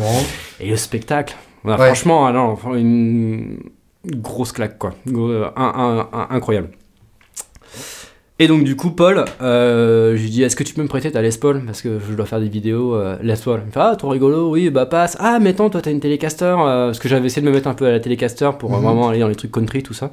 Et 0.60 0.70
le 0.70 0.76
spectacle, 0.76 1.34
bah, 1.64 1.76
Ouais. 1.78 1.86
franchement, 1.86 2.26
une 2.74 3.58
grosse 4.06 4.52
claque, 4.52 4.78
quoi. 4.78 4.94
Euh, 5.08 5.48
un- 5.56 6.08
un- 6.12 6.18
un- 6.18 6.26
incroyable. 6.30 6.70
Et 8.38 8.48
donc, 8.48 8.64
du 8.64 8.74
coup, 8.74 8.90
Paul, 8.90 9.24
euh, 9.40 10.16
je 10.16 10.22
lui 10.22 10.30
dis 10.30 10.42
Est-ce 10.42 10.56
que 10.56 10.64
tu 10.64 10.74
peux 10.74 10.82
me 10.82 10.88
prêter 10.88 11.12
ta 11.12 11.22
Les 11.22 11.30
Paul? 11.30 11.62
Parce 11.64 11.80
que 11.80 12.00
je 12.00 12.14
dois 12.14 12.26
faire 12.26 12.40
des 12.40 12.48
vidéos 12.48 12.94
euh, 12.96 13.16
Les 13.22 13.36
Paul. 13.36 13.60
Il 13.62 13.66
me 13.66 13.70
fait 13.70 13.78
Ah, 13.80 13.94
trop 13.96 14.08
rigolo, 14.08 14.50
oui, 14.50 14.68
bah 14.70 14.86
passe. 14.86 15.16
Ah, 15.20 15.38
mais 15.40 15.50
attends, 15.50 15.70
toi, 15.70 15.80
t'as 15.80 15.92
une 15.92 16.00
Telecaster. 16.00 16.44
euh, 16.46 16.86
parce 16.86 16.98
que 16.98 17.08
j'avais 17.08 17.26
essayé 17.26 17.42
de 17.42 17.48
me 17.48 17.54
mettre 17.54 17.68
un 17.68 17.74
peu 17.74 17.86
à 17.86 17.92
la 17.92 18.00
Telecaster 18.00 18.50
pour 18.58 18.70
Mhm. 18.70 18.82
vraiment 18.82 19.08
aller 19.10 19.20
dans 19.20 19.28
les 19.28 19.36
trucs 19.36 19.52
country, 19.52 19.82
tout 19.84 19.94
ça. 19.94 20.10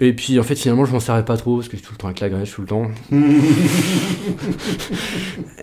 Et 0.00 0.12
puis, 0.14 0.40
en 0.40 0.42
fait, 0.42 0.56
finalement, 0.56 0.84
je 0.84 0.92
m'en 0.92 0.98
servais 0.98 1.22
pas 1.22 1.36
trop 1.36 1.56
parce 1.56 1.68
que 1.68 1.76
je 1.76 1.82
suis 1.82 1.86
tout 1.86 1.92
le 1.94 1.98
temps 1.98 2.08
avec 2.08 2.18
la 2.18 2.28
grèche, 2.28 2.52
tout 2.52 2.62
le 2.62 2.66
temps. 2.66 2.86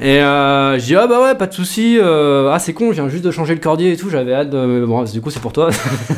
Et 0.01 0.21
euh, 0.21 0.79
je 0.79 0.85
dis 0.85 0.95
ah 0.95 1.07
bah 1.07 1.21
ouais 1.21 1.35
pas 1.35 1.45
de 1.47 1.53
souci 1.53 1.97
euh, 2.01 2.49
ah 2.53 2.59
c'est 2.59 2.71
con 2.71 2.87
je 2.91 2.93
viens 3.01 3.09
juste 3.09 3.25
de 3.25 3.31
changer 3.31 3.53
le 3.53 3.59
cordier 3.59 3.91
et 3.91 3.97
tout 3.97 4.09
j'avais 4.09 4.33
hâte 4.33 4.49
de... 4.49 4.57
mais 4.65 4.85
bon 4.85 5.03
du 5.03 5.19
coup 5.19 5.29
c'est 5.29 5.41
pour 5.41 5.51
toi 5.51 5.69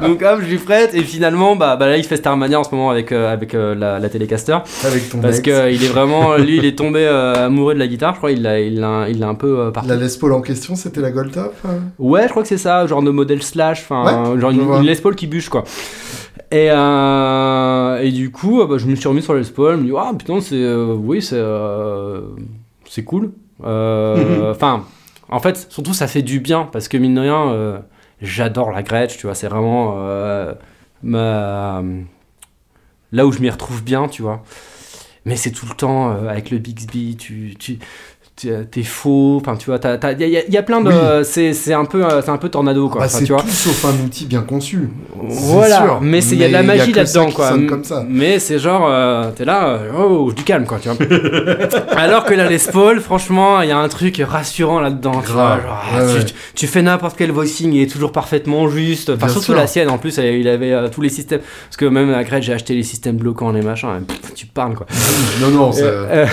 donc 0.00 0.22
hop 0.22 0.40
je 0.40 0.46
lui 0.46 0.56
prête 0.56 0.94
et 0.94 1.02
finalement 1.02 1.56
bah, 1.56 1.76
bah 1.76 1.86
là 1.88 1.98
il 1.98 2.04
fait 2.04 2.16
Starmania 2.16 2.58
en 2.58 2.64
ce 2.64 2.70
moment 2.74 2.88
avec 2.90 3.12
euh, 3.12 3.30
avec 3.30 3.54
euh, 3.54 3.74
la, 3.74 3.98
la 3.98 4.08
Telecaster 4.08 4.56
Avec 4.84 5.10
ton 5.10 5.18
parce 5.18 5.38
ex. 5.40 5.46
que 5.46 5.50
euh, 5.50 5.70
il 5.70 5.84
est 5.84 5.88
vraiment 5.88 6.36
lui 6.36 6.56
il 6.56 6.64
est 6.64 6.76
tombé 6.76 7.06
amoureux 7.06 7.74
de 7.74 7.78
la 7.78 7.86
guitare 7.86 8.14
je 8.14 8.18
crois 8.18 8.32
il 8.32 8.40
l'a 8.42 8.60
il 8.60 8.80
l'a 8.80 9.06
il 9.10 9.18
l'a 9.20 9.28
un 9.28 9.34
peu 9.34 9.70
partout 9.72 9.88
La 9.90 9.96
Les 9.96 10.08
Paul 10.18 10.32
en 10.32 10.40
question, 10.40 10.76
c'était 10.76 11.00
la 11.02 11.10
Gold 11.10 11.32
Top 11.32 11.54
hein? 11.66 11.80
Ouais, 11.98 12.22
je 12.24 12.28
crois 12.28 12.42
que 12.42 12.48
c'est 12.48 12.56
ça, 12.58 12.86
genre 12.86 13.02
de 13.02 13.10
modèle 13.10 13.42
slash, 13.42 13.82
enfin, 13.82 14.32
Ouais, 14.32 14.40
genre 14.40 14.50
une, 14.50 14.60
une 14.60 14.82
Les 14.82 14.96
Paul 14.96 15.14
qui 15.14 15.26
bûche, 15.26 15.48
quoi. 15.48 15.64
Et, 16.52 16.68
euh, 16.70 18.00
et 18.02 18.10
du 18.10 18.30
coup, 18.32 18.60
euh, 18.60 18.66
bah, 18.66 18.76
je 18.78 18.86
me 18.86 18.96
suis 18.96 19.08
remis 19.08 19.22
sur 19.22 19.34
les 19.34 19.44
Paul, 19.44 19.76
je 19.76 19.80
me 19.82 19.86
dis, 19.86 19.92
ah 19.96 20.12
putain, 20.18 20.40
c'est. 20.40 20.56
euh, 20.56 20.94
oui, 20.94 21.22
c'est. 21.22 21.36
euh, 21.38 22.22
c'est 22.88 23.04
cool. 23.04 23.32
Enfin, 23.62 24.84
en 25.28 25.38
fait, 25.40 25.70
surtout, 25.70 25.92
ça 25.94 26.06
fait 26.08 26.22
du 26.22 26.40
bien, 26.40 26.68
parce 26.72 26.88
que 26.88 26.96
mine 26.96 27.14
de 27.14 27.20
rien, 27.20 27.82
j'adore 28.22 28.70
la 28.72 28.82
Gretsch, 28.82 29.16
tu 29.18 29.26
vois, 29.26 29.34
c'est 29.34 29.48
vraiment. 29.48 29.96
ma. 31.02 31.82
Là 33.12 33.26
où 33.26 33.32
je 33.32 33.40
m'y 33.40 33.50
retrouve 33.50 33.82
bien, 33.82 34.08
tu 34.08 34.22
vois. 34.22 34.42
Mais 35.24 35.36
c'est 35.36 35.50
tout 35.52 35.66
le 35.66 35.74
temps 35.74 36.10
avec 36.28 36.50
le 36.50 36.58
Bixby, 36.58 37.16
tu- 37.16 37.54
T'es 38.70 38.82
faux, 38.82 39.38
enfin 39.40 39.56
tu 39.56 39.66
vois, 39.70 39.78
il 40.18 40.28
y, 40.28 40.36
a- 40.36 40.48
y 40.48 40.56
a 40.56 40.62
plein 40.62 40.80
de, 40.80 40.88
Oui. 40.88 40.94
c'est 41.24 41.52
c'est 41.52 41.74
un 41.74 41.84
peu, 41.84 42.04
euh, 42.04 42.22
c'est 42.22 42.30
un 42.30 42.36
peu 42.38 42.48
tornado 42.48 42.88
quoi. 42.88 43.00
Bah, 43.02 43.06
Enfin, 43.06 43.18
c'est 43.18 43.24
tu 43.24 43.32
vois. 43.32 43.42
tout 43.42 43.48
sauf 43.48 43.84
un 43.84 44.04
outil 44.04 44.24
bien 44.26 44.42
conçu. 44.42 44.88
Voilà, 45.22 45.76
sûr. 45.82 45.98
mais 46.00 46.24
il 46.24 46.38
y 46.38 46.44
a 46.44 46.48
de 46.48 46.52
la 46.52 46.62
magie 46.62 46.92
là-dedans, 46.92 47.26
qui 47.26 47.34
quoi. 47.34 47.48
sonne 47.50 47.66
comme 47.66 47.84
ça. 47.84 48.04
Mais 48.08 48.38
c'est 48.38 48.58
genre, 48.58 48.86
euh, 48.88 49.30
t'es 49.36 49.44
là, 49.44 49.68
euh, 49.68 49.90
oh, 49.98 50.32
du 50.32 50.42
calme, 50.42 50.64
quoi, 50.64 50.78
tu 50.80 50.88
vois. 50.88 50.96
Alors 51.96 52.24
que 52.24 52.34
la 52.34 52.48
Les 52.48 52.58
Paul, 52.58 53.00
franchement, 53.00 53.60
il 53.62 53.68
y 53.68 53.72
a 53.72 53.78
un 53.78 53.88
truc 53.88 54.22
rassurant 54.26 54.80
tu 54.90 55.32
vois. 55.32 55.58
Genre, 55.60 55.84
Ouais, 55.94 56.06
tu, 56.12 56.18
ouais. 56.18 56.24
tu- 56.24 56.34
tu 56.54 56.66
fais 56.66 56.82
n'importe 56.82 57.16
quel 57.18 57.30
voicing, 57.32 57.72
il 57.72 57.82
est 57.82 57.86
toujours 57.90 58.12
parfaitement 58.12 58.68
juste. 58.68 59.10
Enfin, 59.10 59.28
surtout 59.28 59.46
sûr. 59.46 59.54
la 59.56 59.66
sienne, 59.66 59.90
en 59.90 59.98
plus, 59.98 60.16
elle- 60.18 60.36
il 60.36 60.48
avait 60.48 60.72
euh, 60.72 60.88
tous 60.88 61.00
les 61.02 61.08
systèmes. 61.08 61.40
Parce 61.66 61.76
que 61.76 61.84
même 61.84 62.12
à 62.14 62.24
Greg, 62.24 62.42
j'ai 62.42 62.52
acheté 62.52 62.74
les 62.74 62.82
systèmes 62.82 63.16
bloquants, 63.16 63.52
les 63.52 63.62
machins. 63.62 63.88
et 64.00 64.04
pff, 64.04 64.34
tu 64.34 64.46
parles, 64.46 64.74
quoi. 64.74 64.86
Non, 65.40 65.48
non, 65.50 65.72
c'est 65.72 65.82
Euh, 65.84 66.26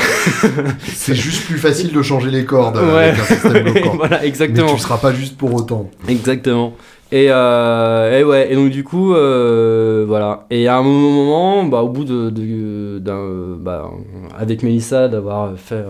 c'est 0.94 1.16
juste 1.16 1.46
plus 1.46 1.58
facile 1.58 1.92
de 1.92 1.97
changer 2.04 2.30
les 2.32 2.46
cordes 2.46 2.78
Ouais. 2.78 3.10
avec 3.10 3.20
un 3.20 3.24
système 3.24 3.64
bloquant. 3.74 3.96
voilà, 3.98 4.20
Mais 4.22 4.28
exactement. 4.28 4.74
tu 4.74 4.80
seras 4.80 4.98
pas 4.98 5.14
juste 5.14 5.38
pour 5.38 5.54
autant. 5.54 5.90
Exactement. 6.08 6.74
Et, 7.12 7.28
euh, 7.30 8.20
et 8.20 8.24
ouais, 8.26 8.52
et 8.52 8.56
donc 8.56 8.70
du 8.70 8.84
coup, 8.84 9.14
euh, 9.14 10.04
voilà. 10.08 10.46
Et 10.50 10.68
à 10.68 10.78
un 10.78 10.84
moment, 10.84 11.64
bah, 11.64 11.82
au 11.82 11.88
bout 11.90 12.04
de, 12.04 12.30
de- 12.30 13.00
d'un, 13.00 13.56
bah, 13.60 13.90
avec 14.38 14.62
Mélissa, 14.64 15.08
d'avoir 15.08 15.52
fait 15.58 15.86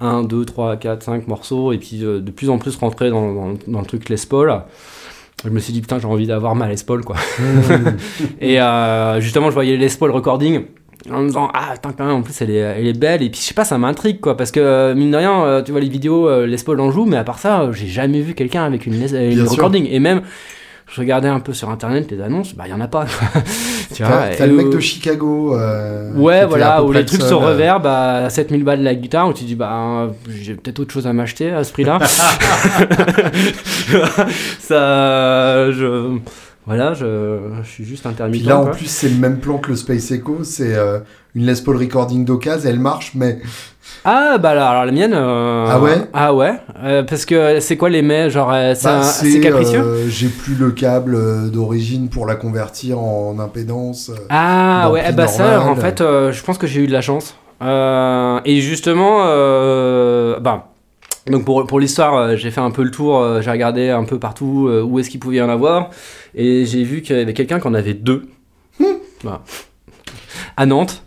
1, 0.00 0.24
2, 0.24 0.44
3, 0.44 0.76
4, 0.76 1.02
5 1.04 1.28
morceaux, 1.28 1.72
et 1.72 1.78
puis 1.78 2.04
euh, 2.04 2.20
de 2.20 2.30
plus 2.32 2.50
en 2.50 2.58
plus 2.58 2.74
rentrer 2.76 3.10
dans, 3.10 3.32
dans, 3.32 3.54
dans 3.68 3.80
le 3.80 3.86
truc 3.86 4.08
Les 4.08 4.16
Paul, 4.28 4.52
je 5.44 5.50
me 5.50 5.60
suis 5.60 5.72
dit, 5.72 5.80
putain, 5.80 6.00
j'ai 6.00 6.06
envie 6.08 6.26
d'avoir 6.26 6.56
ma 6.56 6.68
Les 6.68 6.82
Paul, 6.84 7.04
quoi. 7.04 7.14
Et 8.40 8.60
euh, 8.60 9.20
justement, 9.20 9.50
je 9.50 9.54
voyais 9.54 9.76
les 9.76 9.88
Paul 9.90 10.10
recording. 10.10 10.62
En 11.10 11.20
me 11.20 11.26
disant, 11.28 11.48
ah, 11.54 11.74
putain, 11.74 11.90
quand 11.96 12.04
même, 12.06 12.16
en 12.16 12.22
plus, 12.22 12.40
elle 12.42 12.50
est, 12.50 12.56
elle 12.56 12.86
est 12.86 12.98
belle. 12.98 13.22
Et 13.22 13.30
puis, 13.30 13.40
je 13.40 13.46
sais 13.46 13.54
pas, 13.54 13.64
ça 13.64 13.78
m'intrigue, 13.78 14.20
quoi. 14.20 14.36
Parce 14.36 14.50
que, 14.50 14.60
euh, 14.60 14.94
mine 14.94 15.10
de 15.12 15.16
rien, 15.16 15.42
euh, 15.44 15.62
tu 15.62 15.70
vois 15.72 15.80
les 15.80 15.88
vidéos, 15.88 16.28
euh, 16.28 16.46
Les 16.46 16.56
Paul 16.58 16.80
en 16.80 16.90
joue, 16.90 17.06
mais 17.06 17.16
à 17.16 17.24
part 17.24 17.38
ça, 17.38 17.68
j'ai 17.72 17.86
jamais 17.86 18.20
vu 18.20 18.34
quelqu'un 18.34 18.64
avec 18.64 18.84
une, 18.86 18.94
une 18.94 19.08
sûr. 19.08 19.48
recording. 19.50 19.86
Et 19.90 20.00
même, 20.00 20.22
je 20.90 21.00
regardais 21.00 21.28
un 21.28 21.40
peu 21.40 21.52
sur 21.52 21.70
internet 21.70 22.10
les 22.10 22.20
annonces, 22.20 22.54
bah, 22.54 22.64
il 22.66 22.70
y 22.70 22.74
en 22.74 22.80
a 22.80 22.88
pas. 22.88 23.04
tu 23.94 24.02
vois, 24.02 24.24
T'as 24.36 24.46
le 24.46 24.54
mec 24.54 24.66
où- 24.66 24.70
de 24.70 24.80
Chicago. 24.80 25.54
euh, 25.56 26.12
Ouais, 26.14 26.44
voilà, 26.46 26.82
près 26.82 26.94
les 26.94 27.00
le 27.00 27.06
trucs 27.06 27.20
seul, 27.20 27.28
sur 27.28 27.42
euh, 27.42 27.48
reverb 27.50 27.86
à 27.86 28.28
7000 28.30 28.64
balles 28.64 28.82
la 28.82 28.94
guitare, 28.94 29.28
où 29.28 29.32
tu 29.32 29.44
dis, 29.44 29.54
bah, 29.54 29.70
euh, 29.72 30.08
j'ai 30.40 30.54
peut-être 30.54 30.80
autre 30.80 30.92
chose 30.92 31.06
à 31.06 31.12
m'acheter 31.12 31.52
à 31.52 31.62
ce 31.62 31.72
prix-là. 31.72 31.98
ça, 34.58 35.70
je. 35.72 36.18
Voilà, 36.68 36.94
je, 36.94 37.38
je 37.62 37.68
suis 37.68 37.84
juste 37.84 38.02
Puis 38.04 38.10
intermittent. 38.12 38.46
là, 38.46 38.58
en 38.58 38.62
quoi. 38.64 38.70
plus, 38.72 38.86
c'est 38.86 39.08
le 39.08 39.16
même 39.16 39.38
plan 39.38 39.58
que 39.58 39.70
le 39.70 39.76
Space 39.76 40.10
Echo. 40.12 40.44
C'est 40.44 40.74
euh, 40.76 41.00
une 41.34 41.44
Les 41.46 41.54
Paul 41.64 41.76
recording 41.76 42.24
d'occasion. 42.24 42.68
Elle 42.70 42.78
marche, 42.78 43.12
mais 43.14 43.38
Ah 44.04 44.36
bah 44.38 44.50
alors, 44.50 44.68
alors 44.68 44.84
la 44.84 44.92
mienne. 44.92 45.14
euh, 45.14 45.66
Ah 45.68 45.80
ouais? 45.80 46.00
Ah 46.12 46.34
ouais. 46.34 46.52
euh, 46.84 47.02
parce 47.04 47.24
que 47.24 47.58
c'est 47.60 47.76
quoi 47.76 47.88
les 47.88 48.02
mets 48.02 48.28
Genre 48.30 48.52
c'est 48.74 48.84
bah, 48.84 48.98
un- 48.98 49.02
c'est 49.02 49.40
capricieux? 49.40 49.82
J'ai 50.08 50.28
plus 50.28 50.54
le 50.54 50.70
câble 50.70 51.50
d'origine 51.50 52.08
pour 52.10 52.26
la 52.26 52.34
convertir 52.34 52.98
en 53.00 53.38
impédance. 53.38 54.10
Ah 54.28 54.90
ouais. 54.92 55.02
Eh 55.08 55.12
bah 55.12 55.26
ça 55.26 55.62
en 55.62 55.74
fait 55.74 55.98
je 56.00 56.42
pense 56.42 56.58
que 56.58 56.66
j'ai 56.66 56.82
eu 56.82 56.86
de 56.86 56.92
la 56.92 57.00
chance. 57.00 57.34
Et 57.62 58.60
justement 58.60 59.18
bah 60.40 60.68
donc 61.28 61.44
pour, 61.44 61.66
pour 61.66 61.80
l'histoire 61.80 62.14
euh, 62.16 62.36
j'ai 62.36 62.50
fait 62.50 62.60
un 62.60 62.70
peu 62.70 62.82
le 62.82 62.90
tour. 62.90 63.18
euh, 63.18 63.40
j'ai 63.40 63.50
regardé 63.50 63.90
un 63.90 64.04
peu 64.04 64.18
partout 64.18 64.68
euh, 64.68 64.82
où 64.82 64.98
est-ce 64.98 65.10
qu'il 65.10 65.20
pouvait 65.20 65.36
y 65.36 65.42
en 65.42 65.48
avoir 65.48 65.90
et 66.34 66.64
j'ai 66.66 66.84
vu 66.84 67.02
qu'il 67.02 67.16
y 67.16 67.20
avait 67.20 67.34
quelqu'un 67.34 67.60
qui 67.60 67.66
en 67.66 67.74
avait 67.74 67.94
deux. 67.94 68.28
Hmm. 68.78 68.84
Voilà. 69.22 69.42
À 70.56 70.66
Nantes. 70.66 71.02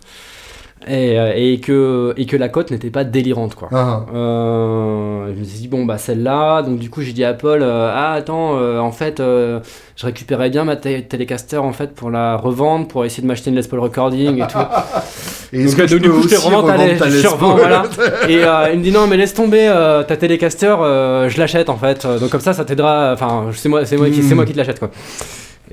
Et, 0.88 1.20
euh, 1.20 1.32
et 1.36 1.60
que, 1.60 2.14
et 2.18 2.26
que 2.26 2.36
la 2.36 2.50
cote 2.50 2.72
n'était 2.72 2.90
pas 2.90 3.04
délirante, 3.04 3.54
quoi. 3.56 3.70
Ah, 3.72 4.06
Euh, 4.14 5.32
je 5.36 5.40
me 5.40 5.44
suis 5.44 5.60
dit, 5.60 5.68
bon, 5.68 5.86
bah 5.86 5.98
celle-là. 5.98 6.64
Donc, 6.64 6.80
du 6.80 6.90
coup, 6.90 7.02
j'ai 7.02 7.14
dit 7.14 7.24
à 7.24 7.34
Paul, 7.34 7.62
euh, 7.62 7.92
ah, 7.94 8.14
attends, 8.14 8.58
euh, 8.58 8.80
en 8.80 8.92
fait, 8.92 9.20
euh, 9.20 9.60
je 9.96 10.06
récupérais 10.08 10.50
bien 10.50 10.64
ma 10.64 10.76
Telecaster, 10.76 11.58
en 11.58 11.72
fait, 11.74 11.94
pour 11.94 12.10
la 12.10 12.36
revendre, 12.36 12.88
pour 12.88 13.06
essayer 13.06 13.22
de 13.22 13.28
m'acheter 13.28 13.52
une 13.52 13.56
Les 13.58 13.68
Paul 13.68 13.80
Recording 13.80 14.42
et 14.44 14.48
tout. 14.48 14.58
Et 15.54 15.66
Donc, 15.66 15.76
que 15.76 15.82
donc, 15.82 16.00
du 16.00 16.10
coup, 16.10 16.28
je 16.30 16.36
revends 16.38 16.64
ta, 16.64 16.78
Les 16.78 16.96
Paul 16.96 17.10
voilà. 17.58 17.84
Et 18.30 18.44
euh, 18.44 18.70
il 18.74 18.80
me 18.80 18.84
dit, 18.84 18.92
non, 18.92 19.06
mais 19.08 19.18
laisse 19.18 19.34
tomber 19.34 19.68
euh, 19.68 20.02
ta 20.04 20.16
Telecaster, 20.18 20.76
euh, 20.80 21.30
je 21.30 21.38
l'achète, 21.38 21.70
en 21.70 21.78
fait. 21.78 22.08
Donc, 22.08 22.30
comme 22.30 22.42
ça, 22.42 22.54
ça 22.54 22.64
t'aidera. 22.66 23.12
Enfin, 23.14 23.48
c'est 23.54 23.70
moi, 23.70 23.86
c'est 23.86 23.98
moi, 23.98 24.10
qui- 24.10 24.24
c'est 24.24 24.34
Hmm. 24.34 24.38
moi 24.38 24.46
qui 24.46 24.54
te 24.54 24.58
l'achète, 24.58 24.80
quoi. 24.80 24.90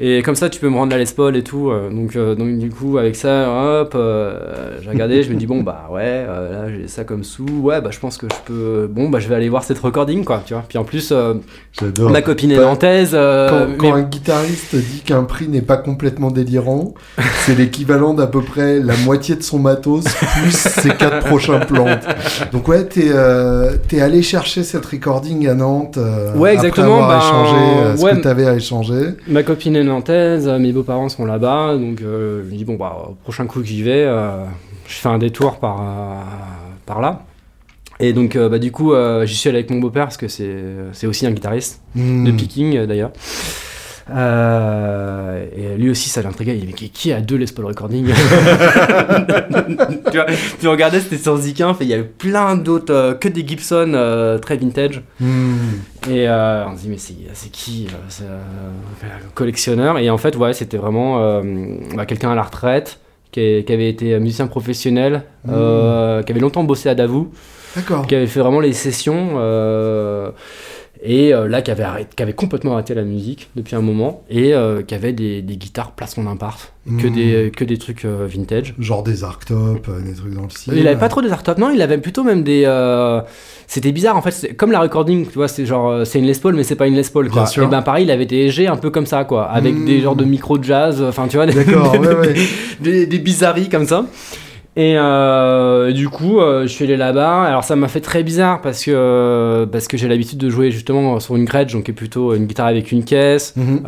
Et 0.00 0.22
comme 0.22 0.34
ça, 0.36 0.48
tu 0.48 0.60
peux 0.60 0.68
me 0.68 0.76
rendre 0.76 0.92
la 0.92 0.98
Les 0.98 1.06
Paul 1.06 1.36
et 1.36 1.42
tout. 1.42 1.70
euh, 1.70 1.90
donc, 1.90 2.14
euh, 2.16 2.34
donc, 2.34 2.56
du 2.58 2.70
coup, 2.70 2.98
avec 2.98 3.16
ça, 3.16 3.80
hop, 3.80 3.92
euh, 3.94 4.78
j'ai 4.82 4.90
regardé, 4.90 5.22
je 5.22 5.32
me 5.32 5.36
dis, 5.36 5.46
bon, 5.46 5.62
bah 5.62 5.88
ouais, 5.90 6.24
là, 6.26 6.68
j'ai 6.68 6.86
ça 6.88 7.04
comme 7.04 7.24
sous. 7.24 7.46
Ouais, 7.62 7.80
bah 7.80 7.90
je 7.92 7.98
pense 7.98 8.16
que 8.16 8.26
je 8.30 8.36
peux. 8.52 8.88
Bon, 8.90 9.08
bah 9.08 9.18
je 9.18 9.28
vais 9.28 9.34
aller 9.34 9.48
voir 9.48 9.64
cette 9.64 9.78
recording, 9.78 10.24
quoi, 10.24 10.42
tu 10.44 10.54
vois. 10.54 10.64
Puis 10.68 10.78
en 10.78 10.84
plus, 10.84 11.12
ma 11.98 12.22
copine 12.22 12.52
est 12.52 12.56
nantaise. 12.56 13.12
Quand, 13.12 13.66
quand 13.76 13.94
mais- 13.94 14.00
un 14.00 14.02
guitariste 14.02 14.76
dit 14.76 15.02
qu'un 15.04 15.24
prix 15.24 15.48
n'est 15.48 15.62
pas 15.62 15.76
complètement 15.76 16.30
délirant, 16.30 16.94
c'est 17.44 17.56
l'équivalent 17.56 18.14
d'à 18.14 18.26
peu 18.26 18.40
près 18.42 18.78
la 18.80 18.96
moitié 19.04 19.34
de 19.34 19.42
son 19.42 19.58
matos 19.58 20.04
plus 20.04 20.52
ses 20.52 20.90
quatre 20.90 21.20
prochains 21.26 21.60
plantes. 21.60 22.06
Donc 22.52 22.68
ouais, 22.68 22.84
t'es 22.84 24.00
allé 24.00 24.22
chercher 24.22 24.62
cette 24.62 24.86
recording 24.86 25.48
à 25.48 25.54
Nantes. 25.54 25.98
Ouais, 26.36 26.54
exactement, 26.54 27.02
Après 27.02 27.16
avoir 27.16 27.46
échangé 27.46 27.56
euh, 27.78 27.96
ce 27.96 28.04
que 28.16 28.22
t'avais 28.22 28.46
à 28.46 28.54
échanger. 28.54 29.02
Ma 29.26 29.42
copine 29.42 29.76
est 29.76 29.84
nantaise, 29.88 30.46
euh, 30.48 30.58
mes 30.58 30.72
beaux-parents 30.72 31.08
sont 31.08 31.24
là-bas, 31.24 31.76
donc 31.76 32.00
euh, 32.00 32.44
je 32.44 32.50
me 32.52 32.56
dis 32.56 32.64
bon 32.64 32.76
bah 32.76 33.08
au 33.10 33.14
prochain 33.14 33.46
coup 33.46 33.60
que 33.60 33.66
j'y 33.66 33.82
vais, 33.82 34.04
euh, 34.04 34.44
je 34.86 34.94
fais 34.94 35.08
un 35.08 35.18
détour 35.18 35.58
par, 35.58 35.82
par 36.86 37.00
là. 37.00 37.24
Et 38.00 38.12
donc 38.12 38.36
euh, 38.36 38.48
bah, 38.48 38.60
du 38.60 38.70
coup 38.70 38.92
euh, 38.92 39.26
j'y 39.26 39.34
suis 39.34 39.48
allé 39.48 39.58
avec 39.58 39.70
mon 39.70 39.78
beau-père 39.80 40.04
parce 40.04 40.16
que 40.16 40.28
c'est 40.28 41.06
aussi 41.06 41.26
un 41.26 41.32
guitariste 41.32 41.82
Hmm. 41.96 42.24
de 42.24 42.30
picking 42.32 42.76
euh, 42.76 42.86
d'ailleurs. 42.86 43.10
Euh, 44.10 45.44
et 45.54 45.76
lui 45.76 45.90
aussi 45.90 46.08
ça 46.08 46.22
l'intriguait, 46.22 46.56
il 46.56 46.60
dit 46.60 46.66
mais 46.66 46.88
qui, 46.88 47.12
a 47.12 47.20
deux 47.20 47.36
Les 47.36 47.46
Paul 47.46 47.66
Recording 47.66 48.06
tu, 50.10 50.16
vois, 50.16 50.26
tu 50.60 50.68
regardais 50.68 51.00
c'était 51.00 51.18
sur 51.18 51.36
Zikin, 51.36 51.76
il 51.80 51.86
y 51.88 51.92
avait 51.92 52.04
plein 52.04 52.56
d'autres, 52.56 52.94
euh, 52.94 53.14
que 53.14 53.28
des 53.28 53.46
Gibson 53.46 53.92
euh, 53.94 54.38
très 54.38 54.56
vintage. 54.56 55.02
Hmm. 55.20 55.56
Et 56.10 56.28
on 56.28 56.74
se 56.76 56.82
dit, 56.82 56.88
mais 56.88 56.96
c'est 56.96 57.50
qui 57.50 57.88
c'est, 58.08 58.24
collectionneur? 59.34 59.98
Et 59.98 60.08
en 60.08 60.16
fait, 60.16 60.36
ouais, 60.36 60.54
c'était 60.54 60.78
vraiment 60.78 61.42
bah, 61.94 62.06
quelqu'un 62.06 62.30
à 62.30 62.34
la 62.34 62.42
retraite, 62.42 62.98
qui, 63.32 63.72
avait 63.72 63.88
été 63.88 64.18
musicien 64.18 64.46
professionnel, 64.46 65.22
euh, 65.48 66.22
qui 66.22 66.32
avait 66.32 66.40
longtemps 66.40 66.64
bossé 66.64 66.88
à 66.88 66.94
Davou, 66.94 67.30
D'accord. 67.76 68.06
qui 68.06 68.14
avait 68.14 68.26
fait 68.26 68.40
vraiment 68.40 68.60
les 68.60 68.72
sessions, 68.72 69.30
et 71.02 71.32
euh, 71.32 71.48
là, 71.48 71.62
qui 71.62 71.70
avait, 71.70 71.82
arrêté, 71.82 72.10
qui 72.16 72.22
avait 72.22 72.32
complètement 72.32 72.74
arrêté 72.74 72.94
la 72.94 73.02
musique 73.02 73.50
depuis 73.56 73.76
un 73.76 73.80
moment, 73.80 74.24
et 74.30 74.54
euh, 74.54 74.82
qui 74.82 74.94
avait 74.94 75.12
des, 75.12 75.42
des 75.42 75.56
guitares 75.56 75.92
d'impart, 76.16 76.58
que, 76.86 77.06
Mmh. 77.06 77.10
des, 77.10 77.52
que 77.54 77.64
des 77.64 77.76
trucs 77.76 78.04
euh, 78.04 78.26
vintage. 78.26 78.74
Genre 78.78 79.02
des 79.02 79.22
arctop, 79.22 79.86
euh, 79.88 80.00
des 80.00 80.14
trucs 80.14 80.32
dans 80.32 80.44
le 80.44 80.50
style. 80.50 80.74
Il 80.76 80.88
avait 80.88 80.98
pas 80.98 81.08
trop 81.08 81.20
des 81.20 81.30
hardtop, 81.30 81.58
non, 81.58 81.70
il 81.70 81.82
avait 81.82 81.98
plutôt 81.98 82.24
même 82.24 82.42
des. 82.42 82.64
C'était 83.66 83.92
bizarre 83.92 84.16
en 84.16 84.22
fait, 84.22 84.56
comme 84.56 84.72
la 84.72 84.80
recording, 84.80 85.26
tu 85.26 85.34
vois, 85.34 85.48
c'est 85.48 85.66
genre 85.66 86.06
c'est 86.06 86.18
une 86.18 86.24
Les 86.24 86.34
Paul 86.34 86.54
mais 86.54 86.64
c'est 86.64 86.76
pas 86.76 86.86
une 86.86 86.94
Les 86.94 87.02
Paul 87.04 87.28
quoi. 87.28 87.44
Et 87.62 87.66
ben 87.66 87.82
pareil, 87.82 88.04
il 88.04 88.10
avait 88.10 88.24
des 88.24 88.48
G 88.48 88.66
un 88.66 88.76
peu 88.76 88.88
comme 88.90 89.04
ça 89.06 89.24
quoi, 89.24 89.44
avec 89.44 89.84
des 89.84 90.00
genres 90.00 90.16
de 90.16 90.24
micro 90.24 90.60
jazz, 90.62 91.02
enfin 91.02 91.28
tu 91.28 91.36
vois, 91.36 91.44
des, 91.46 91.52
D'accord, 91.52 91.92
ouais, 91.92 92.14
ouais. 92.16 92.34
des, 92.80 93.06
des 93.06 93.18
bizarreries 93.18 93.68
comme 93.68 93.86
ça. 93.86 94.06
Et 94.76 94.94
euh, 94.96 95.90
du 95.90 96.08
coup, 96.08 96.38
euh, 96.38 96.62
je 96.62 96.68
suis 96.68 96.84
allé 96.84 96.96
là-bas. 96.96 97.42
Alors 97.42 97.64
ça 97.64 97.74
m'a 97.74 97.88
fait 97.88 98.00
très 98.00 98.22
bizarre 98.22 98.60
parce 98.60 98.84
que 98.84 98.92
euh, 98.94 99.66
parce 99.66 99.88
que 99.88 99.96
j'ai 99.96 100.06
l'habitude 100.06 100.38
de 100.38 100.48
jouer 100.50 100.70
justement 100.70 101.18
sur 101.18 101.34
une 101.34 101.46
Gretsch, 101.46 101.72
donc 101.72 101.84
qui 101.84 101.90
est 101.90 101.94
plutôt 101.94 102.32
une 102.34 102.46
guitare 102.46 102.66
avec 102.68 102.92
une 102.92 103.02
caisse. 103.02 103.54
Mhm. 103.56 103.80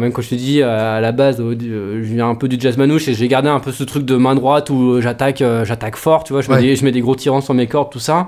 Même 0.00 0.12
quand 0.12 0.22
je 0.22 0.30
te 0.30 0.34
dis 0.34 0.60
à 0.62 1.00
la 1.00 1.12
base 1.12 1.38
je 1.38 2.00
viens 2.00 2.28
un 2.28 2.34
peu 2.34 2.48
du 2.48 2.56
jazz 2.58 2.76
manouche 2.76 3.06
et 3.06 3.14
j'ai 3.14 3.28
gardé 3.28 3.48
un 3.50 3.60
peu 3.60 3.70
ce 3.70 3.84
truc 3.84 4.04
de 4.04 4.16
main 4.16 4.34
droite 4.34 4.68
où 4.70 5.00
j'attaque 5.00 5.44
j'attaque 5.64 5.94
fort 5.96 6.24
tu 6.24 6.32
vois 6.32 6.42
je, 6.42 6.48
Ouais. 6.50 6.56
mets 6.56 6.62
des, 6.62 6.76
je 6.76 6.84
mets 6.84 6.92
des 6.92 7.00
gros 7.02 7.14
tirants 7.14 7.40
sur 7.40 7.54
mes 7.54 7.68
cordes 7.68 7.90
tout 7.92 8.00
ça 8.00 8.26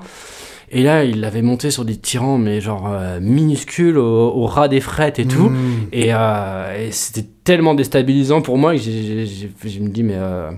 et 0.71 0.83
là 0.85 1.03
il 1.05 1.21
l'avait 1.21 1.43
monté 1.43 1.71
sur 1.73 1.85
des 1.85 1.97
tirants 1.97 2.39
mais 2.39 2.61
genre 2.61 2.89
euh, 2.93 3.19
minuscules 3.21 3.99
au, 3.99 4.31
au 4.35 4.47
ras 4.47 4.69
des 4.69 4.81
frettes 4.81 5.19
et 5.19 5.27
tout 5.27 5.49
Hmm. 5.51 5.87
et, 5.93 6.09
euh, 6.13 6.87
et 6.87 6.93
c'était 6.93 7.27
tellement 7.43 7.75
déstabilisant 7.75 8.41
pour 8.41 8.57
moi 8.57 8.75
que 8.75 8.81
je 8.81 9.81
me 9.81 9.89
dis 9.89 10.03
mais 10.05 10.15
euh, 10.17 10.51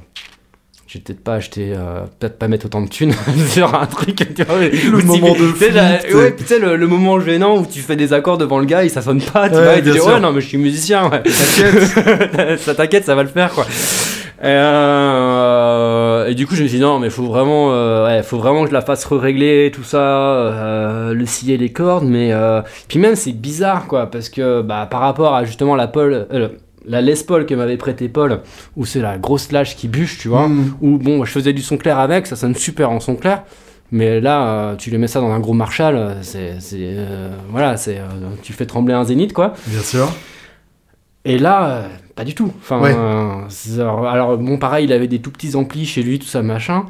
j'ai 0.96 1.02
peut-être 1.02 1.22
pas 1.22 1.34
acheté, 1.34 1.72
euh, 1.74 2.00
peut-être 2.18 2.38
pas 2.38 2.48
mettre 2.48 2.66
autant 2.66 2.80
de 2.82 2.88
thunes 2.88 3.12
sur 3.50 3.74
un 3.74 3.86
truc. 3.86 4.16
Tu 4.34 4.42
vois, 4.42 4.58
Le 4.58 5.02
moment 5.04 5.32
de 5.32 5.34
tu 5.52 5.58
sais, 5.58 5.64
flip, 5.66 5.74
la- 5.74 5.98
t'sais. 5.98 6.14
ouais, 6.14 6.34
tu 6.36 6.44
sais, 6.44 6.58
le, 6.58 6.76
le 6.76 6.86
moment 6.86 7.20
gênant 7.20 7.58
où 7.58 7.66
tu 7.66 7.80
fais 7.80 7.96
des 7.96 8.12
accords 8.12 8.38
devant 8.38 8.58
le 8.58 8.64
gars 8.64 8.84
et 8.84 8.88
ça 8.88 9.02
sonne 9.02 9.20
pas, 9.20 9.48
tu 9.48 9.56
Ouais, 9.56 9.62
vois, 9.62 9.76
et 9.76 9.82
tu 9.82 9.90
dis, 9.90 10.00
ouais, 10.00 10.20
non, 10.20 10.32
mais 10.32 10.40
je 10.40 10.46
suis 10.48 10.58
musicien, 10.58 11.08
ouais. 11.10 11.22
T'inquiète. 11.22 12.58
ça 12.60 12.74
t'inquiète, 12.74 13.04
ça 13.04 13.14
va 13.14 13.22
le 13.22 13.28
faire, 13.28 13.50
quoi. 13.52 13.64
Et, 14.42 14.48
euh, 14.48 16.26
et 16.28 16.34
du 16.34 16.46
coup, 16.46 16.54
je 16.54 16.62
me 16.62 16.68
suis 16.68 16.78
dit, 16.78 16.82
non, 16.82 16.98
mais 16.98 17.10
faut 17.10 17.24
vraiment, 17.26 17.72
euh, 17.72 18.06
ouais, 18.06 18.22
faut 18.22 18.38
vraiment 18.38 18.62
que 18.64 18.68
je 18.68 18.74
la 18.74 18.82
fasse 18.82 19.04
régler 19.06 19.70
tout 19.74 19.82
ça, 19.82 19.98
euh, 19.98 21.14
le 21.14 21.26
scier 21.26 21.56
les 21.56 21.70
cordes, 21.70 22.04
mais 22.04 22.32
euh, 22.32 22.60
puis 22.88 22.98
même 22.98 23.16
c'est 23.16 23.32
bizarre, 23.32 23.86
quoi, 23.86 24.10
parce 24.10 24.28
que 24.28 24.62
bah, 24.62 24.86
par 24.90 25.00
rapport 25.00 25.34
à 25.34 25.44
justement 25.44 25.74
la 25.74 25.86
Paul, 25.88 26.26
euh, 26.32 26.48
la 26.86 27.00
Les 27.00 27.14
Paul 27.26 27.46
que 27.46 27.54
m'avait 27.54 27.76
prêté 27.76 28.08
Paul, 28.08 28.40
où 28.76 28.84
c'est 28.86 29.00
la 29.00 29.18
grosse 29.18 29.52
lâche 29.52 29.76
qui 29.76 29.88
bûche, 29.88 30.18
tu 30.18 30.28
vois, 30.28 30.48
Hmm. 30.48 30.74
où 30.80 30.98
bon, 30.98 31.24
je 31.24 31.32
faisais 31.32 31.52
du 31.52 31.62
son 31.62 31.76
clair 31.76 31.98
avec, 31.98 32.26
ça 32.26 32.36
sonne 32.36 32.54
super 32.54 32.90
en 32.90 33.00
son 33.00 33.16
clair. 33.16 33.42
Mais 33.92 34.20
là, 34.20 34.48
euh, 34.48 34.76
tu 34.76 34.90
lui 34.90 34.98
mets 34.98 35.06
ça 35.06 35.20
dans 35.20 35.30
un 35.30 35.38
gros 35.38 35.52
Marshall, 35.52 35.94
euh, 35.96 36.14
c'est, 36.22 36.56
euh, 36.74 37.30
voilà, 37.50 37.76
c'est, 37.76 37.98
euh, 37.98 38.02
tu 38.42 38.52
fais 38.52 38.66
trembler 38.66 38.94
un 38.94 39.04
zénith, 39.04 39.32
quoi. 39.32 39.54
Bien 39.68 39.80
sûr. 39.80 40.08
Et 41.24 41.38
là, 41.38 41.68
euh, 41.68 41.88
pas 42.14 42.24
du 42.24 42.34
tout. 42.34 42.52
Enfin, 42.60 42.80
Ouais. 42.80 42.94
alors, 42.94 44.38
bon, 44.38 44.58
pareil, 44.58 44.84
il 44.86 44.92
avait 44.92 45.08
des 45.08 45.20
tout 45.20 45.30
petits 45.30 45.54
amplis 45.56 45.86
chez 45.86 46.02
lui, 46.02 46.18
tout 46.18 46.26
ça, 46.26 46.42
machin. 46.42 46.84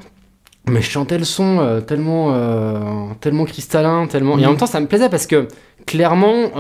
Mais 0.68 0.82
je 0.82 0.90
chantais 0.90 1.16
le 1.18 1.24
son 1.24 1.80
tellement, 1.86 2.34
tellement 3.20 3.44
cristallin, 3.44 4.06
tellement. 4.08 4.32
Et 4.32 4.40
en 4.40 4.40
Mhm. 4.40 4.46
même 4.48 4.56
temps, 4.56 4.66
ça 4.66 4.80
me 4.80 4.86
plaisait 4.86 5.08
parce 5.08 5.26
que 5.26 5.46
clairement, 5.86 6.50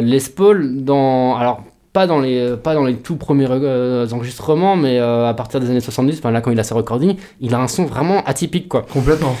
Les 0.00 0.20
Paul, 0.34 0.82
dans. 0.84 1.36
Alors, 1.36 1.62
pas 1.96 2.06
dans 2.06 2.20
les, 2.20 2.56
pas 2.62 2.74
dans 2.74 2.84
les 2.84 2.96
tout 2.96 3.16
premiers 3.16 3.46
euh, 3.50 4.06
enregistrements, 4.12 4.76
mais 4.76 4.98
euh, 5.00 5.26
à 5.26 5.32
partir 5.32 5.60
des 5.60 5.70
années 5.70 5.80
70, 5.80 6.18
enfin 6.18 6.30
là, 6.30 6.42
quand 6.42 6.50
il 6.50 6.60
a 6.60 6.62
ses 6.62 6.74
recordings, 6.74 7.16
il 7.40 7.54
a 7.54 7.58
un 7.58 7.68
son 7.68 7.86
vraiment 7.86 8.22
atypique, 8.26 8.68
quoi. 8.68 8.82
Complètement. 8.92 9.34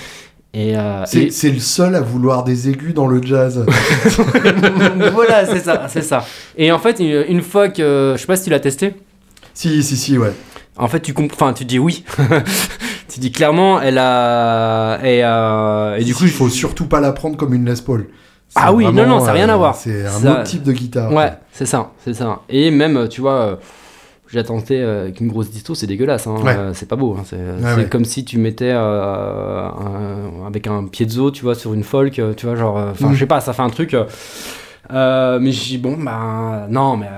Et, 0.54 0.74
euh, 0.74 1.04
C'est 1.04 1.24
et- 1.24 1.30
c'est 1.30 1.50
le 1.50 1.58
seul 1.58 1.94
à 1.94 2.00
vouloir 2.00 2.44
des 2.44 2.70
aigus 2.70 2.94
dans 2.94 3.08
le 3.08 3.20
jazz. 3.22 3.66
voilà, 5.12 5.44
c'est 5.44 5.60
ça, 5.60 5.86
c'est 5.88 6.00
ça. 6.00 6.24
Et 6.56 6.72
en 6.72 6.78
fait, 6.78 6.98
une, 6.98 7.26
une 7.28 7.42
fois 7.42 7.68
que. 7.68 8.14
Je 8.16 8.20
sais 8.22 8.26
pas 8.26 8.36
si 8.36 8.44
tu 8.44 8.50
l'as 8.50 8.60
testé. 8.60 8.94
si, 9.52 9.82
si, 9.82 9.96
si, 9.98 10.16
ouais. 10.16 10.32
En 10.78 10.88
fait, 10.88 11.00
tu 11.00 11.12
comp- 11.12 11.32
enfin, 11.34 11.52
tu 11.52 11.66
dis 11.66 11.78
oui. 11.78 12.04
tu 13.08 13.20
dis 13.20 13.32
clairement, 13.32 13.82
elle 13.82 13.98
a. 13.98 14.98
Et, 15.04 15.20
euh, 15.24 15.96
et 15.98 16.04
du 16.04 16.14
coup, 16.14 16.24
il 16.24 16.30
je- 16.30 16.34
faut 16.34 16.48
surtout 16.48 16.86
pas 16.86 17.00
la 17.00 17.12
prendre 17.12 17.36
comme 17.36 17.52
une 17.52 17.68
Les 17.68 17.82
Paul. 17.82 18.06
Ah 18.54 18.72
oui, 18.72 18.84
non, 18.84 18.92
vraiment, 18.92 19.18
non, 19.18 19.24
ça 19.24 19.30
a 19.30 19.34
rien 19.34 19.48
à 19.48 19.56
voir. 19.56 19.74
C'est 19.74 20.06
un 20.06 20.10
Ça- 20.10 20.32
autre 20.32 20.42
type 20.44 20.62
de 20.62 20.72
guitare. 20.72 21.12
Ouais, 21.12 21.32
c'est 21.52 21.66
ça, 21.66 21.90
c'est 22.04 22.14
ça. 22.14 22.40
Et 22.48 22.70
même, 22.70 23.08
tu 23.08 23.20
vois, 23.20 23.32
euh, 23.32 23.56
j'ai 24.28 24.42
tenté 24.42 24.80
euh, 24.80 25.02
avec 25.02 25.20
une 25.20 25.28
grosse 25.28 25.50
disto, 25.50 25.74
c'est 25.74 25.86
dégueulasse. 25.86 26.26
hein. 26.26 26.36
Ouais. 26.42 26.56
Euh, 26.56 26.72
c'est 26.74 26.86
pas 26.88 26.96
beau. 26.96 27.16
hein. 27.18 27.22
C'est 27.26 27.36
ouais. 27.36 27.88
comme 27.88 28.04
si 28.04 28.24
tu 28.24 28.38
mettais 28.38 28.70
euh, 28.72 29.68
un- 29.68 30.46
avec 30.46 30.66
un 30.68 30.84
piezo, 30.86 31.30
tu 31.30 31.42
vois, 31.42 31.54
sur 31.54 31.74
une 31.74 31.84
folk, 31.84 32.18
euh, 32.18 32.32
tu 32.34 32.46
vois, 32.46 32.56
genre. 32.56 32.78
euh, 32.78 32.90
Enfin, 32.92 33.08
Mm. 33.08 33.14
je 33.14 33.18
sais 33.20 33.26
pas, 33.26 33.40
ça 33.40 33.52
fait 33.52 33.62
un 33.62 33.70
truc. 33.70 33.92
euh, 33.94 34.04
euh, 34.92 35.38
mais 35.40 35.50
j'ai 35.52 35.76
dit, 35.76 35.78
bon, 35.78 35.96
bah, 35.98 36.66
non, 36.70 36.96
mais. 36.96 37.08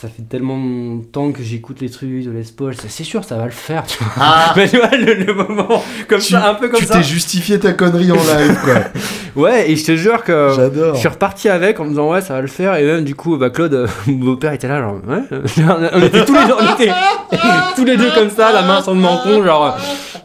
Ça 0.00 0.06
fait 0.06 0.22
tellement 0.22 0.56
longtemps 0.56 1.32
que 1.32 1.42
j'écoute 1.42 1.80
les 1.80 1.90
trucs 1.90 2.08
de 2.24 2.30
Les 2.30 2.44
Paul, 2.56 2.72
c'est 2.76 3.02
sûr, 3.02 3.24
ça 3.24 3.36
va 3.36 3.46
le 3.46 3.50
faire, 3.50 3.84
tu 3.84 3.98
vois. 3.98 4.12
Ah, 4.16 4.52
Mais 4.56 4.68
tu 4.68 4.76
vois, 4.76 4.96
le, 4.96 5.14
le 5.14 5.34
moment, 5.34 5.82
comme 6.08 6.20
tu 6.20 6.34
ça, 6.34 6.50
un 6.50 6.54
peu 6.54 6.68
comme 6.68 6.78
tu 6.78 6.86
ça. 6.86 6.98
t'es 6.98 7.02
justifié 7.02 7.58
ta 7.58 7.72
connerie 7.72 8.12
en 8.12 8.14
live, 8.14 8.56
quoi. 8.62 8.74
Ouais, 9.42 9.70
et 9.70 9.76
je 9.76 9.84
te 9.84 9.96
jure 9.96 10.22
que. 10.22 10.52
J'adore. 10.54 10.94
Je 10.94 11.00
suis 11.00 11.08
reparti 11.08 11.48
avec 11.48 11.78
en 11.80 11.84
me 11.84 11.90
disant 11.90 12.10
ouais 12.10 12.20
ça 12.20 12.34
va 12.34 12.40
le 12.40 12.48
faire 12.48 12.74
et 12.76 12.84
même 12.84 13.04
du 13.04 13.14
coup 13.14 13.36
bah 13.36 13.50
Claude 13.50 13.72
euh, 13.74 13.86
mon 14.08 14.24
beau-père 14.24 14.52
était 14.52 14.66
là 14.66 14.80
genre 14.80 14.96
ouais 15.06 15.22
on 15.92 16.02
était 16.02 16.24
tous 16.24 16.34
les 16.34 16.44
deux 16.46 16.54
on 16.58 16.74
était 16.74 16.92
tous 17.76 17.84
les 17.84 17.96
deux 17.96 18.10
comme 18.16 18.30
ça 18.30 18.52
la 18.52 18.62
main 18.62 18.82
sur 18.82 18.94
le 18.94 19.00
menton 19.00 19.44
genre 19.44 19.76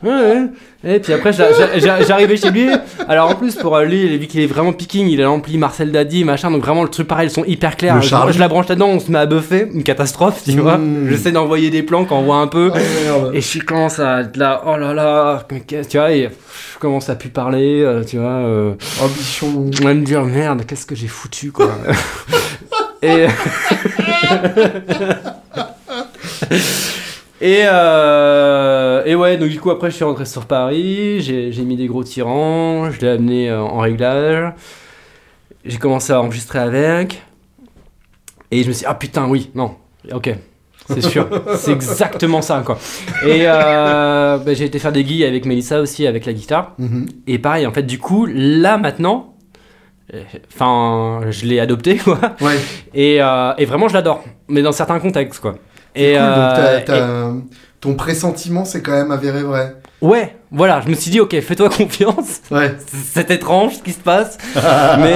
ouais 0.02 0.10
ouais 0.10 0.48
et 0.86 1.00
puis 1.00 1.14
après 1.14 1.32
j'a- 1.34 1.54
j'a- 1.54 1.80
j'a- 1.80 2.02
j'arrivais 2.04 2.36
chez 2.38 2.52
lui. 2.52 2.68
Alors 3.08 3.30
en 3.32 3.36
plus 3.36 3.56
pour 3.56 3.76
euh, 3.76 3.86
lui 3.86 4.18
vu 4.18 4.28
qu'il 4.28 4.42
est 4.42 4.48
vraiment 4.48 4.74
picking 4.74 5.08
il 5.08 5.22
a 5.22 5.26
l'ampli 5.26 5.58
Marcel 5.58 5.92
Daddy 5.92 6.24
machin 6.24 6.52
donc 6.52 6.64
vraiment 6.64 6.84
le 6.84 6.90
truc 6.90 7.08
pareil 7.08 7.28
le 7.28 7.34
son 7.34 7.44
hyper 7.46 7.78
clair. 7.78 7.96
Le 7.96 8.02
je, 8.02 8.08
je 8.32 8.40
la 8.40 8.48
branche 8.48 8.68
là-dedans 8.68 8.88
on 8.90 9.00
se 9.00 9.12
met 9.12 9.20
à 9.20 9.26
buffer 9.26 9.68
une 9.74 9.84
catastrophe 9.84 10.42
tu 10.44 10.60
vois. 10.60 10.78
Mm. 10.78 11.08
j'essaie 11.10 11.32
d'envoyer 11.32 11.70
des 11.70 11.84
plans 11.84 12.06
quand 12.06 12.18
on 12.20 12.24
voit 12.24 12.38
un 12.38 12.48
peu. 12.48 12.72
Oh, 12.76 13.30
et 13.34 13.42
je 13.42 13.60
commence 13.60 14.00
à 14.00 14.22
être 14.22 14.38
là 14.38 14.62
oh 14.66 14.78
là 14.78 14.94
là 14.94 15.46
qu'est-ce- 15.68 15.88
tu 15.90 15.98
vois 15.98 16.12
et 16.12 16.30
je 16.74 16.80
commence 16.80 17.10
à 17.10 17.16
plus 17.16 17.30
parler 17.30 17.82
euh, 17.82 18.04
tu 18.04 18.18
vois 18.18 18.28
euh, 18.30 18.74
Oh, 19.02 19.08
bichon. 19.08 19.70
on 19.82 19.84
va 19.86 19.94
me 19.94 20.04
dire 20.04 20.24
merde, 20.24 20.64
qu'est-ce 20.68 20.86
que 20.86 20.96
j'ai 20.96 21.08
foutu 21.08 21.52
quoi. 21.52 21.70
et 23.02 23.28
et, 27.44 27.64
euh, 27.66 29.04
et 29.06 29.16
ouais, 29.16 29.38
donc 29.38 29.50
du 29.50 29.60
coup, 29.60 29.70
après, 29.70 29.92
je 29.92 29.96
suis 29.98 30.06
rentré 30.06 30.26
sur 30.26 30.46
Paris, 30.46 31.20
j'ai 31.22 31.52
mis 31.64 31.76
des 31.76 31.88
gros 31.88 32.04
tirants, 32.04 32.90
je 32.90 33.02
l'ai 33.02 33.10
amené 33.10 33.50
euh, 33.50 33.62
en 33.62 33.80
réglage, 33.80 34.54
j'ai 35.66 35.78
commencé 35.78 36.14
à 36.14 36.22
enregistrer 36.22 36.60
avec, 36.60 37.22
et 38.50 38.64
je 38.64 38.68
me 38.70 38.74
suis 38.74 38.82
dit, 38.84 38.86
ah 38.88 38.96
putain, 38.96 39.28
oui, 39.28 39.52
non, 39.56 39.76
ok, 40.14 40.34
c'est 40.88 41.02
sûr, 41.02 41.28
c'est 41.58 41.72
exactement 41.74 42.42
ça, 42.42 42.62
quoi. 42.66 42.78
Et 43.26 43.42
euh, 43.46 44.38
bah, 44.38 44.54
j'ai 44.54 44.66
été 44.66 44.80
faire 44.80 44.92
des 44.94 45.04
guilles 45.04 45.26
avec 45.26 45.46
Melissa 45.46 45.82
aussi, 45.82 46.08
avec 46.08 46.26
la 46.26 46.32
guitare, 46.34 46.74
Mhm. 46.80 47.08
et 47.28 47.40
pareil, 47.40 47.68
en 47.68 47.74
fait, 47.74 47.84
du 47.84 48.00
coup, 48.00 48.26
là, 48.26 48.78
maintenant, 48.78 49.34
enfin, 50.54 51.22
je 51.30 51.46
l'ai 51.46 51.60
adopté, 51.60 51.98
quoi, 51.98 52.20
Ouais. 52.42 52.58
et, 52.94 53.18
euh, 53.22 53.54
et 53.58 53.66
vraiment, 53.66 53.88
je 53.90 53.94
l'adore, 53.96 54.24
mais 54.48 54.62
dans 54.62 54.72
certains 54.72 55.00
contextes, 55.00 55.42
quoi. 55.42 55.56
Et 55.96 56.14
cool, 56.14 56.22
donc 56.22 56.90
euh, 56.90 57.32
et- 57.32 57.42
ton 57.82 57.94
pressentiment 57.96 58.66
c'est 58.66 58.82
quand 58.82 58.92
même 58.94 59.12
avéré 59.12 59.44
vrai. 59.44 59.76
Ouais, 60.02 60.36
voilà, 60.52 60.82
je 60.84 60.90
me 60.90 60.96
suis 60.96 61.12
dit, 61.12 61.22
ok, 61.22 61.40
fais-toi 61.40 61.70
confiance. 61.78 62.42
Ouais. 62.52 62.76
C'est 63.14 63.32
étrange 63.32 63.76
ce 63.78 63.84
qui 63.84 63.92
se 63.94 64.00
passe. 64.02 64.38
mais 64.56 65.14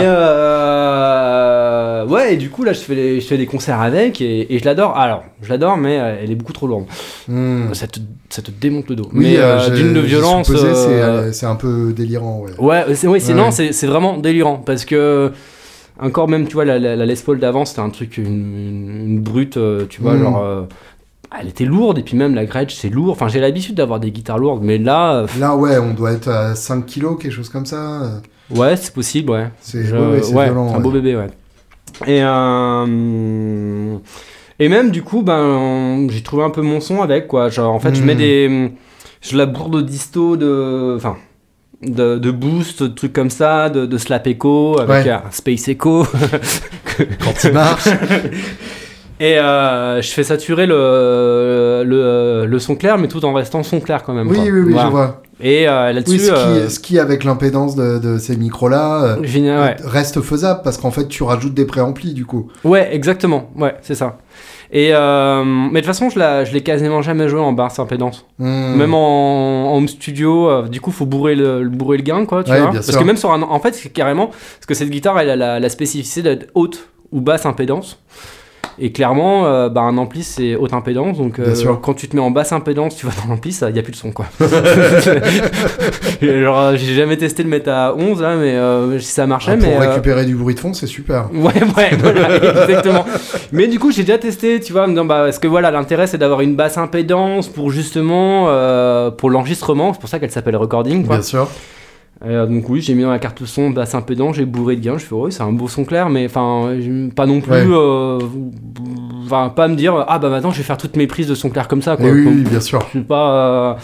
euh, 0.78 2.05
ouais, 2.05 2.34
et 2.34 2.38
du 2.38 2.49
coup, 2.49 2.63
là, 2.63 2.73
je 2.73 2.80
fais, 2.80 2.95
les- 2.95 3.19
je 3.21 3.28
fais 3.28 3.38
des 3.38 3.45
concerts 3.45 3.82
avec 3.82 4.21
et, 4.21 4.53
et 4.53 4.59
je 4.59 4.65
l'adore. 4.65 4.97
Alors, 4.97 5.23
je 5.41 5.49
l'adore, 5.49 5.78
mais 5.78 5.99
euh, 5.99 6.15
elle 6.23 6.32
est 6.32 6.36
beaucoup 6.36 6.53
trop 6.53 6.67
lourde. 6.67 6.86
Hmm. 7.28 7.73
Ça, 7.73 7.88
te, 7.88 7.99
ça 8.30 8.41
te 8.41 8.51
démonte 8.51 8.89
le 8.89 8.95
dos. 8.95 9.09
Oui, 9.13 9.32
mais 9.34 9.38
euh, 9.39 9.69
d'une 9.69 9.93
de 9.93 9.99
violence. 9.99 10.49
euh, 10.51 11.32
c'est 11.34 11.45
un 11.45 11.55
peu 11.55 11.93
délirant, 11.93 12.39
ouais. 12.41 12.51
Ouais, 12.59 12.86
c'est 12.95 13.07
c'est 13.19 13.34
Ouais. 13.34 13.34
non, 13.34 13.51
c'est 13.51 13.71
c'est 13.73 13.88
vraiment 13.88 14.17
délirant 14.17 14.57
parce 14.57 14.86
que 14.86 15.32
encore 16.01 16.27
même, 16.27 16.47
tu 16.47 16.53
vois, 16.53 16.65
la, 16.65 16.77
la, 16.79 16.95
la 16.95 17.05
Les 17.05 17.15
Paul 17.15 17.39
d'avant, 17.39 17.65
c'était 17.65 17.81
un 17.81 17.89
truc, 17.89 18.17
une, 18.17 18.25
une- 18.25 19.03
une 19.07 19.19
brute, 19.21 19.57
euh, 19.57 19.85
tu 19.89 20.01
vois, 20.01 20.13
Mm. 20.15 20.19
genre. 20.23 20.43
euh, 20.43 20.63
elle 21.37 21.49
était 21.49 21.65
lourde 21.65 21.97
et 21.99 22.03
puis 22.03 22.15
même 22.15 22.35
la 22.35 22.45
Gretsch 22.45 22.73
c'est 22.73 22.89
lourd. 22.89 23.11
Enfin, 23.11 23.27
j'ai 23.27 23.41
l'habitude 23.41 23.75
d'avoir 23.75 23.99
des 23.99 24.11
guitares 24.11 24.37
lourdes, 24.37 24.63
mais 24.63 24.77
là, 24.77 25.15
euh, 25.15 25.27
Là, 25.39 25.55
ouais, 25.57 25.77
on 25.77 25.93
doit 25.93 26.13
être 26.13 26.29
à 26.29 26.55
5 26.55 26.85
kilos, 26.85 27.17
quelque 27.21 27.33
chose 27.33 27.49
comme 27.49 27.65
ça. 27.65 28.21
ouais, 28.49 28.77
c'est 28.77 28.93
possible, 28.93 29.31
ouais. 29.31 29.49
C'est 29.59 29.83
Je- 29.83 29.95
ouais, 29.95 30.33
ouais, 30.33 30.45
violent. 30.45 30.69
un 30.71 30.77
ouais. 30.77 30.79
beau 30.81 30.91
bébé, 30.91 31.15
ouais. 31.17 31.27
Et, 32.05 32.21
euh, 32.23 33.97
et 34.59 34.69
même, 34.69 34.91
du 34.91 35.03
coup, 35.03 35.21
ben, 35.21 36.07
j'ai 36.09 36.21
trouvé 36.23 36.43
un 36.43 36.49
peu 36.49 36.61
mon 36.61 36.79
son 36.79 37.01
avec, 37.01 37.27
quoi. 37.27 37.49
Genre, 37.49 37.73
en 37.73 37.79
fait, 37.79 37.93
je 37.95 38.01
Mm. 38.01 38.05
mets 38.05 38.15
des. 38.15 38.71
Je 39.21 39.35
la 39.37 39.45
bourre 39.47 39.69
de 39.69 39.81
disto, 39.81 40.37
de. 40.37 40.93
Enfin. 40.95 41.17
De, 41.84 42.17
de 42.17 42.32
boost, 42.32 42.82
de 42.82 42.88
trucs 42.88 43.13
comme 43.13 43.30
ça, 43.30 43.69
de, 43.69 43.86
de 43.86 43.97
slap 43.99 44.25
echo, 44.25 44.80
avec 44.80 45.05
Ouais. 45.05 45.11
un 45.11 45.21
space 45.32 45.67
echo. 45.67 46.07
Quand 47.19 47.43
il 47.43 47.51
marche. 47.53 47.88
Et 49.19 49.39
euh, 49.39 49.99
je 50.01 50.09
fais 50.09 50.23
saturer 50.23 50.67
le, 50.67 51.84
le, 51.86 52.45
le 52.45 52.59
son 52.59 52.75
clair, 52.75 52.97
mais 52.99 53.07
tout 53.07 53.23
en 53.25 53.34
restant 53.34 53.63
son 53.63 53.80
clair 53.80 54.03
quand 54.03 54.13
même. 54.13 54.28
oui, 54.28 54.36
quoi. 54.38 54.43
oui, 54.45 54.51
oui, 54.51 54.71
Voilà. 54.73 54.88
je 54.88 54.91
vois. 54.91 55.21
Et 55.39 55.67
euh, 55.67 55.91
là-dessus. 55.93 56.13
Oui, 56.17 56.19
ce 56.19 56.30
qui, 56.32 56.36
euh, 56.36 56.69
ce 56.69 56.80
qui, 56.80 56.99
avec 56.99 57.23
l'impédance 57.23 57.75
de, 57.75 57.99
de 57.99 58.17
ces 58.17 58.38
micros-là, 58.38 59.17
ouais. 59.19 59.75
reste 59.84 60.21
faisable 60.21 60.61
parce 60.63 60.78
qu'en 60.78 60.91
fait, 60.91 61.07
tu 61.07 61.21
rajoutes 61.23 61.53
des 61.53 61.65
préamplis 61.65 62.13
du 62.13 62.25
coup. 62.25 62.49
Ouais, 62.63 62.89
exactement. 62.93 63.49
Ouais, 63.55 63.75
c'est 63.82 63.95
ça. 63.95 64.17
Et 64.72 64.89
euh, 64.93 65.43
mais 65.45 65.70
de 65.70 65.76
toute 65.78 65.86
façon, 65.86 66.09
je, 66.09 66.20
la, 66.20 66.43
je 66.43 66.51
l'ai 66.53 66.61
quasiment 66.61 67.01
jamais 67.01 67.30
joué 67.30 67.39
en 67.39 67.53
basse 67.53 67.80
impédance. 67.80 68.26
Hmm. 68.39 68.76
Même 68.76 68.93
en, 68.93 69.72
en 69.72 69.78
home 69.78 69.88
studio, 69.88 70.49
euh, 70.49 70.68
du 70.68 70.82
coup, 70.82 70.91
faut 70.91 71.05
bourrer 71.05 71.36
le, 71.36 71.63
le- 71.63 71.70
bourrer 71.70 71.97
le 71.97 72.03
gain, 72.03 72.26
quoi. 72.26 72.43
Tu 72.43 72.51
Ouais, 72.51 72.59
vois 72.59 72.72
parce 72.72 72.89
sûr. 72.89 72.99
que 72.99 73.03
même 73.05 73.18
sur 73.18 73.32
un, 73.32 73.41
en 73.43 73.59
fait, 73.59 73.74
c'est 73.76 73.89
carrément 73.89 74.28
parce 74.28 74.65
que 74.68 74.74
cette 74.74 74.89
guitare, 74.89 75.20
elle 75.20 75.30
a 75.30 75.36
la, 75.36 75.59
la 75.59 75.70
spécificité 75.70 76.22
d'être 76.22 76.51
haute 76.53 76.89
ou 77.13 77.22
basse 77.22 77.45
impédance. 77.45 77.99
Et 78.80 78.91
clairement, 78.91 79.45
euh, 79.47 79.69
bah, 79.69 79.82
un 79.82 79.97
ampli 79.97 80.21
c'est 80.23 80.55
haute 80.55 80.71
impédance, 80.73 81.17
donc 81.17 81.39
euh, 81.39 81.55
quand 81.82 81.95
tu 81.95 82.07
te 82.07 82.15
mets 82.15 82.21
en 82.21 82.30
basse 82.30 82.51
impédance, 82.51 82.95
tu 82.95 83.07
vas 83.07 83.11
dans 83.23 83.30
l'ampli, 83.34 83.57
il 83.67 83.73
n'y 83.73 83.80
a 83.80 83.82
plus 83.82 83.91
de 83.91 83.97
son 83.97 84.11
quoi. 84.11 84.25
Genre, 86.21 86.59
euh, 86.59 86.75
j'ai 86.78 86.93
jamais 86.93 87.17
testé 87.17 87.43
de 87.43 87.47
le 87.49 87.55
mettre 87.55 87.69
à 87.71 87.95
11 87.95 88.21
là, 88.21 88.36
mais 88.36 88.51
euh, 88.55 88.99
ça 88.99 89.25
marchait, 89.28 89.53
Ah, 89.53 89.57
pour 89.57 89.80
mais. 89.80 89.88
récupérer 89.88 90.25
du 90.25 90.36
bruit 90.36 90.55
de 90.55 90.59
fond, 90.59 90.73
c'est 90.73 90.88
super. 90.88 91.30
Ouais, 91.34 91.53
ouais, 91.78 91.95
voilà, 91.97 92.36
exactement. 92.63 93.05
Mais 93.51 93.67
du 93.67 93.80
coup, 93.80 93.91
j'ai 93.91 94.03
déjà 94.03 94.17
testé, 94.17 94.59
tu 94.59 94.73
vois, 94.73 94.84
en 94.84 94.88
me 94.88 94.91
disant, 94.91 95.05
bah, 95.05 95.21
parce 95.25 95.39
que 95.39 95.47
voilà, 95.47 95.71
l'intérêt 95.71 96.07
c'est 96.07 96.17
d'avoir 96.17 96.41
une 96.41 96.55
basse 96.55 96.78
impédance 96.78 97.47
pour 97.47 97.71
justement, 97.71 98.45
pour 99.17 99.30
l'enregistrement, 99.30 99.93
c'est 99.93 99.99
pour 99.99 100.09
ça 100.09 100.19
qu'elle 100.19 100.32
s'appelle 100.32 100.55
recording, 100.55 101.05
quoi. 101.05 101.15
Bien 101.17 101.23
sûr. 101.23 101.47
Euh, 102.26 102.47
donc 102.47 102.68
oui, 102.70 102.82
j'ai 102.82 102.95
mis 102.95 103.03
dans 103.03 103.11
la 103.11 103.20
carte 103.20 103.45
son 103.45 103.70
basse 103.70 103.93
impédance, 103.93 104.38
j'ai 104.38 104.45
bourré 104.45 104.76
de 104.76 104.82
gain, 104.82 104.97
je 104.97 105.05
fais, 105.05 105.13
ouais, 105.13 105.30
c'est 105.30 105.43
un 105.43 105.51
beau 105.51 105.68
son 105.68 105.86
clair, 105.86 106.09
mais 106.09 106.26
enfin, 106.26 106.76
pas 107.15 107.28
non 107.28 107.41
plus, 107.41 107.51
Ouais. 107.51 107.63
euh, 107.70 108.20
enfin, 109.26 109.49
pas 109.49 109.68
me 109.68 109.76
dire, 109.76 110.03
ah 110.07 110.18
bah 110.18 110.30
maintenant 110.30 110.49
je 110.49 110.57
vais 110.57 110.63
faire 110.63 110.78
toutes 110.78 110.95
mes 110.95 111.05
prises 111.05 111.28
de 111.28 111.36
son 111.36 111.49
clair 111.51 111.68
comme 111.68 111.84
ça, 111.84 111.95
quoi. 111.95 112.09
Oui, 112.09 112.26
oui, 112.26 112.41
bien 112.43 112.59
sûr. 112.59 112.82
je 112.86 112.88
suis 112.89 113.01
pas. 113.03 113.78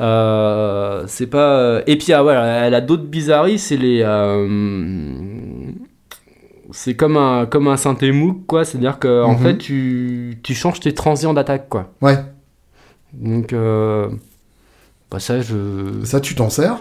euh, 0.00 1.02
c'est 1.08 1.26
pas. 1.26 1.80
Et 1.88 1.98
puis, 1.98 2.12
ah, 2.12 2.22
voilà, 2.22 2.44
elle 2.66 2.74
a 2.74 2.80
d'autres 2.80 3.02
bizarreries. 3.06 3.58
C'est 3.58 3.76
les. 3.76 4.04
c'est 6.70 6.94
comme 6.94 7.16
un, 7.16 7.46
comme 7.46 7.66
un 7.68 7.76
synthé 7.76 8.12
MOOC, 8.12 8.46
quoi. 8.46 8.64
C'est-à-dire 8.64 8.98
que, 8.98 9.24
en 9.24 9.32
Mhm. 9.32 9.38
fait, 9.38 9.58
tu, 9.58 10.38
tu 10.42 10.54
changes 10.54 10.80
tes 10.80 10.94
transients 10.94 11.34
d'attaque, 11.34 11.68
quoi. 11.68 11.92
Ouais. 12.02 12.16
Donc, 13.14 13.52
bah, 15.10 15.18
ça, 15.18 15.40
je. 15.40 15.56
Ça, 16.04 16.20
tu 16.20 16.34
t'en 16.34 16.50
sers 16.50 16.76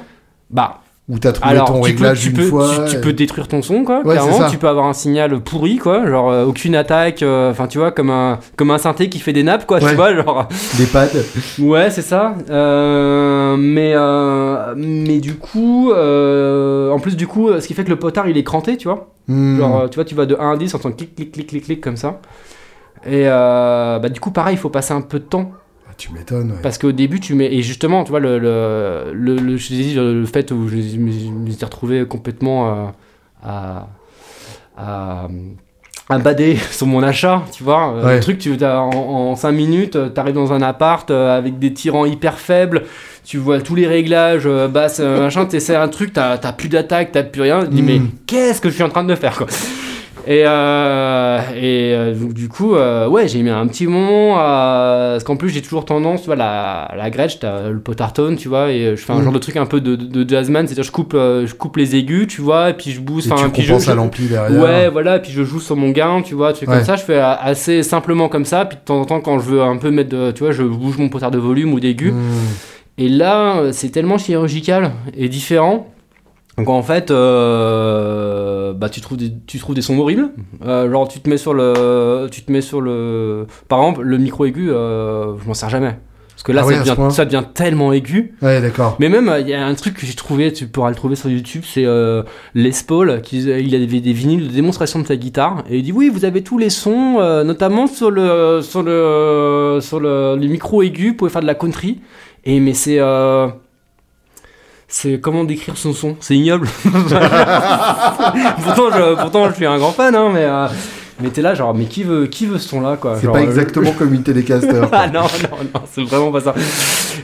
Bah, 0.49 0.79
Ou 1.09 1.19
t'as 1.19 1.31
trouvé 1.33 1.51
alors, 1.51 1.67
ton 1.67 1.73
tu 1.75 1.79
peux, 1.79 1.85
réglage 2.03 2.19
tu 2.21 2.29
une 2.29 2.35
peux, 2.35 2.43
fois 2.47 2.69
tu, 2.85 2.91
tu 2.91 2.97
et- 2.97 3.01
peux 3.01 3.13
détruire 3.13 3.47
ton 3.47 3.61
son, 3.61 3.83
quoi. 3.83 3.97
Ouais, 4.05 4.15
clairement, 4.17 4.49
tu 4.49 4.57
peux 4.57 4.67
avoir 4.67 4.85
un 4.87 4.93
signal 4.93 5.39
pourri, 5.41 5.77
quoi. 5.77 6.05
Genre, 6.07 6.29
euh, 6.29 6.45
aucune 6.45 6.75
attaque. 6.75 7.23
euh, 7.23 7.51
Enfin, 7.51 7.67
tu 7.67 7.77
vois, 7.77 7.91
comme 7.91 8.09
un, 8.09 8.39
comme 8.57 8.71
un 8.71 8.77
synthé 8.77 9.07
qui 9.09 9.19
fait 9.19 9.33
des 9.33 9.43
nappes, 9.43 9.65
quoi. 9.65 9.79
Ouais. 9.81 9.89
Tu 9.89 9.95
vois, 9.95 10.13
genre. 10.15 10.47
Des 10.77 10.85
pads. 10.85 11.07
Ouais, 11.59 11.89
c'est 11.91 12.01
ça. 12.01 12.33
Euh, 12.49 13.55
mais, 13.57 13.91
euh, 13.95 14.73
mais 14.75 15.19
du 15.19 15.35
coup, 15.35 15.91
euh, 15.91 16.91
en 16.91 16.99
plus, 16.99 17.15
du 17.15 17.27
coup, 17.27 17.49
ce 17.59 17.65
qui 17.67 17.73
fait 17.73 17.83
que 17.83 17.89
le 17.89 17.99
potard 17.99 18.27
il 18.27 18.37
est 18.37 18.43
cranté, 18.43 18.77
tu 18.77 18.87
vois. 18.87 19.07
Hmm. 19.27 19.57
Genre, 19.57 19.81
euh, 19.81 19.87
tu 19.87 19.95
vois, 19.95 20.05
tu 20.05 20.15
vas 20.15 20.25
de 20.25 20.35
1 20.39 20.51
à 20.51 20.57
10 20.57 20.73
en 20.73 20.77
faisant 20.77 20.91
clic, 20.91 21.15
clic, 21.15 21.31
clic, 21.31 21.47
clic, 21.47 21.63
clic, 21.65 21.81
comme 21.81 21.97
ça. 21.97 22.19
Et 23.05 23.23
euh, 23.27 23.99
bah, 23.99 24.09
du 24.09 24.19
coup, 24.19 24.31
pareil, 24.31 24.55
il 24.55 24.59
faut 24.59 24.69
passer 24.69 24.93
un 24.93 25.01
peu 25.01 25.19
de 25.19 25.25
temps. 25.25 25.51
Tu 25.97 26.11
m'étonnes. 26.13 26.51
ouais. 26.51 26.57
Parce 26.61 26.77
qu'au 26.77 26.91
début, 26.91 27.19
tu 27.19 27.33
mets. 27.33 27.51
Et 27.53 27.61
justement, 27.63 28.03
tu 28.03 28.11
vois, 28.11 28.19
le, 28.19 28.37
le, 28.39 29.11
le, 29.13 29.35
le- 29.35 29.57
je 29.57 29.67
te 29.67 29.73
dis, 29.73 29.93
le, 29.95 30.25
fait 30.25 30.51
où 30.51 30.67
je 30.67 30.75
me 30.75 31.11
je 31.11 31.29
me 31.29 31.49
suis 31.51 31.65
retrouvé 31.65 32.05
complètement 32.05 32.67
euh, 32.69 32.85
à. 33.43 33.87
à 34.77 35.27
à 36.09 36.19
bader 36.19 36.55
sur 36.71 36.87
mon 36.87 37.03
achat, 37.03 37.43
tu 37.51 37.63
vois. 37.65 37.91
euh, 37.93 38.05
Ouais. 38.05 38.13
Le 38.15 38.19
truc, 38.21 38.37
tu, 38.37 38.55
t'as- 38.55 38.79
en, 38.79 39.35
5 39.35 39.51
minutes, 39.51 39.97
tu 40.13 40.19
arrives 40.21 40.35
dans 40.35 40.53
un 40.53 40.61
appart 40.61 41.11
euh, 41.11 41.37
avec 41.37 41.59
des 41.59 41.73
tirants 41.73 42.05
hyper 42.05 42.39
faibles, 42.39 42.83
tu 43.25 43.37
vois 43.37 43.59
tous 43.59 43.75
les 43.75 43.87
réglages, 43.87 44.43
euh, 44.45 44.69
basse, 44.69 45.01
euh, 45.01 45.19
machin, 45.19 45.45
t'essaies 45.45 45.75
un 45.75 45.89
truc, 45.89 46.13
t'as 46.13 46.37
t'as 46.37 46.53
plus 46.53 46.69
d'attaque, 46.69 47.11
t'as 47.11 47.23
plus 47.23 47.41
rien, 47.41 47.59
tu 47.63 47.67
te 47.67 47.73
dis, 47.73 47.81
Mm. 47.81 47.85
mais 47.85 48.01
qu'est-ce 48.25 48.61
que 48.61 48.69
je 48.69 48.75
suis 48.75 48.83
en 48.83 48.89
train 48.89 49.03
de 49.03 49.15
faire, 49.15 49.35
quoi? 49.37 49.47
Et, 50.29 50.43
euh, 50.45 51.39
et 51.55 51.93
euh, 51.95 52.13
donc, 52.13 52.33
du 52.33 52.49
coup, 52.49 52.75
euh, 52.75 53.07
ouais, 53.07 53.27
j'ai 53.29 53.41
mis 53.41 53.49
un 53.49 53.65
petit 53.67 53.87
moment 53.87 54.35
à... 54.37 55.11
Parce 55.13 55.23
qu'en 55.23 55.37
plus, 55.37 55.49
j'ai 55.49 55.61
toujours 55.61 55.85
tendance, 55.85 56.21
tu 56.21 56.25
vois, 56.25 56.35
la, 56.35 56.91
la 56.97 57.09
Gretsch, 57.09 57.39
t'as 57.39 57.69
le 57.69 57.79
potard-tone, 57.79 58.35
tu 58.35 58.49
vois, 58.49 58.69
et 58.71 58.95
je 58.97 59.01
fais 59.01 59.13
un 59.13 59.19
Mm. 59.19 59.23
genre 59.23 59.33
de 59.33 59.37
truc 59.39 59.55
un 59.55 59.65
peu 59.65 59.79
de, 59.79 59.95
de, 59.95 60.23
de 60.23 60.29
jazzman, 60.29 60.67
c'est-à-dire 60.67 60.83
je 60.83 60.91
coupe, 60.91 61.13
je 61.13 61.53
coupe 61.53 61.77
les 61.77 61.95
aigus, 61.95 62.27
tu 62.27 62.41
vois, 62.41 62.71
et 62.71 62.73
puis 62.73 62.91
je 62.91 62.99
booste, 62.99 63.27
Et 63.29 63.31
enfin, 63.31 63.45
tu 63.45 63.51
puis 63.51 63.61
je, 63.63 63.89
à 63.89 63.95
l'ampli 63.95 64.25
derrière. 64.27 64.61
Ouais, 64.61 64.89
voilà, 64.89 65.15
et 65.15 65.21
puis 65.21 65.31
je 65.31 65.43
joue 65.43 65.59
sur 65.61 65.75
mon 65.77 65.91
gain, 65.91 66.21
tu 66.21 66.35
vois, 66.35 66.51
tu 66.53 66.65
Ouais. 66.67 66.75
comme 66.75 66.83
ça, 66.83 66.97
je 66.97 67.03
fais 67.03 67.19
assez 67.19 67.81
simplement 67.81 68.27
comme 68.27 68.45
ça, 68.45 68.65
puis 68.65 68.77
de 68.77 68.81
temps 68.83 68.99
en 68.99 69.05
temps, 69.05 69.21
quand 69.21 69.39
je 69.39 69.45
veux 69.49 69.61
un 69.61 69.77
peu 69.77 69.91
mettre 69.91 70.09
de, 70.09 70.31
tu 70.31 70.43
vois, 70.43 70.51
je 70.51 70.63
bouge 70.63 70.97
mon 70.97 71.07
potard 71.09 71.31
de 71.31 71.37
volume 71.37 71.73
ou 71.73 71.79
d'aigus, 71.79 72.11
Hmm. 72.11 72.21
et 72.97 73.07
là, 73.07 73.71
c'est 73.71 73.89
tellement 73.89 74.17
chirurgical 74.17 74.91
et 75.15 75.29
différent. 75.29 75.87
Donc 76.57 76.69
en 76.69 76.81
fait, 76.81 77.11
euh, 77.11 78.73
bah 78.73 78.89
tu 78.89 78.99
trouves 78.99 79.17
des, 79.17 79.31
tu 79.45 79.59
trouves 79.59 79.75
des 79.75 79.83
sons 79.83 79.97
horribles. 79.99 80.29
Euh, 80.65 80.89
genre 80.89 81.07
tu 81.07 81.19
te 81.19 81.29
mets 81.29 81.37
sur 81.37 81.53
le, 81.53 82.27
tu 82.31 82.41
te 82.41 82.51
mets 82.51 82.61
sur 82.61 82.81
le, 82.81 83.45
par 83.67 83.79
exemple 83.79 84.01
le 84.01 84.17
micro 84.17 84.45
aigu, 84.45 84.71
euh, 84.71 85.37
je 85.37 85.47
m'en 85.47 85.53
sers 85.53 85.69
jamais. 85.69 85.97
Parce 86.31 86.43
que 86.43 86.51
là, 86.51 86.61
Ah 86.63 86.71
ça, 86.71 86.93
devient, 86.93 87.11
ça 87.11 87.25
devient 87.25 87.43
tellement 87.51 87.91
aigu. 87.93 88.35
Ouais, 88.43 88.61
d'accord. 88.61 88.95
Mais 88.99 89.09
même, 89.09 89.35
il 89.39 89.49
y 89.49 89.55
a 89.55 89.65
un 89.65 89.73
truc 89.73 89.95
que 89.95 90.05
j'ai 90.05 90.13
trouvé, 90.13 90.53
tu 90.53 90.67
pourras 90.67 90.89
le 90.89 90.95
trouver 90.95 91.15
sur 91.15 91.31
YouTube, 91.31 91.63
c'est 91.65 91.85
euh, 91.85 92.21
Les 92.53 92.73
Paul, 92.87 93.21
qui 93.21 93.41
il 93.41 93.73
avait 93.73 94.01
des 94.01 94.13
vinyles 94.13 94.47
de 94.47 94.53
démonstration 94.53 94.99
de 94.99 95.07
sa 95.07 95.15
guitare, 95.15 95.63
et 95.67 95.77
il 95.77 95.83
dit 95.83 95.91
oui, 95.91 96.09
vous 96.09 96.25
avez 96.25 96.43
tous 96.43 96.59
les 96.59 96.69
sons, 96.69 97.17
euh, 97.19 97.43
notamment 97.43 97.87
sur 97.87 98.11
le 98.11 98.61
sur 98.61 98.83
le 98.83 99.79
sur 99.81 99.99
le, 99.99 100.37
les 100.39 100.47
micros 100.47 100.83
aigus, 100.83 101.09
vous 101.09 101.15
pouvez 101.15 101.31
faire 101.31 101.41
de 101.41 101.47
la 101.47 101.55
country. 101.55 102.01
Et 102.45 102.59
mais 102.59 102.75
c'est 102.75 102.99
euh, 102.99 103.47
c'est 104.87 105.19
comment 105.19 105.43
décrire 105.43 105.77
son 105.77 105.93
son? 105.93 106.15
C'est 106.19 106.35
ignoble. 106.35 106.67
pourtant, 106.83 106.99
je, 108.91 109.21
pourtant, 109.21 109.49
je 109.49 109.55
suis 109.55 109.65
un 109.65 109.77
grand 109.77 109.91
fan, 109.91 110.15
hein, 110.15 110.29
mais 110.33 110.45
euh, 110.45 110.67
Mais 111.19 111.29
t'es 111.29 111.41
là, 111.41 111.55
genre, 111.55 111.73
mais 111.73 111.85
qui 111.85 112.03
veut, 112.03 112.27
qui 112.27 112.45
veut 112.45 112.59
ce 112.59 112.69
son-là, 112.69 112.95
quoi 112.95 113.17
C'est 113.19 113.25
pas 113.27 113.39
euh, 113.39 113.43
exactement 113.43 113.91
comme 113.91 114.13
une 114.13 114.21
télécaster. 114.21 114.81
ah 114.91 115.07
non, 115.07 115.21
non, 115.21 115.57
non, 115.73 115.81
c'est 115.91 116.03
vraiment 116.03 116.31
pas 116.31 116.41
ça. 116.41 116.53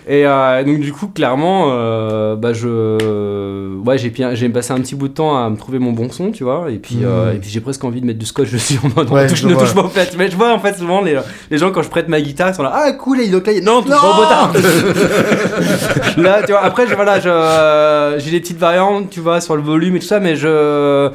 Et 0.07 0.25
euh, 0.25 0.63
donc, 0.63 0.79
du 0.79 0.91
coup, 0.91 1.07
clairement, 1.07 1.67
euh, 1.69 2.35
bah, 2.35 2.53
je. 2.53 3.77
Ouais, 3.85 3.99
j'ai, 3.99 4.11
j'ai 4.33 4.49
passé 4.49 4.71
un 4.73 4.79
petit 4.79 4.95
bout 4.95 5.09
de 5.09 5.13
temps 5.13 5.37
à 5.37 5.47
me 5.49 5.57
trouver 5.57 5.77
mon 5.77 5.91
bon 5.91 6.09
son, 6.09 6.31
tu 6.31 6.43
vois. 6.43 6.71
Et 6.71 6.77
puis, 6.77 6.99
euh, 7.03 7.31
Mm. 7.33 7.35
et 7.35 7.39
puis 7.39 7.49
j'ai 7.51 7.61
presque 7.61 7.83
envie 7.83 8.01
de 8.01 8.05
mettre 8.07 8.17
du 8.17 8.25
scotch 8.25 8.51
dessus 8.51 8.79
en 8.83 8.87
mode 8.95 9.11
Ouais, 9.11 9.27
touche, 9.27 9.41
je 9.41 9.47
ne 9.47 9.53
touche 9.53 9.75
pas 9.75 9.81
au 9.83 9.89
plat. 9.89 10.03
Mais 10.17 10.31
je 10.31 10.35
vois, 10.35 10.51
en 10.53 10.59
fait, 10.59 10.73
souvent, 10.75 11.01
les, 11.01 11.19
les 11.51 11.57
gens, 11.59 11.71
quand 11.71 11.83
je 11.83 11.89
prête 11.89 12.07
ma 12.07 12.19
guitare, 12.19 12.49
ils 12.49 12.55
sont 12.55 12.63
là, 12.63 12.71
ah 12.73 12.91
cool, 12.93 13.19
et 13.21 13.27
donc 13.29 13.45
là, 13.45 13.53
non, 13.61 13.77
au 13.77 13.81
botard. 13.83 14.51
là, 16.17 16.41
tu 16.43 16.51
vois, 16.51 16.63
après, 16.63 16.87
je, 16.87 16.95
voilà, 16.95 17.19
je, 17.19 18.19
j'ai 18.23 18.31
des 18.31 18.39
petites 18.39 18.57
variantes, 18.59 19.09
tu 19.09 19.19
vois, 19.19 19.39
sur 19.41 19.55
le 19.55 19.61
volume 19.61 19.95
et 19.95 19.99
tout 19.99 20.07
ça, 20.07 20.19
mais 20.19 20.35
je. 20.35 21.09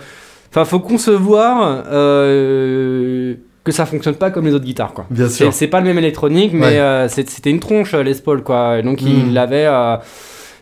Enfin, 0.50 0.64
faut 0.64 0.80
concevoir 0.80 1.84
euh, 1.88 3.34
que 3.64 3.72
ça 3.72 3.84
fonctionne 3.86 4.14
pas 4.14 4.30
comme 4.30 4.46
les 4.46 4.54
autres 4.54 4.64
guitares, 4.64 4.92
quoi. 4.94 5.06
Bien 5.10 5.28
C'est 5.28 5.34
sûr. 5.44 5.52
c'est 5.52 5.66
pas 5.66 5.80
le 5.80 5.86
même 5.86 5.98
électronique, 5.98 6.52
mais 6.54 6.60
Ouais. 6.66 6.78
euh, 6.78 7.08
c'était 7.08 7.50
une 7.50 7.60
tronche, 7.60 7.94
euh, 7.94 8.02
Les 8.02 8.14
Paul, 8.14 8.42
quoi. 8.42 8.78
Et 8.78 8.82
donc, 8.82 9.02
il 9.02 9.36
avait. 9.36 9.66
euh, 9.66 9.96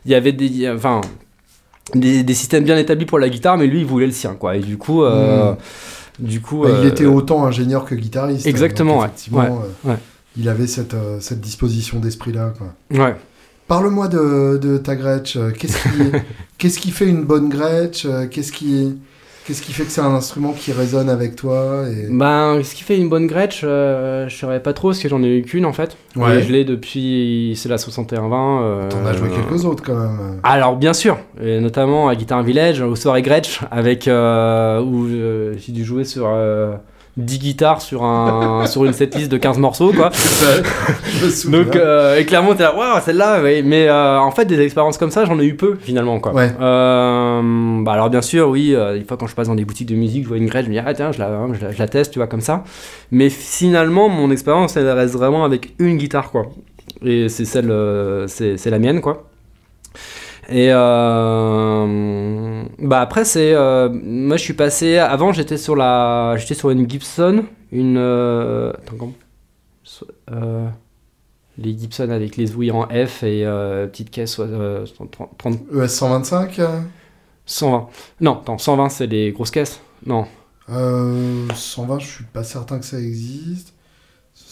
il 0.05 0.13
y 0.13 0.15
avait 0.15 0.33
des. 0.33 0.71
Enfin. 0.71 1.01
Des, 1.95 2.25
des 2.25 2.35
systèmes 2.35 2.65
bien 2.65 2.77
établis 2.77 3.07
pour 3.07 3.21
la 3.21 3.29
guitare, 3.29 3.57
mais 3.57 3.69
lui, 3.69 3.79
il 3.81 3.87
voulait 3.87 4.07
le 4.07 4.13
sien, 4.13 4.35
quoi. 4.35 4.57
Et 4.57 4.61
du 4.61 4.77
coup. 4.77 5.05
euh, 5.05 5.53
Mm. 5.53 5.57
Du 6.19 6.41
coup. 6.41 6.63
Bah, 6.63 6.71
il 6.81 6.87
était 6.89 7.05
autant 7.05 7.45
ingénieur 7.45 7.85
que 7.85 7.95
guitariste. 7.95 8.47
Exactement, 8.47 9.03
donc 9.03 9.11
ouais. 9.33 9.51
Ouais. 9.85 9.97
Il 10.39 10.49
avait 10.49 10.67
cette, 10.67 10.97
cette 11.21 11.41
disposition 11.43 11.99
d'esprit-là. 12.01 12.55
Ouais. 12.91 13.15
Parle-moi 13.69 14.09
de, 14.09 14.57
de 14.57 14.79
ta 14.79 14.97
Gretsch. 14.97 15.37
Qu'est-ce 15.59 15.77
qui, 16.69 16.81
qui 16.81 16.91
fait 16.91 17.07
une 17.07 17.23
bonne 17.25 17.49
Gretsch 17.51 18.07
Qu'est-ce 18.31 18.51
qui, 18.51 18.99
qu'est-ce 19.47 19.63
qui 19.63 19.73
fait 19.73 19.85
que 19.85 19.91
c'est 19.91 20.01
un 20.01 20.15
instrument 20.15 20.53
qui 20.53 20.73
résonne 20.73 21.09
avec 21.09 21.37
toi 21.37 21.85
et... 21.89 22.09
Ben, 22.11 22.61
ce 22.63 22.75
qui 22.75 22.83
fait 22.83 22.97
une 22.97 23.09
bonne 23.09 23.27
Gretsch, 23.27 23.61
euh, 23.65 24.29
je 24.29 24.37
saurais 24.37 24.61
pas 24.63 24.73
trop, 24.73 24.89
parce 24.89 24.99
que 24.99 25.09
j'en 25.09 25.23
ai 25.23 25.39
eu 25.39 25.43
qu'une, 25.43 25.65
en 25.67 25.73
fait. 25.73 25.97
Ouais. 26.17 26.39
Et 26.39 26.43
je 26.43 26.53
l'ai 26.53 26.65
depuis. 26.65 27.55
C'est 27.57 27.69
la 27.69 27.79
6120. 27.79 28.63
euh, 28.63 28.89
T'en 28.89 29.05
as 29.07 29.13
joué 29.13 29.29
quelques 29.31 29.65
autres 29.65 29.83
quand 29.85 29.95
même. 29.95 30.41
Alors 30.43 30.77
bien 30.77 30.93
sûr, 30.93 31.19
et 31.41 31.61
notamment 31.61 32.09
à 32.09 32.15
Guitar 32.17 32.43
Village, 32.43 32.81
aux 32.81 32.97
soirées 32.97 33.23
Gretsch, 33.23 33.61
avec 33.71 34.09
euh, 34.09 34.81
où 34.81 35.07
euh, 35.07 35.55
j'ai 35.59 35.73
dû 35.73 35.85
jouer 35.85 36.05
sur 36.05 36.27
euh, 36.27 36.75
10 37.17 37.39
guitares 37.39 37.81
sur, 37.81 38.05
un, 38.05 38.67
sur 38.69 38.85
une 38.85 38.93
setlist 38.93 39.31
de 39.31 39.37
15 39.39 39.59
morceaux 39.59 39.93
quoi. 39.93 40.11
Je 40.13 41.25
me 41.25 41.31
souviens. 41.31 41.63
Donc 41.63 41.77
euh, 41.77 42.19
et 42.19 42.27
clairement 42.27 42.55
t'es 42.55 42.63
là, 42.63 42.77
waouh 42.77 43.01
celle-là, 43.05 43.43
ouais. 43.43 43.63
mais 43.63 43.89
euh, 43.89 44.19
en 44.19 44.31
fait 44.31 44.45
des 44.45 44.61
expériences 44.61 44.99
comme 44.99 45.11
ça 45.11 45.25
j'en 45.25 45.39
ai 45.39 45.45
eu 45.47 45.57
peu 45.57 45.77
finalement 45.81 46.21
quoi. 46.21 46.33
Ouais. 46.35 46.51
Euh, 46.61 47.83
bah 47.83 47.93
alors 47.93 48.11
bien 48.11 48.23
sûr 48.23 48.49
oui, 48.49 48.75
euh, 48.75 48.99
des 48.99 49.05
fois 49.05 49.17
quand 49.17 49.27
je 49.27 49.35
passe 49.35 49.49
dans 49.49 49.55
des 49.55 49.65
boutiques 49.65 49.89
de 49.89 49.95
musique, 49.97 50.25
je 50.25 50.29
vois 50.29 50.37
une 50.37 50.47
Gretsch, 50.47 50.65
je 50.65 50.71
me 50.71 50.75
dis 50.75 50.83
ah 50.85 50.93
tiens 50.95 51.13
je 51.13 51.19
la, 51.19 51.47
je 51.53 51.65
la, 51.65 51.73
je 51.73 51.79
la 51.79 51.89
teste 51.89 52.13
tu 52.13 52.19
vois 52.19 52.29
comme 52.29 52.41
ça. 52.41 52.65
Mais 53.11 53.31
finalement 53.31 54.09
mon 54.09 54.31
expérience 54.31 54.77
elle 54.77 54.89
reste 54.91 55.15
vraiment 55.15 55.45
avec 55.45 55.75
une 55.79 55.97
guitare 55.97 56.31
quoi. 56.31 56.47
Et 57.05 57.29
c'est 57.29 57.45
celle, 57.45 57.71
euh, 57.71 58.27
c'est 58.27 58.57
c'est 58.57 58.71
la 58.71 58.79
mienne 58.79 59.01
quoi. 59.01 59.25
Et 60.49 60.69
euh, 60.71 62.65
bah 62.79 63.01
après 63.01 63.25
c'est 63.25 63.53
euh, 63.53 63.89
moi 63.89 64.37
je 64.37 64.43
suis 64.43 64.55
passé 64.55 64.97
avant 64.99 65.33
j'étais 65.33 65.57
sur 65.59 65.75
la 65.75 66.37
j'étais 66.37 66.55
sur 66.55 66.71
une 66.71 66.89
Gibson 66.89 67.45
une 67.73 67.97
euh, 67.99 68.73
attends 68.73 68.97
comment? 68.97 69.13
Les 71.59 71.77
Gibson 71.77 72.11
avec 72.11 72.37
les 72.37 72.55
ouïes 72.55 72.71
en 72.71 72.87
F 72.89 73.23
et 73.23 73.45
petite 73.91 74.11
caisse 74.11 74.37
euh, 74.39 74.85
30, 75.11 75.31
30 75.39 75.59
ES 75.75 75.89
125 75.89 76.59
euh, 76.59 76.81
120 77.47 77.89
non 78.21 78.39
attends 78.41 78.59
120 78.59 78.89
c'est 78.91 79.07
les 79.07 79.33
grosses 79.33 79.51
caisses. 79.51 79.81
Non. 80.05 80.27
Euh, 80.69 81.49
120, 81.55 82.01
je 82.01 82.07
suis 82.07 82.25
pas 82.25 82.45
certain 82.45 82.79
que 82.79 82.85
ça 82.85 82.99
existe. 82.99 83.73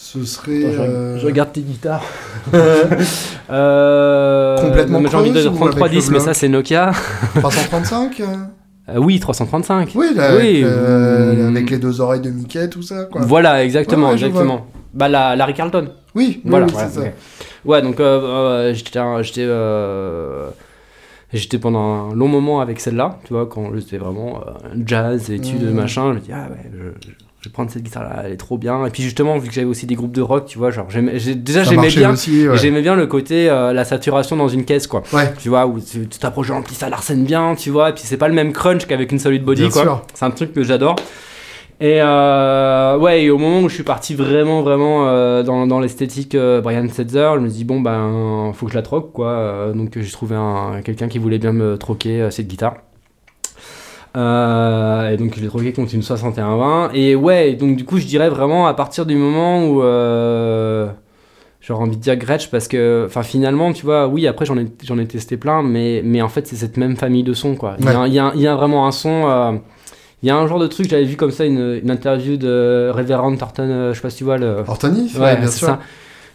Ce 0.05 0.23
serait. 0.23 0.65
Attends, 0.65 0.73
je, 0.75 0.81
euh, 0.81 1.17
je 1.17 1.25
regarde 1.25 1.51
tes 1.51 1.61
guitares 1.61 2.03
euh, 3.49 4.57
Complètement 4.61 5.01
j'ai 5.09 5.17
envie 5.17 5.31
de 5.31 5.39
creuse 5.41 5.47
ou 5.47 5.55
3310 5.55 5.97
avec 5.97 6.07
le 6.07 6.13
mais 6.13 6.19
ça 6.19 6.33
c'est 6.35 6.47
Nokia 6.47 6.91
335 7.39 8.19
euh 8.19 8.25
Euh, 8.89 8.97
oui 8.99 9.19
335 9.19 9.89
Oui, 9.95 10.09
là, 10.15 10.35
Oui, 10.35 10.41
avec, 10.41 10.63
euh, 10.63 11.33
mm. 11.49 11.55
avec 11.55 11.69
les 11.71 11.79
deux 11.79 12.01
oreilles 12.01 12.21
de 12.21 12.29
Mickey, 12.29 12.69
tout 12.69 12.83
ça, 12.83 13.05
quoi. 13.05 13.21
Voilà, 13.21 13.63
exactement, 13.65 14.09
Ouais, 14.09 14.11
ouais, 14.13 14.17
je 14.19 14.27
exactement. 14.27 14.67
Bah 14.93 15.09
la 15.09 15.35
Larry 15.35 15.55
Carlton. 15.55 15.89
Oui, 16.13 16.39
Voilà, 16.45 16.67
oui, 16.67 17.01
ouais, 17.65 17.81
donc 17.81 17.97
j'étais, 18.75 19.47
j'étais, 21.33 21.57
pendant 21.57 22.11
un 22.11 22.15
long 22.15 22.27
moment 22.27 22.61
avec 22.61 22.79
celle-là, 22.79 23.17
tu 23.25 23.33
vois, 23.33 23.47
quand 23.47 23.75
j'étais 23.75 23.97
vraiment 23.97 24.37
euh, 24.37 24.51
jazz, 24.85 25.31
études, 25.31 25.63
Mhm. 25.63 25.73
machin. 25.73 26.13
Je 26.13 26.19
me 26.19 26.19
dis 26.19 26.31
ah 26.31 26.47
ouais, 26.51 26.71
je 26.71 27.24
vais 27.45 27.51
prendre 27.53 27.69
cette 27.71 27.83
guitare-là, 27.83 28.23
elle 28.25 28.31
est 28.33 28.37
trop 28.37 28.57
bien. 28.57 28.85
Et 28.85 28.89
puis 28.89 29.03
justement, 29.03 29.37
vu 29.37 29.47
que 29.47 29.53
j'avais 29.53 29.67
aussi 29.67 29.85
des 29.85 29.95
groupes 29.95 30.11
de 30.13 30.21
rock, 30.21 30.45
tu 30.45 30.57
vois, 30.57 30.71
genre 30.71 30.87
déjà 30.87 31.63
j'aimais 31.63 31.89
bien. 31.89 32.11
ouais. 32.13 32.57
J'aimais 32.57 32.81
bien 32.81 32.95
le 32.95 33.07
côté 33.07 33.49
euh, 33.49 33.73
la 33.73 33.85
saturation 33.85 34.35
dans 34.35 34.47
une 34.47 34.65
caisse 34.65 34.87
quoi. 34.87 35.03
Ouais. 35.13 35.33
Tu 35.39 35.49
vois 35.49 35.65
où 35.65 35.79
tu 35.79 36.07
t'approches 36.07 36.49
de 36.49 36.53
ça 36.73 36.89
l'arsène 36.89 37.23
bien, 37.23 37.55
tu 37.55 37.69
vois, 37.69 37.89
et 37.89 37.93
puis 37.93 38.03
c'est 38.05 38.17
pas 38.17 38.27
le 38.27 38.33
même 38.33 38.53
crunch 38.53 38.85
qu'avec 38.85 39.11
une 39.11 39.19
solid 39.19 39.43
body 39.43 39.61
Bien 39.63 39.69
quoi. 39.71 39.81
sûr. 39.81 40.01
C'est 40.13 40.25
un 40.25 40.31
truc 40.31 40.53
que 40.53 40.63
j'adore. 40.63 40.95
Et 41.81 41.99
euh, 42.01 42.97
ouais, 42.97 43.23
et 43.23 43.29
au 43.29 43.37
moment 43.37 43.59
où 43.59 43.67
je 43.67 43.73
suis 43.75 43.83
parti 43.83 44.15
vraiment, 44.15 44.61
vraiment 44.61 45.07
euh, 45.09 45.43
dans, 45.43 45.67
dans 45.67 45.81
l'esthétique 45.81 46.33
euh, 46.33 46.61
Brian 46.61 46.87
Setzer, 46.87 47.31
je 47.35 47.39
me 47.39 47.49
dis 47.49 47.65
bon 47.65 47.81
ben 47.81 48.53
faut 48.53 48.65
que 48.67 48.71
je 48.71 48.77
la 48.77 48.81
troque 48.81 49.11
quoi. 49.11 49.71
Donc 49.75 49.99
j'ai 49.99 50.11
trouvé 50.11 50.35
un, 50.35 50.81
quelqu'un 50.85 51.09
qui 51.09 51.17
voulait 51.19 51.37
bien 51.37 51.51
me 51.51 51.77
troquer 51.77 52.29
cette 52.31 52.47
guitare. 52.47 52.75
Euh, 54.15 55.09
et 55.09 55.17
donc 55.17 55.33
je 55.35 55.41
l'ai 55.41 55.47
troqué 55.47 55.73
contre 55.73 55.93
une 55.93 56.01
6120. 56.03 56.91
Et 56.93 57.15
ouais, 57.15 57.53
donc 57.53 57.75
du 57.75 57.85
coup 57.85 57.97
je 57.99 58.05
dirais 58.05 58.29
vraiment 58.29 58.67
à 58.67 58.73
partir 58.73 59.05
du 59.05 59.15
moment 59.15 59.65
où 59.67 59.83
euh, 59.83 60.87
j'aurais 61.61 61.83
envie 61.83 61.97
de 61.97 62.01
dire 62.01 62.15
Gretsch 62.15 62.49
parce 62.49 62.67
que 62.67 63.03
enfin 63.07 63.23
finalement 63.23 63.73
tu 63.73 63.85
vois 63.85 64.07
oui 64.07 64.27
après 64.27 64.45
j'en 64.45 64.57
ai, 64.57 64.65
j'en 64.83 64.97
ai 64.99 65.05
testé 65.05 65.35
plein 65.37 65.63
mais, 65.63 66.01
mais 66.03 66.21
en 66.21 66.29
fait 66.29 66.47
c'est 66.47 66.55
cette 66.55 66.77
même 66.77 66.95
famille 66.95 67.23
de 67.23 67.33
sons 67.33 67.55
quoi. 67.55 67.75
Il 67.79 67.85
y 68.13 68.19
a, 68.19 68.33
y 68.35 68.41
y 68.41 68.45
vraiment 68.45 68.87
un 68.87 68.91
son... 68.91 69.27
euh, 69.27 69.51
il 70.23 70.27
y 70.27 70.31
a 70.31 70.37
un 70.37 70.47
genre 70.47 70.59
de 70.59 70.67
truc, 70.67 70.89
j'avais 70.89 71.03
vu 71.03 71.17
comme 71.17 71.29
ça 71.31 71.45
une, 71.45 71.79
une 71.83 71.91
interview 71.91 72.35
de 72.37 72.89
Reverend 72.95 73.37
Thornton, 73.37 73.67
euh, 73.69 73.89
je 73.91 73.97
sais 73.97 74.01
pas 74.01 74.09
si 74.09 74.17
tu 74.17 74.23
vois 74.23 74.37
le. 74.37 74.63
Ortonis 74.67 75.11
Ouais, 75.15 75.21
Ouais, 75.21 75.37
bien 75.37 75.47
c'est 75.47 75.57
sûr. 75.59 75.67
ça. 75.67 75.79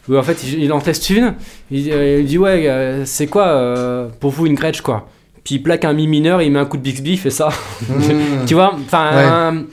Où 0.09 0.17
en 0.17 0.23
fait, 0.23 0.45
il, 0.45 0.63
il 0.65 0.73
en 0.73 0.81
teste 0.81 1.11
une, 1.11 1.35
il, 1.73 1.89
il 1.89 2.25
dit 2.25 2.39
Ouais, 2.39 3.03
c'est 3.05 3.27
quoi 3.27 3.47
euh, 3.49 4.09
pour 4.21 4.31
vous 4.31 4.47
une 4.47 4.55
Gretsch 4.55 4.81
quoi? 4.83 5.09
Puis 5.45 5.57
il 5.57 5.63
plaque 5.63 5.85
un 5.85 5.93
mi 5.93 6.07
mineur, 6.07 6.43
il 6.43 6.53
met 6.53 6.59
un 6.59 6.65
coup 6.67 6.77
de 6.77 6.83
Bixby, 6.83 7.13
il 7.13 7.19
fait 7.19 7.31
ça. 7.31 7.49
Mmh. 7.89 7.95
tu 8.47 8.55
vois 8.55 8.73
Enfin, 8.75 9.51
Ouais. 9.53 9.65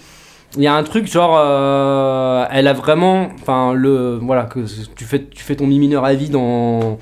il 0.55 0.63
y 0.63 0.67
a 0.67 0.73
un 0.75 0.83
truc 0.83 1.11
genre. 1.11 1.35
euh, 1.39 2.45
elle 2.51 2.67
a 2.67 2.73
vraiment. 2.73 3.29
Enfin, 3.41 3.73
le. 3.73 4.17
Voilà, 4.21 4.43
que 4.43 4.59
tu 4.95 5.03
fais, 5.05 5.23
tu 5.25 5.43
fais 5.43 5.55
ton 5.55 5.67
mi 5.67 5.77
mineur 5.79 6.05
à 6.05 6.13
vide 6.13 6.35
en. 6.35 6.97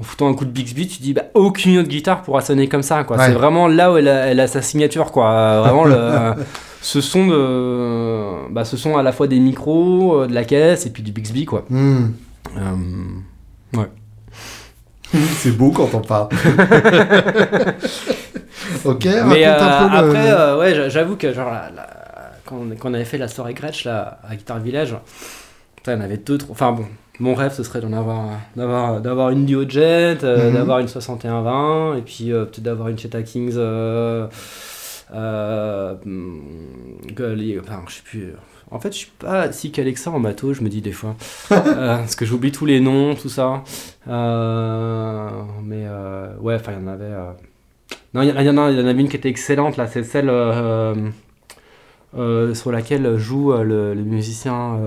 En 0.00 0.04
foutant 0.04 0.28
un 0.28 0.34
coup 0.34 0.44
de 0.44 0.50
Bixby, 0.52 0.86
tu 0.86 1.02
dis 1.02 1.12
bah, 1.12 1.24
aucune 1.34 1.76
autre 1.78 1.88
guitare 1.88 2.22
pourra 2.22 2.40
sonner 2.40 2.68
comme 2.68 2.84
ça. 2.84 3.02
quoi. 3.02 3.16
Ouais. 3.16 3.26
C'est 3.26 3.32
vraiment 3.32 3.66
là 3.66 3.92
où 3.92 3.96
elle 3.96 4.06
a, 4.06 4.26
elle 4.26 4.38
a 4.38 4.46
sa 4.46 4.62
signature. 4.62 5.10
quoi. 5.10 5.28
Euh, 5.28 5.60
Vraiment, 5.64 5.84
le, 5.84 6.34
ce 6.80 7.00
son 7.00 7.26
de. 7.26 8.52
Bah, 8.52 8.64
ce 8.64 8.76
son 8.76 8.96
à 8.96 9.02
la 9.02 9.10
fois 9.10 9.26
des 9.26 9.40
micros, 9.40 10.20
euh, 10.22 10.26
de 10.28 10.34
la 10.34 10.44
caisse 10.44 10.86
et 10.86 10.90
puis 10.90 11.02
du 11.02 11.10
Bixby. 11.10 11.46
quoi. 11.46 11.64
Mmh. 11.68 12.12
Euh, 12.58 13.80
C'est 15.38 15.52
beau 15.56 15.70
quand 15.70 15.88
on 15.94 16.00
parle. 16.00 16.28
ok, 18.84 19.04
Mais 19.26 19.46
euh, 19.46 19.54
un 19.60 19.88
peu 19.88 19.92
le- 19.92 19.98
après, 20.08 20.30
euh, 20.30 20.58
ouais, 20.58 20.74
j'a- 20.74 20.88
j'avoue 20.88 21.16
que 21.16 21.32
genre, 21.32 21.50
la- 21.50 21.70
la- 21.74 22.30
quand, 22.44 22.56
on, 22.56 22.68
quand 22.76 22.90
on 22.90 22.94
avait 22.94 23.04
fait 23.04 23.18
la 23.18 23.28
soirée 23.28 23.54
Gretsch 23.54 23.84
là, 23.84 24.18
à 24.28 24.36
Guitar 24.36 24.58
Village, 24.60 24.94
putain, 25.76 25.94
il 25.94 25.98
y 25.98 26.00
en 26.00 26.04
avait 26.04 26.16
deux, 26.18 26.38
trois. 26.38 26.52
Enfin 26.52 26.72
bon, 26.72 26.84
mon 27.20 27.34
rêve 27.34 27.52
ce 27.52 27.62
serait 27.62 27.80
d'en 27.80 27.92
avoir, 27.92 28.26
d'avoir, 28.56 29.00
d'avoir 29.00 29.30
une 29.30 29.46
Duo 29.46 29.64
Jet, 29.68 30.22
euh, 30.24 30.48
Mhm. 30.50 30.54
d'avoir 30.54 30.78
une 30.80 30.88
6120, 30.88 31.96
et 31.96 32.02
puis 32.02 32.32
euh, 32.32 32.44
peut-être 32.44 32.62
d'avoir 32.62 32.88
une 32.88 32.98
Cheta 32.98 33.22
Kings. 33.22 33.54
Euh, 33.56 34.26
euh, 35.14 35.94
les- 37.34 37.58
enfin, 37.60 37.82
je 37.88 37.94
sais 37.94 38.02
plus. 38.04 38.32
En 38.70 38.80
fait, 38.80 38.92
je 38.92 38.98
suis 38.98 39.12
pas 39.18 39.50
si 39.52 39.72
calé 39.72 39.94
que 39.94 40.00
ça 40.00 40.10
en 40.10 40.18
matos, 40.18 40.58
je 40.58 40.62
me 40.62 40.68
dis 40.68 40.80
des 40.80 40.92
fois. 40.92 41.16
Euh, 41.50 41.98
parce 41.98 42.16
que 42.16 42.24
j'oublie 42.24 42.52
tous 42.52 42.66
les 42.66 42.80
noms, 42.80 43.14
tout 43.14 43.28
ça. 43.28 43.62
Euh, 44.08 45.30
mais 45.62 45.84
euh, 45.86 46.36
ouais, 46.38 46.54
enfin, 46.54 46.72
il 46.72 46.82
y 46.82 46.84
en 46.84 46.88
avait. 46.88 47.12
non, 48.14 48.22
il 48.22 48.28
y, 48.28 48.50
en 48.50 48.86
avait 48.86 49.00
une 49.00 49.08
qui 49.08 49.16
était 49.16 49.28
excellente, 49.28 49.76
là, 49.76 49.86
c'est 49.86 50.02
celle 50.02 50.30
sur 52.54 52.72
laquelle 52.72 53.16
joue 53.16 53.52
le, 53.52 53.94
le 53.94 54.02
musicien, 54.02 54.78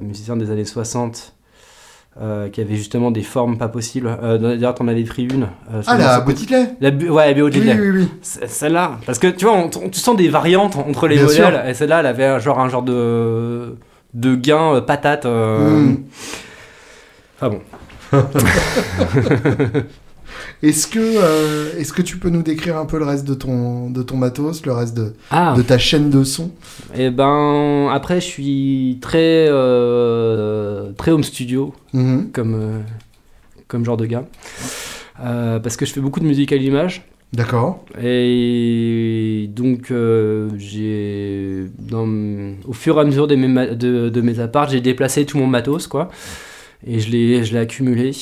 musicien 0.00 0.36
des 0.36 0.50
années 0.50 0.64
60, 0.64 1.35
euh, 2.20 2.48
qui 2.48 2.60
avait 2.60 2.76
justement 2.76 3.10
des 3.10 3.22
formes 3.22 3.58
pas 3.58 3.68
possibles. 3.68 4.16
Euh, 4.22 4.38
D'ailleurs, 4.38 4.74
t'en 4.74 4.88
avais 4.88 5.02
pris 5.04 5.24
une. 5.24 5.48
euh, 5.72 5.82
Ah, 5.86 5.96
la 5.98 6.20
Botitley 6.20 6.70
la 6.80 6.90
Ouais, 6.90 7.34
la 7.34 7.40
BO 7.40 7.48
Oui, 7.48 7.62
oui, 7.78 7.90
oui. 7.90 8.08
Celle-là, 8.22 8.98
parce 9.04 9.18
que 9.18 9.26
tu 9.26 9.44
vois, 9.44 9.54
on, 9.54 9.66
on- 9.66 9.88
tu 9.90 10.00
sens 10.00 10.16
des 10.16 10.28
variantes 10.28 10.76
entre 10.76 11.08
les 11.08 11.16
Bien 11.16 11.28
sûr. 11.28 11.52
et 11.66 11.74
celle-là, 11.74 12.00
elle 12.00 12.06
avait 12.06 12.24
un 12.24 12.38
genre, 12.38 12.58
un 12.60 12.68
genre 12.68 12.82
de, 12.82 13.76
de 14.14 14.34
gain 14.34 14.74
euh, 14.76 14.80
patate. 14.80 15.26
Mm. 15.26 15.96
Ah 17.40 17.48
bon. 17.50 17.60
Est-ce 20.62 20.86
que, 20.86 20.98
euh, 20.98 21.78
est-ce 21.78 21.92
que 21.92 22.00
tu 22.02 22.16
peux 22.16 22.30
nous 22.30 22.42
décrire 22.42 22.78
un 22.78 22.86
peu 22.86 22.98
le 22.98 23.04
reste 23.04 23.26
de 23.26 23.34
ton, 23.34 23.90
de 23.90 24.02
ton 24.02 24.16
matos, 24.16 24.64
le 24.64 24.72
reste 24.72 24.96
de, 24.96 25.12
Ah, 25.30 25.54
de 25.56 25.62
ta 25.62 25.76
chaîne 25.78 26.08
de 26.10 26.24
son? 26.24 26.50
Et 26.96 27.10
ben 27.10 27.88
après, 27.92 28.20
je 28.20 28.26
suis 28.26 28.98
très, 29.02 29.46
euh, 29.48 30.92
très 30.96 31.10
home 31.12 31.24
studio 31.24 31.74
Mhm. 31.92 32.30
comme, 32.32 32.54
euh, 32.54 32.78
comme 33.68 33.84
genre 33.84 33.96
de 33.98 34.06
gars. 34.06 34.24
Parce 35.18 35.76
que 35.76 35.84
je 35.86 35.92
fais 35.92 36.00
beaucoup 36.00 36.20
de 36.20 36.26
musique 36.26 36.52
à 36.52 36.56
l'image. 36.56 37.04
D'accord. 37.32 37.84
Et 38.02 39.50
donc, 39.54 39.90
euh, 39.90 40.48
j'ai, 40.56 41.64
au 42.66 42.72
fur 42.72 42.96
et 42.96 43.00
à 43.00 43.04
mesure 43.04 43.26
de 43.26 43.34
mes, 43.34 43.74
de 43.74 44.20
mes 44.20 44.40
apparts, 44.40 44.70
j'ai 44.70 44.80
déplacé 44.80 45.26
tout 45.26 45.36
mon 45.36 45.46
matos, 45.46 45.86
quoi. 45.86 46.08
Et 46.86 47.00
je 47.00 47.10
l'ai, 47.10 47.42
je 47.44 47.52
l'ai 47.52 47.58
accumulé. 47.58 48.12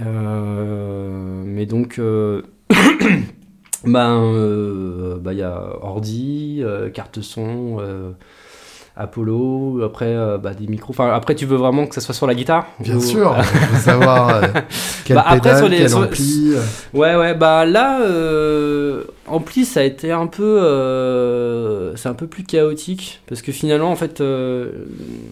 Euh, 0.00 1.42
mais 1.44 1.66
donc, 1.66 1.98
euh, 1.98 2.42
ben, 3.84 4.22
euh, 4.22 5.18
bah, 5.18 5.32
il 5.32 5.38
y 5.38 5.42
a 5.42 5.62
ordi, 5.82 6.62
carte 6.94 7.20
son, 7.20 7.78
Apollo, 8.96 9.82
après 9.84 10.06
euh, 10.14 10.38
bah, 10.38 10.54
des 10.54 10.68
micros. 10.68 10.92
Enfin, 10.92 11.10
après, 11.12 11.34
tu 11.34 11.46
veux 11.46 11.56
vraiment 11.56 11.86
que 11.86 11.94
ça 11.96 12.00
soit 12.00 12.14
sur 12.14 12.26
la 12.28 12.34
guitare 12.34 12.66
Bien 12.80 12.96
Ou- 12.96 13.00
sûr. 13.00 13.34
Je 13.42 13.72
veux 13.74 13.78
savoir 13.80 14.28
euh, 14.36 14.42
quel 15.04 15.16
Bah, 15.16 15.24
après, 15.26 15.40
pédale, 15.40 15.58
sur 15.58 15.68
les- 15.68 15.76
quel 15.78 15.90
sur- 15.90 15.98
ampli. 15.98 16.52
Ouais, 16.94 17.16
ouais, 17.16 17.34
bah 17.34 17.66
là, 17.66 18.00
euh, 18.02 19.02
Ampli, 19.26 19.64
ça 19.64 19.80
a 19.80 19.82
été 19.82 20.12
un 20.12 20.28
peu. 20.28 21.92
c'est 21.96 22.08
un 22.08 22.14
peu 22.14 22.26
plus 22.28 22.44
chaotique. 22.44 23.20
Parce 23.26 23.42
que 23.42 23.52
finalement, 23.52 23.90
en 23.90 23.96
fait. 23.96 24.22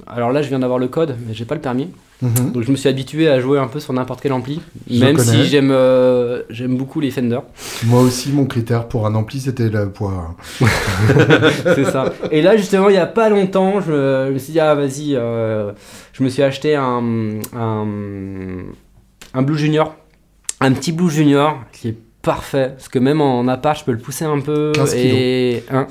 alors 0.08 0.32
là, 0.32 0.42
je 0.42 0.48
viens 0.48 0.58
d'avoir 0.58 0.78
le 0.80 0.88
code, 0.88 1.14
mais 1.26 1.32
j'ai 1.32 1.44
pas 1.46 1.54
le 1.54 1.60
permis. 1.62 1.88
Mhm. 2.22 2.52
Donc 2.52 2.62
je 2.62 2.70
me 2.70 2.76
suis 2.76 2.88
habitué 2.88 3.28
à 3.28 3.40
jouer 3.40 3.58
un 3.58 3.66
peu 3.66 3.80
sur 3.80 3.92
n'importe 3.92 4.20
quel 4.20 4.32
ampli. 4.32 4.60
Je 4.88 5.00
même 5.04 5.16
connais. 5.16 5.28
si 5.28 5.44
j'aime 5.46 5.70
euh, 5.72 6.42
j'aime 6.50 6.76
beaucoup 6.76 7.00
les 7.00 7.10
Fender. 7.10 7.40
Moi 7.86 8.00
aussi, 8.00 8.30
mon 8.32 8.46
critère 8.46 8.86
pour 8.88 9.06
un 9.06 9.14
ampli, 9.16 9.40
c'était 9.40 9.68
le 9.68 9.90
poids. 9.90 10.36
c'est 11.74 11.84
ça. 11.84 12.12
Et 12.30 12.42
là, 12.42 12.56
justement, 12.56 12.88
il 12.88 12.94
y 12.94 12.98
a 12.98 13.06
pas 13.06 13.28
longtemps, 13.28 13.80
je, 13.80 13.90
me- 13.92 14.24
je 14.28 14.32
me 14.34 14.38
suis 14.38 14.52
dit, 14.52 14.60
ah, 14.60 14.74
vas-y, 14.74 15.14
euh, 15.16 15.72
je 16.12 16.22
me 16.22 16.28
suis 16.28 16.42
acheté 16.42 16.76
un, 16.76 17.40
un, 17.56 17.86
un 19.34 19.42
Blue 19.42 19.58
Junior. 19.58 19.94
Un 20.60 20.72
petit 20.72 20.92
Blue 20.92 21.10
Junior 21.10 21.58
qui 21.72 21.88
est 21.88 21.96
parfait. 22.22 22.70
Parce 22.76 22.88
que 22.88 22.98
même 22.98 23.20
en 23.20 23.46
appart, 23.48 23.78
je 23.78 23.84
peux 23.84 23.92
le 23.92 23.98
pousser 23.98 24.24
un 24.24 24.40
peu. 24.40 24.72
15 24.74 24.94
et... 24.94 25.64
Hein 25.70 25.86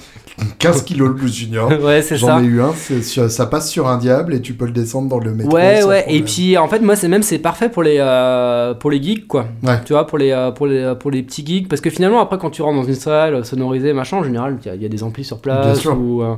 15 0.58 0.84
kilos 0.84 1.10
le 1.10 1.14
Blues 1.14 1.34
Junior. 1.36 1.70
ouais, 1.84 2.02
c'est 2.02 2.16
J'en 2.16 2.28
ça. 2.28 2.42
ai 2.42 2.46
eu 2.46 2.62
un, 2.62 2.72
ça 2.74 3.46
passe 3.46 3.70
sur 3.70 3.88
un 3.88 3.98
diable 3.98 4.34
et 4.34 4.42
tu 4.42 4.54
peux 4.54 4.66
le 4.66 4.72
descendre 4.72 5.10
dans 5.10 5.20
le 5.20 5.34
métro. 5.34 5.54
Ouais, 5.56 5.84
ouais. 5.84 6.06
Et 6.08 6.22
puis, 6.24 6.58
en 6.58 6.68
fait, 6.68 6.80
moi, 6.80 6.96
c'est 6.96 7.08
même 7.10 7.22
c'est 7.22 7.38
parfait 7.40 7.70
pour 7.70 7.84
les 7.84 7.98
euh, 8.00 8.74
pour 8.74 8.90
les 8.92 9.02
geeks, 9.04 9.28
quoi. 9.28 9.46
Ouais. 9.62 9.80
Tu 9.86 9.94
vois, 9.94 10.08
pour 10.08 10.18
les 10.18 10.32
euh, 10.32 10.52
pour 10.52 10.68
les 10.68 10.94
pour 11.00 11.12
les 11.12 11.22
petits 11.22 11.46
geeks, 11.46 11.68
parce 11.68 11.82
que 11.82 11.90
finalement, 11.90 12.22
après, 12.22 12.38
quand 12.38 12.50
tu 12.50 12.62
rentres 12.62 12.82
dans 12.82 12.88
une 12.88 12.96
salle 12.96 13.36
euh, 13.36 13.44
sonorisée, 13.44 13.94
machin, 13.94 14.18
en 14.18 14.24
général, 14.24 14.58
il 14.64 14.68
y 14.68 14.70
a- 14.72 14.76
il 14.76 14.82
y, 14.82 14.86
a 14.86 14.90
des 14.90 15.04
amplis 15.04 15.24
sur 15.26 15.38
Bien 15.38 15.58
place 15.58 15.80
sûr. 15.80 15.98
ou. 16.00 16.22
euh, 16.24 16.36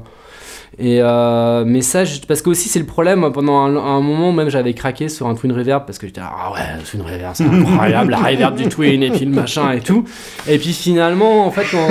et 0.80 1.00
euh, 1.02 1.64
mais 1.66 1.82
ça, 1.82 2.04
je- 2.06 2.20
parce 2.28 2.42
que 2.42 2.50
aussi 2.50 2.70
c'est 2.70 2.80
le 2.80 2.86
problème. 2.86 3.30
Pendant 3.34 3.58
un, 3.60 3.76
un 3.76 4.02
moment 4.02 4.32
même, 4.32 4.50
j'avais 4.50 4.74
craqué 4.74 5.10
sur 5.10 5.28
un 5.28 5.36
Twin 5.36 5.52
Reverb 5.52 5.86
parce 5.86 5.98
que 5.98 6.08
j'étais 6.08 6.22
ah 6.24 6.52
ouais, 6.54 6.60
le 6.78 6.84
Twin 6.84 7.02
Reverb, 7.04 7.32
c'est 7.36 7.46
incroyable, 7.46 8.12
la 8.12 8.18
reverb 8.18 8.56
du 8.56 8.68
Twin 8.70 9.04
et 9.04 9.12
puis 9.12 9.26
le 9.26 9.32
machin 9.32 9.72
et 9.72 9.82
tout. 9.82 10.06
Et 10.48 10.58
puis 10.58 10.74
finalement, 10.74 11.46
en 11.46 11.52
fait, 11.52 11.66
quand, 11.72 11.88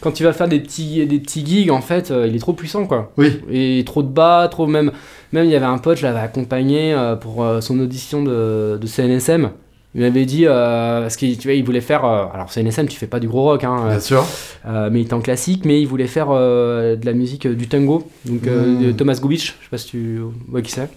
quand 0.00 0.12
tu 0.12 0.24
vas 0.24 0.32
faire 0.32 0.48
des 0.48 0.60
petits 0.60 1.06
des 1.06 1.18
petits 1.18 1.44
gigs, 1.46 1.70
en 1.70 1.80
fait, 1.80 2.10
euh, 2.10 2.26
il 2.26 2.34
est 2.36 2.40
trop 2.40 2.52
puissant, 2.54 2.86
quoi 2.86 3.12
Oui, 3.16 3.40
et 3.50 3.82
trop 3.84 4.02
de 4.02 4.08
bas, 4.08 4.48
trop 4.50 4.66
même. 4.66 4.92
Même 5.32 5.44
il 5.44 5.50
y 5.50 5.54
avait 5.56 5.64
un 5.66 5.78
pote, 5.78 5.98
je 5.98 6.02
l'avais 6.04 6.18
accompagné 6.20 6.92
euh, 6.92 7.14
pour 7.16 7.46
son 7.60 7.78
audition 7.78 8.22
de, 8.24 8.78
de 8.80 8.86
CNSM. 8.86 9.50
Il 9.94 10.02
m'avait 10.02 10.24
dit, 10.24 10.46
euh, 10.46 11.00
parce 11.02 11.16
qu'il 11.16 11.36
tu 11.36 11.48
vois, 11.48 11.54
il 11.54 11.64
voulait 11.64 11.80
faire. 11.80 12.04
euh, 12.04 12.26
alors 12.32 12.52
CNSM, 12.52 12.86
tu 12.86 12.96
fais 12.96 13.08
pas 13.08 13.18
du 13.18 13.26
gros 13.28 13.42
rock, 13.42 13.64
hein, 13.64 13.88
bien 13.88 14.00
sûr. 14.00 14.24
euh, 14.66 14.88
mais 14.92 15.00
il 15.00 15.04
était 15.04 15.14
en 15.14 15.20
classique, 15.20 15.64
mais 15.64 15.80
il 15.80 15.86
voulait 15.86 16.06
faire 16.06 16.28
de 16.28 17.04
la 17.04 17.12
musique 17.12 17.48
du 17.48 17.66
tango. 17.68 18.08
Donc 18.24 18.46
euh, 18.46 18.66
Mm. 18.76 18.82
de 18.86 18.92
Thomas 18.92 19.18
Gubich, 19.20 19.46
je 19.58 19.64
sais 19.64 19.70
pas 19.70 19.78
si 19.78 19.88
tu 19.88 20.20
vois 20.48 20.62
qui 20.62 20.70
c'est, 20.70 20.88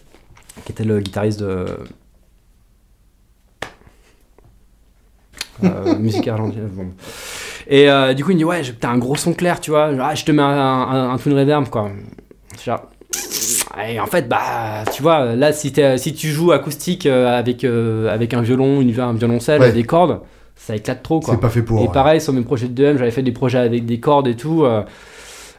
qui 0.65 0.71
était 0.71 0.83
le 0.83 0.99
guitariste 0.99 1.39
de. 1.39 1.65
Musique 5.99 6.27
argentine. 6.27 6.67
bon. 6.71 6.87
Et 7.67 7.87
du 8.15 8.23
coup, 8.23 8.31
il 8.31 8.35
me 8.35 8.39
dit 8.39 8.45
Ouais, 8.45 8.61
t'as 8.79 8.89
un 8.89 8.97
gros 8.97 9.15
son 9.15 9.33
clair, 9.33 9.59
tu 9.59 9.71
vois. 9.71 9.91
Ah, 10.01 10.15
je 10.15 10.25
te 10.25 10.31
mets 10.31 10.41
un, 10.41 10.45
un, 10.47 11.11
un 11.13 11.17
twin 11.17 11.33
reverb, 11.37 11.69
quoi. 11.69 11.89
Genre, 12.63 12.81
et 13.89 13.99
en 13.99 14.05
fait, 14.05 14.27
bah, 14.29 14.83
tu 14.93 15.01
vois, 15.01 15.35
là, 15.35 15.51
si, 15.51 15.71
tu 15.71 16.27
joues 16.29 16.51
acoustique 16.51 17.05
euh, 17.05 17.37
avec, 17.37 17.63
euh, 17.63 18.13
avec 18.13 18.33
un 18.33 18.41
violon, 18.41 18.81
une, 18.81 18.97
un 18.99 19.13
violoncelle, 19.13 19.61
Ouais. 19.61 19.71
des 19.71 19.83
cordes, 19.83 20.19
ça 20.55 20.75
éclate 20.75 21.01
trop, 21.03 21.19
quoi. 21.19 21.33
C'est 21.33 21.39
pas 21.41 21.49
fait 21.49 21.61
pour. 21.63 21.79
Et 21.79 21.83
ouais. 21.87 21.91
pareil, 21.91 22.21
sur 22.21 22.33
mes 22.33 22.41
projets 22.43 22.67
de 22.67 22.83
2M, 22.83 22.97
j'avais 22.97 23.11
fait 23.11 23.23
des 23.23 23.31
projets 23.31 23.57
avec 23.59 23.85
des 23.85 23.99
cordes 23.99 24.27
et 24.27 24.35
tout. 24.35 24.63
euh, 24.65 24.83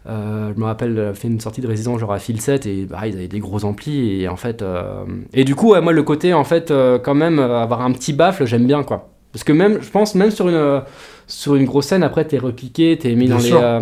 je 0.06 0.60
me 0.60 0.64
rappelle, 0.64 0.94
j'avais 0.94 1.14
fait 1.14 1.28
une 1.28 1.40
sortie 1.40 1.60
de 1.60 1.66
résidence 1.66 1.98
genre 1.98 2.12
à 2.12 2.18
Filset 2.18 2.60
et 2.66 2.84
pareil, 2.84 3.12
ils 3.12 3.18
avaient 3.18 3.28
des 3.28 3.38
gros 3.38 3.64
amplis 3.64 4.22
et 4.22 4.28
en 4.28 4.36
fait. 4.36 4.62
euh, 4.62 5.04
Et 5.32 5.44
du 5.44 5.54
coup, 5.54 5.72
ouais, 5.72 5.80
moi, 5.80 5.92
le 5.92 6.02
côté, 6.02 6.34
en 6.34 6.44
fait, 6.44 6.70
euh, 6.70 6.98
quand 6.98 7.14
même, 7.14 7.38
avoir 7.38 7.80
un 7.82 7.92
petit 7.92 8.12
baffle, 8.12 8.44
j'aime 8.46 8.66
bien 8.66 8.82
quoi. 8.82 9.08
Parce 9.32 9.44
que 9.44 9.52
même, 9.52 9.78
je 9.82 9.90
pense, 9.90 10.14
même 10.14 10.30
sur 10.30 10.48
une, 10.48 10.82
sur 11.26 11.54
une 11.54 11.64
grosse 11.64 11.86
scène, 11.86 12.02
après, 12.02 12.24
t'es 12.24 12.38
repiqué, 12.38 12.96
t'es 12.98 13.14
mis 13.14 13.26
Bien 13.26 13.36
dans 13.36 13.42
les. 13.42 13.48
sûr. 13.48 13.60
euh, 13.62 13.80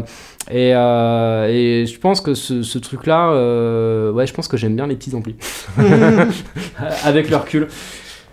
et, 0.50 0.72
euh, 0.74 1.46
et 1.48 1.86
je 1.86 1.98
pense 1.98 2.20
que 2.20 2.34
ce, 2.34 2.62
ce 2.62 2.78
truc-là, 2.78 3.30
euh, 3.32 4.10
ouais, 4.12 4.26
je 4.26 4.34
pense 4.34 4.48
que 4.48 4.56
j'aime 4.56 4.74
bien 4.76 4.86
les 4.86 4.96
petits 4.96 5.14
amplis. 5.14 5.36
avec 7.04 7.30
le 7.30 7.36
recul. 7.36 7.68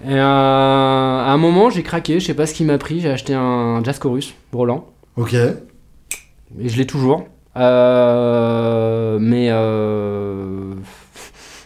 Et 0.05 0.13
euh, 0.13 0.19
à 0.21 1.31
un 1.31 1.37
moment, 1.37 1.69
j'ai 1.69 1.83
craqué, 1.83 2.19
je 2.19 2.25
sais 2.25 2.33
pas 2.33 2.45
ce 2.45 2.53
qui 2.53 2.63
m'a 2.63 2.77
pris, 2.77 2.99
j'ai 3.01 3.09
acheté 3.11 3.33
un 3.33 3.83
Jazz 3.83 3.99
Chorus 3.99 4.33
Roland, 4.53 4.87
Ok. 5.17 5.33
et 5.33 6.69
je 6.69 6.77
l'ai 6.77 6.85
toujours. 6.87 7.25
Euh, 7.57 9.17
mais 9.19 9.47
euh, 9.51 10.73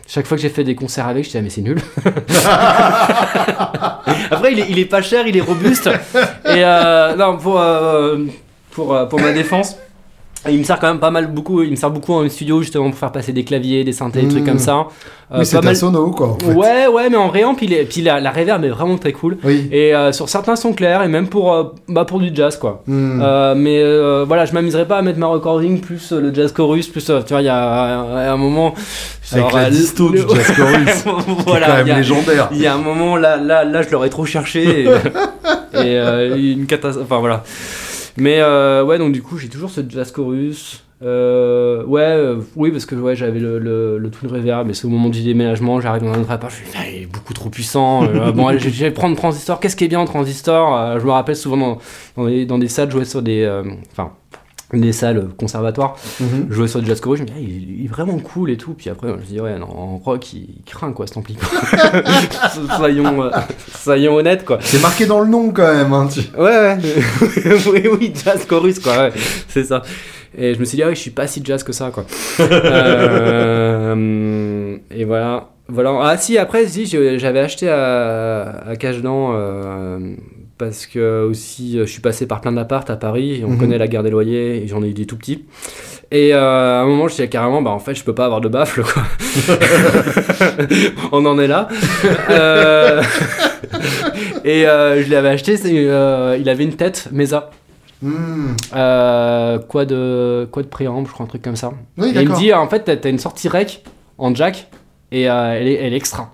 chaque 0.08 0.26
fois 0.26 0.36
que 0.38 0.42
j'ai 0.42 0.50
fait 0.50 0.64
des 0.64 0.74
concerts 0.76 1.08
avec, 1.08 1.24
je 1.26 1.30
disais, 1.30 1.40
ah, 1.40 1.42
mais 1.44 1.50
c'est 1.50 1.62
nul. 1.62 1.78
Après, 4.32 4.54
il 4.54 4.80
est, 4.80 4.86
pas 4.86 5.02
cher, 5.02 5.28
il 5.28 5.36
est 5.38 5.42
robuste. 5.42 5.88
Et 6.46 6.64
euh, 6.64 7.16
non, 7.16 7.38
pour, 7.38 7.60
euh, 7.60 8.18
pour, 8.72 8.94
euh, 8.94 9.06
pour 9.06 9.20
ma 9.20 9.32
défense. 9.32 9.78
Il 10.50 10.60
me 10.60 10.64
sert 10.64 10.78
quand 10.80 10.88
même 10.90 11.00
pas 11.00 11.10
mal 11.12 11.28
beaucoup, 11.28 11.64
il 11.64 11.72
me 11.72 11.76
sert 11.78 11.90
beaucoup 11.90 12.14
en 12.14 12.28
studio 12.28 12.62
justement 12.62 12.90
pour 12.90 13.00
faire 13.00 13.12
passer 13.14 13.32
des 13.32 13.44
claviers, 13.46 13.84
des 13.86 13.94
synthés, 13.94 14.24
des 14.24 14.28
trucs 14.28 14.44
Mmh. 14.44 14.46
comme 14.48 14.60
ça. 14.60 14.88
Euh, 15.32 15.40
oui, 15.40 15.46
c'est 15.46 15.62
mal- 15.64 15.76
sono, 15.76 16.12
quoi. 16.12 16.28
en 16.32 16.38
fait. 16.38 16.54
Ouais, 16.54 16.88
ouais, 16.88 17.10
mais 17.10 17.16
en 17.16 17.30
réamp, 17.30 17.56
il 17.62 17.72
est... 17.72 17.86
puis 17.86 18.02
la, 18.02 18.20
la 18.20 18.30
reverb 18.30 18.64
est 18.66 18.70
vraiment 18.70 18.98
très 18.98 19.14
cool. 19.14 19.38
Oui. 19.44 19.70
Et 19.72 19.96
euh, 19.96 20.12
sur 20.12 20.28
certains 20.28 20.56
sons 20.58 20.74
clairs, 20.74 21.02
et 21.02 21.08
même 21.08 21.28
pour, 21.30 21.54
euh, 21.54 21.64
bah, 21.88 22.04
pour 22.06 22.20
du 22.20 22.30
jazz, 22.36 22.58
quoi. 22.58 22.84
Hmm. 22.88 23.22
Euh, 23.24 23.56
mais 23.56 23.82
euh, 23.82 24.26
voilà, 24.28 24.44
je 24.46 24.54
m'amuserais 24.54 24.86
pas 24.86 24.98
à 24.98 25.02
mettre 25.02 25.18
ma 25.18 25.28
recording 25.28 25.80
plus 25.80 26.12
le 26.12 26.34
jazz 26.34 26.52
chorus, 26.52 26.88
plus, 26.90 27.06
tu 27.06 27.12
vois, 27.30 27.42
il 27.42 27.46
y 27.46 27.50
a 27.50 28.32
un 28.34 28.38
moment. 28.38 28.74
Avec 29.32 29.54
la 29.54 29.70
disto 29.70 30.10
le- 30.10 30.24
du 30.26 30.36
jazz 30.36 30.52
chorus. 30.56 31.06
voilà, 31.48 31.68
quand 31.68 31.74
il 31.74 31.82
y 31.82 31.86
même 31.86 31.96
a- 31.96 31.98
légendaire. 32.00 32.50
il 32.52 32.62
y 32.62 32.68
a 32.68 32.74
un 32.76 32.78
moment, 32.80 33.16
là, 33.16 33.38
là, 33.38 33.64
là 33.64 33.82
je 33.82 33.90
l'aurais 33.90 34.10
trop 34.10 34.26
cherché. 34.26 34.88
Et, 35.76 35.78
et, 35.88 35.98
euh, 35.98 36.36
une 36.38 36.68
catastrophe. 36.68 37.06
Enfin 37.10 37.20
voilà. 37.20 37.44
Mais 38.18 38.40
euh, 38.40 38.84
ouais, 38.84 38.98
donc 38.98 39.12
du 39.14 39.22
coup, 39.22 39.38
j'ai 39.38 39.50
toujours 39.50 39.70
ce 39.70 39.82
jazz 39.88 40.12
chorus. 40.12 40.84
Euh, 41.02 41.84
ouais, 41.84 42.02
euh, 42.02 42.38
oui, 42.56 42.72
parce 42.72 42.86
que 42.86 42.96
ouais, 42.96 43.16
j'avais 43.16 43.40
le, 43.40 43.60
le, 43.60 43.98
le 43.98 44.10
Twin 44.10 44.32
Reverb, 44.32 44.66
mais 44.68 44.74
c'est 44.74 44.86
au 44.86 44.90
moment 44.90 45.10
du 45.10 45.22
déménagement, 45.22 45.82
j'arrive 45.82 46.04
dans 46.04 46.14
un 46.14 46.22
autre 46.22 46.32
appart, 46.32 46.54
je 46.54 46.60
Ah, 46.78 46.88
il 46.90 47.02
est 47.04 47.06
beaucoup 47.08 47.34
trop 47.34 47.50
puissant. 47.50 48.04
Euh, 48.06 48.32
bon, 48.34 48.48
allez, 48.48 48.60
je 48.60 48.70
vais 48.70 48.92
prendre 48.92 49.16
transistor. 49.18 49.60
Qu'est-ce 49.60 49.76
qui 49.76 49.84
est 49.84 49.90
bien 49.90 50.00
en 50.00 50.06
transistor? 50.06 50.78
Euh, 50.78 51.00
Je 51.00 51.06
me 51.06 51.12
rappelle 51.12 51.36
souvent 51.36 51.58
dans, 51.58 51.78
dans, 52.16 52.26
des, 52.28 52.46
dans 52.46 52.58
des 52.58 52.70
salles, 52.70 52.90
jouer 52.90 53.04
sur 53.06 53.22
des. 53.22 53.42
euh, 53.44 53.64
Enfin. 53.92 54.12
Des 54.82 54.92
salles 54.92 55.28
conservatoires, 55.38 55.96
Mhm. 56.20 56.48
jouais 56.50 56.68
sur 56.68 56.82
du 56.82 56.88
jazz 56.88 57.00
chorus, 57.02 57.20
je 57.20 57.24
me 57.24 57.28
dis, 57.28 57.34
ah, 57.36 57.40
il, 57.42 57.80
il 57.80 57.86
est 57.86 57.88
vraiment 57.90 58.18
cool 58.20 58.50
et 58.52 58.58
tout. 58.58 58.74
Puis 58.74 58.90
après, 58.90 59.08
je 59.10 59.14
me 59.14 59.22
dis, 59.22 59.40
ouais, 59.40 59.58
non, 59.60 59.68
en 59.70 59.98
rock, 59.98 60.34
il, 60.34 60.48
il 60.58 60.64
craint 60.66 60.92
quoi, 60.94 61.06
cet 61.08 61.18
ampli. 61.18 61.36
quoi. 61.36 61.50
soyons, 62.78 63.24
euh, 63.24 63.30
soyons 63.82 64.16
honnêtes, 64.16 64.46
quoi. 64.46 64.58
C'est 64.62 64.82
marqué 64.82 65.06
dans 65.06 65.20
le 65.22 65.28
nom, 65.28 65.52
quand 65.52 65.74
même. 65.74 65.94
hein, 65.94 66.08
tu- 66.12 66.22
Ouais, 66.38 66.44
ouais. 66.50 66.78
oui, 67.72 67.84
oui, 68.00 68.14
jazz 68.24 68.46
chorus, 68.48 68.80
quoi, 68.80 68.98
ouais. 68.98 69.12
C'est 69.48 69.64
ça. 69.64 69.82
Et 70.36 70.56
je 70.56 70.60
me 70.60 70.66
suis 70.66 70.78
dit, 70.78 70.84
ah 70.84 70.88
oui, 70.90 70.96
je 70.96 71.00
suis 71.02 71.12
pas 71.12 71.28
si 71.28 71.42
jazz 71.44 71.64
que 71.64 71.72
ça, 71.74 71.92
quoi. 71.92 72.06
Euh, 73.44 74.78
et 74.92 75.06
voilà. 75.06 75.50
Voilà. 75.70 75.92
Ah 76.02 76.18
si, 76.18 76.38
après, 76.38 76.68
si, 76.68 76.86
j'avais 76.86 77.40
acheté 77.40 77.70
à, 77.70 78.64
à 78.68 78.76
Cachedan, 78.76 79.32
euh, 79.34 80.16
parce 80.64 80.86
que 80.86 81.26
aussi, 81.30 81.78
je 81.80 81.84
suis 81.84 82.02
passé 82.02 82.28
par 82.28 82.42
plein 82.42 82.52
d'appartes 82.52 82.90
à 82.90 82.96
Paris, 82.96 83.42
et 83.42 83.46
on 83.46 83.50
Mhm. 83.50 83.58
connaît 83.60 83.78
la 83.78 83.88
guerre 83.88 84.04
des 84.04 84.10
loyers, 84.10 84.64
et 84.64 84.68
j'en 84.68 84.84
ai 84.84 84.90
eu 84.90 84.94
des 84.94 85.06
tout 85.06 85.18
petits. 85.18 85.46
Et 86.12 86.34
euh, 86.34 86.80
à 86.80 86.84
un 86.84 86.86
moment, 86.86 87.08
je 87.08 87.14
disais 87.14 87.28
carrément, 87.28 87.62
bah 87.62 87.72
en 87.72 87.80
fait, 87.80 87.96
je 87.96 88.04
peux 88.04 88.14
pas 88.14 88.26
avoir 88.26 88.42
de 88.42 88.48
baffle, 88.48 88.84
quoi. 88.84 89.02
on 91.12 91.26
en 91.26 91.40
est 91.40 91.48
là. 91.48 91.68
Euh, 92.30 93.02
et 94.44 94.68
euh, 94.68 95.04
je 95.04 95.10
l'avais 95.10 95.30
acheté, 95.30 95.56
euh, 95.66 96.38
il 96.40 96.48
avait 96.50 96.64
une 96.64 96.76
tête 96.76 97.10
Mesa. 97.12 97.50
Hmm. 98.02 98.56
Euh, 98.76 99.60
quoi 99.60 99.86
de 99.86 100.46
quoi 100.52 100.62
de 100.62 100.68
préamble, 100.68 101.08
je 101.08 101.14
crois 101.14 101.26
un 101.26 101.30
truc 101.30 101.42
comme 101.42 101.56
ça. 101.56 101.72
Oui, 101.98 102.12
et 102.14 102.22
il 102.22 102.30
me 102.30 102.36
dit 102.36 102.54
en 102.54 102.68
fait 102.68 103.00
t'as, 103.00 103.10
une 103.10 103.18
sortie 103.18 103.48
rec 103.48 103.82
en 104.18 104.36
jack 104.36 104.68
et 105.12 105.30
euh, 105.30 105.58
elle, 105.58 105.68
est, 105.70 105.76
elle 105.76 105.94
est 105.94 105.98
extra. 105.98 106.34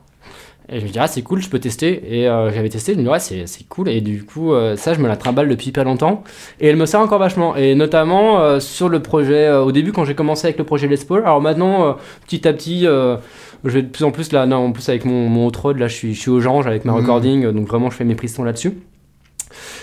Et 0.72 0.80
je 0.80 0.86
me 0.86 0.92
dis, 0.92 1.00
ah, 1.00 1.08
c'est 1.08 1.22
cool, 1.24 1.42
je 1.42 1.50
peux 1.50 1.60
tester. 1.60 2.02
Et 2.20 2.28
euh, 2.30 2.52
j'avais 2.52 2.70
testé, 2.70 2.94
je 2.94 2.98
me 3.00 3.04
dis, 3.04 3.10
ouais, 3.10 3.20
c'est, 3.20 3.48
c'est 3.48 3.68
cool. 3.68 3.90
Et 3.90 4.02
du 4.02 4.24
coup, 4.24 4.54
euh, 4.54 4.76
ça, 4.76 4.94
je 4.94 5.00
me 5.00 5.08
la 5.08 5.18
trimballe 5.18 5.50
depuis 5.50 5.72
pas 5.72 5.84
longtemps. 5.84 6.24
Et 6.60 6.68
elle 6.68 6.76
me 6.76 6.86
sert 6.86 7.00
encore 7.00 7.20
vachement. 7.20 7.56
Et 7.56 7.74
notamment 7.76 8.40
euh, 8.40 8.60
sur 8.60 8.88
le 8.90 9.02
projet, 9.02 9.48
euh, 9.48 9.64
au 9.64 9.72
début, 9.72 9.92
quand 9.92 10.06
j'ai 10.06 10.16
commencé 10.16 10.46
avec 10.48 10.58
le 10.60 10.64
projet 10.66 10.88
Les 10.88 10.98
Paul. 10.98 11.22
Alors 11.22 11.42
maintenant, 11.42 11.88
euh, 11.88 11.94
petit 12.28 12.48
à 12.48 12.54
petit, 12.54 12.86
euh, 12.86 13.18
je 13.64 13.70
vais 13.72 13.82
de 13.82 13.88
plus 13.88 14.04
en 14.04 14.12
plus 14.12 14.32
là, 14.32 14.46
non, 14.46 14.58
en 14.58 14.72
plus 14.72 14.88
avec 14.90 15.06
mon, 15.06 15.28
mon 15.28 15.50
Rod, 15.50 15.78
là, 15.78 15.88
je 15.88 15.96
suis, 15.96 16.14
je 16.14 16.20
suis 16.20 16.30
au 16.32 16.40
Jange 16.40 16.68
avec 16.68 16.86
ma 16.86 16.92
Mhm. 16.94 17.00
recording. 17.00 17.52
Donc 17.52 17.68
vraiment, 17.68 17.90
je 17.90 17.96
fais 17.96 18.04
mes 18.06 18.16
son 18.28 18.44
là-dessus. 18.44 18.74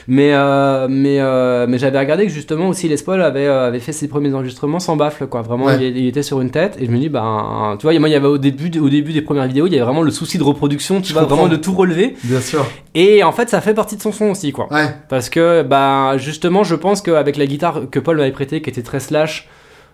Mais, 0.09 0.33
euh, 0.35 0.87
mais, 0.89 1.19
euh, 1.21 1.67
mais 1.69 1.79
j'avais 1.79 1.99
regardé 1.99 2.25
que 2.27 2.33
justement 2.33 2.69
aussi 2.69 2.89
Les 2.89 2.97
Paul 2.99 3.21
avait, 3.23 3.47
euh, 3.47 3.67
avait 3.69 3.81
fait 3.81 3.93
ses 3.93 4.09
premiers 4.09 4.33
enregistrements 4.35 4.79
sans 4.81 4.97
baffle, 4.97 5.27
quoi. 5.27 5.43
Vraiment, 5.43 5.67
Ouais. 5.67 5.77
il, 5.81 5.97
il 5.97 6.07
était 6.07 6.23
sur 6.23 6.41
une 6.41 6.51
tête. 6.51 6.77
Et 6.81 6.87
je 6.87 6.91
me 6.91 6.99
dis, 6.99 7.09
ben, 7.09 7.77
tu 7.79 7.83
vois, 7.87 7.99
moi, 7.99 8.09
il 8.09 8.13
y 8.13 8.15
avait 8.15 8.27
au 8.27 8.39
début, 8.39 8.71
au 8.79 8.89
début 8.89 9.13
des 9.13 9.23
premières 9.23 9.47
vidéos, 9.47 9.67
il 9.67 9.73
y 9.73 9.77
avait 9.77 9.85
vraiment 9.85 10.03
le 10.03 10.11
souci 10.11 10.39
de 10.39 10.43
reproduction, 10.45 11.01
tu 11.01 11.09
Je 11.09 11.13
vois, 11.13 11.23
comprends. 11.23 11.37
vraiment 11.37 11.53
de 11.53 11.57
tout 11.57 11.75
relever. 11.75 12.15
Bien 12.25 12.41
sûr. 12.41 12.65
Et 12.95 13.23
en 13.25 13.33
fait, 13.33 13.49
ça 13.51 13.61
fait 13.61 13.75
partie 13.75 13.97
de 13.97 14.03
son 14.03 14.13
son 14.13 14.27
aussi, 14.27 14.53
quoi. 14.53 14.69
Ouais. 14.73 14.87
Parce 15.09 15.29
que, 15.29 15.63
bah, 15.63 16.17
justement, 16.17 16.63
je 16.65 16.75
pense 16.75 17.03
qu'avec 17.03 17.37
la 17.37 17.47
guitare 17.47 17.83
que 17.91 17.99
Paul 17.99 18.17
m'avait 18.17 18.31
prêtée, 18.33 18.63
qui 18.63 18.71
était 18.71 18.83
très 18.83 19.01
slash, 19.01 19.49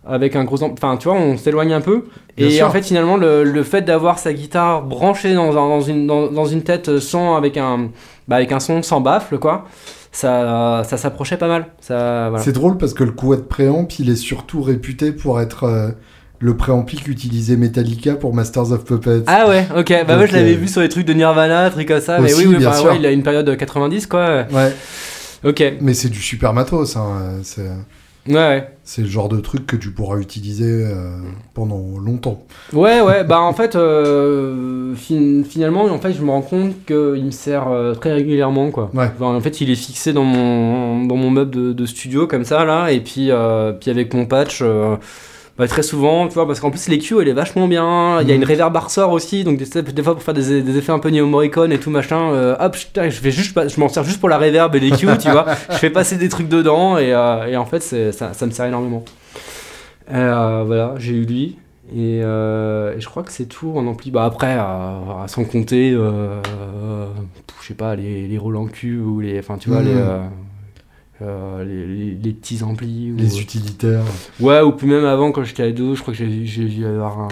avec 0.06 0.36
un 0.36 0.44
gros. 0.44 0.62
amp- 0.62 0.72
Enfin, 0.72 0.96
tu 0.96 1.08
vois, 1.08 1.16
on 1.16 1.36
s'éloigne 1.36 1.72
un 1.72 1.80
peu. 1.80 2.04
Bien 2.36 2.46
et 2.46 2.50
sûr. 2.50 2.66
en 2.66 2.70
fait, 2.70 2.82
finalement, 2.82 3.16
le, 3.16 3.44
le 3.44 3.62
fait 3.62 3.82
d'avoir 3.82 4.18
sa 4.18 4.32
guitare 4.32 4.82
branchée 4.82 5.34
dans, 5.34 5.50
un- 5.50 5.68
dans, 5.68 5.80
une, 5.82 6.06
dans, 6.06 6.30
dans 6.30 6.46
une 6.46 6.62
tête 6.62 6.98
sans. 6.98 7.36
avec 7.36 7.56
un, 7.56 7.90
bah, 8.28 8.36
avec 8.36 8.52
un 8.52 8.60
son 8.60 8.82
sans 8.82 9.00
baffle, 9.00 9.38
quoi, 9.38 9.64
ça, 10.12 10.82
ça 10.88 10.96
s'approchait 10.96 11.36
pas 11.36 11.48
mal. 11.48 11.66
Ça, 11.80 12.28
voilà. 12.30 12.44
C'est 12.44 12.52
drôle 12.52 12.78
parce 12.78 12.94
que 12.94 13.04
le 13.04 13.12
Quad 13.12 13.42
Préamp, 13.42 13.86
il 13.98 14.10
est 14.10 14.16
surtout 14.16 14.62
réputé 14.62 15.12
pour 15.12 15.40
être 15.40 15.64
euh, 15.64 15.90
le 16.40 16.56
préampli 16.56 16.96
qu'utilisait 16.98 17.56
Metallica 17.56 18.14
pour 18.16 18.34
Masters 18.34 18.72
of 18.72 18.84
Puppets. 18.84 19.22
Ah 19.28 19.48
ouais, 19.48 19.66
ok, 19.76 19.88
bah 19.90 20.04
moi 20.08 20.16
Donc, 20.18 20.26
je 20.26 20.32
l'avais 20.36 20.54
euh, 20.54 20.56
vu 20.56 20.66
sur 20.68 20.80
les 20.80 20.88
trucs 20.88 21.06
de 21.06 21.12
Nirvana, 21.12 21.70
trucs 21.70 21.86
comme 21.88 22.00
ça, 22.00 22.18
mais 22.20 22.34
oui, 22.34 22.46
oui, 22.46 22.56
bien 22.56 22.70
bah, 22.70 22.76
sûr. 22.76 22.90
ouais, 22.90 22.96
il 22.98 23.06
a 23.06 23.10
une 23.12 23.22
période 23.22 23.56
90 23.56 24.06
quoi. 24.08 24.44
Ouais, 24.50 24.72
Ok, 25.44 25.62
mais 25.80 25.94
c'est 25.94 26.08
du 26.08 26.20
super 26.20 26.52
matos. 26.52 26.96
hein, 26.96 27.38
C'est 27.42 27.68
ouais, 28.28 28.34
ouais. 28.34 28.68
c'est 28.84 29.02
le 29.02 29.08
genre 29.08 29.28
de 29.28 29.40
truc 29.40 29.66
que 29.66 29.76
tu 29.76 29.90
pourras 29.90 30.18
utiliser 30.18 30.84
euh, 30.86 31.18
pendant 31.54 31.98
longtemps. 31.98 32.42
Ouais, 32.72 33.00
ouais, 33.00 33.24
bah 33.24 33.40
en 33.40 33.52
fait, 33.52 33.76
euh, 33.76 34.94
fin- 34.94 35.42
finalement, 35.44 35.84
en 35.84 35.98
fait, 35.98 36.12
je 36.12 36.22
me 36.22 36.30
rends 36.30 36.42
compte 36.42 36.84
qu'il 36.86 37.24
me 37.24 37.30
sert 37.30 37.68
euh, 37.68 37.94
très 37.94 38.12
régulièrement, 38.12 38.70
quoi. 38.70 38.90
Ouais. 38.94 39.10
Enfin, 39.14 39.34
en 39.34 39.40
fait, 39.40 39.60
il 39.60 39.70
est 39.70 39.74
fixé 39.74 40.12
dans 40.12 40.24
mon, 40.24 41.04
dans 41.06 41.16
mon 41.16 41.30
meuble 41.30 41.50
de, 41.50 41.72
de 41.72 41.86
studio, 41.86 42.26
comme 42.26 42.44
ça, 42.44 42.64
là, 42.64 42.90
et 42.92 43.00
puis, 43.00 43.30
puis 43.80 43.90
avec 43.90 44.14
mon 44.14 44.26
patch, 44.26 44.62
bah, 45.58 45.68
très 45.68 45.82
souvent, 45.82 46.28
tu 46.28 46.34
vois, 46.34 46.46
parce 46.46 46.60
qu'en 46.60 46.70
plus, 46.70 46.88
l'EQ, 46.88 47.20
elle 47.20 47.28
est 47.28 47.32
vachement 47.34 47.68
bien, 47.68 48.20
il 48.22 48.28
y 48.28 48.32
a 48.32 48.34
Mhm. 48.34 48.42
une 48.42 48.48
reverb 48.48 48.74
ressort 48.76 49.12
aussi, 49.12 49.44
donc 49.44 49.58
des, 49.58 49.82
des 49.82 50.02
fois, 50.02 50.14
pour 50.14 50.22
faire 50.22 50.34
des, 50.34 50.62
des 50.62 50.76
effets 50.78 50.92
un 50.92 50.98
peu 50.98 51.10
Neo 51.10 51.26
Morricone 51.26 51.72
et 51.72 51.78
tout, 51.78 51.90
machin, 51.90 52.32
euh, 52.32 52.56
hop, 52.58 52.76
je, 52.76 53.20
vais 53.20 53.30
juste, 53.30 53.68
je 53.68 53.80
m'en 53.80 53.88
sers 53.88 54.02
juste 54.04 54.18
pour 54.20 54.28
la 54.30 54.38
reverb 54.38 54.74
et 54.74 54.80
l'EQ, 54.80 55.06
tu 55.18 55.30
vois, 55.30 55.46
je 55.70 55.76
fais 55.76 55.90
passer 55.90 56.16
des 56.16 56.28
trucs 56.28 56.48
dedans, 56.48 56.96
et, 56.98 57.12
euh, 57.12 57.46
et 57.46 57.56
en 57.56 57.66
fait, 57.66 57.80
ça, 58.12 58.32
ça 58.32 58.46
me 58.46 58.50
sert 58.50 58.64
énormément. 58.66 59.04
Euh, 60.12 60.62
voilà, 60.66 60.94
j'ai 60.98 61.12
eu 61.14 61.24
lui. 61.24 61.58
Et, 61.94 62.20
euh, 62.22 62.96
et 62.96 63.00
je 63.00 63.08
crois 63.08 63.22
que 63.22 63.30
c'est 63.32 63.44
tout 63.44 63.72
en 63.76 63.86
ampli. 63.86 64.10
Bah 64.10 64.24
après, 64.24 64.56
sans 65.26 65.44
compter, 65.44 65.90
je 65.92 67.66
sais 67.66 67.74
pas, 67.74 67.94
les, 67.96 68.26
les 68.26 68.38
Roland 68.38 68.66
Q 68.66 68.98
ou 69.00 69.20
les. 69.20 69.38
Enfin, 69.38 69.58
tu 69.58 69.68
vois, 69.68 69.82
les, 69.82 69.94
euh, 71.22 71.60
euh, 71.60 71.64
les, 71.64 71.86
les- 71.86 72.14
les 72.14 72.32
petits 72.32 72.62
amplis. 72.62 73.12
Ou, 73.12 73.16
Les 73.16 73.40
utilitaires. 73.40 74.02
ouais, 74.40 74.60
ou 74.60 74.72
puis 74.72 74.86
même 74.86 75.04
avant, 75.04 75.32
quand 75.32 75.44
j'étais 75.44 75.62
ado, 75.62 75.94
je 75.94 76.02
crois 76.02 76.14
que 76.14 76.86
avoir 76.96 77.20
un. 77.20 77.28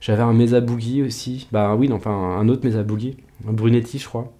J'avais 0.00 0.22
un 0.22 0.32
Mesa 0.34 0.60
Boogie 0.60 1.02
aussi. 1.02 1.48
Bah 1.52 1.74
oui, 1.76 1.88
non, 1.88 1.96
enfin 1.96 2.10
un 2.10 2.48
autre 2.48 2.64
Mesa 2.64 2.82
Boogie. 2.82 3.16
Un 3.48 3.52
Brunetti, 3.52 3.98
je 3.98 4.06
crois. 4.06 4.32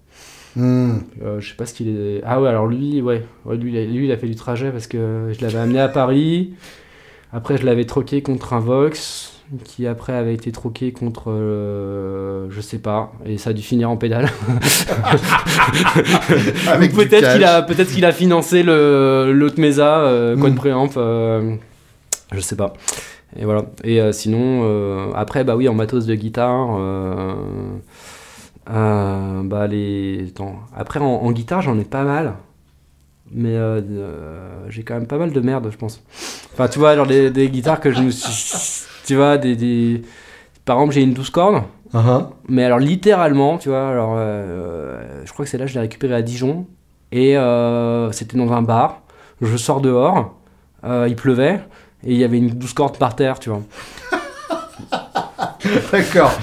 Hmm. 0.55 0.99
Euh, 1.21 1.39
je 1.39 1.49
sais 1.49 1.55
pas 1.55 1.65
ce 1.65 1.73
qu'il 1.73 1.89
est. 1.89 2.21
Ah 2.23 2.41
ouais, 2.41 2.47
alors 2.49 2.67
lui, 2.67 3.01
ouais, 3.01 3.25
ouais 3.45 3.57
lui, 3.57 3.71
lui, 3.87 4.05
il 4.05 4.11
a 4.11 4.17
fait 4.17 4.27
du 4.27 4.35
trajet 4.35 4.71
parce 4.71 4.87
que 4.87 5.31
je 5.37 5.41
l'avais 5.43 5.57
amené 5.57 5.79
à 5.79 5.87
Paris. 5.89 6.53
Après, 7.33 7.57
je 7.57 7.65
l'avais 7.65 7.85
troqué 7.85 8.21
contre 8.21 8.53
un 8.53 8.59
Vox 8.59 9.34
qui 9.63 9.85
après 9.87 10.13
avait 10.13 10.33
été 10.33 10.51
troqué 10.51 10.91
contre, 10.91 11.25
euh, 11.27 12.47
je 12.49 12.61
sais 12.61 12.79
pas, 12.79 13.11
et 13.25 13.37
ça 13.37 13.51
a 13.51 13.53
dû 13.53 13.61
finir 13.61 13.89
en 13.91 13.97
pédale. 13.97 14.29
Peut-être 16.95 17.33
qu'il 17.33 17.43
a, 17.43 17.61
peut-être 17.61 17.91
qu'il 17.91 18.05
a 18.05 18.11
financé 18.11 18.63
le 18.63 19.31
l'autre 19.33 19.59
Mesa, 19.59 19.99
euh, 19.99 20.35
Quad 20.37 20.53
Mm. 20.53 20.55
Préamp, 20.55 20.89
euh, 20.97 21.55
je 22.31 22.39
sais 22.39 22.55
pas. 22.55 22.73
Et 23.37 23.45
voilà. 23.45 23.65
Et 23.83 24.01
euh, 24.01 24.11
sinon, 24.11 25.13
après, 25.13 25.43
bah 25.43 25.55
oui, 25.55 25.67
en 25.67 25.73
matos 25.73 26.05
de 26.05 26.15
guitare. 26.15 26.77
bah 28.67 29.67
les. 29.67 30.27
attends. 30.29 30.55
Après, 30.75 30.99
en, 30.99 31.05
en 31.05 31.31
guitare, 31.31 31.61
j'en 31.61 31.77
ai 31.77 31.83
pas 31.85 32.03
mal. 32.03 32.33
Mais 33.31 33.55
j'ai 34.69 34.83
quand 34.83 34.93
même 34.95 35.07
pas 35.07 35.17
mal 35.17 35.31
de 35.31 35.39
merde, 35.41 35.67
je 35.71 35.77
pense. 35.77 36.01
Enfin, 36.53 36.67
tu 36.67 36.79
vois, 36.79 36.95
genre 36.95 37.07
des, 37.07 37.29
des 37.29 37.49
guitares 37.49 37.79
que 37.79 37.91
je 37.91 38.01
me 38.01 38.11
suis. 38.11 38.84
Tu 39.05 39.15
vois, 39.15 39.37
des. 39.37 39.55
des- 39.55 40.01
Par 40.65 40.77
exemple, 40.77 40.93
j'ai 40.93 41.01
une 41.03 41.13
12 41.13 41.29
cordes. 41.29 41.63
Uh-huh. 41.93 42.25
Mais 42.49 42.63
alors 42.65 42.79
littéralement, 42.79 43.57
tu 43.57 43.69
vois, 43.69 43.87
alors 43.89 44.15
euh, 44.17 45.21
je 45.23 45.31
crois 45.31 45.45
que 45.45 45.51
c'est 45.51 45.57
là 45.57 45.63
que 45.65 45.69
je 45.69 45.75
l'ai 45.75 45.81
récupéré 45.81 46.13
à 46.13 46.21
Dijon 46.21 46.65
et 47.13 47.37
euh, 47.37 48.11
c'était 48.11 48.37
dans 48.37 48.51
un 48.51 48.61
bar. 48.63 49.01
Je 49.41 49.55
sors 49.55 49.79
dehors, 49.79 50.33
euh, 50.83 51.05
il 51.07 51.15
pleuvait 51.15 51.61
et 52.03 52.11
il 52.13 52.17
y 52.17 52.23
avait 52.25 52.37
une 52.37 52.49
douce 52.49 52.73
corde 52.73 52.97
par 52.97 53.15
terre, 53.15 53.39
tu 53.39 53.49
vois. 53.49 53.61
D'accord. 55.91 56.33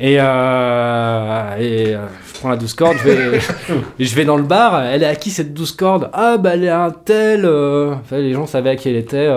Et, 0.00 0.14
et 0.14 0.16
je 0.18 1.98
prends 2.38 2.48
la 2.50 2.56
douce 2.56 2.74
corde, 2.74 2.96
je 3.04 3.08
vais, 3.08 3.40
je 3.98 4.14
vais 4.14 4.24
dans 4.24 4.36
le 4.36 4.44
bar. 4.44 4.82
Elle 4.84 5.02
est 5.02 5.06
à 5.06 5.16
qui 5.16 5.30
cette 5.30 5.52
douce 5.52 5.72
corde 5.72 6.08
Ah 6.12 6.36
bah 6.38 6.50
elle 6.54 6.64
est 6.64 6.68
à 6.68 6.84
un 6.84 6.90
tel. 6.90 7.44
Enfin, 7.44 8.16
les 8.18 8.32
gens 8.32 8.46
savaient 8.46 8.70
à 8.70 8.76
qui 8.76 8.88
elle 8.88 8.96
était. 8.96 9.28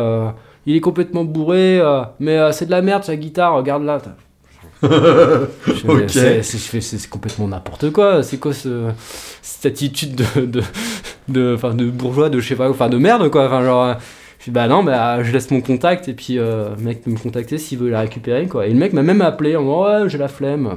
Il 0.65 0.75
est 0.75 0.79
complètement 0.81 1.23
bourré, 1.23 1.79
euh, 1.79 2.01
mais 2.19 2.37
euh, 2.37 2.51
c'est 2.51 2.65
de 2.67 2.71
la 2.71 2.81
merde 2.81 3.03
sa 3.03 3.15
guitare. 3.15 3.55
Regarde 3.55 3.83
là. 3.83 3.99
Je 4.83 4.87
fais, 4.87 5.87
mais 5.87 5.93
Ok. 6.03 6.09
c'est- 6.09 6.41
complètement 7.09 7.47
n'importe 7.47 7.91
quoi. 7.91 8.23
C'est 8.23 8.37
quoi 8.37 8.53
ce, 8.53 8.89
cette 9.41 9.73
attitude 9.73 10.15
de, 10.15 10.45
de, 11.27 11.55
de 11.73 11.89
bourgeois, 11.89 12.29
de 12.29 12.39
je 12.39 12.47
sais 12.49 12.55
pas, 12.55 12.69
enfin 12.69 12.89
de 12.89 12.97
merde 12.97 13.29
quoi. 13.29 13.45
Enfin, 13.45 13.63
genre, 13.63 13.83
euh, 13.85 13.93
je 14.41 14.45
dis 14.45 14.51
bah 14.51 14.67
non, 14.67 14.83
bah 14.83 15.21
je 15.23 15.31
laisse 15.31 15.49
mon 15.51 15.61
contact 15.61 16.07
et 16.09 16.13
puis 16.13 16.37
euh, 16.39 16.69
le 16.77 16.83
mec 16.83 17.03
peut 17.03 17.11
me 17.11 17.17
contacter 17.17 17.57
s'il 17.59 17.77
veut 17.77 17.89
la 17.89 18.01
récupérer 18.01 18.47
quoi. 18.47 18.65
Et 18.65 18.69
le 18.71 18.75
mec 18.75 18.91
m'a 18.93 19.03
même 19.03 19.21
appelé 19.21 19.55
en 19.55 19.61
disant 19.61 19.83
ouais, 19.85 20.09
j'ai 20.09 20.17
la 20.17 20.27
flemme. 20.27 20.69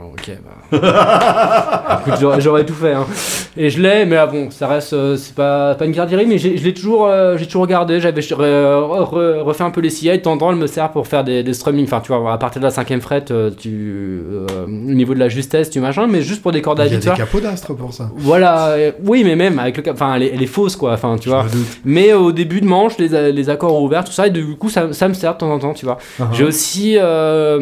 Ok, 0.00 0.30
bah. 0.70 2.00
J'aurais, 2.40 2.64
tout 2.64 2.72
fait. 2.74 2.92
hein. 2.92 3.06
Et 3.56 3.70
je 3.70 3.80
l'ai, 3.82 4.04
mais 4.06 4.16
ah, 4.16 4.26
bon, 4.26 4.50
ça 4.50 4.68
reste, 4.68 4.92
euh, 4.92 5.16
c'est 5.16 5.34
pas, 5.34 5.74
pas 5.74 5.84
une 5.84 5.90
garderie, 5.92 6.26
mais 6.26 6.38
je 6.38 6.48
l'ai 6.48 6.72
toujours, 6.72 7.06
euh, 7.06 7.36
j'ai 7.36 7.46
toujours 7.46 7.62
regardé. 7.62 8.00
J'avais 8.00 8.20
re- 8.20 9.40
refait 9.40 9.64
un 9.64 9.70
peu 9.70 9.80
les 9.80 9.90
en 10.26 10.38
temps, 10.38 10.50
elle 10.52 10.56
me 10.56 10.66
sert 10.68 10.90
pour 10.92 11.06
faire 11.08 11.24
des, 11.24 11.42
des 11.42 11.52
strumming. 11.52 11.84
Enfin, 11.84 12.00
tu 12.00 12.12
vois, 12.12 12.32
à 12.32 12.38
partir 12.38 12.60
de 12.60 12.66
la 12.66 12.70
cinquième 12.70 13.00
frette, 13.00 13.32
euh, 13.32 13.50
tu, 13.50 14.22
au 14.66 14.70
niveau 14.70 15.12
de 15.14 15.18
la 15.18 15.28
justesse, 15.28 15.70
tu 15.70 15.80
machin, 15.80 16.06
mais 16.06 16.22
juste 16.22 16.40
pour 16.42 16.52
des 16.52 16.62
cordes 16.62 16.80
à 16.80 16.86
Il 16.86 16.92
y 16.92 16.96
a 16.96 16.98
des 16.98 17.10
capots 17.10 17.40
d'astre 17.40 17.74
pour 17.74 17.92
ça. 17.92 18.10
Voilà, 18.16 18.76
oui, 19.04 19.22
mais 19.24 19.34
même 19.36 19.58
avec 19.58 19.76
le 19.84 19.92
enfin, 19.92 20.14
elle, 20.14 20.22
est- 20.22 20.30
elle 20.34 20.42
est 20.42 20.46
fausse, 20.46 20.76
quoi. 20.76 20.92
Enfin, 20.92 21.16
tu 21.18 21.28
Je 21.28 21.34
vois. 21.34 21.46
Mais 21.84 22.12
au 22.14 22.30
début 22.32 22.60
de 22.60 22.66
manche, 22.66 22.96
les, 23.00 23.32
les 23.32 23.50
accords 23.50 23.82
ouverts, 23.82 24.04
tout 24.04 24.12
ça, 24.12 24.26
et 24.26 24.30
du 24.30 24.56
coup, 24.56 24.70
ça, 24.70 24.92
ça 24.92 25.08
me 25.08 25.14
sert 25.14 25.34
de 25.34 25.38
temps 25.38 25.52
en 25.52 25.58
temps, 25.58 25.74
tu 25.74 25.84
vois. 25.84 25.98
Uh-huh. 26.18 26.26
J'ai 26.32 26.44
aussi 26.44 26.94
euh, 26.96 27.58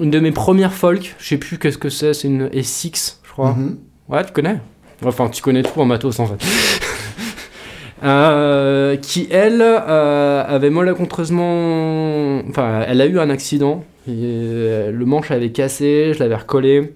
une 0.00 0.10
de 0.10 0.20
mes 0.20 0.32
premières 0.32 0.72
folk, 0.72 1.14
je 1.18 1.28
sais 1.28 1.36
plus 1.36 1.58
qu'est-ce 1.58 1.78
que 1.78 1.88
c'est, 1.88 2.14
c'est 2.14 2.28
une 2.28 2.48
S6, 2.48 3.16
je 3.22 3.30
crois. 3.30 3.52
Mhm. 3.52 3.78
Ouais, 4.08 4.24
tu 4.24 4.32
connais? 4.32 4.58
Enfin, 5.04 5.28
tu 5.28 5.40
connais 5.42 5.62
tout 5.62 5.80
en 5.80 5.84
matos 5.84 6.18
en 6.20 6.26
fait. 6.26 6.44
Euh, 8.02 8.96
qui 8.96 9.28
elle 9.30 9.60
euh, 9.60 10.42
avait 10.46 10.70
malencontreusement. 10.70 12.40
Enfin, 12.48 12.82
elle 12.88 13.00
a 13.02 13.06
eu 13.06 13.18
un 13.18 13.28
accident. 13.28 13.84
Et, 14.08 14.90
le 14.90 15.04
manche 15.04 15.30
avait 15.30 15.52
cassé, 15.52 16.12
je 16.14 16.18
l'avais 16.20 16.36
recollé. 16.36 16.94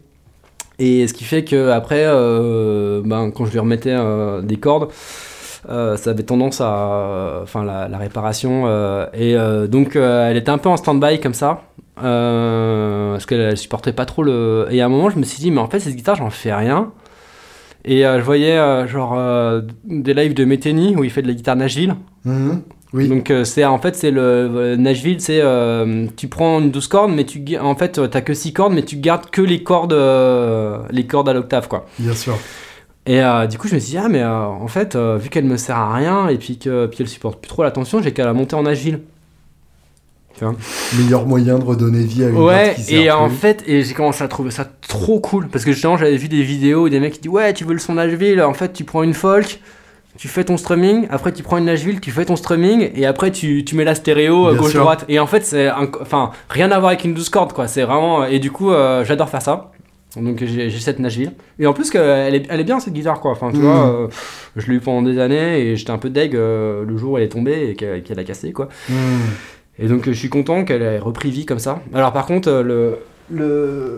Et 0.78 1.06
ce 1.06 1.14
qui 1.14 1.24
fait 1.24 1.44
que 1.44 1.70
après, 1.70 2.04
euh, 2.06 3.00
ben, 3.04 3.30
quand 3.30 3.44
je 3.46 3.52
lui 3.52 3.58
remettais 3.58 3.94
euh, 3.94 4.42
des 4.42 4.56
cordes, 4.56 4.90
euh, 5.68 5.96
ça 5.96 6.10
avait 6.10 6.22
tendance 6.22 6.60
à. 6.60 7.40
Enfin, 7.42 7.64
la, 7.64 7.88
la 7.88 7.98
réparation. 7.98 8.64
euh, 8.66 9.06
et 9.14 9.34
euh, 9.36 9.66
donc, 9.66 9.96
euh, 9.96 10.28
elle 10.30 10.36
était 10.36 10.50
un 10.50 10.58
peu 10.58 10.68
en 10.68 10.76
stand-by 10.76 11.20
comme 11.20 11.34
ça. 11.34 11.62
euh, 12.02 13.12
parce 13.12 13.26
qu'elle 13.26 13.40
elle 13.40 13.56
supportait 13.56 13.92
pas 13.92 14.06
trop 14.06 14.22
le. 14.22 14.66
Et 14.70 14.80
à 14.80 14.86
un 14.86 14.88
moment, 14.88 15.10
je 15.10 15.18
me 15.18 15.24
suis 15.24 15.38
dit, 15.40 15.50
mais 15.50 15.60
en 15.60 15.68
fait, 15.68 15.80
cette 15.80 15.94
guitare, 15.96 16.16
j'en 16.16 16.30
fais 16.30 16.52
rien. 16.54 16.92
Et 17.84 18.06
euh, 18.06 18.18
je 18.18 18.24
voyais 18.24 18.56
euh, 18.56 18.86
genre 18.86 19.14
euh, 19.16 19.60
des 19.84 20.14
lives 20.14 20.32
de 20.34 20.44
Metheny 20.46 20.96
où 20.96 21.04
il 21.04 21.10
fait 21.10 21.20
de 21.22 21.26
la 21.28 21.34
guitare 21.34 21.56
Nashville. 21.56 21.94
Mhm. 22.24 22.62
Oui. 22.94 23.08
Donc 23.08 23.30
euh, 23.32 23.42
c'est 23.44 23.64
en 23.64 23.78
fait 23.78 23.96
c'est 23.96 24.12
le 24.12 24.20
euh, 24.22 24.76
Nashville, 24.76 25.20
c'est 25.20 25.40
euh, 25.42 26.06
tu 26.16 26.28
prends 26.28 26.60
une 26.60 26.70
12 26.70 26.86
cordes 26.86 27.10
mais 27.12 27.24
tu 27.24 27.42
en 27.58 27.74
fait 27.74 27.98
euh, 27.98 28.06
t'as 28.06 28.20
que 28.20 28.32
6 28.34 28.52
cordes 28.52 28.72
mais 28.72 28.84
tu 28.84 28.96
gardes 28.96 29.28
que 29.30 29.42
les 29.42 29.64
cordes 29.64 29.92
euh, 29.92 30.78
les 30.90 31.04
cordes 31.04 31.28
à 31.28 31.32
l'octave 31.32 31.66
quoi. 31.66 31.86
Bien 31.98 32.14
sûr. 32.14 32.38
Et 33.06 33.20
euh, 33.22 33.46
du 33.46 33.58
coup 33.58 33.68
je 33.68 33.74
me 33.74 33.80
suis 33.80 33.90
dit 33.90 33.98
ah 33.98 34.08
mais 34.08 34.22
euh, 34.22 34.46
en 34.46 34.66
fait 34.66 34.96
euh, 34.96 35.18
vu 35.18 35.28
qu'elle 35.28 35.44
me 35.44 35.58
sert 35.58 35.76
à 35.76 35.94
rien 35.94 36.28
et 36.28 36.38
puis 36.38 36.58
que 36.58 36.86
puis 36.86 36.98
elle 37.00 37.08
supporte 37.08 37.38
plus 37.40 37.48
trop 37.48 37.62
la 37.62 37.70
tension, 37.70 38.00
j'ai 38.00 38.12
qu'à 38.12 38.24
la 38.24 38.32
monter 38.32 38.56
en. 38.56 38.64
Tu 38.64 40.44
vois 40.44 40.54
Meilleur 40.98 41.26
moyen 41.26 41.58
de 41.58 41.64
redonner 41.64 42.02
vie 42.02 42.24
à 42.24 42.28
une 42.30 42.36
Ouais, 42.38 42.72
qui 42.74 42.82
sert 42.82 43.00
et 43.00 43.10
en 43.10 43.28
plus. 43.28 43.36
fait, 43.36 43.62
et 43.66 43.82
j'ai 43.84 43.94
commencé 43.94 44.24
à 44.24 44.28
trouver 44.28 44.50
ça 44.50 44.66
trop 44.88 45.20
cool. 45.20 45.48
Parce 45.48 45.64
que 45.64 45.70
justement, 45.72 45.96
j'avais 45.96 46.16
vu 46.16 46.28
des 46.28 46.42
vidéos 46.42 46.86
où 46.86 46.88
des 46.88 46.98
mecs 46.98 47.12
qui 47.12 47.20
disent 47.20 47.30
Ouais, 47.30 47.52
tu 47.52 47.64
veux 47.64 47.74
le 47.74 47.78
son 47.78 47.94
Nashville 47.94 48.42
En 48.42 48.54
fait, 48.54 48.72
tu 48.72 48.82
prends 48.84 49.04
une 49.04 49.14
folk, 49.14 49.60
tu 50.18 50.26
fais 50.26 50.42
ton 50.42 50.56
strumming, 50.56 51.06
après 51.10 51.30
tu 51.30 51.44
prends 51.44 51.58
une 51.58 51.66
Nashville, 51.66 52.00
tu 52.00 52.10
fais 52.10 52.24
ton 52.24 52.34
strumming, 52.34 52.90
et 52.96 53.06
après 53.06 53.30
tu, 53.30 53.64
tu 53.64 53.76
mets 53.76 53.84
la 53.84 53.94
stéréo 53.94 54.52
gauche-droite. 54.56 55.04
Et 55.08 55.20
en 55.20 55.26
fait, 55.28 55.44
c'est. 55.44 55.70
Enfin, 55.70 56.32
rien 56.48 56.70
à 56.72 56.78
voir 56.80 56.88
avec 56.88 57.04
une 57.04 57.14
12 57.14 57.28
cordes, 57.28 57.52
quoi. 57.52 57.68
C'est 57.68 57.82
vraiment. 57.84 58.24
Et 58.24 58.40
du 58.40 58.50
coup, 58.50 58.72
j'adore 59.04 59.28
faire 59.28 59.42
ça. 59.42 59.70
Donc 60.16 60.44
j'ai 60.44 60.70
cette 60.70 60.98
Nashville. 60.98 61.32
Et 61.58 61.66
en 61.66 61.72
plus, 61.72 61.92
elle, 61.94 62.34
est, 62.34 62.46
elle 62.48 62.60
est 62.60 62.64
bien 62.64 62.78
cette 62.80 62.92
guitare, 62.94 63.20
quoi. 63.20 63.32
Enfin, 63.32 63.50
tu 63.50 63.56
Mhm. 63.58 63.62
vois, 63.62 63.88
euh, 64.02 64.08
je 64.56 64.68
l'ai 64.70 64.76
eu 64.76 64.80
pendant 64.80 65.02
des 65.02 65.18
années, 65.18 65.60
et 65.60 65.76
j'étais 65.76 65.90
un 65.90 65.98
peu 65.98 66.10
deg 66.10 66.34
euh, 66.36 66.84
le 66.86 66.96
jour 66.96 67.12
où 67.12 67.18
elle 67.18 67.24
est 67.24 67.28
tombée 67.28 67.70
et 67.70 67.74
qu'elle 67.74 68.18
a 68.18 68.24
cassé, 68.24 68.52
quoi. 68.52 68.68
Hmm. 68.88 68.94
Et 69.78 69.88
donc 69.88 70.04
je 70.06 70.12
suis 70.12 70.28
content 70.28 70.64
qu'elle 70.64 70.82
ait 70.82 70.98
repris 71.00 71.30
vie 71.30 71.46
comme 71.46 71.58
ça. 71.58 71.80
Alors 71.92 72.12
par 72.12 72.26
contre, 72.26 72.48
euh, 72.48 72.62
le. 72.62 72.98
Le. 73.30 73.96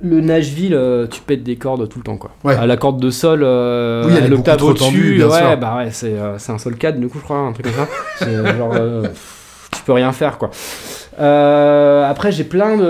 Le 0.00 0.20
Nashville, 0.20 0.78
tu 1.10 1.20
pètes 1.22 1.42
des 1.42 1.56
cordes 1.56 1.88
tout 1.88 1.98
le 1.98 2.04
temps 2.04 2.16
quoi. 2.18 2.30
Ouais. 2.44 2.54
À 2.54 2.66
la 2.66 2.76
corde 2.76 3.00
de 3.00 3.10
sol, 3.10 3.40
euh, 3.42 4.04
Oui, 4.06 4.12
elle 4.16 4.30
l'octave 4.30 4.62
au-dessus, 4.62 5.24
ouais, 5.24 5.28
sûr. 5.28 5.56
bah 5.58 5.76
ouais, 5.78 5.90
c'est 5.90 6.16
un 6.52 6.58
sol 6.58 6.76
4 6.76 7.00
du 7.00 7.08
coup 7.08 7.18
je 7.18 7.24
crois, 7.24 7.38
un 7.38 7.52
truc 7.52 7.66
comme 7.66 7.84
ça. 8.20 8.54
Genre, 8.56 8.74
tu 9.74 9.82
peux 9.82 9.92
rien 9.92 10.12
faire 10.12 10.38
quoi. 10.38 10.50
Euh, 11.20 12.08
après 12.08 12.30
j'ai 12.32 12.44
plein 12.44 12.76
de 12.76 12.84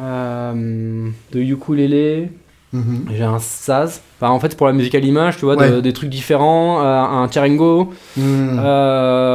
euh, 0.00 1.08
de 1.32 1.40
ukulélé, 1.40 2.30
Mhm. 2.72 3.04
j'ai 3.14 3.22
un 3.22 3.38
saz. 3.38 4.00
Enfin 4.18 4.30
en 4.32 4.40
fait 4.40 4.50
c'est 4.50 4.56
pour 4.56 4.66
la 4.66 4.72
musique 4.72 4.94
à 4.94 4.98
l'image, 5.00 5.36
tu 5.36 5.44
vois, 5.44 5.54
de- 5.56 5.80
des 5.80 5.92
trucs 5.92 6.08
différents, 6.10 6.80
euh, 6.82 6.84
un 7.02 7.28
Tcharingo. 7.28 7.92
Hmm. 8.16 8.58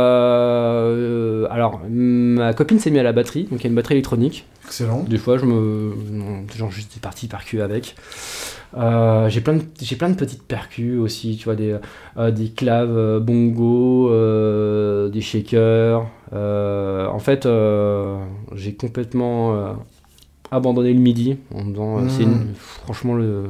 Euh, 0.10 1.48
alors, 1.49 1.80
ma 1.90 2.53
copine 2.53 2.80
s'est 2.80 2.90
mise 2.91 2.99
à 2.99 3.03
la 3.03 3.11
batterie, 3.14 3.44
donc 3.49 3.60
il 3.61 3.64
y 3.64 3.68
a 3.68 3.70
une 3.70 3.76
batterie 3.76 3.94
électronique. 3.95 4.45
Excellent. 4.66 5.03
Des 5.07 5.18
fois, 5.18 5.38
je 5.38 5.45
me. 5.45 5.94
Genre, 6.56 6.72
j'étais 6.72 6.99
parti 7.02 7.28
percu 7.28 7.61
avec. 7.61 7.95
Euh, 8.78 9.30
j'ai 9.30 9.41
plein 9.41 9.54
de 9.56 9.64
j'ai 9.82 9.96
plein 9.96 10.10
de 10.10 10.16
petites 10.16 10.44
percus 10.44 11.00
aussi 11.00 11.38
tu 11.38 11.46
vois 11.46 11.56
des 11.56 11.76
euh, 12.18 12.30
des 12.30 12.50
claves 12.50 12.96
euh, 12.96 13.20
bongo 13.20 14.12
euh, 14.12 15.10
des 15.10 15.22
shakers 15.22 16.06
en 16.32 17.20
fait 17.20 17.48
j'ai 18.56 18.76
complètement 18.76 19.76
abandonné 20.52 20.94
le 20.94 21.00
midi 21.00 21.38
en 21.56 21.64
disant 21.66 22.08
c'est 22.10 22.26
Mm. 22.26 22.32
une- 22.32 22.54
franchement 22.56 23.16
le 23.16 23.46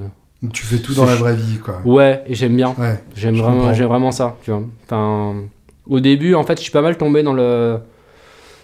Tu 0.54 0.66
fais 0.66 0.78
tout 0.80 0.94
dans 0.94 1.06
la 1.06 1.16
vraie 1.16 1.36
vie, 1.36 1.58
quoi. 1.58 1.82
ouais 1.84 2.24
et 2.28 2.34
j'aime 2.36 2.56
bien 2.56 2.74
Ouais. 2.78 3.04
J'aime 3.16 3.36
vraiment, 3.36 3.74
j'aime 3.74 3.88
vraiment 3.90 4.12
ça, 4.14 4.38
tu 4.44 4.52
vois. 4.52 4.64
Enfin, 4.86 5.36
au 5.86 6.00
début, 6.00 6.34
en 6.34 6.44
fait, 6.44 6.58
je 6.58 6.64
suis 6.64 6.72
pas 6.72 6.82
mal 6.82 6.98
tombé 6.98 7.24
dans 7.24 7.34
le. 7.34 7.80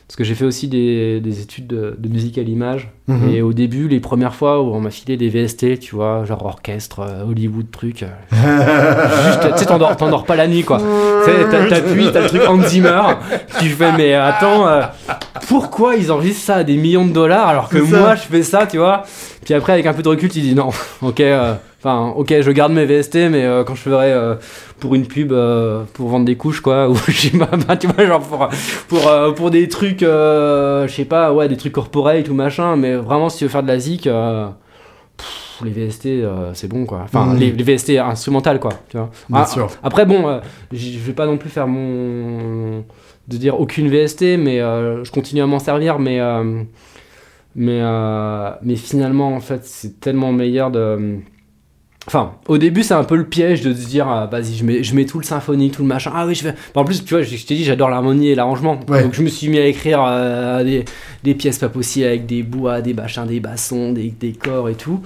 Parce 0.07 0.17
que 0.17 0.23
j'ai 0.23 0.35
fait 0.35 0.45
aussi 0.45 0.67
des, 0.67 1.19
des 1.19 1.41
études 1.41 1.65
de, 1.65 1.95
de 1.97 2.09
musique 2.09 2.37
à 2.37 2.43
l'image. 2.43 2.91
Mhm. 3.07 3.29
Et 3.33 3.41
au 3.41 3.53
début, 3.53 3.87
les 3.87 3.99
premières 3.99 4.35
fois 4.35 4.61
où 4.61 4.73
on 4.75 4.79
m'a 4.79 4.91
filé 4.91 5.17
des 5.17 5.29
VST, 5.29 5.79
tu 5.79 5.95
vois, 5.95 6.25
genre 6.25 6.45
orchestre, 6.45 6.99
euh, 6.99 7.23
Hollywood, 7.23 7.71
truc. 7.71 8.03
euh, 8.03 8.07
juste, 9.27 9.53
tu 9.53 9.57
sais, 9.57 9.65
t'endors, 9.65 10.25
pas 10.25 10.35
la 10.35 10.47
nuit, 10.47 10.63
quoi. 10.63 10.79
T'appuies, 11.49 12.11
t'as 12.13 12.21
le 12.21 12.27
truc 12.27 12.41
Hans 12.47 12.61
Zimmer. 12.61 13.01
Tu 13.59 13.69
fais, 13.69 13.91
mais 13.97 14.13
attends, 14.13 14.67
euh, 14.67 14.81
pourquoi 15.47 15.95
ils 15.95 16.11
enregistrent 16.11 16.45
ça 16.45 16.55
à 16.57 16.63
des 16.63 16.77
millions 16.77 17.05
de 17.05 17.11
dollars 17.11 17.47
alors 17.47 17.69
que 17.69 17.79
moi, 17.79 18.15
je 18.15 18.21
fais 18.21 18.43
ça, 18.43 18.67
tu 18.67 18.77
vois? 18.77 19.03
Puis 19.43 19.53
après, 19.53 19.73
avec 19.73 19.85
un 19.85 19.93
peu 19.93 20.01
de 20.03 20.09
recul, 20.09 20.29
tu 20.29 20.41
dis 20.41 20.55
non, 20.55 20.69
ok, 21.01 21.19
euh, 21.19 21.55
enfin, 21.85 22.13
ok, 22.15 22.33
je 22.41 22.51
garde 22.51 22.71
mes 22.73 22.85
VST, 22.85 23.29
mais 23.29 23.45
euh, 23.45 23.63
quand 23.63 23.75
je 23.75 23.81
ferai 23.81 24.11
euh, 24.11 24.35
pour 24.79 24.95
une 24.95 25.05
pub, 25.05 25.31
euh, 25.31 25.83
pour 25.93 26.09
vendre 26.09 26.25
des 26.25 26.35
couches, 26.35 26.59
quoi, 26.61 26.89
ou 26.89 26.95
je 27.07 27.11
sais 27.29 27.37
pas, 27.37 27.77
tu 27.77 27.85
vois, 27.87 28.05
genre 28.05 28.21
pour, 28.21 28.49
pour, 28.87 29.33
pour 29.35 29.51
des 29.51 29.67
trucs, 29.69 29.99
je 30.01 30.87
sais 30.89 31.05
pas, 31.05 31.31
ouais, 31.31 31.47
des 31.47 31.57
trucs 31.57 31.73
corporate 31.73 32.27
ou 32.29 32.33
machin, 32.33 32.75
mais 32.75 32.95
vraiment, 32.95 33.29
si 33.29 33.37
tu 33.39 33.43
veux 33.45 33.49
faire 33.51 33.61
de 33.63 33.67
la 33.67 33.77
zik, 33.79 34.03
pff, 34.03 35.61
les 35.63 35.69
VST, 35.71 36.07
c'est 36.53 36.67
bon, 36.67 36.85
quoi. 36.85 37.01
Enfin, 37.03 37.27
Mhm. 37.33 37.39
les, 37.39 37.51
les 37.51 37.63
VST 37.63 37.97
instrumentales, 37.99 38.59
quoi, 38.59 38.71
tu 38.89 38.97
vois. 38.97 39.11
Bien 39.29 39.41
Ah, 39.41 39.45
sûr. 39.45 39.69
après, 39.83 40.05
bon, 40.05 40.41
je 40.71 40.97
vais 40.99 41.13
pas 41.13 41.27
non 41.27 41.37
plus 41.37 41.49
faire 41.49 41.67
mon. 41.67 42.83
de 43.27 43.37
dire 43.37 43.59
aucune 43.59 43.89
VST, 43.89 44.37
mais 44.37 44.57
je 44.59 45.11
continue 45.11 45.41
à 45.41 45.47
m'en 45.47 45.59
servir, 45.59 45.99
mais. 45.99 46.19
mais, 47.55 47.81
mais 48.63 48.75
finalement, 48.75 49.33
en 49.35 49.39
fait, 49.39 49.61
c'est 49.65 49.99
tellement 49.99 50.31
meilleur 50.31 50.71
de. 50.71 51.19
Enfin, 52.07 52.33
au 52.47 52.59
début, 52.59 52.83
c'est 52.83 52.93
un 52.93 53.03
peu 53.03 53.15
le 53.15 53.25
piège 53.25 53.61
de 53.61 53.73
se 53.73 53.87
dire, 53.87 54.07
ah, 54.07 54.27
vas-y, 54.31 54.53
je 54.55 54.63
mets, 54.63 54.83
je 54.83 54.93
mets 54.93 55.05
tout 55.05 55.17
le 55.17 55.25
symphonique, 55.25 55.73
tout 55.73 55.81
le 55.81 55.87
machin. 55.87 56.11
Ah 56.13 56.27
oui, 56.27 56.35
je 56.35 56.43
vais. 56.43 56.51
Bah, 56.51 56.81
en 56.81 56.85
plus, 56.85 57.03
tu 57.03 57.15
vois, 57.15 57.23
je, 57.23 57.35
je 57.35 57.45
t'ai 57.45 57.55
dit, 57.55 57.63
j'adore 57.63 57.89
l'harmonie 57.89 58.29
et 58.29 58.35
l'arrangement. 58.35 58.79
Ouais. 58.87 59.01
Donc, 59.03 59.13
je 59.15 59.23
me 59.23 59.27
suis 59.27 59.47
mis 59.47 59.57
à 59.57 59.65
écrire 59.65 60.03
euh, 60.07 60.63
des, 60.63 60.85
des 61.23 61.33
pièces 61.33 61.57
pas 61.57 61.69
possibles 61.69 62.05
avec 62.05 62.27
des 62.27 62.43
bois, 62.43 62.81
des 62.81 62.93
machins, 62.93 63.25
des 63.25 63.39
bassons, 63.39 63.91
des, 63.91 64.13
des 64.19 64.33
corps 64.33 64.69
et 64.69 64.75
tout. 64.75 65.01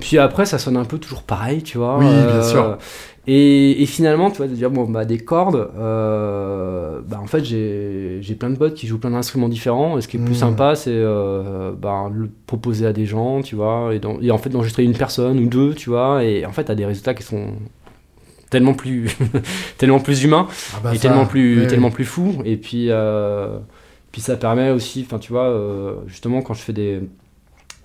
Puis 0.00 0.16
après, 0.16 0.46
ça 0.46 0.58
sonne 0.58 0.78
un 0.78 0.86
peu 0.86 0.96
toujours 0.98 1.22
pareil, 1.22 1.62
tu 1.62 1.76
vois. 1.76 1.98
Oui, 1.98 2.06
bien 2.06 2.42
sûr. 2.42 2.78
Et, 3.26 3.82
et 3.82 3.86
finalement, 3.86 4.30
tu 4.30 4.38
vois, 4.38 4.48
de 4.48 4.54
dire, 4.54 4.70
bon, 4.70 4.84
bah, 4.84 5.04
des 5.04 5.18
cordes, 5.18 5.70
euh, 5.78 7.00
bah, 7.06 7.20
en 7.22 7.26
fait, 7.26 7.44
j'ai 7.44 8.34
plein 8.38 8.50
de 8.50 8.56
potes 8.56 8.74
qui 8.74 8.86
jouent 8.86 8.98
plein 8.98 9.10
d'instruments 9.10 9.48
différents. 9.48 9.98
Et 9.98 10.00
ce 10.00 10.08
qui 10.08 10.16
est 10.16 10.20
plus 10.20 10.32
Mm. 10.32 10.34
sympa, 10.34 10.74
c'est 10.74 10.90
euh, 10.94 11.72
bah, 11.72 12.10
le 12.12 12.30
proposer 12.46 12.86
à 12.86 12.92
des 12.92 13.04
gens, 13.06 13.42
tu 13.42 13.56
vois, 13.56 13.90
et, 13.94 14.30
en 14.30 14.38
fait, 14.38 14.48
d'enregistrer 14.50 14.84
une 14.84 14.96
personne 14.96 15.38
ou 15.38 15.46
deux, 15.46 15.74
tu 15.74 15.90
vois. 15.90 16.24
Et 16.24 16.46
en 16.46 16.52
fait, 16.52 16.64
t'as 16.64 16.74
des 16.74 16.86
résultats 16.86 17.14
qui 17.14 17.22
sont 17.22 17.52
tellement 18.48 18.74
plus, 18.74 19.08
tellement 19.78 20.00
plus 20.00 20.24
humains 20.24 20.48
Ah 20.74 20.80
bah 20.82 20.92
et 20.92 20.96
ça, 20.96 21.02
tellement 21.02 21.24
plus 21.26 21.68
tellement 21.68 21.90
plus 21.90 22.04
fou 22.04 22.34
et 22.44 22.56
puis 22.56 22.86
euh, 22.90 23.58
puis 24.10 24.20
ça 24.20 24.36
permet 24.36 24.70
aussi 24.72 25.04
enfin 25.06 25.20
tu 25.20 25.30
vois 25.32 25.44
euh, 25.44 25.94
justement 26.08 26.42
quand 26.42 26.54
je 26.54 26.62
fais 26.62 26.72
des 26.72 26.98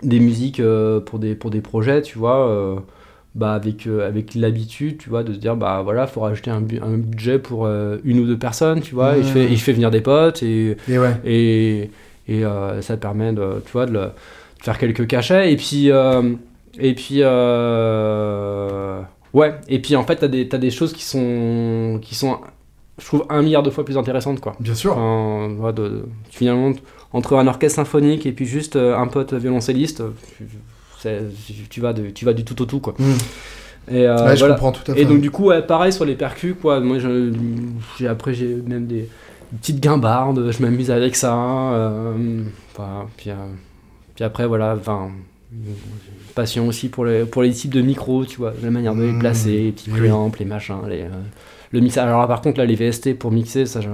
des 0.01 0.19
musiques 0.19 0.59
euh, 0.59 0.99
pour 0.99 1.19
des 1.19 1.35
pour 1.35 1.51
des 1.51 1.61
projets 1.61 2.01
tu 2.01 2.17
vois 2.17 2.47
euh, 2.49 2.77
bah 3.35 3.53
avec 3.53 3.85
euh, 3.85 4.07
avec 4.07 4.33
l'habitude 4.33 4.97
tu 4.97 5.09
vois 5.09 5.23
de 5.23 5.33
se 5.33 5.37
dire 5.39 5.55
bah 5.57 5.81
voilà 5.83 6.07
faut 6.07 6.21
rajouter 6.21 6.49
un, 6.51 6.61
bu- 6.61 6.79
un 6.81 6.97
budget 6.97 7.37
pour 7.37 7.65
euh, 7.65 7.97
une 8.05 8.19
ou 8.19 8.25
deux 8.25 8.37
personnes 8.39 8.79
tu 8.81 8.95
vois 8.95 9.17
et 9.17 9.23
je 9.23 9.27
fais 9.27 9.43
et 9.43 9.55
je 9.55 9.61
fais 9.63 9.73
venir 9.73 9.91
des 9.91 10.01
potes 10.01 10.41
et 10.41 10.77
Et 10.87 10.97
ouais. 10.97 11.15
et, 11.25 11.91
et 12.27 12.45
euh, 12.45 12.81
ça 12.81 12.95
permet 12.97 13.33
de, 13.33 13.61
tu 13.65 13.71
vois, 13.73 13.85
de, 13.85 13.91
le- 13.91 13.99
de 13.99 14.63
faire 14.63 14.77
quelques 14.77 15.05
cachets. 15.05 15.51
Et 15.51 15.57
puis, 15.57 15.89
et 16.79 16.93
puis 16.95 17.21
ouais, 19.33 19.55
et 19.67 19.79
puis 19.81 19.95
en 19.95 20.03
fait, 20.05 20.15
t'as 20.17 20.27
des, 20.27 20.47
t'as 20.47 20.57
des 20.57 20.71
choses 20.71 20.93
qui 20.93 21.03
sont, 21.03 21.99
qui 22.01 22.15
sont, 22.15 22.39
je 22.99 23.05
trouve, 23.05 23.25
un 23.29 23.41
milliard 23.41 23.63
de 23.63 23.69
fois 23.69 23.83
plus 23.85 23.97
intéressantes, 23.97 24.39
quoi. 24.39 24.55
Bien 24.59 24.75
sûr. 24.75 24.97
Enfin, 24.97 25.73
de, 25.73 25.83
de- 25.89 26.05
finalement, 26.29 26.71
entre 27.13 27.35
un 27.35 27.47
orchestre 27.47 27.75
symphonique 27.77 28.25
et 28.25 28.31
puis 28.31 28.45
juste 28.45 28.75
un 28.75 29.07
pote 29.07 29.33
violoncelliste, 29.33 30.03
tu, 30.37 30.45
tu 31.69 31.81
vas, 31.81 31.93
de, 31.93 32.09
tu 32.09 32.25
vas 32.25 32.33
du 32.33 32.43
tout 32.43 32.61
au 32.61 32.65
tout, 32.65 32.79
quoi. 32.79 32.95
Hmm. 32.99 33.03
Et, 33.91 34.07
euh, 34.07 34.25
Ouais, 34.25 34.33
je 34.35 34.39
voilà. 34.39 34.55
comprends 34.55 34.71
tout 34.71 34.91
à 34.91 34.95
fait. 34.95 35.01
Et 35.01 35.05
donc 35.05 35.21
du 35.21 35.29
coup, 35.31 35.45
ouais, 35.45 35.61
pareil 35.61 35.93
sur 35.93 36.05
les 36.05 36.15
percus, 36.15 36.55
quoi. 36.59 36.79
Moi, 36.79 36.97
j'ai 37.99 38.07
après 38.07 38.33
j'ai 38.33 38.55
même 38.55 38.87
des 38.87 39.07
petites 39.61 39.79
guimbardes. 39.79 40.51
Je 40.51 40.61
m'amuse 40.63 40.89
avec 40.91 41.15
ça. 41.15 41.35
euh, 41.35 42.41
puis, 43.17 43.29
euh, 43.29 43.35
puis 44.15 44.23
après, 44.23 44.47
voilà, 44.47 44.75
enfin, 44.79 45.09
passion 46.33 46.67
aussi 46.67 46.89
pour 46.89 47.05
les 47.05 47.25
pour 47.25 47.43
les 47.43 47.51
types 47.51 47.73
de 47.73 47.81
micros, 47.81 48.25
tu 48.25 48.37
vois, 48.37 48.53
la 48.63 48.71
manière 48.71 48.95
de 48.95 49.03
les 49.03 49.11
Mmh. 49.11 49.19
placer, 49.19 49.51
les 49.65 49.71
petits 49.71 49.89
Oui, 49.91 49.99
les 50.39 50.45
machins, 50.45 50.75
les 50.89 51.05
le 51.71 51.79
mixage. 51.81 52.07
Alors 52.07 52.21
là, 52.21 52.27
par 52.27 52.41
contre, 52.41 52.57
là, 52.59 52.65
les 52.65 52.75
VST 52.75 53.13
pour 53.15 53.31
mixer, 53.31 53.65
ça, 53.65 53.81
j'en- 53.81 53.89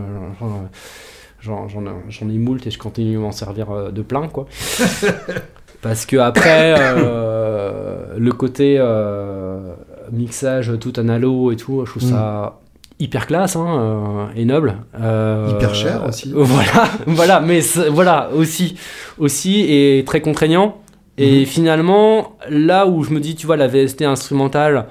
ai- 2.29 2.37
moult 2.37 2.65
et 2.67 2.71
je 2.71 2.77
continue 2.77 3.17
à 3.17 3.19
m'en 3.19 3.31
servir 3.31 3.91
de 3.91 4.01
plein, 4.03 4.27
quoi. 4.27 4.45
Parce 5.81 6.05
que 6.05 6.17
après, 6.17 6.75
euh, 6.79 8.15
le 8.17 8.31
côté 8.31 8.75
euh, 8.79 9.73
mixage 10.11 10.71
tout 10.79 10.93
analo 10.97 11.51
et 11.51 11.55
tout, 11.55 11.83
je 11.85 11.91
trouve 11.91 12.03
ça 12.03 12.59
hyper 12.99 13.25
classe 13.25 13.55
hein, 13.55 13.65
euh, 13.67 14.25
et 14.35 14.45
noble. 14.45 14.75
Hyper 14.95 15.73
cher 15.73 16.05
aussi. 16.07 16.31
Voilà, 16.35 16.83
voilà, 17.07 17.39
mais 17.39 17.61
voilà 17.89 18.29
aussi, 18.35 18.77
aussi 19.17 19.61
et 19.67 20.03
très 20.05 20.21
contraignant. 20.21 20.77
Et 21.17 21.39
Mhm. 21.41 21.45
finalement, 21.45 22.37
là 22.49 22.87
où 22.87 23.03
je 23.03 23.11
me 23.11 23.19
dis, 23.19 23.35
tu 23.35 23.45
vois, 23.47 23.57
la 23.57 23.67
VST 23.67 24.03
instrumentale, 24.03 24.85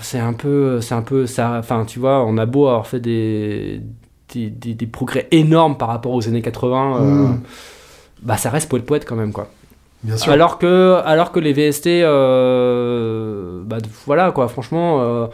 c'est 0.00 0.18
un 0.18 0.32
peu, 0.32 0.80
c'est 0.80 0.94
un 0.94 1.02
peu 1.02 1.26
ça. 1.26 1.56
Enfin, 1.58 1.84
tu 1.86 1.98
vois, 1.98 2.24
on 2.24 2.38
a 2.38 2.46
beau 2.46 2.66
avoir 2.68 2.86
fait 2.86 3.00
des 3.00 3.80
des, 4.32 4.48
des- 4.48 4.74
des 4.74 4.86
progrès 4.86 5.26
énormes 5.32 5.76
par 5.76 5.88
rapport 5.88 6.12
aux 6.12 6.28
années 6.28 6.42
80. 6.42 6.96
euh, 6.96 7.00
Mhm. 7.28 7.40
Bah 8.22 8.36
ça 8.36 8.50
reste 8.50 8.68
poète 8.68 8.84
poète 8.86 9.04
quand 9.06 9.16
même 9.16 9.32
quoi. 9.32 9.50
Bien 10.02 10.16
sûr. 10.16 10.32
Alors 10.32 10.58
que 10.58 11.00
alors 11.04 11.30
que 11.32 11.40
les 11.40 11.52
VST 11.52 11.86
euh, 11.88 13.62
bah 13.64 13.78
voilà 14.06 14.32
quoi 14.32 14.48
franchement 14.48 15.00
euh, 15.00 15.26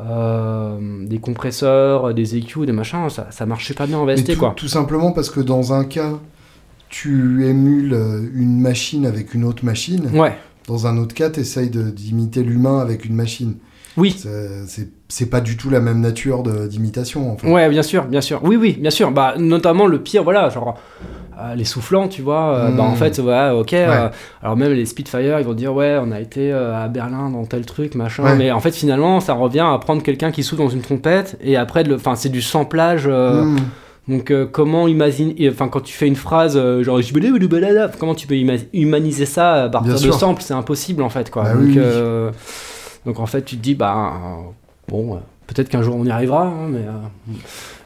euh, 0.00 1.06
des 1.06 1.18
compresseurs, 1.18 2.12
des 2.14 2.36
EQ, 2.36 2.66
des 2.66 2.72
machins, 2.72 3.08
ça, 3.10 3.28
ça 3.30 3.46
marche 3.46 3.66
super 3.66 3.86
bien 3.86 3.98
en 3.98 4.04
Mais 4.04 4.14
VST 4.16 4.32
tout, 4.34 4.38
quoi. 4.38 4.52
tout 4.56 4.68
simplement 4.68 5.12
parce 5.12 5.30
que 5.30 5.40
dans 5.40 5.72
un 5.72 5.84
cas, 5.84 6.12
tu 6.88 7.46
émules 7.46 7.92
une 8.34 8.60
machine 8.60 9.06
avec 9.06 9.34
une 9.34 9.44
autre 9.44 9.64
machine. 9.64 10.10
Ouais. 10.14 10.36
Dans 10.66 10.86
un 10.86 10.96
autre 10.98 11.14
cas, 11.14 11.30
tu 11.30 11.40
essayes 11.40 11.70
d'imiter 11.70 12.42
l'humain 12.42 12.80
avec 12.80 13.04
une 13.04 13.14
machine. 13.14 13.56
Oui. 13.96 14.16
C'est- 15.08 15.30
pas 15.30 15.40
du 15.40 15.56
tout 15.56 15.68
la 15.70 15.80
même 15.80 16.00
nature 16.00 16.42
d'imitation. 16.42 17.30
En 17.32 17.36
fait. 17.36 17.48
Ouais, 17.50 17.68
bien 17.68 17.82
sûr, 17.82 18.04
bien 18.06 18.20
sûr. 18.22 18.40
Oui, 18.42 18.56
oui, 18.56 18.76
bien 18.80 18.90
sûr. 18.90 19.10
Bah, 19.12 19.34
notamment 19.38 19.86
le 19.86 20.00
pire, 20.00 20.24
voilà, 20.24 20.48
genre 20.48 20.78
les 21.56 21.64
soufflants, 21.64 22.08
tu 22.08 22.22
vois. 22.22 22.54
euh, 22.54 22.70
Bah, 22.70 22.82
en 22.84 22.92
Mm. 22.92 22.96
fait, 22.96 23.18
ouais, 23.18 23.50
ok. 23.50 23.72
euh, 23.74 24.08
alors 24.42 24.56
même 24.56 24.72
les 24.72 24.86
Spitfire, 24.86 25.38
ils 25.40 25.46
vont 25.46 25.54
dire 25.54 25.74
ouais, 25.74 25.98
on 26.00 26.10
a 26.12 26.20
été 26.20 26.52
euh, 26.52 26.84
à 26.84 26.88
Berlin 26.88 27.30
dans 27.30 27.44
tel 27.44 27.64
truc, 27.66 27.94
machin. 27.94 28.22
Ouais. 28.24 28.36
Mais 28.36 28.50
en 28.50 28.60
fait, 28.60 28.72
finalement, 28.72 29.20
ça 29.20 29.34
revient 29.34 29.66
à 29.68 29.78
prendre 29.78 30.02
quelqu'un 30.02 30.30
qui 30.30 30.42
souffle 30.42 30.62
dans 30.62 30.68
une 30.68 30.80
trompette 30.82 31.36
et 31.42 31.56
après, 31.56 31.84
enfin, 31.94 32.14
c'est 32.14 32.28
du 32.30 32.42
samplage. 32.42 33.04
euh, 33.06 33.42
Mm. 33.44 33.56
Donc, 34.08 34.32
euh, 34.32 34.46
comment 34.50 34.88
imaginer, 34.88 35.48
enfin, 35.48 35.68
quand 35.68 35.78
tu 35.80 35.92
fais 35.94 36.08
une 36.08 36.16
phrase 36.16 36.56
euh, 36.56 36.82
genre 36.82 36.98
comment 38.00 38.14
tu 38.16 38.26
peux 38.26 38.34
humaniser 38.72 39.26
ça 39.26 39.64
à 39.64 39.68
partir 39.68 39.94
Bien 39.94 40.06
de 40.08 40.12
samples? 40.12 40.42
C'est 40.42 40.54
impossible 40.54 41.02
en 41.04 41.08
fait, 41.08 41.30
quoi. 41.30 41.44
Bah 41.44 41.52
donc, 41.52 41.60
oui, 41.62 41.74
euh, 41.76 42.30
donc 43.06 43.20
en 43.20 43.26
fait, 43.26 43.42
tu 43.42 43.56
te 43.56 43.62
dis 43.62 43.76
bah 43.76 43.94
euh, 44.14 44.50
bon, 44.88 45.14
euh, 45.14 45.18
peut-être 45.46 45.68
qu'un 45.68 45.82
jour 45.82 45.96
on 45.96 46.04
y 46.04 46.10
arrivera, 46.10 46.44
hein, 46.46 46.68
mais 46.68 46.78
euh, 46.80 47.32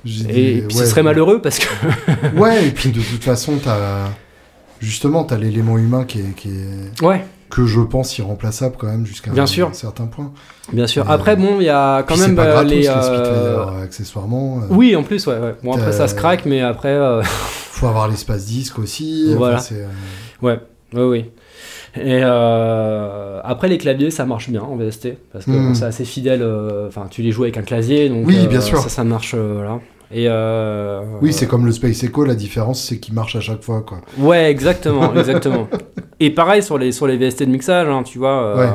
et, 0.04 0.10
dit, 0.10 0.24
puis 0.68 0.76
ouais, 0.76 0.84
ce 0.84 0.86
serait 0.86 1.02
malheureux 1.02 1.40
parce 1.40 1.58
que 1.58 1.66
Ouais, 2.36 2.66
et 2.68 2.70
puis 2.70 2.90
de 2.90 3.00
toute 3.00 3.24
façon, 3.24 3.58
t'as 3.62 4.08
justement 4.80 5.24
t'as 5.24 5.36
l'élément 5.38 5.78
humain 5.78 6.04
qui 6.04 6.20
est, 6.20 6.34
qui 6.36 6.48
est 6.50 7.02
ouais, 7.04 7.24
que 7.50 7.64
je 7.66 7.80
pense 7.80 8.16
irremplaçable 8.18 8.76
quand 8.78 8.86
même 8.88 9.06
jusqu'à 9.06 9.30
un, 9.36 9.46
sûr. 9.46 9.70
certain 9.74 10.06
point. 10.06 10.32
bien 10.72 10.86
sûr. 10.86 11.08
Après, 11.10 11.36
bon, 11.36 11.60
il 11.60 11.64
y 11.64 11.68
a 11.68 12.02
quand 12.02 12.16
même 12.16 12.34
pas 12.36 12.44
euh, 12.46 12.52
gratos, 12.52 12.70
les. 12.70 12.80
les, 12.80 12.88
euh, 12.88 12.92
euh, 13.66 13.82
accessoirement. 13.84 14.60
euh, 14.62 14.66
Oui, 14.70 14.94
en 14.96 15.02
plus, 15.02 15.26
ouais. 15.26 15.38
ouais. 15.38 15.54
Bon, 15.62 15.72
après, 15.74 15.92
ça 15.92 16.08
se 16.08 16.14
Euh, 16.14 16.18
craque, 16.18 16.44
mais 16.46 16.60
après, 16.60 16.88
euh, 16.88 17.22
Faut 17.22 17.86
avoir 17.86 18.08
l'espace 18.08 18.46
disque 18.46 18.78
aussi. 18.78 19.32
Voilà. 19.36 19.60
euh, 19.72 19.86
ouais, 20.42 20.60
ouais, 20.94 21.02
oui. 21.04 21.24
Et 22.00 22.20
euh, 22.22 23.40
après, 23.44 23.68
les 23.68 23.78
claviers, 23.78 24.10
ça 24.10 24.24
marche 24.26 24.48
bien 24.50 24.62
en 24.62 24.76
VST 24.76 25.16
parce 25.32 25.44
que 25.46 25.50
Mm. 25.50 25.68
bon, 25.68 25.74
c'est 25.74 25.84
assez 25.84 26.04
fidèle. 26.04 26.42
euh, 26.42 26.88
Enfin, 26.88 27.06
tu 27.10 27.22
les 27.22 27.32
joues 27.32 27.44
avec 27.44 27.56
un 27.56 27.62
clavier, 27.62 28.08
donc 28.08 28.26
Oui, 28.26 28.38
euh, 28.44 28.46
bien 28.48 28.60
sûr. 28.60 28.78
ça, 28.78 28.88
ça 28.88 29.04
marche. 29.04 29.34
voilà. 29.34 29.80
Et 30.12 30.28
Oui, 31.20 31.32
c'est 31.32 31.46
comme 31.46 31.66
le 31.66 31.72
Space 31.72 32.02
Echo, 32.04 32.24
la 32.24 32.34
différence 32.34 32.82
c'est 32.82 32.98
qu'il 32.98 33.14
marche 33.14 33.34
à 33.36 33.40
chaque 33.40 33.62
fois. 33.62 33.82
Quoi. 33.82 34.00
Ouais, 34.18 34.50
exactement, 34.50 35.14
exactement. 35.14 35.68
Et 36.20 36.30
pareil 36.30 36.62
sur 36.62 36.78
les, 36.78 36.92
sur 36.92 37.06
les 37.06 37.16
VST 37.16 37.40
de 37.44 37.50
mixage, 37.50 37.88
hein, 37.88 38.02
tu 38.04 38.18
vois. 38.18 38.56
Ouais. 38.56 38.68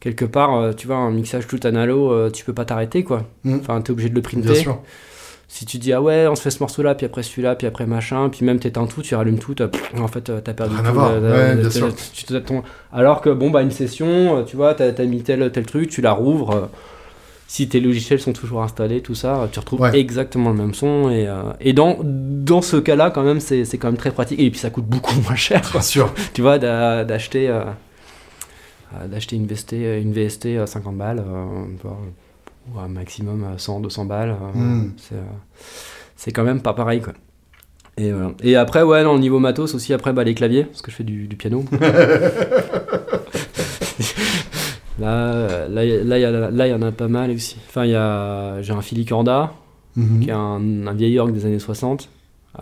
Quelque 0.00 0.24
part, 0.26 0.74
tu 0.76 0.86
vois, 0.86 0.96
un 0.96 1.10
mixage 1.10 1.46
tout 1.46 1.60
analo, 1.64 2.28
tu 2.30 2.44
peux 2.44 2.52
pas 2.52 2.64
t'arrêter, 2.66 3.04
quoi. 3.04 3.22
Mm. 3.44 3.56
Enfin, 3.60 3.80
t'es 3.80 3.90
obligé 3.90 4.08
de 4.10 4.14
le 4.14 4.22
printer. 4.22 4.42
Bien 4.52 4.54
sûr. 4.54 4.78
Si 5.48 5.66
tu 5.66 5.78
dis, 5.78 5.92
ah 5.92 6.00
ouais, 6.02 6.26
on 6.26 6.34
se 6.34 6.42
fait 6.42 6.50
ce 6.50 6.60
morceau-là, 6.60 6.94
puis 6.94 7.06
après 7.06 7.22
celui-là, 7.22 7.54
puis 7.54 7.66
après 7.66 7.86
machin, 7.86 8.28
puis 8.30 8.44
même 8.44 8.58
t'éteins 8.58 8.86
tout, 8.86 9.02
tu 9.02 9.14
rallumes 9.14 9.38
tout, 9.38 9.54
pff, 9.54 9.92
en 10.00 10.08
fait, 10.08 10.30
euh, 10.30 10.40
t'as 10.42 10.54
perdu 10.54 10.74
Rien 10.74 10.92
tout. 10.92 10.98
à 11.00 11.08
euh, 11.10 11.54
ouais, 11.54 11.60
bien 11.60 11.70
sûr. 11.70 11.94
tu 11.94 12.24
Alors 12.92 13.20
que, 13.20 13.30
bon, 13.30 13.50
bah, 13.50 13.62
une 13.62 13.70
session, 13.70 14.38
euh, 14.38 14.42
tu 14.42 14.56
vois, 14.56 14.74
t'as 14.74 14.86
as 14.96 15.04
mis 15.04 15.22
tel, 15.22 15.52
tel 15.52 15.66
truc, 15.66 15.90
tu 15.90 16.00
la 16.00 16.12
rouvres. 16.12 16.70
si 17.46 17.68
tes 17.68 17.78
logiciels 17.78 18.18
sont 18.20 18.32
toujours 18.32 18.62
installés, 18.62 19.00
tout 19.02 19.14
ça, 19.14 19.48
tu 19.52 19.58
retrouves 19.60 19.80
Ouais. 19.80 19.96
exactement 19.98 20.50
le 20.50 20.56
même 20.56 20.74
son. 20.74 21.10
Et, 21.10 21.28
euh, 21.28 21.42
et 21.60 21.72
dans, 21.72 21.98
dans 22.02 22.62
ce 22.62 22.76
cas-là, 22.78 23.10
quand 23.10 23.22
même, 23.22 23.38
c'est 23.38 23.64
quand 23.78 23.88
même 23.88 23.96
très 23.98 24.10
pratique. 24.10 24.40
Et 24.40 24.50
puis 24.50 24.58
ça 24.58 24.70
coûte 24.70 24.86
beaucoup 24.86 25.14
moins 25.20 25.36
cher. 25.36 25.60
Bien 25.70 25.82
sûr. 25.82 26.12
tu 26.34 26.40
vois, 26.42 26.58
d'a- 26.58 27.04
d'acheter 27.04 27.48
euh, 27.48 27.62
d'acheter 29.08 29.36
une 29.36 29.46
VST, 29.46 29.72
une 30.02 30.12
VST 30.12 30.46
à 30.58 30.66
50 30.66 30.96
balles, 30.96 31.18
euh, 31.20 31.64
ou 32.72 32.78
un 32.78 32.88
maximum 32.88 33.44
à 33.44 33.58
100, 33.58 33.80
200 33.80 34.04
balles. 34.06 34.30
euh, 34.30 34.58
Mm. 34.58 34.92
c'est, 34.96 35.14
euh, 35.16 35.22
c'est 36.16 36.30
quand 36.32 36.44
même 36.44 36.60
pas 36.62 36.72
pareil, 36.74 37.00
quoi. 37.00 37.12
Et, 37.96 38.10
voilà. 38.10 38.32
et 38.42 38.56
après, 38.56 38.82
ouais, 38.82 39.02
le 39.04 39.18
niveau 39.18 39.38
matos 39.38 39.74
aussi, 39.74 39.92
après, 39.92 40.12
bah, 40.12 40.24
les 40.24 40.34
claviers, 40.34 40.64
parce 40.64 40.82
que 40.82 40.90
je 40.90 40.96
fais 40.96 41.04
du, 41.04 41.28
du 41.28 41.36
piano. 41.36 41.64
là, 44.98 45.08
euh, 45.24 45.68
là, 45.68 45.84
y- 45.84 46.04
là, 46.04 46.18
il 46.18 46.56
là, 46.56 46.66
y 46.68 46.74
en 46.74 46.82
a 46.82 46.92
pas 46.92 47.08
mal 47.08 47.30
aussi. 47.30 47.56
Enfin, 47.68 47.84
y 47.84 47.94
a, 47.94 48.60
j'ai 48.62 48.72
un 48.72 48.80
Philly 48.82 49.04
Corda, 49.04 49.52
Mhm. 49.96 50.20
qui 50.20 50.28
est 50.30 50.32
un, 50.32 50.86
un 50.88 50.92
vieil 50.94 51.18
orgue 51.18 51.32
des 51.34 51.46
années 51.46 51.58
60, 51.60 52.08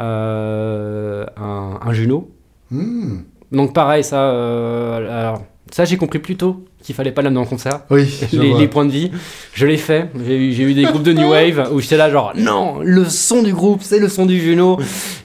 euh, 0.01 1.25
un, 1.37 1.79
un 1.83 1.93
Juno, 1.93 2.31
Mm. 2.71 3.19
donc 3.53 3.75
pareil, 3.75 4.03
ça, 4.05 4.31
euh, 4.33 5.21
alors, 5.29 5.43
ça 5.71 5.85
j'ai 5.85 5.97
compris 5.99 6.19
plus 6.21 6.37
tôt 6.37 6.65
qu'il 6.83 6.95
fallait 6.95 7.13
pas 7.13 7.23
l'amener 7.23 7.41
en 7.41 7.45
concert. 7.47 7.81
Oui, 7.91 8.13
Les, 8.33 8.69
points 8.69 8.85
de 8.85 8.91
vie, 8.91 9.11
je 9.55 9.67
l'ai 9.67 9.77
fait. 9.77 10.11
J'ai 10.27 10.37
eu, 10.37 10.53
j'ai 10.53 10.63
eu 10.65 10.75
des 10.75 10.83
groupes 10.85 11.03
de 11.05 11.13
new 11.13 11.31
wave 11.31 11.69
où 11.73 11.81
j'étais 11.81 11.97
là 11.97 12.11
genre 12.11 12.33
non, 12.37 12.81
le 12.83 13.05
son 13.05 13.43
du 13.43 13.53
groupe 13.55 13.81
c'est 13.83 13.99
le 14.01 14.09
son 14.09 14.27
du 14.27 14.41
Juno 14.41 14.79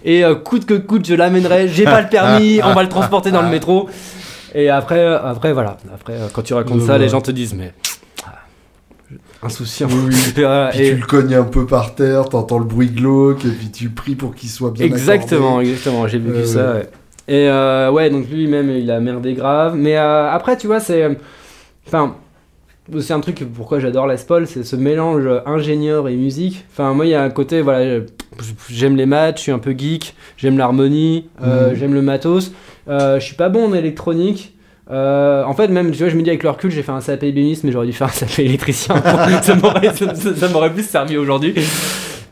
et 0.05 0.23
euh, 0.23 0.35
coûte 0.35 0.65
que 0.65 0.75
coûte 0.75 1.07
je 1.07 1.15
l'amènerai. 1.15 1.67
J'ai 1.67 1.83
pas 1.83 2.01
le 2.01 2.07
permis, 2.09 2.59
on 2.63 2.73
va 2.73 2.83
le 2.83 2.89
transporter 2.89 3.31
dans 3.31 3.41
le 3.41 3.49
métro. 3.49 3.89
Et 4.55 4.69
après, 4.69 4.99
euh, 4.99 5.19
après 5.23 5.51
voilà, 5.53 5.77
après 5.93 6.13
euh, 6.13 6.27
quand 6.31 6.41
tu 6.41 6.53
racontes 6.53 6.81
ça, 6.83 6.97
les 6.97 7.09
gens 7.09 7.21
te 7.21 7.31
disent 7.31 7.53
mais 7.53 7.73
ah, 8.25 8.33
insouciant. 9.43 9.87
Oui, 9.91 10.09
oui. 10.09 10.15
Puis 10.35 10.81
et- 10.81 10.89
tu 10.91 10.95
le 10.95 11.05
cognes 11.05 11.35
un 11.35 11.43
peu 11.43 11.65
par 11.65 11.95
terre, 11.95 12.29
t'entends 12.29 12.59
le 12.59 12.65
bruit 12.65 12.89
glauque, 12.89 13.45
et 13.45 13.49
puis 13.49 13.69
tu 13.71 13.89
pries 13.89 14.15
pour 14.15 14.35
qu'il 14.35 14.49
soit 14.49 14.71
bien 14.71 14.85
Exactement, 14.85 15.57
accordé. 15.57 15.69
exactement, 15.69 16.07
j'ai 16.07 16.19
vécu 16.19 16.37
Euh, 16.39 16.45
ça. 16.45 16.59
ouais. 16.73 16.79
ouais. 16.79 16.89
Et 17.29 17.49
euh, 17.49 17.91
ouais, 17.91 18.09
donc 18.09 18.29
lui-même, 18.31 18.69
il 18.69 18.89
a 18.89 18.99
merdé 19.01 19.33
grave. 19.33 19.75
Mais 19.75 19.97
euh, 19.97 20.31
après, 20.31 20.55
tu 20.57 20.67
vois, 20.67 20.79
c'est. 20.79 21.17
Enfin, 21.87 22.15
c'est 22.99 23.13
un 23.13 23.19
truc, 23.19 23.43
pourquoi 23.55 23.79
j'adore 23.79 24.07
Les 24.07 24.15
Paul, 24.17 24.47
c'est 24.47 24.63
ce 24.63 24.75
mélange 24.75 25.23
ingénieur 25.45 26.07
et 26.07 26.15
musique. 26.15 26.65
Enfin, 26.71 26.93
moi, 26.93 27.05
il 27.05 27.09
y 27.09 27.15
a 27.15 27.23
un 27.23 27.29
côté, 27.29 27.61
voilà, 27.61 28.01
j'aime 28.69 28.95
les 28.95 29.05
maths, 29.05 29.37
je 29.37 29.41
suis 29.43 29.51
un 29.51 29.59
peu 29.59 29.71
geek, 29.77 30.15
j'aime 30.37 30.57
l'harmonie, 30.57 31.27
euh, 31.43 31.69
Mhm. 31.71 31.75
j'aime 31.75 31.93
le 31.93 32.01
matos. 32.01 32.51
Euh, 32.87 33.19
je 33.19 33.25
suis 33.25 33.35
pas 33.35 33.49
bon 33.49 33.69
en 33.69 33.73
électronique. 33.73 34.53
Euh, 34.89 35.43
en 35.43 35.53
fait, 35.53 35.67
même, 35.67 35.91
tu 35.91 35.97
vois, 35.97 36.07
je 36.07 36.15
me 36.15 36.21
dis 36.21 36.29
avec 36.29 36.43
le 36.43 36.49
recul, 36.49 36.71
j'ai 36.71 36.81
fait 36.81 36.93
un 36.93 37.01
CAP 37.01 37.23
ébéniste, 37.23 37.65
mais 37.65 37.73
j'aurais 37.73 37.87
dû 37.87 37.91
faire 37.93 38.07
un 38.07 38.11
CAP 38.11 38.39
électricien. 38.39 38.95
ça 39.41 39.55
m'aurait 40.53 40.71
plus 40.73 40.87
servi 40.87 41.17
aujourd'hui. 41.17 41.53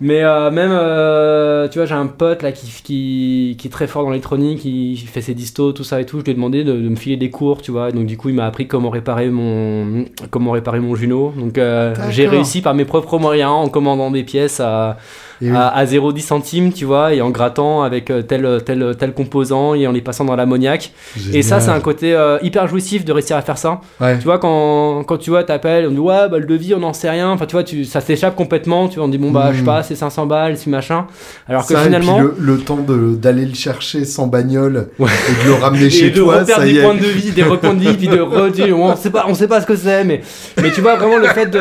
Mais 0.02 0.24
euh, 0.24 0.52
même, 0.52 0.72
euh, 0.74 1.68
tu 1.70 1.80
vois, 1.80 1.86
j'ai 1.86 1.94
un 1.94 2.08
pote 2.08 2.42
là 2.44 2.52
qui, 2.52 2.68
qui, 2.84 3.56
qui 3.58 3.68
est 3.68 3.72
très 3.72 3.88
fort 3.88 4.04
dans 4.04 4.10
l'électronique, 4.10 4.60
qui 4.60 4.98
fait 4.98 5.22
ses 5.22 5.34
distos, 5.34 5.72
tout 5.74 5.84
ça 5.84 6.02
et 6.02 6.06
tout. 6.06 6.20
Je 6.20 6.26
lui 6.26 6.32
ai 6.32 6.36
demandé 6.36 6.64
de, 6.64 6.74
de 6.74 6.90
me 6.90 6.96
filer 6.96 7.18
des 7.18 7.30
cours, 7.30 7.62
tu 7.62 7.72
vois. 7.72 7.92
Donc 7.92 8.06
du 8.06 8.18
coup, 8.18 8.30
il 8.30 8.36
m'a 8.36 8.46
appris 8.46 8.68
comment 8.68 8.90
réparer 8.90 9.30
mon, 9.30 10.06
comment 10.32 10.52
réparer 10.52 10.80
mon 10.80 10.96
Juno. 10.96 11.34
Donc 11.38 11.58
euh, 11.58 11.96
j'ai 12.10 12.28
réussi 12.28 12.62
par 12.62 12.74
mes 12.74 12.86
propres 12.86 13.18
moyens 13.20 13.52
en 13.52 13.70
commandant 13.70 14.12
des 14.12 14.24
pièces 14.24 14.60
à, 14.60 14.98
oui. 15.42 15.50
à, 15.56 15.68
à 15.68 15.86
0,10 15.86 16.20
centimes, 16.22 16.72
tu 16.74 16.86
vois, 16.86 17.14
et 17.14 17.22
en 17.22 17.30
grattant 17.30 17.84
avec 17.84 18.10
euh, 18.10 18.22
tel, 18.22 18.62
tel, 18.66 18.96
tel 18.98 19.14
composant 19.14 19.74
et 19.74 19.88
en 19.88 19.92
les 19.92 20.02
passant 20.02 20.26
dans 20.26 20.36
l'ammoniac. 20.36 20.92
Et 21.34 21.42
ça, 21.42 21.60
c'est 21.60 21.72
un 21.72 21.80
côté 21.80 22.14
euh, 22.14 22.38
hyper 22.42 22.68
jouissif 22.68 23.06
de 23.06 23.12
réussir 23.12 23.38
à 23.38 23.42
faire 23.42 23.58
ça. 23.58 23.82
Ouais. 24.00 24.18
Tu 24.18 24.24
vois, 24.26 24.40
quand, 24.40 25.04
quand 25.04 25.18
tu 25.18 25.30
vois, 25.30 25.44
t'appelles, 25.44 25.88
on 25.88 25.92
dit 25.92 26.00
ouais, 26.00 26.30
bah 26.30 26.38
le 26.40 26.46
devis, 26.46 26.74
on 26.74 26.80
n'en 26.80 26.94
sait 26.94 27.10
rien. 27.10 27.30
Enfin, 27.32 27.46
tu 27.46 27.54
vois, 27.54 27.64
tu, 27.64 27.86
ça 27.86 28.02
s'échappe 28.02 28.36
complètement. 28.36 28.88
Tu 28.88 28.96
vois, 28.98 29.06
on 29.06 29.10
dit 29.10 29.18
bon, 29.18 29.32
bah, 29.32 29.50
je 29.52 29.58
sais 29.58 29.62
Mm. 29.62 29.66
pas, 29.66 29.84
c'est 29.84 29.96
500 29.96 30.26
balles, 30.26 30.58
c'est 30.58 30.70
machin. 30.70 31.08
Alors 31.48 31.66
que 31.66 31.74
Ça, 31.74 31.82
finalement. 31.82 32.20
le, 32.20 32.36
le 32.40 32.58
temps 32.60 32.78
d'aller 32.88 33.46
le 33.46 33.54
chercher 33.54 34.06
sans 34.06 34.28
bagnole 34.28 34.90
Ouais. 35.00 35.10
et 35.30 35.44
de 35.44 35.50
le 35.50 35.54
ramener 35.56 35.86
et 35.88 35.90
chez 35.90 36.10
de 36.12 36.20
toi, 36.20 36.46
ça 36.46 36.62
des 36.64 36.72
y 36.74 36.78
est. 36.78 36.82
points 36.84 36.94
de 36.96 37.00
vie, 37.00 37.32
des 37.32 37.44
recoins 37.44 37.74
de 37.74 37.80
vie, 37.80 37.94
puis 37.94 38.08
de 38.08 38.20
redire, 38.20 38.78
on 38.78 38.96
sait 38.96 39.10
pas, 39.10 39.26
on 39.28 39.34
sait 39.34 39.48
pas 39.48 39.62
ce 39.62 39.66
que 39.66 39.76
c'est, 39.76 40.04
mais, 40.04 40.22
mais 40.62 40.72
tu 40.72 40.82
vois 40.82 40.96
vraiment 40.96 41.18
le 41.18 41.28
fait 41.28 41.48
de 41.48 41.60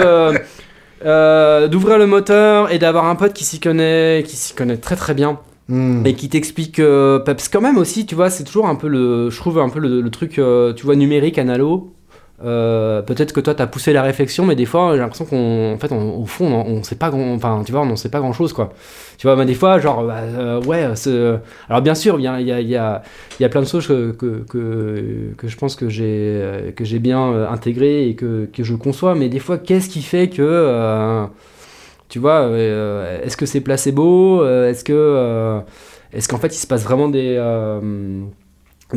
euh, 1.05 1.69
d'ouvrir 1.69 1.99
le 1.99 2.07
moteur 2.07 2.73
et 2.73 2.79
d'avoir 2.79 3.07
un 3.07 3.15
pote 3.15 3.33
qui 3.33 3.45
s'y 3.45 3.61
connaît, 3.61 4.25
qui 4.27 4.37
s'y 4.37 4.55
connaît 4.55 4.77
très 4.77 4.97
très 4.97 5.15
bien 5.15 5.39
Hmm. 5.67 6.05
et 6.05 6.15
qui 6.15 6.29
t'explique 6.29 6.79
euh, 6.79 7.19
parce 7.21 7.49
quand 7.49 7.63
même 7.63 7.79
aussi, 7.79 8.05
tu 8.05 8.15
vois, 8.15 8.29
c'est 8.29 8.45
toujours 8.45 8.67
un 8.67 8.75
peu 8.75 8.87
le, 8.87 9.31
je 9.31 9.37
trouve 9.39 9.59
un 9.59 9.71
peu 9.71 9.79
le, 9.79 10.03
le 10.03 10.11
truc, 10.11 10.39
euh, 10.39 10.75
tu 10.75 10.85
vois, 10.85 10.95
numérique, 10.95 11.39
analo. 11.39 11.95
Euh, 12.43 13.01
peut-être 13.01 13.33
que 13.33 13.39
toi 13.39 13.55
t'as 13.55 13.69
poussé 13.69 13.93
la 13.93 14.03
réflexion 14.03 14.45
mais 14.45 14.57
des 14.57 14.65
fois 14.65 14.91
j'ai 14.95 14.99
l'impression 14.99 15.25
qu'on 15.25 15.75
en 15.75 15.79
fait 15.79 15.93
au 15.93 16.27
fond 16.27 16.53
on, 16.53 16.79
on 16.79 16.83
sait 16.83 16.97
pas 16.97 17.09
grand 17.09 17.33
enfin 17.33 17.63
tu 17.65 17.71
vois 17.71 17.83
on 17.83 17.95
sait 17.95 18.09
pas 18.09 18.19
grand 18.19 18.33
chose 18.33 18.53
quoi. 18.53 18.73
Tu 19.19 19.29
vois 19.29 19.37
bah, 19.37 19.45
des 19.45 19.55
fois 19.55 19.79
genre 19.79 20.03
bah, 20.03 20.17
euh, 20.37 20.61
ouais 20.63 20.85
alors 21.69 21.81
bien 21.81 21.95
sûr 21.95 22.19
il 22.19 22.25
y 22.25 22.27
a, 22.27 22.41
y, 22.41 22.51
a, 22.51 22.61
y, 22.61 22.75
a, 22.75 23.03
y 23.39 23.45
a 23.45 23.49
plein 23.49 23.61
de 23.63 23.69
choses 23.69 23.87
que, 23.87 24.11
que, 24.11 24.45
que, 25.39 25.47
je 25.47 25.57
pense 25.57 25.77
que 25.77 25.89
j'ai 25.89 26.75
que 26.75 26.85
j'ai 26.85 26.99
bien 26.99 27.23
euh, 27.33 27.49
intégré 27.49 28.09
et 28.09 28.17
que, 28.17 28.49
je 28.59 28.75
conçois 28.75 29.15
mais 29.15 29.29
des 29.29 29.39
fois 29.39 29.57
qu'est-ce 29.57 29.89
qui 29.89 30.03
fait 30.03 30.29
que 30.29 31.27
tu 32.09 32.19
vois 32.19 32.51
est-ce 32.59 33.37
que 33.37 33.47
c'est 33.47 33.61
placebo 33.61 34.45
est-ce 34.45 34.83
que 34.83 35.61
est-ce 36.13 36.27
qu'en 36.27 36.39
fait 36.39 36.49
il 36.49 36.59
se 36.59 36.67
passe 36.67 36.83
vraiment 36.83 37.09
des 37.09 37.39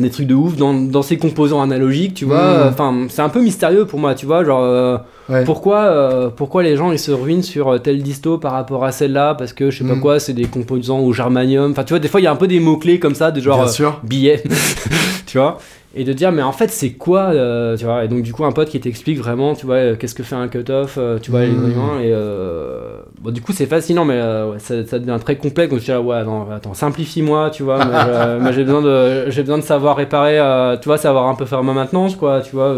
des 0.00 0.10
trucs 0.10 0.26
de 0.26 0.34
ouf 0.34 0.56
dans, 0.56 0.74
dans 0.74 1.02
ces 1.02 1.16
composants 1.18 1.60
analogiques 1.62 2.14
tu 2.14 2.24
vois 2.24 2.38
Mm. 2.64 2.68
enfin 2.68 3.06
c'est 3.08 3.22
un 3.22 3.28
peu 3.28 3.40
mystérieux 3.40 3.84
pour 3.86 3.98
moi 3.98 4.14
tu 4.14 4.26
vois 4.26 4.44
genre 4.44 4.62
euh, 4.62 4.98
Ouais. 5.28 5.44
pourquoi, 5.44 5.80
euh, 5.80 6.30
pourquoi 6.34 6.62
les 6.62 6.74
gens 6.76 6.90
ils 6.90 6.98
se 6.98 7.10
ruinent 7.10 7.42
sur 7.42 7.68
euh, 7.68 7.78
telle 7.78 8.02
disto 8.02 8.38
par 8.38 8.52
rapport 8.52 8.82
à 8.86 8.92
celle-là? 8.92 9.34
Parce 9.34 9.52
que 9.52 9.70
je 9.70 9.78
sais 9.82 9.84
pas 9.88 9.94
Mm. 9.96 10.00
quoi 10.00 10.18
c'est 10.20 10.32
des 10.32 10.46
composants 10.46 11.00
au 11.00 11.12
germanium 11.12 11.72
enfin 11.72 11.84
tu 11.84 11.92
vois 11.92 11.98
des 11.98 12.08
fois 12.08 12.20
il 12.20 12.24
y 12.24 12.26
a 12.26 12.32
un 12.32 12.36
peu 12.36 12.46
des 12.48 12.60
mots 12.60 12.78
clés 12.78 12.98
comme 12.98 13.14
ça 13.14 13.30
de 13.30 13.40
genre 13.40 13.58
Bien 13.62 13.86
euh, 13.86 13.90
billet 14.04 14.42
tu 15.26 15.36
vois? 15.38 15.58
Et 15.94 16.04
de 16.04 16.12
dire 16.12 16.32
mais 16.32 16.42
en 16.42 16.52
fait 16.52 16.70
c'est 16.70 16.92
quoi 16.92 17.30
euh, 17.32 17.76
tu 17.76 17.84
vois 17.84 18.04
et 18.04 18.08
donc 18.08 18.22
du 18.22 18.32
coup 18.32 18.44
un 18.44 18.52
pote 18.52 18.68
qui 18.68 18.78
t'explique 18.78 19.18
vraiment 19.18 19.54
tu 19.54 19.64
vois 19.66 19.76
euh, 19.76 19.96
qu'est-ce 19.96 20.14
que 20.14 20.22
fait 20.22 20.34
un 20.34 20.48
cut-off 20.48 20.96
euh, 20.98 21.18
tu 21.18 21.30
vois 21.30 21.46
les 21.46 21.52
et 21.54 22.12
euh, 22.12 22.98
bon 23.20 23.30
du 23.32 23.40
coup 23.40 23.52
c'est 23.52 23.66
fascinant 23.66 24.04
mais 24.04 24.20
ouais, 24.20 24.58
ça, 24.58 24.84
ça 24.86 24.98
devient 24.98 25.18
très 25.22 25.36
complexe 25.36 25.70
donc 25.70 25.80
je 25.80 25.84
dis 25.86 25.90
là 25.90 26.00
ouais 26.02 26.24
non, 26.24 26.50
attends 26.50 26.74
simplifie-moi 26.74 27.50
tu 27.50 27.62
vois 27.62 27.80
j'ai 28.52 28.64
besoin 28.64 28.82
de 28.82 29.30
j'ai 29.30 29.42
besoin 29.42 29.58
de 29.58 29.62
savoir 29.62 29.96
réparer 29.96 30.36
tu 30.80 30.88
vois 30.88 30.98
savoir 30.98 31.26
un 31.28 31.34
peu 31.34 31.46
faire 31.46 31.62
ma 31.64 31.72
maintenance 31.72 32.16
quoi 32.16 32.42
tu 32.42 32.54
vois 32.54 32.76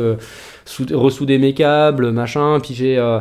sou- 0.64 0.86
ressouder 0.92 1.38
mes 1.38 1.52
câbles 1.52 2.12
machin 2.12 2.60
puis 2.60 2.74
j'ai 2.74 2.96
euh, 2.96 3.18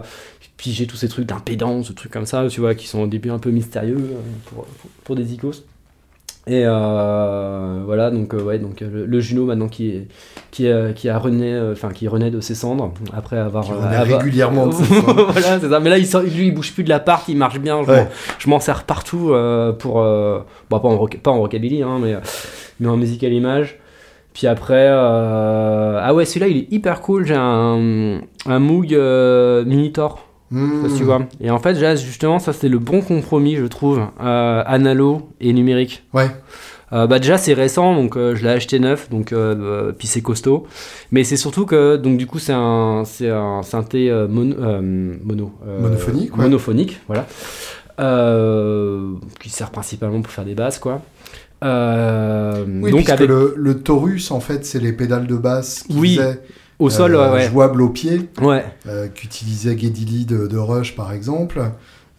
piger 0.58 0.88
tous 0.88 0.98
ces 0.98 1.08
trucs 1.08 1.26
d'impédance, 1.26 1.96
trucs 1.96 2.12
comme 2.12 2.26
ça, 2.26 2.46
tu 2.50 2.60
vois, 2.60 2.76
qui 2.76 2.86
sont 2.86 3.00
au 3.00 3.08
début 3.08 3.30
un 3.30 3.40
peu 3.40 3.50
mystérieux 3.50 3.96
pour, 4.48 4.66
pour, 4.66 4.90
pour 5.06 5.16
des 5.16 5.34
icos. 5.34 5.64
Et 6.52 6.64
euh, 6.66 7.84
voilà, 7.86 8.10
donc 8.10 8.34
euh, 8.34 8.42
ouais, 8.42 8.58
donc 8.58 8.82
euh, 8.82 8.90
le, 8.92 9.06
le 9.06 9.20
Juno 9.20 9.46
maintenant 9.46 9.68
qui 9.68 9.90
est, 9.92 10.08
qui, 10.50 10.66
est- 10.66 10.96
qui 10.96 11.08
a 11.08 11.20
renaît, 11.20 11.54
euh, 11.54 11.74
enfin 11.74 11.90
qui 11.92 12.08
renaît 12.08 12.32
de 12.32 12.40
ses 12.42 12.56
cendres 12.56 12.92
après 13.16 13.38
avoir, 13.38 13.66
Qui 13.66 13.72
euh, 13.72 13.76
renaît 13.76 13.96
avoir- 13.98 14.20
régulièrement 14.20 14.66
de 14.66 14.72
ses 14.74 14.84
cendres. 14.86 15.32
voilà, 15.32 15.60
c'est 15.60 15.70
ça. 15.70 15.80
Mais 15.80 15.92
là, 15.92 16.00
il 16.00 16.08
sort, 16.08 16.24
lui, 16.24 16.48
il 16.48 16.52
bouge 16.56 16.74
plus 16.74 16.84
de 16.84 16.90
l'appart, 16.90 17.24
il 17.30 17.38
marche 17.38 17.60
bien. 17.60 17.84
Je 17.84 17.92
Ouais. 17.92 18.04
m'en- 18.04 18.10
je 18.40 18.50
m'en 18.50 18.60
sers 18.60 18.84
partout 18.84 19.30
euh, 19.32 19.74
pour, 19.74 20.02
euh, 20.02 20.40
bon, 20.72 20.80
pas 20.80 20.88
en 20.88 21.06
pas 21.22 21.32
en 21.32 21.40
rockabilly, 21.40 21.84
hein, 21.84 22.00
mais 22.02 22.16
mais 22.80 22.88
en 22.88 22.98
musique 22.98 23.24
à 23.24 23.30
l'image. 23.30 23.78
Puis 24.34 24.48
après, 24.48 24.88
euh, 24.90 26.00
ah 26.02 26.14
ouais, 26.16 26.26
celui-là, 26.26 26.48
il 26.48 26.58
est 26.58 26.72
hyper 26.72 27.02
cool. 27.02 27.26
J'ai 27.28 27.36
un, 27.36 28.22
un 28.48 28.60
Moog 28.60 28.94
euh, 28.94 29.64
Minitor. 29.66 30.26
Tu 30.52 30.56
Hmm. 30.56 30.88
vois. 31.04 31.22
Et 31.42 31.52
en 31.52 31.60
fait, 31.60 31.76
justement, 31.98 32.40
ça 32.40 32.54
c'est 32.54 32.70
le 32.70 32.80
bon 32.80 33.02
compromis, 33.02 33.56
je 33.56 33.66
trouve, 33.66 34.00
euh, 34.22 34.64
analo 34.66 35.30
et 35.40 35.54
numérique. 35.54 36.04
Ouais. 36.14 36.28
Euh, 36.92 37.06
bah 37.06 37.20
déjà 37.20 37.38
c'est 37.38 37.54
récent 37.54 37.94
donc 37.94 38.18
euh, 38.18 38.36
je 38.36 38.42
l'ai 38.42 38.50
acheté 38.50 38.80
neuf 38.80 39.12
donc 39.12 39.32
euh, 39.32 39.54
euh, 39.60 39.92
puis 39.92 40.08
c'est 40.08 40.24
costaud 40.24 40.66
mais 41.12 41.24
c'est 41.24 41.38
surtout 41.38 41.68
que 41.68 41.98
donc 41.98 42.18
du 42.18 42.26
coup 42.26 42.40
c'est 42.40 42.52
un 42.52 43.04
c'est 43.06 43.30
un 43.30 43.62
synthé 43.62 44.10
mono, 44.28 44.56
mono 45.24 45.52
Monophonique, 45.82 46.36
ouais. 46.36 46.44
monophonique 46.46 47.00
voilà 47.06 47.28
qui 49.40 49.50
sert 49.52 49.70
principalement 49.70 50.20
pour 50.24 50.32
faire 50.32 50.46
des 50.46 50.56
basses 50.56 50.80
quoi 50.80 51.04
Oui, 51.62 52.90
donc 52.92 53.08
avec 53.10 53.28
le, 53.30 53.54
le 53.56 53.82
Taurus, 53.82 54.32
en 54.32 54.40
fait, 54.40 54.66
c'est 54.66 54.80
les 54.80 54.94
pédales 54.94 55.28
de 55.28 55.36
basse 55.36 55.84
qui 55.84 55.96
Oui, 55.98 56.16
faisaient, 56.16 56.42
au 56.80 56.90
sol 56.90 57.16
euh, 57.16 57.28
ouais 57.28 57.34
ouais, 57.40 57.50
jouables 57.50 57.82
au 57.82 57.90
pied, 57.90 58.30
ouais 58.42 58.64
euh, 58.88 59.08
qu'utilisait 59.08 59.78
Geddy 59.78 60.06
Lee 60.06 60.26
de, 60.26 60.48
de 60.48 60.58
Rush, 60.58 60.96
par 60.96 61.12
exemple. 61.14 61.62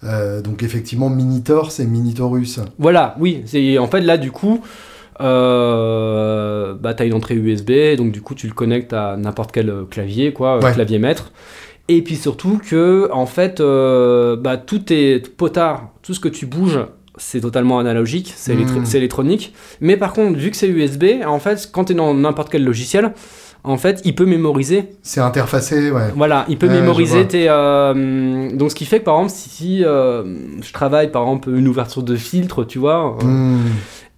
Euh, 0.05 0.41
donc, 0.41 0.63
effectivement, 0.63 1.11
Minitor, 1.11 1.73
c'est 1.73 1.85
Minitorus. 1.85 2.61
Voilà, 2.79 3.15
oui. 3.19 3.43
C'est 3.47 3.77
en 3.79 3.87
fait 3.87 4.01
là 4.01 4.17
du 4.17 4.31
coup, 4.31 4.61
euh, 5.21 6.75
bah 6.75 6.95
t'as 6.95 7.07
une 7.07 7.15
entrée 7.15 7.35
USB, 7.35 7.97
donc 7.97 8.13
du 8.13 8.21
coup 8.23 8.35
tu 8.35 8.47
le 8.47 8.53
connectes 8.55 8.93
à 8.93 9.17
n'importe 9.17 9.53
quel 9.53 9.73
clavier, 9.91 10.33
quoi, 10.33 10.59
Ouais. 10.59 10.73
clavier 10.73 10.99
maître. 10.99 11.33
Et 11.89 12.03
puis 12.03 12.17
surtout 12.17 12.61
que 12.65 13.09
en 13.13 13.27
fait, 13.27 13.61
euh, 13.61 14.37
bah 14.37 14.57
tout 14.57 14.93
est 14.93 15.29
potard, 15.37 15.89
tout 16.03 16.15
ce 16.15 16.21
que 16.21 16.29
tu 16.29 16.47
bouges. 16.47 16.81
C'est 17.17 17.41
totalement 17.41 17.79
analogique, 17.81 18.33
c'est 18.35 18.55
Mm. 18.55 18.85
c'est 18.87 18.97
électronique. 18.99 19.53
Mais 19.81 19.97
par 19.99 20.13
contre, 20.15 20.39
vu 20.39 20.51
que 20.51 20.57
c'est 20.57 20.69
USB, 20.69 21.05
en 21.27 21.39
fait, 21.39 21.69
quand 21.71 21.85
tu 21.87 21.93
es 21.93 21.95
dans 21.97 22.15
n'importe 22.15 22.51
quel 22.51 22.65
logiciel, 22.65 23.13
en 23.65 23.77
fait, 23.77 24.01
il 24.05 24.15
peut 24.15 24.27
mémoriser 24.27 24.91
C'est 25.03 25.21
interfacé, 25.21 25.91
ouais. 25.91 26.13
voilà, 26.17 26.45
il 26.49 26.57
peut 26.59 26.67
Ouais, 26.69 26.81
mémoriser 26.81 27.27
tes. 27.27 27.47
euh, 27.49 28.51
donc, 28.57 28.71
ce 28.71 28.75
qui 28.75 28.85
fait 28.87 29.01
que 29.01 29.05
par 29.05 29.17
exemple, 29.17 29.33
si 29.35 29.85
euh, 29.85 30.23
je 30.63 30.73
travaille 30.73 31.11
par 31.11 31.23
exemple 31.23 31.51
une 31.51 31.69
ouverture 31.69 32.03
de 32.03 32.17
filtre, 32.17 32.65
tu 32.65 32.79
vois, 32.79 33.17
euh, 33.23 33.25
Hmm. 33.27 33.59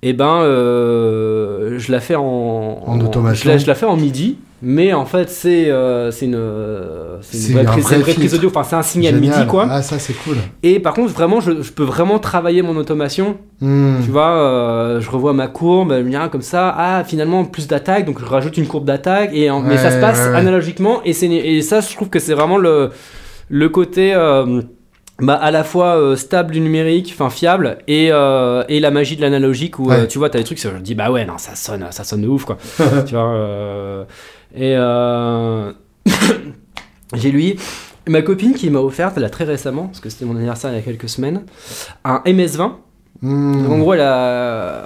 et 0.02 0.12
ben 0.12 0.42
je 0.44 1.90
la 1.92 2.00
fais 2.00 2.14
en, 2.16 2.82
En 2.86 3.00
automation. 3.00 3.44
Je 3.44 3.48
la, 3.52 3.58
je 3.58 3.66
la 3.66 3.74
fais 3.74 3.86
en 3.86 3.96
midi, 3.96 4.38
mais 4.62 4.92
en 4.92 5.04
fait 5.04 5.28
c'est 5.28 5.70
euh, 5.70 6.10
c'est 6.12 6.26
une 6.26 6.36
euh, 6.36 7.18
vraie 7.50 7.60
un 7.60 7.64
prise, 7.64 7.82
vrai 7.84 7.90
c'est 7.90 7.96
une 7.96 8.02
vraie 8.02 8.12
prise 8.14 8.30
filtre. 8.30 8.36
audio. 8.36 8.48
Enfin, 8.50 8.62
c'est 8.62 8.76
un 8.76 8.82
signal 8.82 9.14
Génial. 9.14 9.38
midi 9.40 9.46
quoi. 9.50 9.66
Ah, 9.68 9.82
ça, 9.82 9.98
c'est 9.98 10.12
cool. 10.12 10.36
Et 10.62 10.78
par 10.80 10.94
contre, 10.94 11.12
vraiment, 11.12 11.40
je, 11.40 11.62
je 11.62 11.72
peux 11.72 11.82
vraiment 11.82 12.18
travailler 12.18 12.62
mon 12.62 12.76
automation. 12.76 13.36
Hmm. 13.60 13.96
Tu 14.04 14.10
vois, 14.10 14.30
euh, 14.36 15.00
je 15.00 15.10
revois 15.10 15.32
ma 15.32 15.48
courbe, 15.48 15.92
comme 16.30 16.42
ça. 16.42 16.74
Ah, 16.76 17.04
finalement, 17.04 17.44
plus 17.44 17.66
d'attaque, 17.68 18.04
donc 18.06 18.20
je 18.20 18.24
rajoute 18.24 18.56
une 18.56 18.66
courbe 18.66 18.84
d'attaque. 18.84 19.30
Et 19.34 19.50
en- 19.50 19.60
mais 19.60 19.76
ça 19.78 19.90
se 19.90 19.98
passe 20.00 20.18
ouais, 20.26 20.30
ouais. 20.32 20.36
analogiquement. 20.38 21.00
Et, 21.04 21.10
et 21.10 21.62
ça, 21.62 21.80
je 21.80 21.94
trouve 21.94 22.08
que 22.08 22.18
c'est 22.18 22.34
vraiment 22.34 22.56
le, 22.58 22.90
le 23.48 23.68
côté 23.68 24.14
euh, 24.14 24.62
bah, 25.20 25.34
à 25.34 25.50
la 25.50 25.62
fois 25.64 25.96
euh, 25.96 26.16
stable 26.16 26.52
du 26.52 26.60
numérique, 26.60 27.10
enfin 27.14 27.30
fiable, 27.30 27.78
et, 27.86 28.08
euh, 28.10 28.64
et 28.68 28.80
la 28.80 28.90
magie 28.90 29.16
de 29.16 29.20
l'analogique 29.20 29.78
où 29.78 29.90
euh, 29.90 30.00
Ouais. 30.02 30.06
tu 30.08 30.18
vois, 30.18 30.30
t'as 30.30 30.38
des 30.38 30.44
trucs, 30.44 30.58
je 30.60 30.68
dis, 30.80 30.94
bah 30.94 31.10
ouais, 31.10 31.24
non, 31.24 31.38
ça 31.38 31.54
sonne, 31.54 31.86
ça 31.90 32.02
sonne 32.04 32.22
de 32.22 32.28
ouf, 32.28 32.44
quoi. 32.44 32.56
tu 33.06 33.14
vois, 33.14 33.28
euh, 33.34 34.04
et 34.54 34.74
euh, 34.76 35.72
j'ai 37.14 37.30
lui. 37.30 37.56
Ma 38.08 38.22
copine 38.22 38.54
qui 38.54 38.68
m'a 38.70 38.80
offert, 38.80 39.12
là 39.18 39.30
très 39.30 39.44
récemment, 39.44 39.84
parce 39.86 40.00
que 40.00 40.10
c'était 40.10 40.24
mon 40.24 40.34
anniversaire 40.34 40.70
il 40.72 40.76
y 40.76 40.78
a 40.78 40.82
quelques 40.82 41.08
semaines, 41.08 41.42
un 42.04 42.20
MS-20. 42.26 42.72
Hmm. 43.20 43.70
En 43.70 43.78
gros, 43.78 43.94
elle 43.94 44.00
a, 44.00 44.84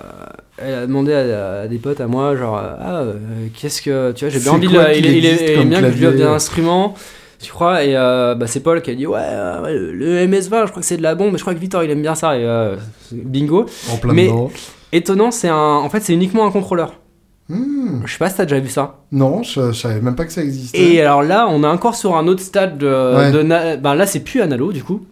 elle 0.59 0.75
a 0.75 0.87
demandé 0.87 1.15
à, 1.15 1.61
à 1.63 1.67
des 1.69 1.79
potes 1.79 2.03
à 2.03 2.07
moi, 2.07 2.37
genre, 2.37 2.57
ah, 2.59 2.97
euh, 3.01 3.15
qu'est-ce 3.59 3.81
que. 3.81 4.13
Tu 4.13 4.27
vois, 4.27 4.31
j'ai 4.35 4.41
bien 4.41 4.53
envie 4.53 4.69
de. 4.69 4.95
Il, 4.99 5.07
il 5.07 5.25
est- 5.25 5.65
bien 5.65 5.81
que 5.81 5.91
je 5.91 5.97
lui 5.97 6.07
offre 6.07 6.17
des 6.19 6.25
instruments, 6.25 6.93
tu 7.41 7.51
crois, 7.51 7.83
et 7.85 7.97
euh, 7.97 8.35
bah, 8.35 8.47
c'est 8.47 8.61
Paul 8.61 8.83
qui 8.83 8.91
a 8.91 8.95
dit, 8.95 9.07
ouais, 9.07 9.19
euh, 9.23 9.93
le, 9.93 9.93
le 9.95 10.27
MS-20, 10.27 10.67
je 10.67 10.71
crois 10.71 10.83
que 10.83 10.85
c'est 10.87 10.99
de 10.99 11.03
la 11.03 11.15
bombe, 11.15 11.33
mais 11.33 11.39
je 11.39 11.43
crois 11.45 11.55
que 11.55 11.59
Victor 11.59 11.83
il 11.83 11.91
aime 11.91 12.03
bien 12.03 12.15
ça, 12.15 12.37
et 12.39 12.45
euh, 12.45 12.77
bingo. 13.13 13.65
En 13.91 13.97
plein 13.97 14.13
mais- 14.13 14.27
dedans. 14.27 14.51
Étonnant, 14.93 15.31
c'est 15.31 15.49
un. 15.49 15.57
En 15.57 15.89
fait, 15.89 16.01
c'est 16.01 16.13
uniquement 16.13 16.45
un 16.47 16.51
contrôleur. 16.51 16.93
Hmm. 17.49 18.01
Je 18.05 18.13
sais 18.13 18.19
pas 18.19 18.29
si 18.29 18.37
t'as 18.37 18.45
déjà 18.45 18.59
vu 18.61 18.69
ça. 18.69 19.01
Non, 19.13 19.43
je, 19.45 19.69
je 19.73 19.73
savais 19.73 20.01
même 20.01 20.17
pas 20.17 20.25
que 20.25 20.33
ça 20.33 20.43
existait. 20.43 20.79
Et 20.95 21.01
alors 21.01 21.23
là, 21.23 21.47
on 21.49 21.63
est 21.63 21.67
encore 21.69 21.95
sur 21.95 22.17
un 22.17 22.27
autre 22.27 22.41
stade 22.43 22.77
de. 22.79 23.15
Ouais. 23.17 23.31
de 23.33 23.43
na- 23.43 23.77
ben 23.77 23.95
là, 23.95 24.07
c'est 24.07 24.21
plus 24.21 24.41
analo 24.41 24.73
du 24.73 24.83
coup. 24.83 25.07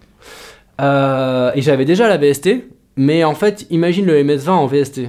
Euh, 0.80 1.52
et 1.54 1.62
j'avais 1.62 1.84
déjà 1.84 2.08
la 2.08 2.16
VST, 2.16 2.64
mais 2.96 3.22
en 3.22 3.34
fait, 3.36 3.66
imagine 3.70 4.06
le 4.06 4.18
MS-20 4.24 4.50
en 4.50 4.66
VST. 4.66 5.02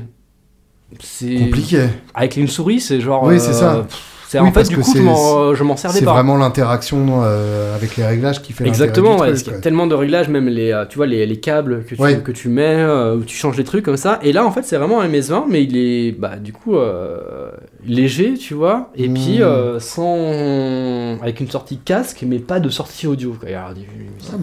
C'est 0.99 1.35
Compliqué. 1.35 1.87
avec 2.13 2.37
une 2.37 2.47
souris, 2.47 2.79
c'est 2.79 3.01
genre. 3.01 3.23
Oui, 3.23 3.39
c'est 3.39 3.53
ça. 3.53 3.85
pff, 3.87 4.01
C'est 4.27 4.39
Oui, 4.39 4.47
en 4.49 4.51
fait 4.51 4.63
du 4.67 4.75
coup, 4.77 4.81
je 4.83 4.91
c'est- 4.97 4.99
m'en, 5.01 5.53
je 5.53 5.63
m'en 5.63 5.77
servais 5.77 5.99
C'est 5.99 6.05
pas. 6.05 6.13
vraiment 6.13 6.35
l'interaction 6.35 7.21
euh, 7.23 7.75
avec 7.75 7.95
les 7.95 8.03
réglages 8.05 8.41
qui 8.41 8.53
fait 8.53 8.65
Exactement, 8.67 9.11
ouais, 9.11 9.17
truc, 9.17 9.29
parce 9.29 9.43
qu'il 9.43 9.53
y 9.53 9.55
a 9.55 9.59
tellement 9.59 9.85
de 9.85 9.93
réglages, 9.93 10.29
même 10.29 10.47
les, 10.47 10.71
euh, 10.71 10.85
tu 10.87 10.97
vois, 10.97 11.05
les, 11.05 11.25
les 11.27 11.39
câbles 11.39 11.83
que 11.85 11.93
tu, 11.95 12.01
Ouais. 12.01 12.17
que 12.21 12.31
tu 12.31 12.49
mets, 12.49 12.63
euh, 12.79 13.17
où 13.17 13.23
tu 13.23 13.35
changes 13.37 13.55
des 13.55 13.63
trucs 13.63 13.85
comme 13.85 13.97
ça. 13.97 14.17
Et 14.23 14.33
là, 14.33 14.43
en 14.45 14.51
fait, 14.51 14.63
c'est 14.63 14.77
vraiment 14.77 14.99
un 15.01 15.07
MS-20, 15.07 15.43
mais 15.47 15.63
il 15.63 15.77
est, 15.77 16.11
bah, 16.11 16.37
du 16.37 16.53
coup, 16.53 16.75
euh, 16.75 17.51
léger, 17.85 18.33
tu 18.33 18.55
vois, 18.55 18.89
et 18.95 19.07
puis 19.09 19.41
euh, 19.43 19.79
sans. 19.79 21.21
avec 21.21 21.39
une 21.39 21.49
sortie 21.49 21.77
casque, 21.77 22.23
mais 22.27 22.39
pas 22.39 22.59
de 22.59 22.69
sortie 22.69 23.07
audio. 23.07 23.35
quoi. 23.39 23.49
Alors, 23.49 23.69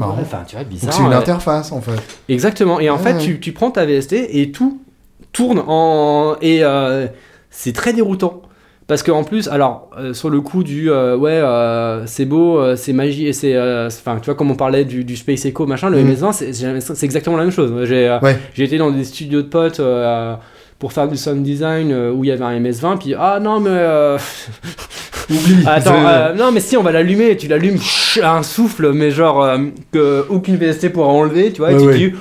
Ah, 0.00 0.16
Enfin, 0.20 0.38
tu 0.46 0.56
vois, 0.56 0.64
bizarre. 0.64 0.92
c'est 0.92 1.02
une 1.02 1.12
interface 1.12 1.72
en 1.72 1.80
fait. 1.80 2.00
Exactement. 2.28 2.78
Et 2.80 2.88
en 2.88 2.96
Ouais, 2.96 3.02
fait, 3.14 3.18
tu, 3.18 3.40
tu 3.40 3.52
prends 3.52 3.70
ta 3.70 3.84
VST 3.84 4.12
et 4.30 4.52
tout 4.52 4.80
tourne 5.32 5.62
en. 5.66 6.36
Et 6.40 6.62
euh, 6.62 7.06
c'est 7.50 7.72
très 7.72 7.92
déroutant. 7.92 8.42
Parce 8.92 9.02
qu'en 9.02 9.24
plus, 9.24 9.48
alors, 9.48 9.88
euh, 9.98 10.12
sur 10.12 10.28
le 10.28 10.42
coup 10.42 10.62
du 10.62 10.90
euh, 10.90 11.16
ouais, 11.16 11.30
euh, 11.32 12.04
c'est 12.04 12.26
beau, 12.26 12.60
c'est 12.76 12.92
magie, 12.92 13.26
et 13.26 13.32
c'est. 13.32 13.54
euh, 13.54 13.86
Enfin, 13.86 14.18
tu 14.20 14.26
vois, 14.26 14.34
comme 14.34 14.50
on 14.50 14.54
parlait 14.54 14.84
du, 14.84 15.02
du 15.02 15.16
Space 15.16 15.46
Echo, 15.46 15.64
machin, 15.66 15.88
le 15.88 15.96
Mhm. 16.02 16.10
MS-20, 16.12 16.32
c'est- 16.32 16.52
c'est 16.94 17.04
exactement 17.06 17.38
la 17.38 17.44
même 17.44 17.52
chose. 17.52 17.72
J'ai 17.84 18.14
Ouais. 18.22 18.36
été 18.58 18.76
dans 18.76 18.90
des 18.90 19.04
studios 19.04 19.40
de 19.40 19.46
potes 19.48 19.80
pour 20.78 20.92
faire 20.92 21.08
du 21.08 21.16
sound 21.16 21.42
design 21.42 21.90
où 22.14 22.22
il 22.22 22.28
y 22.28 22.32
avait 22.32 22.44
un 22.44 22.52
MS-20, 22.60 22.98
puis 22.98 23.14
ah 23.18 23.38
non, 23.40 23.60
mais. 23.60 23.70
euh, 23.72 24.18
Oublie. 25.30 25.62
Attends, 25.66 26.06
euh, 26.06 26.34
non 26.34 26.52
mais 26.52 26.60
si 26.60 26.76
on 26.76 26.82
va 26.82 26.92
l'allumer, 26.92 27.36
tu 27.38 27.48
l'allumes 27.48 27.78
un 28.22 28.42
souffle, 28.42 28.92
mais 28.92 29.10
genre 29.10 29.42
euh, 29.42 29.56
que 29.92 30.26
aucune 30.28 30.56
VST 30.56 30.90
pourra 30.90 31.08
enlever, 31.08 31.50
tu 31.52 31.62
vois, 31.62 31.72
et 31.72 31.76
tu 31.78 31.86
ouais. 31.86 31.94
dis 31.96 32.12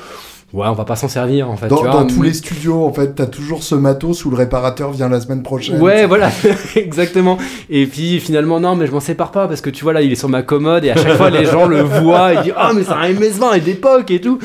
ouais 0.54 0.68
on 0.68 0.74
va 0.74 0.86
pas 0.86 0.96
s'en 0.96 1.08
servir 1.08 1.50
en 1.50 1.56
fait. 1.58 1.68
dans 1.68 1.78
tu 1.78 1.84
vois, 1.84 1.92
dans 1.92 2.08
tous 2.08 2.22
les 2.22 2.34
studios, 2.34 2.84
en 2.86 2.94
fait, 2.94 3.16
t'as 3.16 3.26
toujours 3.26 3.64
ce 3.64 3.76
matos 3.76 4.26
où 4.26 4.30
le 4.30 4.36
réparateur 4.38 4.92
vient 4.92 5.10
la 5.10 5.22
semaine 5.22 5.44
prochaine. 5.44 5.80
Ouais, 5.82 6.06
voilà, 6.06 6.30
exactement. 6.76 7.38
Et 7.70 7.86
puis 7.86 8.20
finalement, 8.20 8.60
non, 8.60 8.76
mais 8.76 8.88
je 8.88 8.92
m'en 8.92 9.00
sépare 9.00 9.32
pas 9.32 9.48
parce 9.48 9.62
que 9.62 9.70
tu 9.70 9.84
vois, 9.84 9.94
là, 9.94 10.02
il 10.02 10.12
est 10.12 10.16
sur 10.16 10.30
ma 10.30 10.42
commode 10.42 10.86
et 10.86 10.92
à 10.92 10.96
chaque 10.96 11.16
fois, 11.18 11.30
les 11.30 11.46
gens 11.46 11.66
le 11.68 11.82
voient. 11.82 12.34
Ils 12.34 12.42
disent, 12.44 12.54
ah, 12.58 12.72
mais 12.76 12.84
c'est 12.84 12.92
un 12.92 13.10
MS-20 13.14 13.58
et 13.58 13.60
d'époque 13.62 14.12
et 14.12 14.22
tout. 14.22 14.40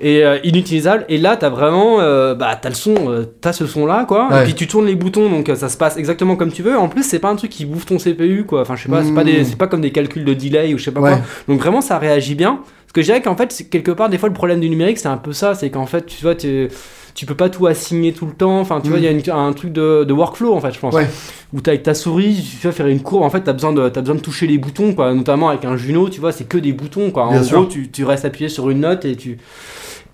Et 0.00 0.24
euh, 0.24 0.38
inutilisable. 0.44 1.04
Et 1.08 1.18
là, 1.18 1.36
t'as 1.36 1.48
vraiment, 1.48 1.98
euh, 2.00 2.34
bah, 2.36 2.56
t'as 2.60 2.68
le 2.68 2.74
son, 2.76 2.94
euh, 3.10 3.24
t'as 3.40 3.52
ce 3.52 3.66
son-là, 3.66 4.04
quoi. 4.06 4.28
Ouais. 4.30 4.42
Et 4.42 4.44
puis 4.44 4.54
tu 4.54 4.68
tournes 4.68 4.86
les 4.86 4.94
boutons, 4.94 5.28
donc 5.28 5.48
euh, 5.48 5.56
ça 5.56 5.68
se 5.68 5.76
passe 5.76 5.96
exactement 5.96 6.36
comme 6.36 6.52
tu 6.52 6.62
veux. 6.62 6.78
En 6.78 6.88
plus, 6.88 7.02
c'est 7.02 7.18
pas 7.18 7.28
un 7.30 7.34
truc 7.36 7.50
qui 7.50 7.64
bouffe 7.64 7.86
ton 7.86 7.98
CPU, 7.98 8.44
quoi. 8.46 8.60
Enfin, 8.60 8.76
je 8.76 8.84
sais 8.84 8.88
pas, 8.88 9.02
c'est 9.02 9.12
pas, 9.12 9.22
Mm. 9.22 9.26
des- 9.26 9.44
c'est 9.44 9.56
pas 9.58 9.66
comme 9.66 9.80
des 9.80 9.90
calculs 9.90 10.24
de 10.24 10.34
delay 10.34 10.72
ou 10.72 10.78
je 10.78 10.84
sais 10.84 10.92
pas 10.92 11.00
Ouais. 11.00 11.10
quoi. 11.10 11.20
Donc 11.48 11.60
vraiment, 11.60 11.80
ça 11.80 11.98
réagit 11.98 12.36
bien. 12.36 12.60
Parce 12.88 12.94
que 12.94 13.02
je 13.02 13.06
dirais 13.06 13.20
qu'en 13.20 13.36
fait, 13.36 13.52
c'est- 13.52 13.64
quelque 13.64 13.90
part, 13.90 14.08
des 14.08 14.16
fois, 14.16 14.30
le 14.30 14.34
problème 14.34 14.60
du 14.60 14.70
numérique, 14.70 14.96
c'est 14.98 15.08
un 15.08 15.18
peu 15.18 15.32
ça. 15.34 15.54
C'est 15.54 15.68
qu'en 15.70 15.84
fait, 15.86 16.06
tu 16.06 16.22
vois, 16.22 16.34
tu 16.34 16.68
tu 17.14 17.26
peux 17.26 17.34
pas 17.34 17.48
tout 17.50 17.66
assigner 17.66 18.12
tout 18.12 18.26
le 18.26 18.32
temps. 18.32 18.60
Enfin, 18.60 18.80
tu 18.80 18.90
vois, 18.90 18.98
Mm. 18.98 19.00
il 19.00 19.04
y 19.04 19.08
a 19.08 19.10
une- 19.10 19.30
un 19.48 19.52
truc 19.52 19.72
de, 19.72 20.04
de 20.04 20.12
workflow, 20.12 20.54
en 20.54 20.60
fait, 20.60 20.70
je 20.72 20.78
pense. 20.78 20.94
Ouais. 20.94 21.08
Où 21.52 21.60
t'as 21.60 21.72
avec 21.72 21.82
ta 21.82 21.92
souris, 21.92 22.46
tu 22.60 22.64
vas 22.66 22.72
faire 22.72 22.86
une 22.86 23.00
courbe. 23.02 23.24
En 23.24 23.30
fait, 23.30 23.40
t'as 23.40 23.52
besoin, 23.54 23.72
de, 23.72 23.88
t'as 23.88 24.02
besoin 24.02 24.14
de 24.14 24.20
toucher 24.20 24.46
les 24.46 24.56
boutons, 24.56 24.94
quoi. 24.94 25.12
Notamment 25.12 25.48
avec 25.48 25.64
un 25.64 25.76
Juno, 25.76 26.08
tu 26.08 26.20
vois, 26.20 26.30
c'est 26.30 26.44
que 26.44 26.58
des 26.58 26.72
boutons, 26.72 27.10
quoi. 27.10 27.24
En 27.26 27.32
Bien 27.32 27.42
gros, 27.42 27.64
tu, 27.66 27.90
tu 27.90 28.04
restes 28.04 28.24
appuyé 28.24 28.48
sur 28.48 28.70
une 28.70 28.80
note 28.80 29.04
et 29.04 29.16
tu. 29.16 29.36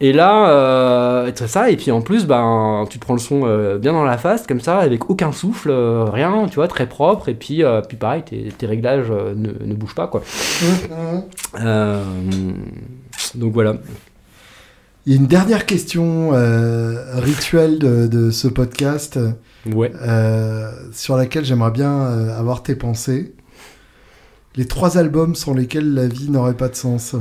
Et 0.01 0.13
là, 0.13 0.51
euh, 0.51 1.31
c'est 1.35 1.47
ça. 1.49 1.71
Et 1.71 1.77
puis 1.77 1.91
en 1.91 2.01
plus, 2.03 2.27
ben, 2.27 2.85
tu 2.91 2.99
te 2.99 3.05
prends 3.05 3.15
le 3.15 3.21
son 3.21 3.43
euh, 3.45 3.79
bien 3.79 3.93
dans 3.93 4.05
la 4.05 4.19
face, 4.19 4.47
comme 4.47 4.61
ça, 4.61 4.79
avec 4.79 5.09
aucun 5.09 5.33
souffle, 5.33 5.71
euh, 5.71 6.05
rien, 6.05 6.47
tu 6.49 6.57
vois, 6.57 6.69
très 6.69 6.89
propre. 6.89 7.29
Et 7.29 7.35
puis, 7.35 7.63
euh, 7.63 7.81
puis 7.81 7.97
pareil, 7.97 8.23
tes, 8.23 8.49
tes 8.57 8.67
réglages 8.67 9.11
ne, 9.11 9.53
ne 9.65 9.75
bougent 9.75 9.95
pas, 9.95 10.09
quoi. 10.09 10.23
Mhm. 10.63 11.23
Euh, 11.61 12.05
donc 13.37 13.53
voilà. 13.53 13.75
Il 15.07 15.13
y 15.13 15.17
a 15.17 15.21
une 15.21 15.27
dernière 15.27 15.67
question 15.67 16.31
rituelle 17.15 17.79
de, 17.79 18.07
de 18.07 18.31
ce 18.31 18.49
podcast 18.49 19.19
Ouais. 19.73 19.93
sur 20.93 21.17
laquelle 21.17 21.45
j'aimerais 21.45 21.71
bien 21.71 22.03
avoir 22.37 22.63
tes 22.63 22.75
pensées. 22.75 23.35
Les 24.57 24.67
trois 24.67 24.99
albums 24.99 25.35
sans 25.35 25.53
lesquels 25.55 25.93
la 25.95 26.07
vie 26.07 26.31
n'aurait 26.31 26.55
pas 26.57 26.69
de 26.69 26.75
sens. 26.75 27.17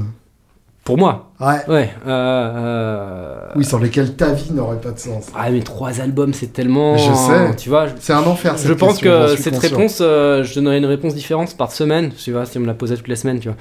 Pour 0.83 0.97
moi. 0.97 1.31
Ouais. 1.39 1.61
Ouais. 1.69 1.93
euh, 2.05 2.09
euh, 2.09 3.35
Oui, 3.55 3.63
sans 3.63 3.79
lesquels 3.79 4.15
ta 4.17 4.33
vie 4.33 4.51
n'aurait 4.51 4.81
pas 4.81 4.91
de 4.91 4.99
sens. 4.99 5.27
Ah, 5.33 5.49
mais 5.49 5.61
trois 5.61 6.01
albums, 6.01 6.33
c'est 6.33 6.51
tellement. 6.51 6.97
Je 6.97 7.13
sais. 7.13 7.55
Tu 7.55 7.69
vois, 7.69 7.87
je- 7.87 7.93
C'est 8.01 8.11
un 8.11 8.23
enfer. 8.23 8.57
cette 8.57 8.67
je 8.67 8.73
pense 8.73 8.99
question, 8.99 9.11
que 9.27 9.41
cette 9.41 9.53
conscient. 9.53 9.69
réponse, 9.77 9.97
euh, 10.01 10.43
je 10.43 10.53
donnerais 10.55 10.77
une 10.79 10.85
réponse 10.85 11.15
différente 11.15 11.55
par 11.55 11.71
semaine. 11.71 12.11
Tu 12.17 12.33
vois, 12.33 12.45
si 12.45 12.57
on 12.57 12.61
me 12.61 12.67
la 12.67 12.73
posait 12.73 12.97
toutes 12.97 13.07
les 13.07 13.15
semaines, 13.15 13.39
tu 13.39 13.47
vois. 13.47 13.57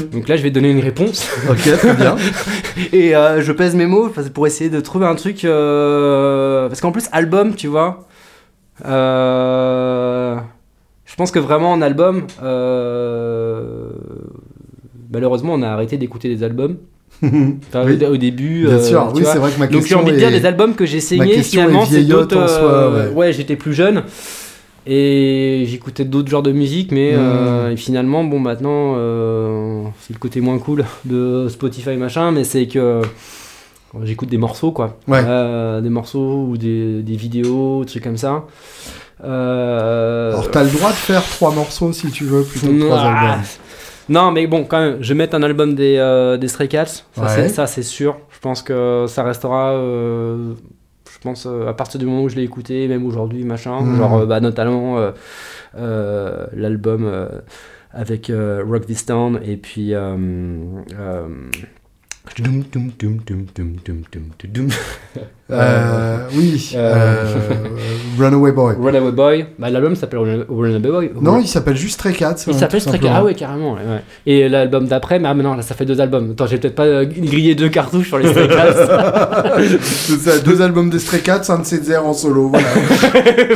Donc 0.12 0.26
là, 0.26 0.36
je 0.36 0.42
vais 0.42 0.50
donner 0.50 0.70
une 0.70 0.80
réponse. 0.80 1.28
ok, 1.50 1.58
très 1.78 1.94
bien. 1.94 2.16
Et 2.94 3.14
euh, 3.14 3.42
je 3.42 3.52
pèse 3.52 3.74
mes 3.74 3.86
mots 3.86 4.08
pour 4.32 4.46
essayer 4.46 4.70
de 4.70 4.80
trouver 4.80 5.04
un 5.06 5.16
truc. 5.16 5.42
Parce 5.42 6.80
qu'en 6.80 6.92
plus, 6.92 7.08
album, 7.12 7.54
tu 7.56 7.66
vois. 7.68 8.06
euh, 8.86 10.36
Je 11.04 11.14
pense 11.16 11.30
que 11.30 11.38
vraiment 11.38 11.72
en 11.72 11.82
album. 11.82 12.26
Malheureusement, 15.14 15.54
on 15.54 15.62
a 15.62 15.68
arrêté 15.68 15.96
d'écouter 15.96 16.28
des 16.28 16.42
albums. 16.42 16.76
Enfin, 17.22 17.84
Oui. 17.86 18.04
au, 18.04 18.16
début. 18.16 18.64
Bien 18.66 18.74
euh, 18.74 18.82
sûr, 18.82 19.12
oui, 19.14 19.22
c'est 19.24 19.38
vrai 19.38 19.50
que 19.52 19.58
ma 19.60 19.66
Donc 19.66 19.74
j'ai 19.74 19.78
question 19.78 20.00
envie 20.00 20.12
de 20.12 20.16
dire 20.16 20.30
des 20.30 20.44
albums 20.44 20.74
que 20.74 20.84
j'ai 20.84 20.98
question 20.98 21.22
est 21.22 21.42
finalement 21.42 21.86
c'est 21.86 22.02
d'autres 22.02 22.36
euh, 22.36 23.10
ouais. 23.10 23.14
ouais, 23.14 23.32
j'étais 23.32 23.54
plus 23.56 23.72
jeune 23.72 24.02
et 24.86 25.64
j'écoutais 25.66 26.04
d'autres 26.04 26.28
genres 26.28 26.42
de 26.42 26.52
musique 26.52 26.92
mais 26.92 27.12
Mm. 27.12 27.18
euh, 27.18 27.70
et 27.70 27.76
finalement 27.76 28.22
bon 28.24 28.38
maintenant 28.38 28.94
euh, 28.96 29.84
c'est 30.00 30.12
le 30.12 30.18
côté 30.18 30.40
moins 30.42 30.58
cool 30.58 30.84
de 31.06 31.46
Spotify 31.48 31.96
machin 31.96 32.32
mais 32.32 32.44
c'est 32.44 32.66
que 32.66 33.00
j'écoute 34.02 34.28
des 34.28 34.36
morceaux 34.36 34.72
quoi 34.72 34.98
Ouais. 35.08 35.22
Des 35.80 35.88
morceaux 35.88 36.46
ou 36.50 36.56
des, 36.58 37.02
des 37.02 37.16
vidéos 37.16 37.84
des 37.84 37.90
trucs 37.92 38.02
comme 38.04 38.18
ça 38.18 38.44
euh, 39.24 40.32
Alors, 40.32 40.50
t'as 40.50 40.64
le 40.64 40.70
droit 40.70 40.90
de 40.90 40.96
faire 40.96 41.22
trois 41.22 41.52
morceaux 41.52 41.92
si 41.92 42.10
tu 42.10 42.24
veux, 42.24 42.42
plutôt 42.42 42.66
que 42.66 42.84
trois 42.84 42.98
albums. 42.98 43.42
Non, 44.08 44.30
mais 44.32 44.46
bon, 44.46 44.64
quand 44.64 44.80
même, 44.80 44.96
je 45.00 45.08
vais 45.12 45.18
mettre 45.18 45.34
un 45.34 45.42
album 45.42 45.74
des, 45.74 45.96
euh, 45.98 46.36
des 46.36 46.48
Stray 46.48 46.68
Cats, 46.68 46.86
ça, 46.86 47.04
Ouais. 47.22 47.48
c'est- 47.48 47.82
sûr. 47.82 48.16
Je 48.30 48.38
pense 48.40 48.62
que 48.62 49.06
ça 49.08 49.22
restera, 49.22 49.72
euh, 49.72 50.54
je 51.12 51.18
pense, 51.20 51.46
euh, 51.46 51.66
à 51.68 51.72
partir 51.74 51.98
du 52.00 52.06
moment 52.06 52.22
où 52.22 52.28
je 52.28 52.36
l'ai 52.36 52.42
écouté, 52.42 52.86
même 52.88 53.06
aujourd'hui, 53.06 53.44
machin. 53.44 53.80
Mhm. 53.80 53.96
Genre, 53.96 54.26
bah, 54.26 54.40
notamment 54.40 54.96
euh, 55.76 56.46
l'album 56.54 57.10
avec 57.92 58.30
Rock 58.30 58.86
This 58.86 59.06
Town 59.06 59.40
et 59.44 59.56
puis. 59.56 59.94
Euh, 65.50 65.56
euh, 65.56 66.28
oui. 66.34 66.72
Euh, 66.74 67.24
Runaway 68.18 68.52
Boy. 68.52 68.76
Runaway 68.80 69.12
Boy. 69.12 69.46
Bah, 69.58 69.68
l'album 69.68 69.94
s'appelle 69.94 70.20
Runaway 70.48 70.78
Boy. 70.80 71.10
Non, 71.20 71.38
il 71.38 71.46
s'appelle 71.46 71.76
juste 71.76 71.94
Stray 71.94 72.14
Cats. 72.14 72.36
Il 72.46 72.54
hein, 72.54 72.58
s'appelle 72.58 72.80
Stray 72.80 72.98
Cats. 72.98 73.12
Ah 73.14 73.24
ouais, 73.24 73.34
carrément. 73.34 73.76
Et 74.24 74.48
l'album 74.48 74.86
d'après, 74.86 75.18
mais 75.18 75.28
ah, 75.28 75.34
non, 75.34 75.54
là, 75.54 75.62
ça 75.62 75.74
fait 75.74 75.84
deux 75.84 76.00
albums. 76.00 76.30
Attends, 76.30 76.46
j'ai 76.46 76.56
peut-être 76.56 76.74
pas 76.74 77.04
grillé 77.04 77.54
deux 77.54 77.68
cartouches 77.68 78.08
sur 78.08 78.18
les 78.18 78.28
Stray 78.28 78.48
Cats. 78.48 79.52
deux 80.46 80.62
albums 80.62 80.88
de 80.88 80.98
Stray 80.98 81.20
Cats, 81.20 81.42
un 81.50 81.58
de 81.58 81.64
Cedzer 81.64 81.98
en 81.98 82.14
solo. 82.14 82.50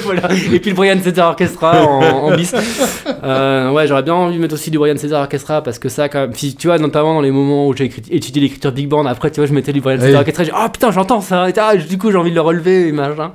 Voilà. 0.04 0.22
Et 0.52 0.60
puis 0.60 0.70
le 0.70 0.76
Brian 0.76 0.98
César 1.02 1.30
Orchestra 1.30 1.82
en, 1.86 2.36
bis. 2.36 2.52
Ouais, 2.52 3.86
j'aurais 3.86 4.02
bien 4.02 4.14
envie 4.14 4.36
de 4.36 4.42
mettre 4.42 4.54
aussi 4.54 4.70
du 4.70 4.78
Brian 4.78 4.96
César 4.98 5.22
Orchestra 5.22 5.62
parce 5.62 5.78
que 5.78 5.88
ça, 5.88 6.10
quand 6.10 6.20
même, 6.20 6.34
si, 6.34 6.54
tu 6.54 6.66
vois, 6.66 6.78
notamment 6.78 7.14
dans 7.14 7.22
les 7.22 7.30
moments 7.30 7.66
où 7.66 7.74
j'ai 7.74 7.90
étudié 8.10 8.42
l'écriture 8.42 8.72
Big 8.72 8.88
Band, 8.88 9.06
après, 9.06 9.30
tu 9.30 9.40
vois, 9.40 9.46
je 9.46 9.54
mettais 9.54 9.72
du 9.72 9.80
Brian 9.80 9.96
ah 10.00 10.04
César 10.04 10.20
Orchestra, 10.20 10.42
et 10.42 10.46
j'ai 10.46 10.52
oh 10.54 10.68
putain, 10.70 10.90
j'entends 10.90 11.22
ça. 11.22 11.48
Et, 11.48 11.54
ah, 11.56 11.77
du 11.88 11.98
coup, 11.98 12.10
j'ai 12.10 12.16
envie 12.16 12.30
de 12.30 12.34
le 12.34 12.40
relever 12.40 12.88
et 12.88 12.92
machin. 12.92 13.32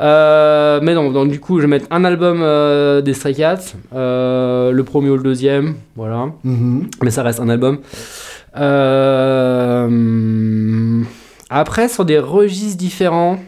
Euh, 0.00 0.78
mais 0.82 0.94
non, 0.94 1.10
donc 1.10 1.28
du 1.30 1.40
coup, 1.40 1.58
je 1.58 1.62
vais 1.62 1.68
mettre 1.68 1.86
un 1.90 2.04
album 2.04 2.40
euh, 2.40 3.00
des 3.00 3.14
Stray 3.14 3.34
Cats, 3.34 3.74
euh, 3.94 4.70
le 4.70 4.84
premier 4.84 5.10
ou 5.10 5.16
le 5.16 5.22
deuxième, 5.22 5.74
voilà. 5.96 6.28
Mhm. 6.44 6.88
Mais 7.02 7.10
ça 7.10 7.22
reste 7.22 7.40
un 7.40 7.48
album. 7.48 7.78
Après, 11.50 11.88
sur 11.88 12.04
des 12.04 12.18
registres 12.18 12.78
différents. 12.78 13.38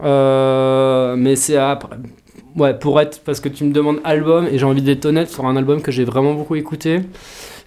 Mais 0.00 1.36
c'est 1.36 1.56
après. 1.56 1.96
Ouais, 2.56 2.74
pour 2.74 3.00
être. 3.00 3.20
Parce 3.24 3.40
que 3.40 3.48
tu 3.48 3.64
me 3.64 3.72
demandes 3.72 3.98
album 4.04 4.46
et 4.50 4.58
j'ai 4.58 4.64
envie 4.66 4.82
d'être 4.82 5.06
honnête 5.06 5.28
sur 5.28 5.46
un 5.46 5.56
album 5.56 5.82
que 5.82 5.92
j'ai 5.92 6.04
vraiment 6.04 6.34
beaucoup 6.34 6.56
écouté. 6.56 7.00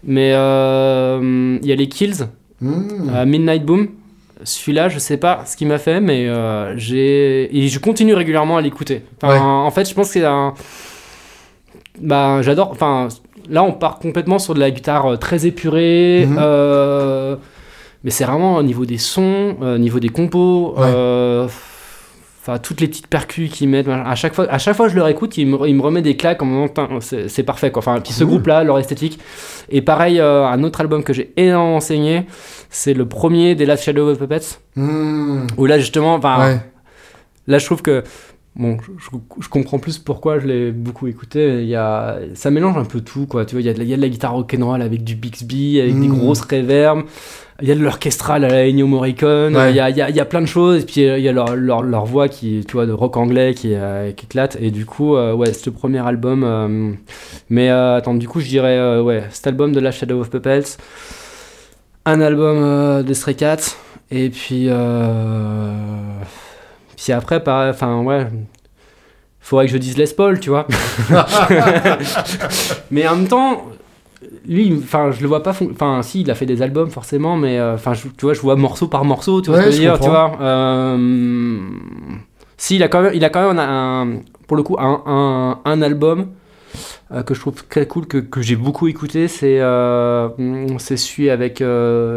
Mais 0.06 0.30
il 0.32 1.68
y 1.68 1.72
a 1.72 1.76
les 1.76 1.88
Kills, 1.90 2.28
euh, 2.64 3.26
Midnight 3.26 3.66
Boom. 3.66 3.88
Celui-là, 4.44 4.90
je 4.90 5.00
sais 5.00 5.18
pas 5.18 5.44
ce 5.46 5.56
qu'il 5.56 5.68
m'a 5.68 5.78
fait, 5.78 6.00
mais 6.02 6.28
euh, 6.28 6.78
j'ai. 6.78 7.56
Et 7.58 7.68
je 7.68 7.80
continue 7.80 8.14
régulièrement 8.14 8.58
à 8.58 8.62
l'écouter. 8.62 9.04
Enfin, 9.22 9.34
Ouais. 9.34 9.40
En 9.40 9.72
fait, 9.72 9.88
je 9.90 9.94
pense 9.94 10.08
que 10.08 10.14
c'est 10.14 10.26
un. 10.26 10.54
Bah, 12.00 12.42
j'adore. 12.42 12.72
Enfin, 12.72 13.08
là, 13.50 13.64
on 13.64 13.72
part 13.72 14.00
complètement 14.00 14.40
sur 14.40 14.54
de 14.54 14.60
la 14.60 14.72
guitare 14.72 15.14
euh, 15.14 15.18
très 15.18 15.46
épurée. 15.46 16.26
Mhm. 16.28 16.38
euh, 16.40 17.36
mais 18.04 18.12
c'est 18.12 18.26
vraiment 18.26 18.56
au 18.58 18.64
niveau 18.64 18.86
des 18.86 18.98
sons, 18.98 19.56
au 19.62 19.78
niveau 19.78 20.00
des 20.02 20.10
compos. 20.10 20.76
Ouais. 20.78 21.48
Enfin, 22.46 22.58
toutes 22.60 22.82
les 22.82 22.90
petites 22.90 23.08
percus 23.08 23.50
qu'ils 23.50 23.70
mettent. 23.70 23.88
À 23.88 24.16
chaque 24.16 24.34
fois, 24.34 24.46
à 24.52 24.58
chaque 24.58 24.76
fois 24.76 24.88
que 24.88 24.92
je 24.92 24.98
le 24.98 25.04
réécoute, 25.04 25.38
il 25.38 25.48
me, 25.48 25.66
il 25.66 25.76
me 25.76 25.82
remet 25.82 26.02
des 26.02 26.18
claques 26.18 26.42
en 26.42 26.46
me 26.46 26.68
disant, 26.68 27.00
c'est 27.30 27.44
parfait. 27.44 27.72
Quoi. 27.72 27.80
Enfin, 27.80 28.02
puis 28.02 28.12
ce 28.12 28.26
Cool. 28.26 28.34
groupe-là, 28.34 28.66
leur 28.66 28.78
esthétique. 28.80 29.18
Et 29.70 29.82
pareil, 29.82 30.20
euh, 30.20 30.46
un 30.46 30.62
autre 30.64 30.82
album 30.82 31.06
que 31.06 31.14
j'ai 31.14 31.32
énormément 31.38 31.78
enseigné, 31.78 32.26
c'est 32.70 32.94
le 32.94 33.08
premier 33.08 33.56
des 33.56 33.66
Last 33.66 33.86
Shadow 33.86 34.10
of 34.10 34.18
Puppets. 34.20 34.60
Mhm. 34.76 35.48
Où 35.56 35.66
là, 35.66 35.80
justement, 35.80 36.16
enfin, 36.16 36.38
Ouais. 36.46 36.60
Là, 37.48 37.60
je 37.60 37.66
trouve 37.66 37.82
que. 37.82 38.04
Bon, 38.56 38.78
je, 39.40 39.50
comprends 39.50 39.80
plus 39.80 39.98
pourquoi 39.98 40.38
je 40.38 40.46
l'ai 40.46 40.72
beaucoup 40.72 41.08
écouté. 41.08 41.64
Il 41.64 41.68
y 41.68 41.76
a, 41.76 42.20
ça 42.36 42.52
mélange 42.52 42.78
un 42.78 42.86
peu 42.86 43.02
tout, 43.02 43.26
quoi. 43.26 43.46
Tu 43.46 43.56
vois, 43.56 43.62
il 43.62 43.66
y 43.66 43.70
a 43.70 43.74
de 43.74 43.80
la, 43.80 43.84
il 43.84 43.90
y 43.90 43.94
a 43.94 43.98
de 43.98 44.02
la 44.02 44.10
guitare 44.10 44.34
rock'n'roll 44.34 44.84
avec 44.84 45.04
du 45.04 45.16
Bixby, 45.16 45.80
avec 45.82 46.00
des 46.00 46.08
Mm. 46.08 46.18
grosses 46.20 46.42
reverbs. 46.42 47.04
Il 47.64 47.68
y 47.68 47.72
a 47.72 47.76
de 47.76 47.80
l'orchestral 47.80 48.44
à 48.46 48.50
la 48.50 48.68
Ennio 48.68 48.86
Morricone. 48.86 49.56
Ouais. 49.56 49.72
Il, 49.72 49.76
y 49.76 49.80
a, 49.80 49.90
il, 49.90 49.98
y 49.98 50.02
a, 50.04 50.10
il 50.12 50.16
y 50.16 50.20
a 50.20 50.26
plein 50.26 50.42
de 50.42 50.46
choses. 50.46 50.84
Et 50.84 50.86
puis, 50.86 51.02
il 51.02 51.20
y 51.20 51.28
a 51.28 51.32
leur, 51.32 51.56
leur, 51.56 51.82
leur 51.82 52.06
voix 52.06 52.28
qui, 52.28 52.64
tu 52.68 52.74
vois, 52.74 52.86
de 52.86 52.92
rock 52.92 53.18
anglais 53.18 53.56
qui, 53.56 53.74
euh, 53.74 54.12
qui 54.12 54.26
éclate. 54.26 54.56
Et 54.62 54.70
du 54.70 54.86
coup, 54.86 55.16
euh, 55.16 55.34
ouais, 55.34 55.52
c'est 55.54 55.66
le 55.68 55.72
premier 55.72 56.06
album. 56.06 56.44
euh, 56.44 56.92
mais 57.50 57.72
euh, 57.72 57.96
attends, 57.98 58.14
du 58.14 58.28
coup, 58.28 58.40
je 58.40 58.48
dirais, 58.48 59.00
ouais, 59.00 59.24
cet 59.32 59.48
album 59.48 59.72
de 59.72 59.80
la 59.80 59.92
Shadow 59.92 60.20
of 60.22 60.30
Puppets. 60.30 60.78
Un 62.06 62.22
album 62.22 63.02
des 63.04 63.14
Stray 63.16 63.36
Cats. 63.36 63.76
Et 64.12 64.30
puis. 64.30 64.70
Puis 67.04 67.14
après, 67.14 67.44
pareil, 67.44 67.70
enfin, 67.72 68.02
ouais. 68.02 68.28
Faudrait 69.40 69.66
que 69.66 69.72
je 69.74 69.78
dise 69.78 69.98
Les 69.98 70.08
Paul, 70.08 70.40
tu 70.40 70.50
vois. 70.50 70.68
mais 72.92 73.08
en 73.08 73.16
même 73.18 73.28
temps, 73.28 73.66
lui, 74.48 74.74
enfin, 74.82 75.12
je 75.12 75.22
le 75.22 75.28
vois 75.28 75.44
pas. 75.44 75.52
Enfin, 75.72 76.02
si, 76.02 76.22
il 76.22 76.32
a 76.32 76.36
fait 76.36 76.46
des 76.46 76.62
albums 76.62 76.90
forcément, 76.90 77.36
mais 77.36 77.60
euh, 77.60 77.76
enfin, 77.76 77.94
tu 77.94 78.10
vois, 78.26 78.34
je 78.34 78.42
vois 78.42 78.56
morceau 78.56 78.88
par 78.88 79.04
morceau, 79.06 79.42
tu 79.42 79.50
vois 79.50 79.60
Ouais, 79.60 79.66
ce 79.66 79.70
que 79.70 79.76
je 79.76 79.82
veux 79.82 79.84
dire, 79.98 80.00
tu 80.00 80.10
vois. 80.10 80.38
Euh, 80.42 81.60
si, 82.58 82.76
il 82.78 82.84
a 82.84 82.88
quand 82.88 83.02
même, 83.02 83.12
il 83.14 83.24
a 83.26 83.30
quand 83.30 83.48
même 83.48 83.60
un, 83.60 84.22
pour 84.48 84.56
le 84.58 84.64
coup, 84.64 84.78
un, 84.80 85.02
un, 85.06 85.60
un 85.66 85.82
album. 85.82 86.28
euh, 87.12 87.22
que 87.24 87.34
je 87.34 87.40
trouve 87.42 87.66
très 87.68 87.86
cool, 87.86 88.08
que, 88.08 88.18
que 88.20 88.42
j'ai 88.42 88.56
beaucoup 88.56 88.88
écouté, 88.88 89.28
c'est 89.28 89.60
c'est 90.80 90.98
celui 90.98 91.30
avec, 91.30 91.56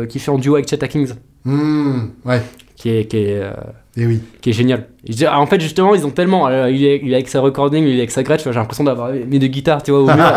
qui 0.09 0.19
fait 0.21 0.31
en 0.31 0.39
duo 0.39 0.55
avec 0.55 0.69
Chet 0.69 0.83
Atkins, 0.85 1.07
Mhm. 1.45 2.11
Ouais. 2.25 2.43
Qui 2.87 2.97
est, 2.99 3.05
qui 3.07 3.17
est, 3.17 3.41
euh, 3.43 3.51
Et 3.97 4.07
oui. 4.07 4.21
qui 4.41 4.51
est 4.51 4.53
génial. 4.53 4.87
Je 5.09 5.13
dis- 5.15 5.27
en 5.27 5.47
fait, 5.47 5.61
justement, 5.61 5.95
ils 5.95 6.07
ont 6.07 6.11
tellement. 6.11 6.47
euh, 6.49 6.71
il, 6.71 6.85
est, 6.85 7.01
il 7.03 7.11
est 7.11 7.15
avec 7.17 7.29
sa 7.29 7.41
recording, 7.41 7.83
il 7.85 7.95
est 7.97 7.99
avec 7.99 8.11
sa 8.13 8.23
Gretsch, 8.23 8.45
j'ai 8.45 8.53
l'impression 8.53 8.85
d'avoir 8.85 9.11
mes 9.13 9.39
deux 9.39 9.47
guitares, 9.49 9.83
tu 9.83 9.91
vois, 9.91 10.01
au 10.01 10.07
mur. 10.07 10.33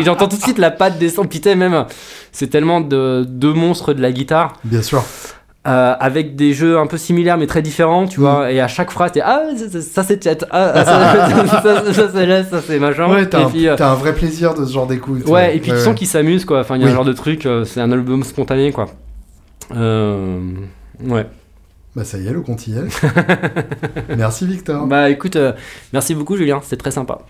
et 0.00 0.02
j'entends 0.04 0.26
tout 0.26 0.36
de 0.36 0.42
suite 0.42 0.58
la 0.58 0.70
patte 0.72 0.98
descendre. 0.98 1.28
Putain, 1.28 1.54
même, 1.54 1.84
c'est 2.32 2.48
tellement 2.48 2.80
de 2.80 3.24
deux 3.28 3.52
monstres 3.52 3.92
de 3.94 4.02
la 4.02 4.10
guitare, 4.10 4.54
Bien 4.64 4.82
sûr. 4.82 5.04
euh, 5.68 5.94
avec 6.00 6.34
des 6.36 6.52
jeux 6.52 6.78
un 6.78 6.86
peu 6.88 6.96
similaires 6.96 7.38
mais 7.38 7.46
très 7.46 7.62
différents, 7.62 8.06
tu 8.08 8.18
Mm. 8.20 8.22
vois. 8.22 8.50
Et 8.52 8.60
à 8.60 8.66
chaque 8.68 8.90
phrase, 8.90 9.12
t'es 9.12 9.20
Ah, 9.24 9.42
ça, 9.56 9.68
ça, 9.70 9.80
ça, 9.80 10.02
c'est 10.02 10.22
chat, 10.24 10.44
ah, 10.50 10.72
ah, 10.74 10.84
ça, 10.84 11.46
ça, 11.62 11.62
ça, 11.84 11.92
ça, 11.92 12.08
c'est 12.12 12.26
là, 12.26 12.42
ça 12.44 12.60
c'est 12.66 12.78
machin. 12.80 13.08
Ouais, 13.08 13.28
t'as 13.28 13.40
et 13.40 13.44
un, 13.44 13.48
puis, 13.50 13.68
euh, 13.68 13.76
t'as 13.76 13.90
un 13.90 13.94
vrai 13.94 14.12
plaisir 14.14 14.54
de 14.54 14.64
ce 14.64 14.72
genre 14.72 14.86
d'écoute. 14.88 15.28
ouais, 15.28 15.56
et 15.56 15.60
puis 15.60 15.70
tu 15.70 15.78
sens 15.78 15.94
qu'ils 15.94 16.08
s'amusent, 16.08 16.44
quoi. 16.44 16.60
Enfin, 16.60 16.74
il 16.76 16.80
y 16.80 16.84
a 16.84 16.86
Oui. 16.86 16.92
un 16.92 16.96
genre 16.96 17.04
de 17.04 17.12
truc, 17.12 17.46
euh, 17.46 17.64
c'est 17.64 17.80
un 17.80 17.92
album 17.92 18.24
spontané, 18.24 18.72
quoi. 18.72 18.86
Euh, 19.76 20.38
ouais. 21.04 21.26
Bah 21.96 22.04
ça 22.04 22.18
y 22.18 22.26
est, 22.26 22.32
le 22.32 22.42
compte 22.42 22.66
y 22.66 22.74
est. 22.76 22.84
Merci 24.18 24.46
Victor. 24.46 24.86
Bah 24.86 25.08
écoute, 25.08 25.36
euh, 25.36 25.54
merci 25.94 26.14
beaucoup 26.14 26.36
Julien, 26.36 26.60
c'était 26.62 26.76
très 26.76 26.90
sympa. 26.90 27.20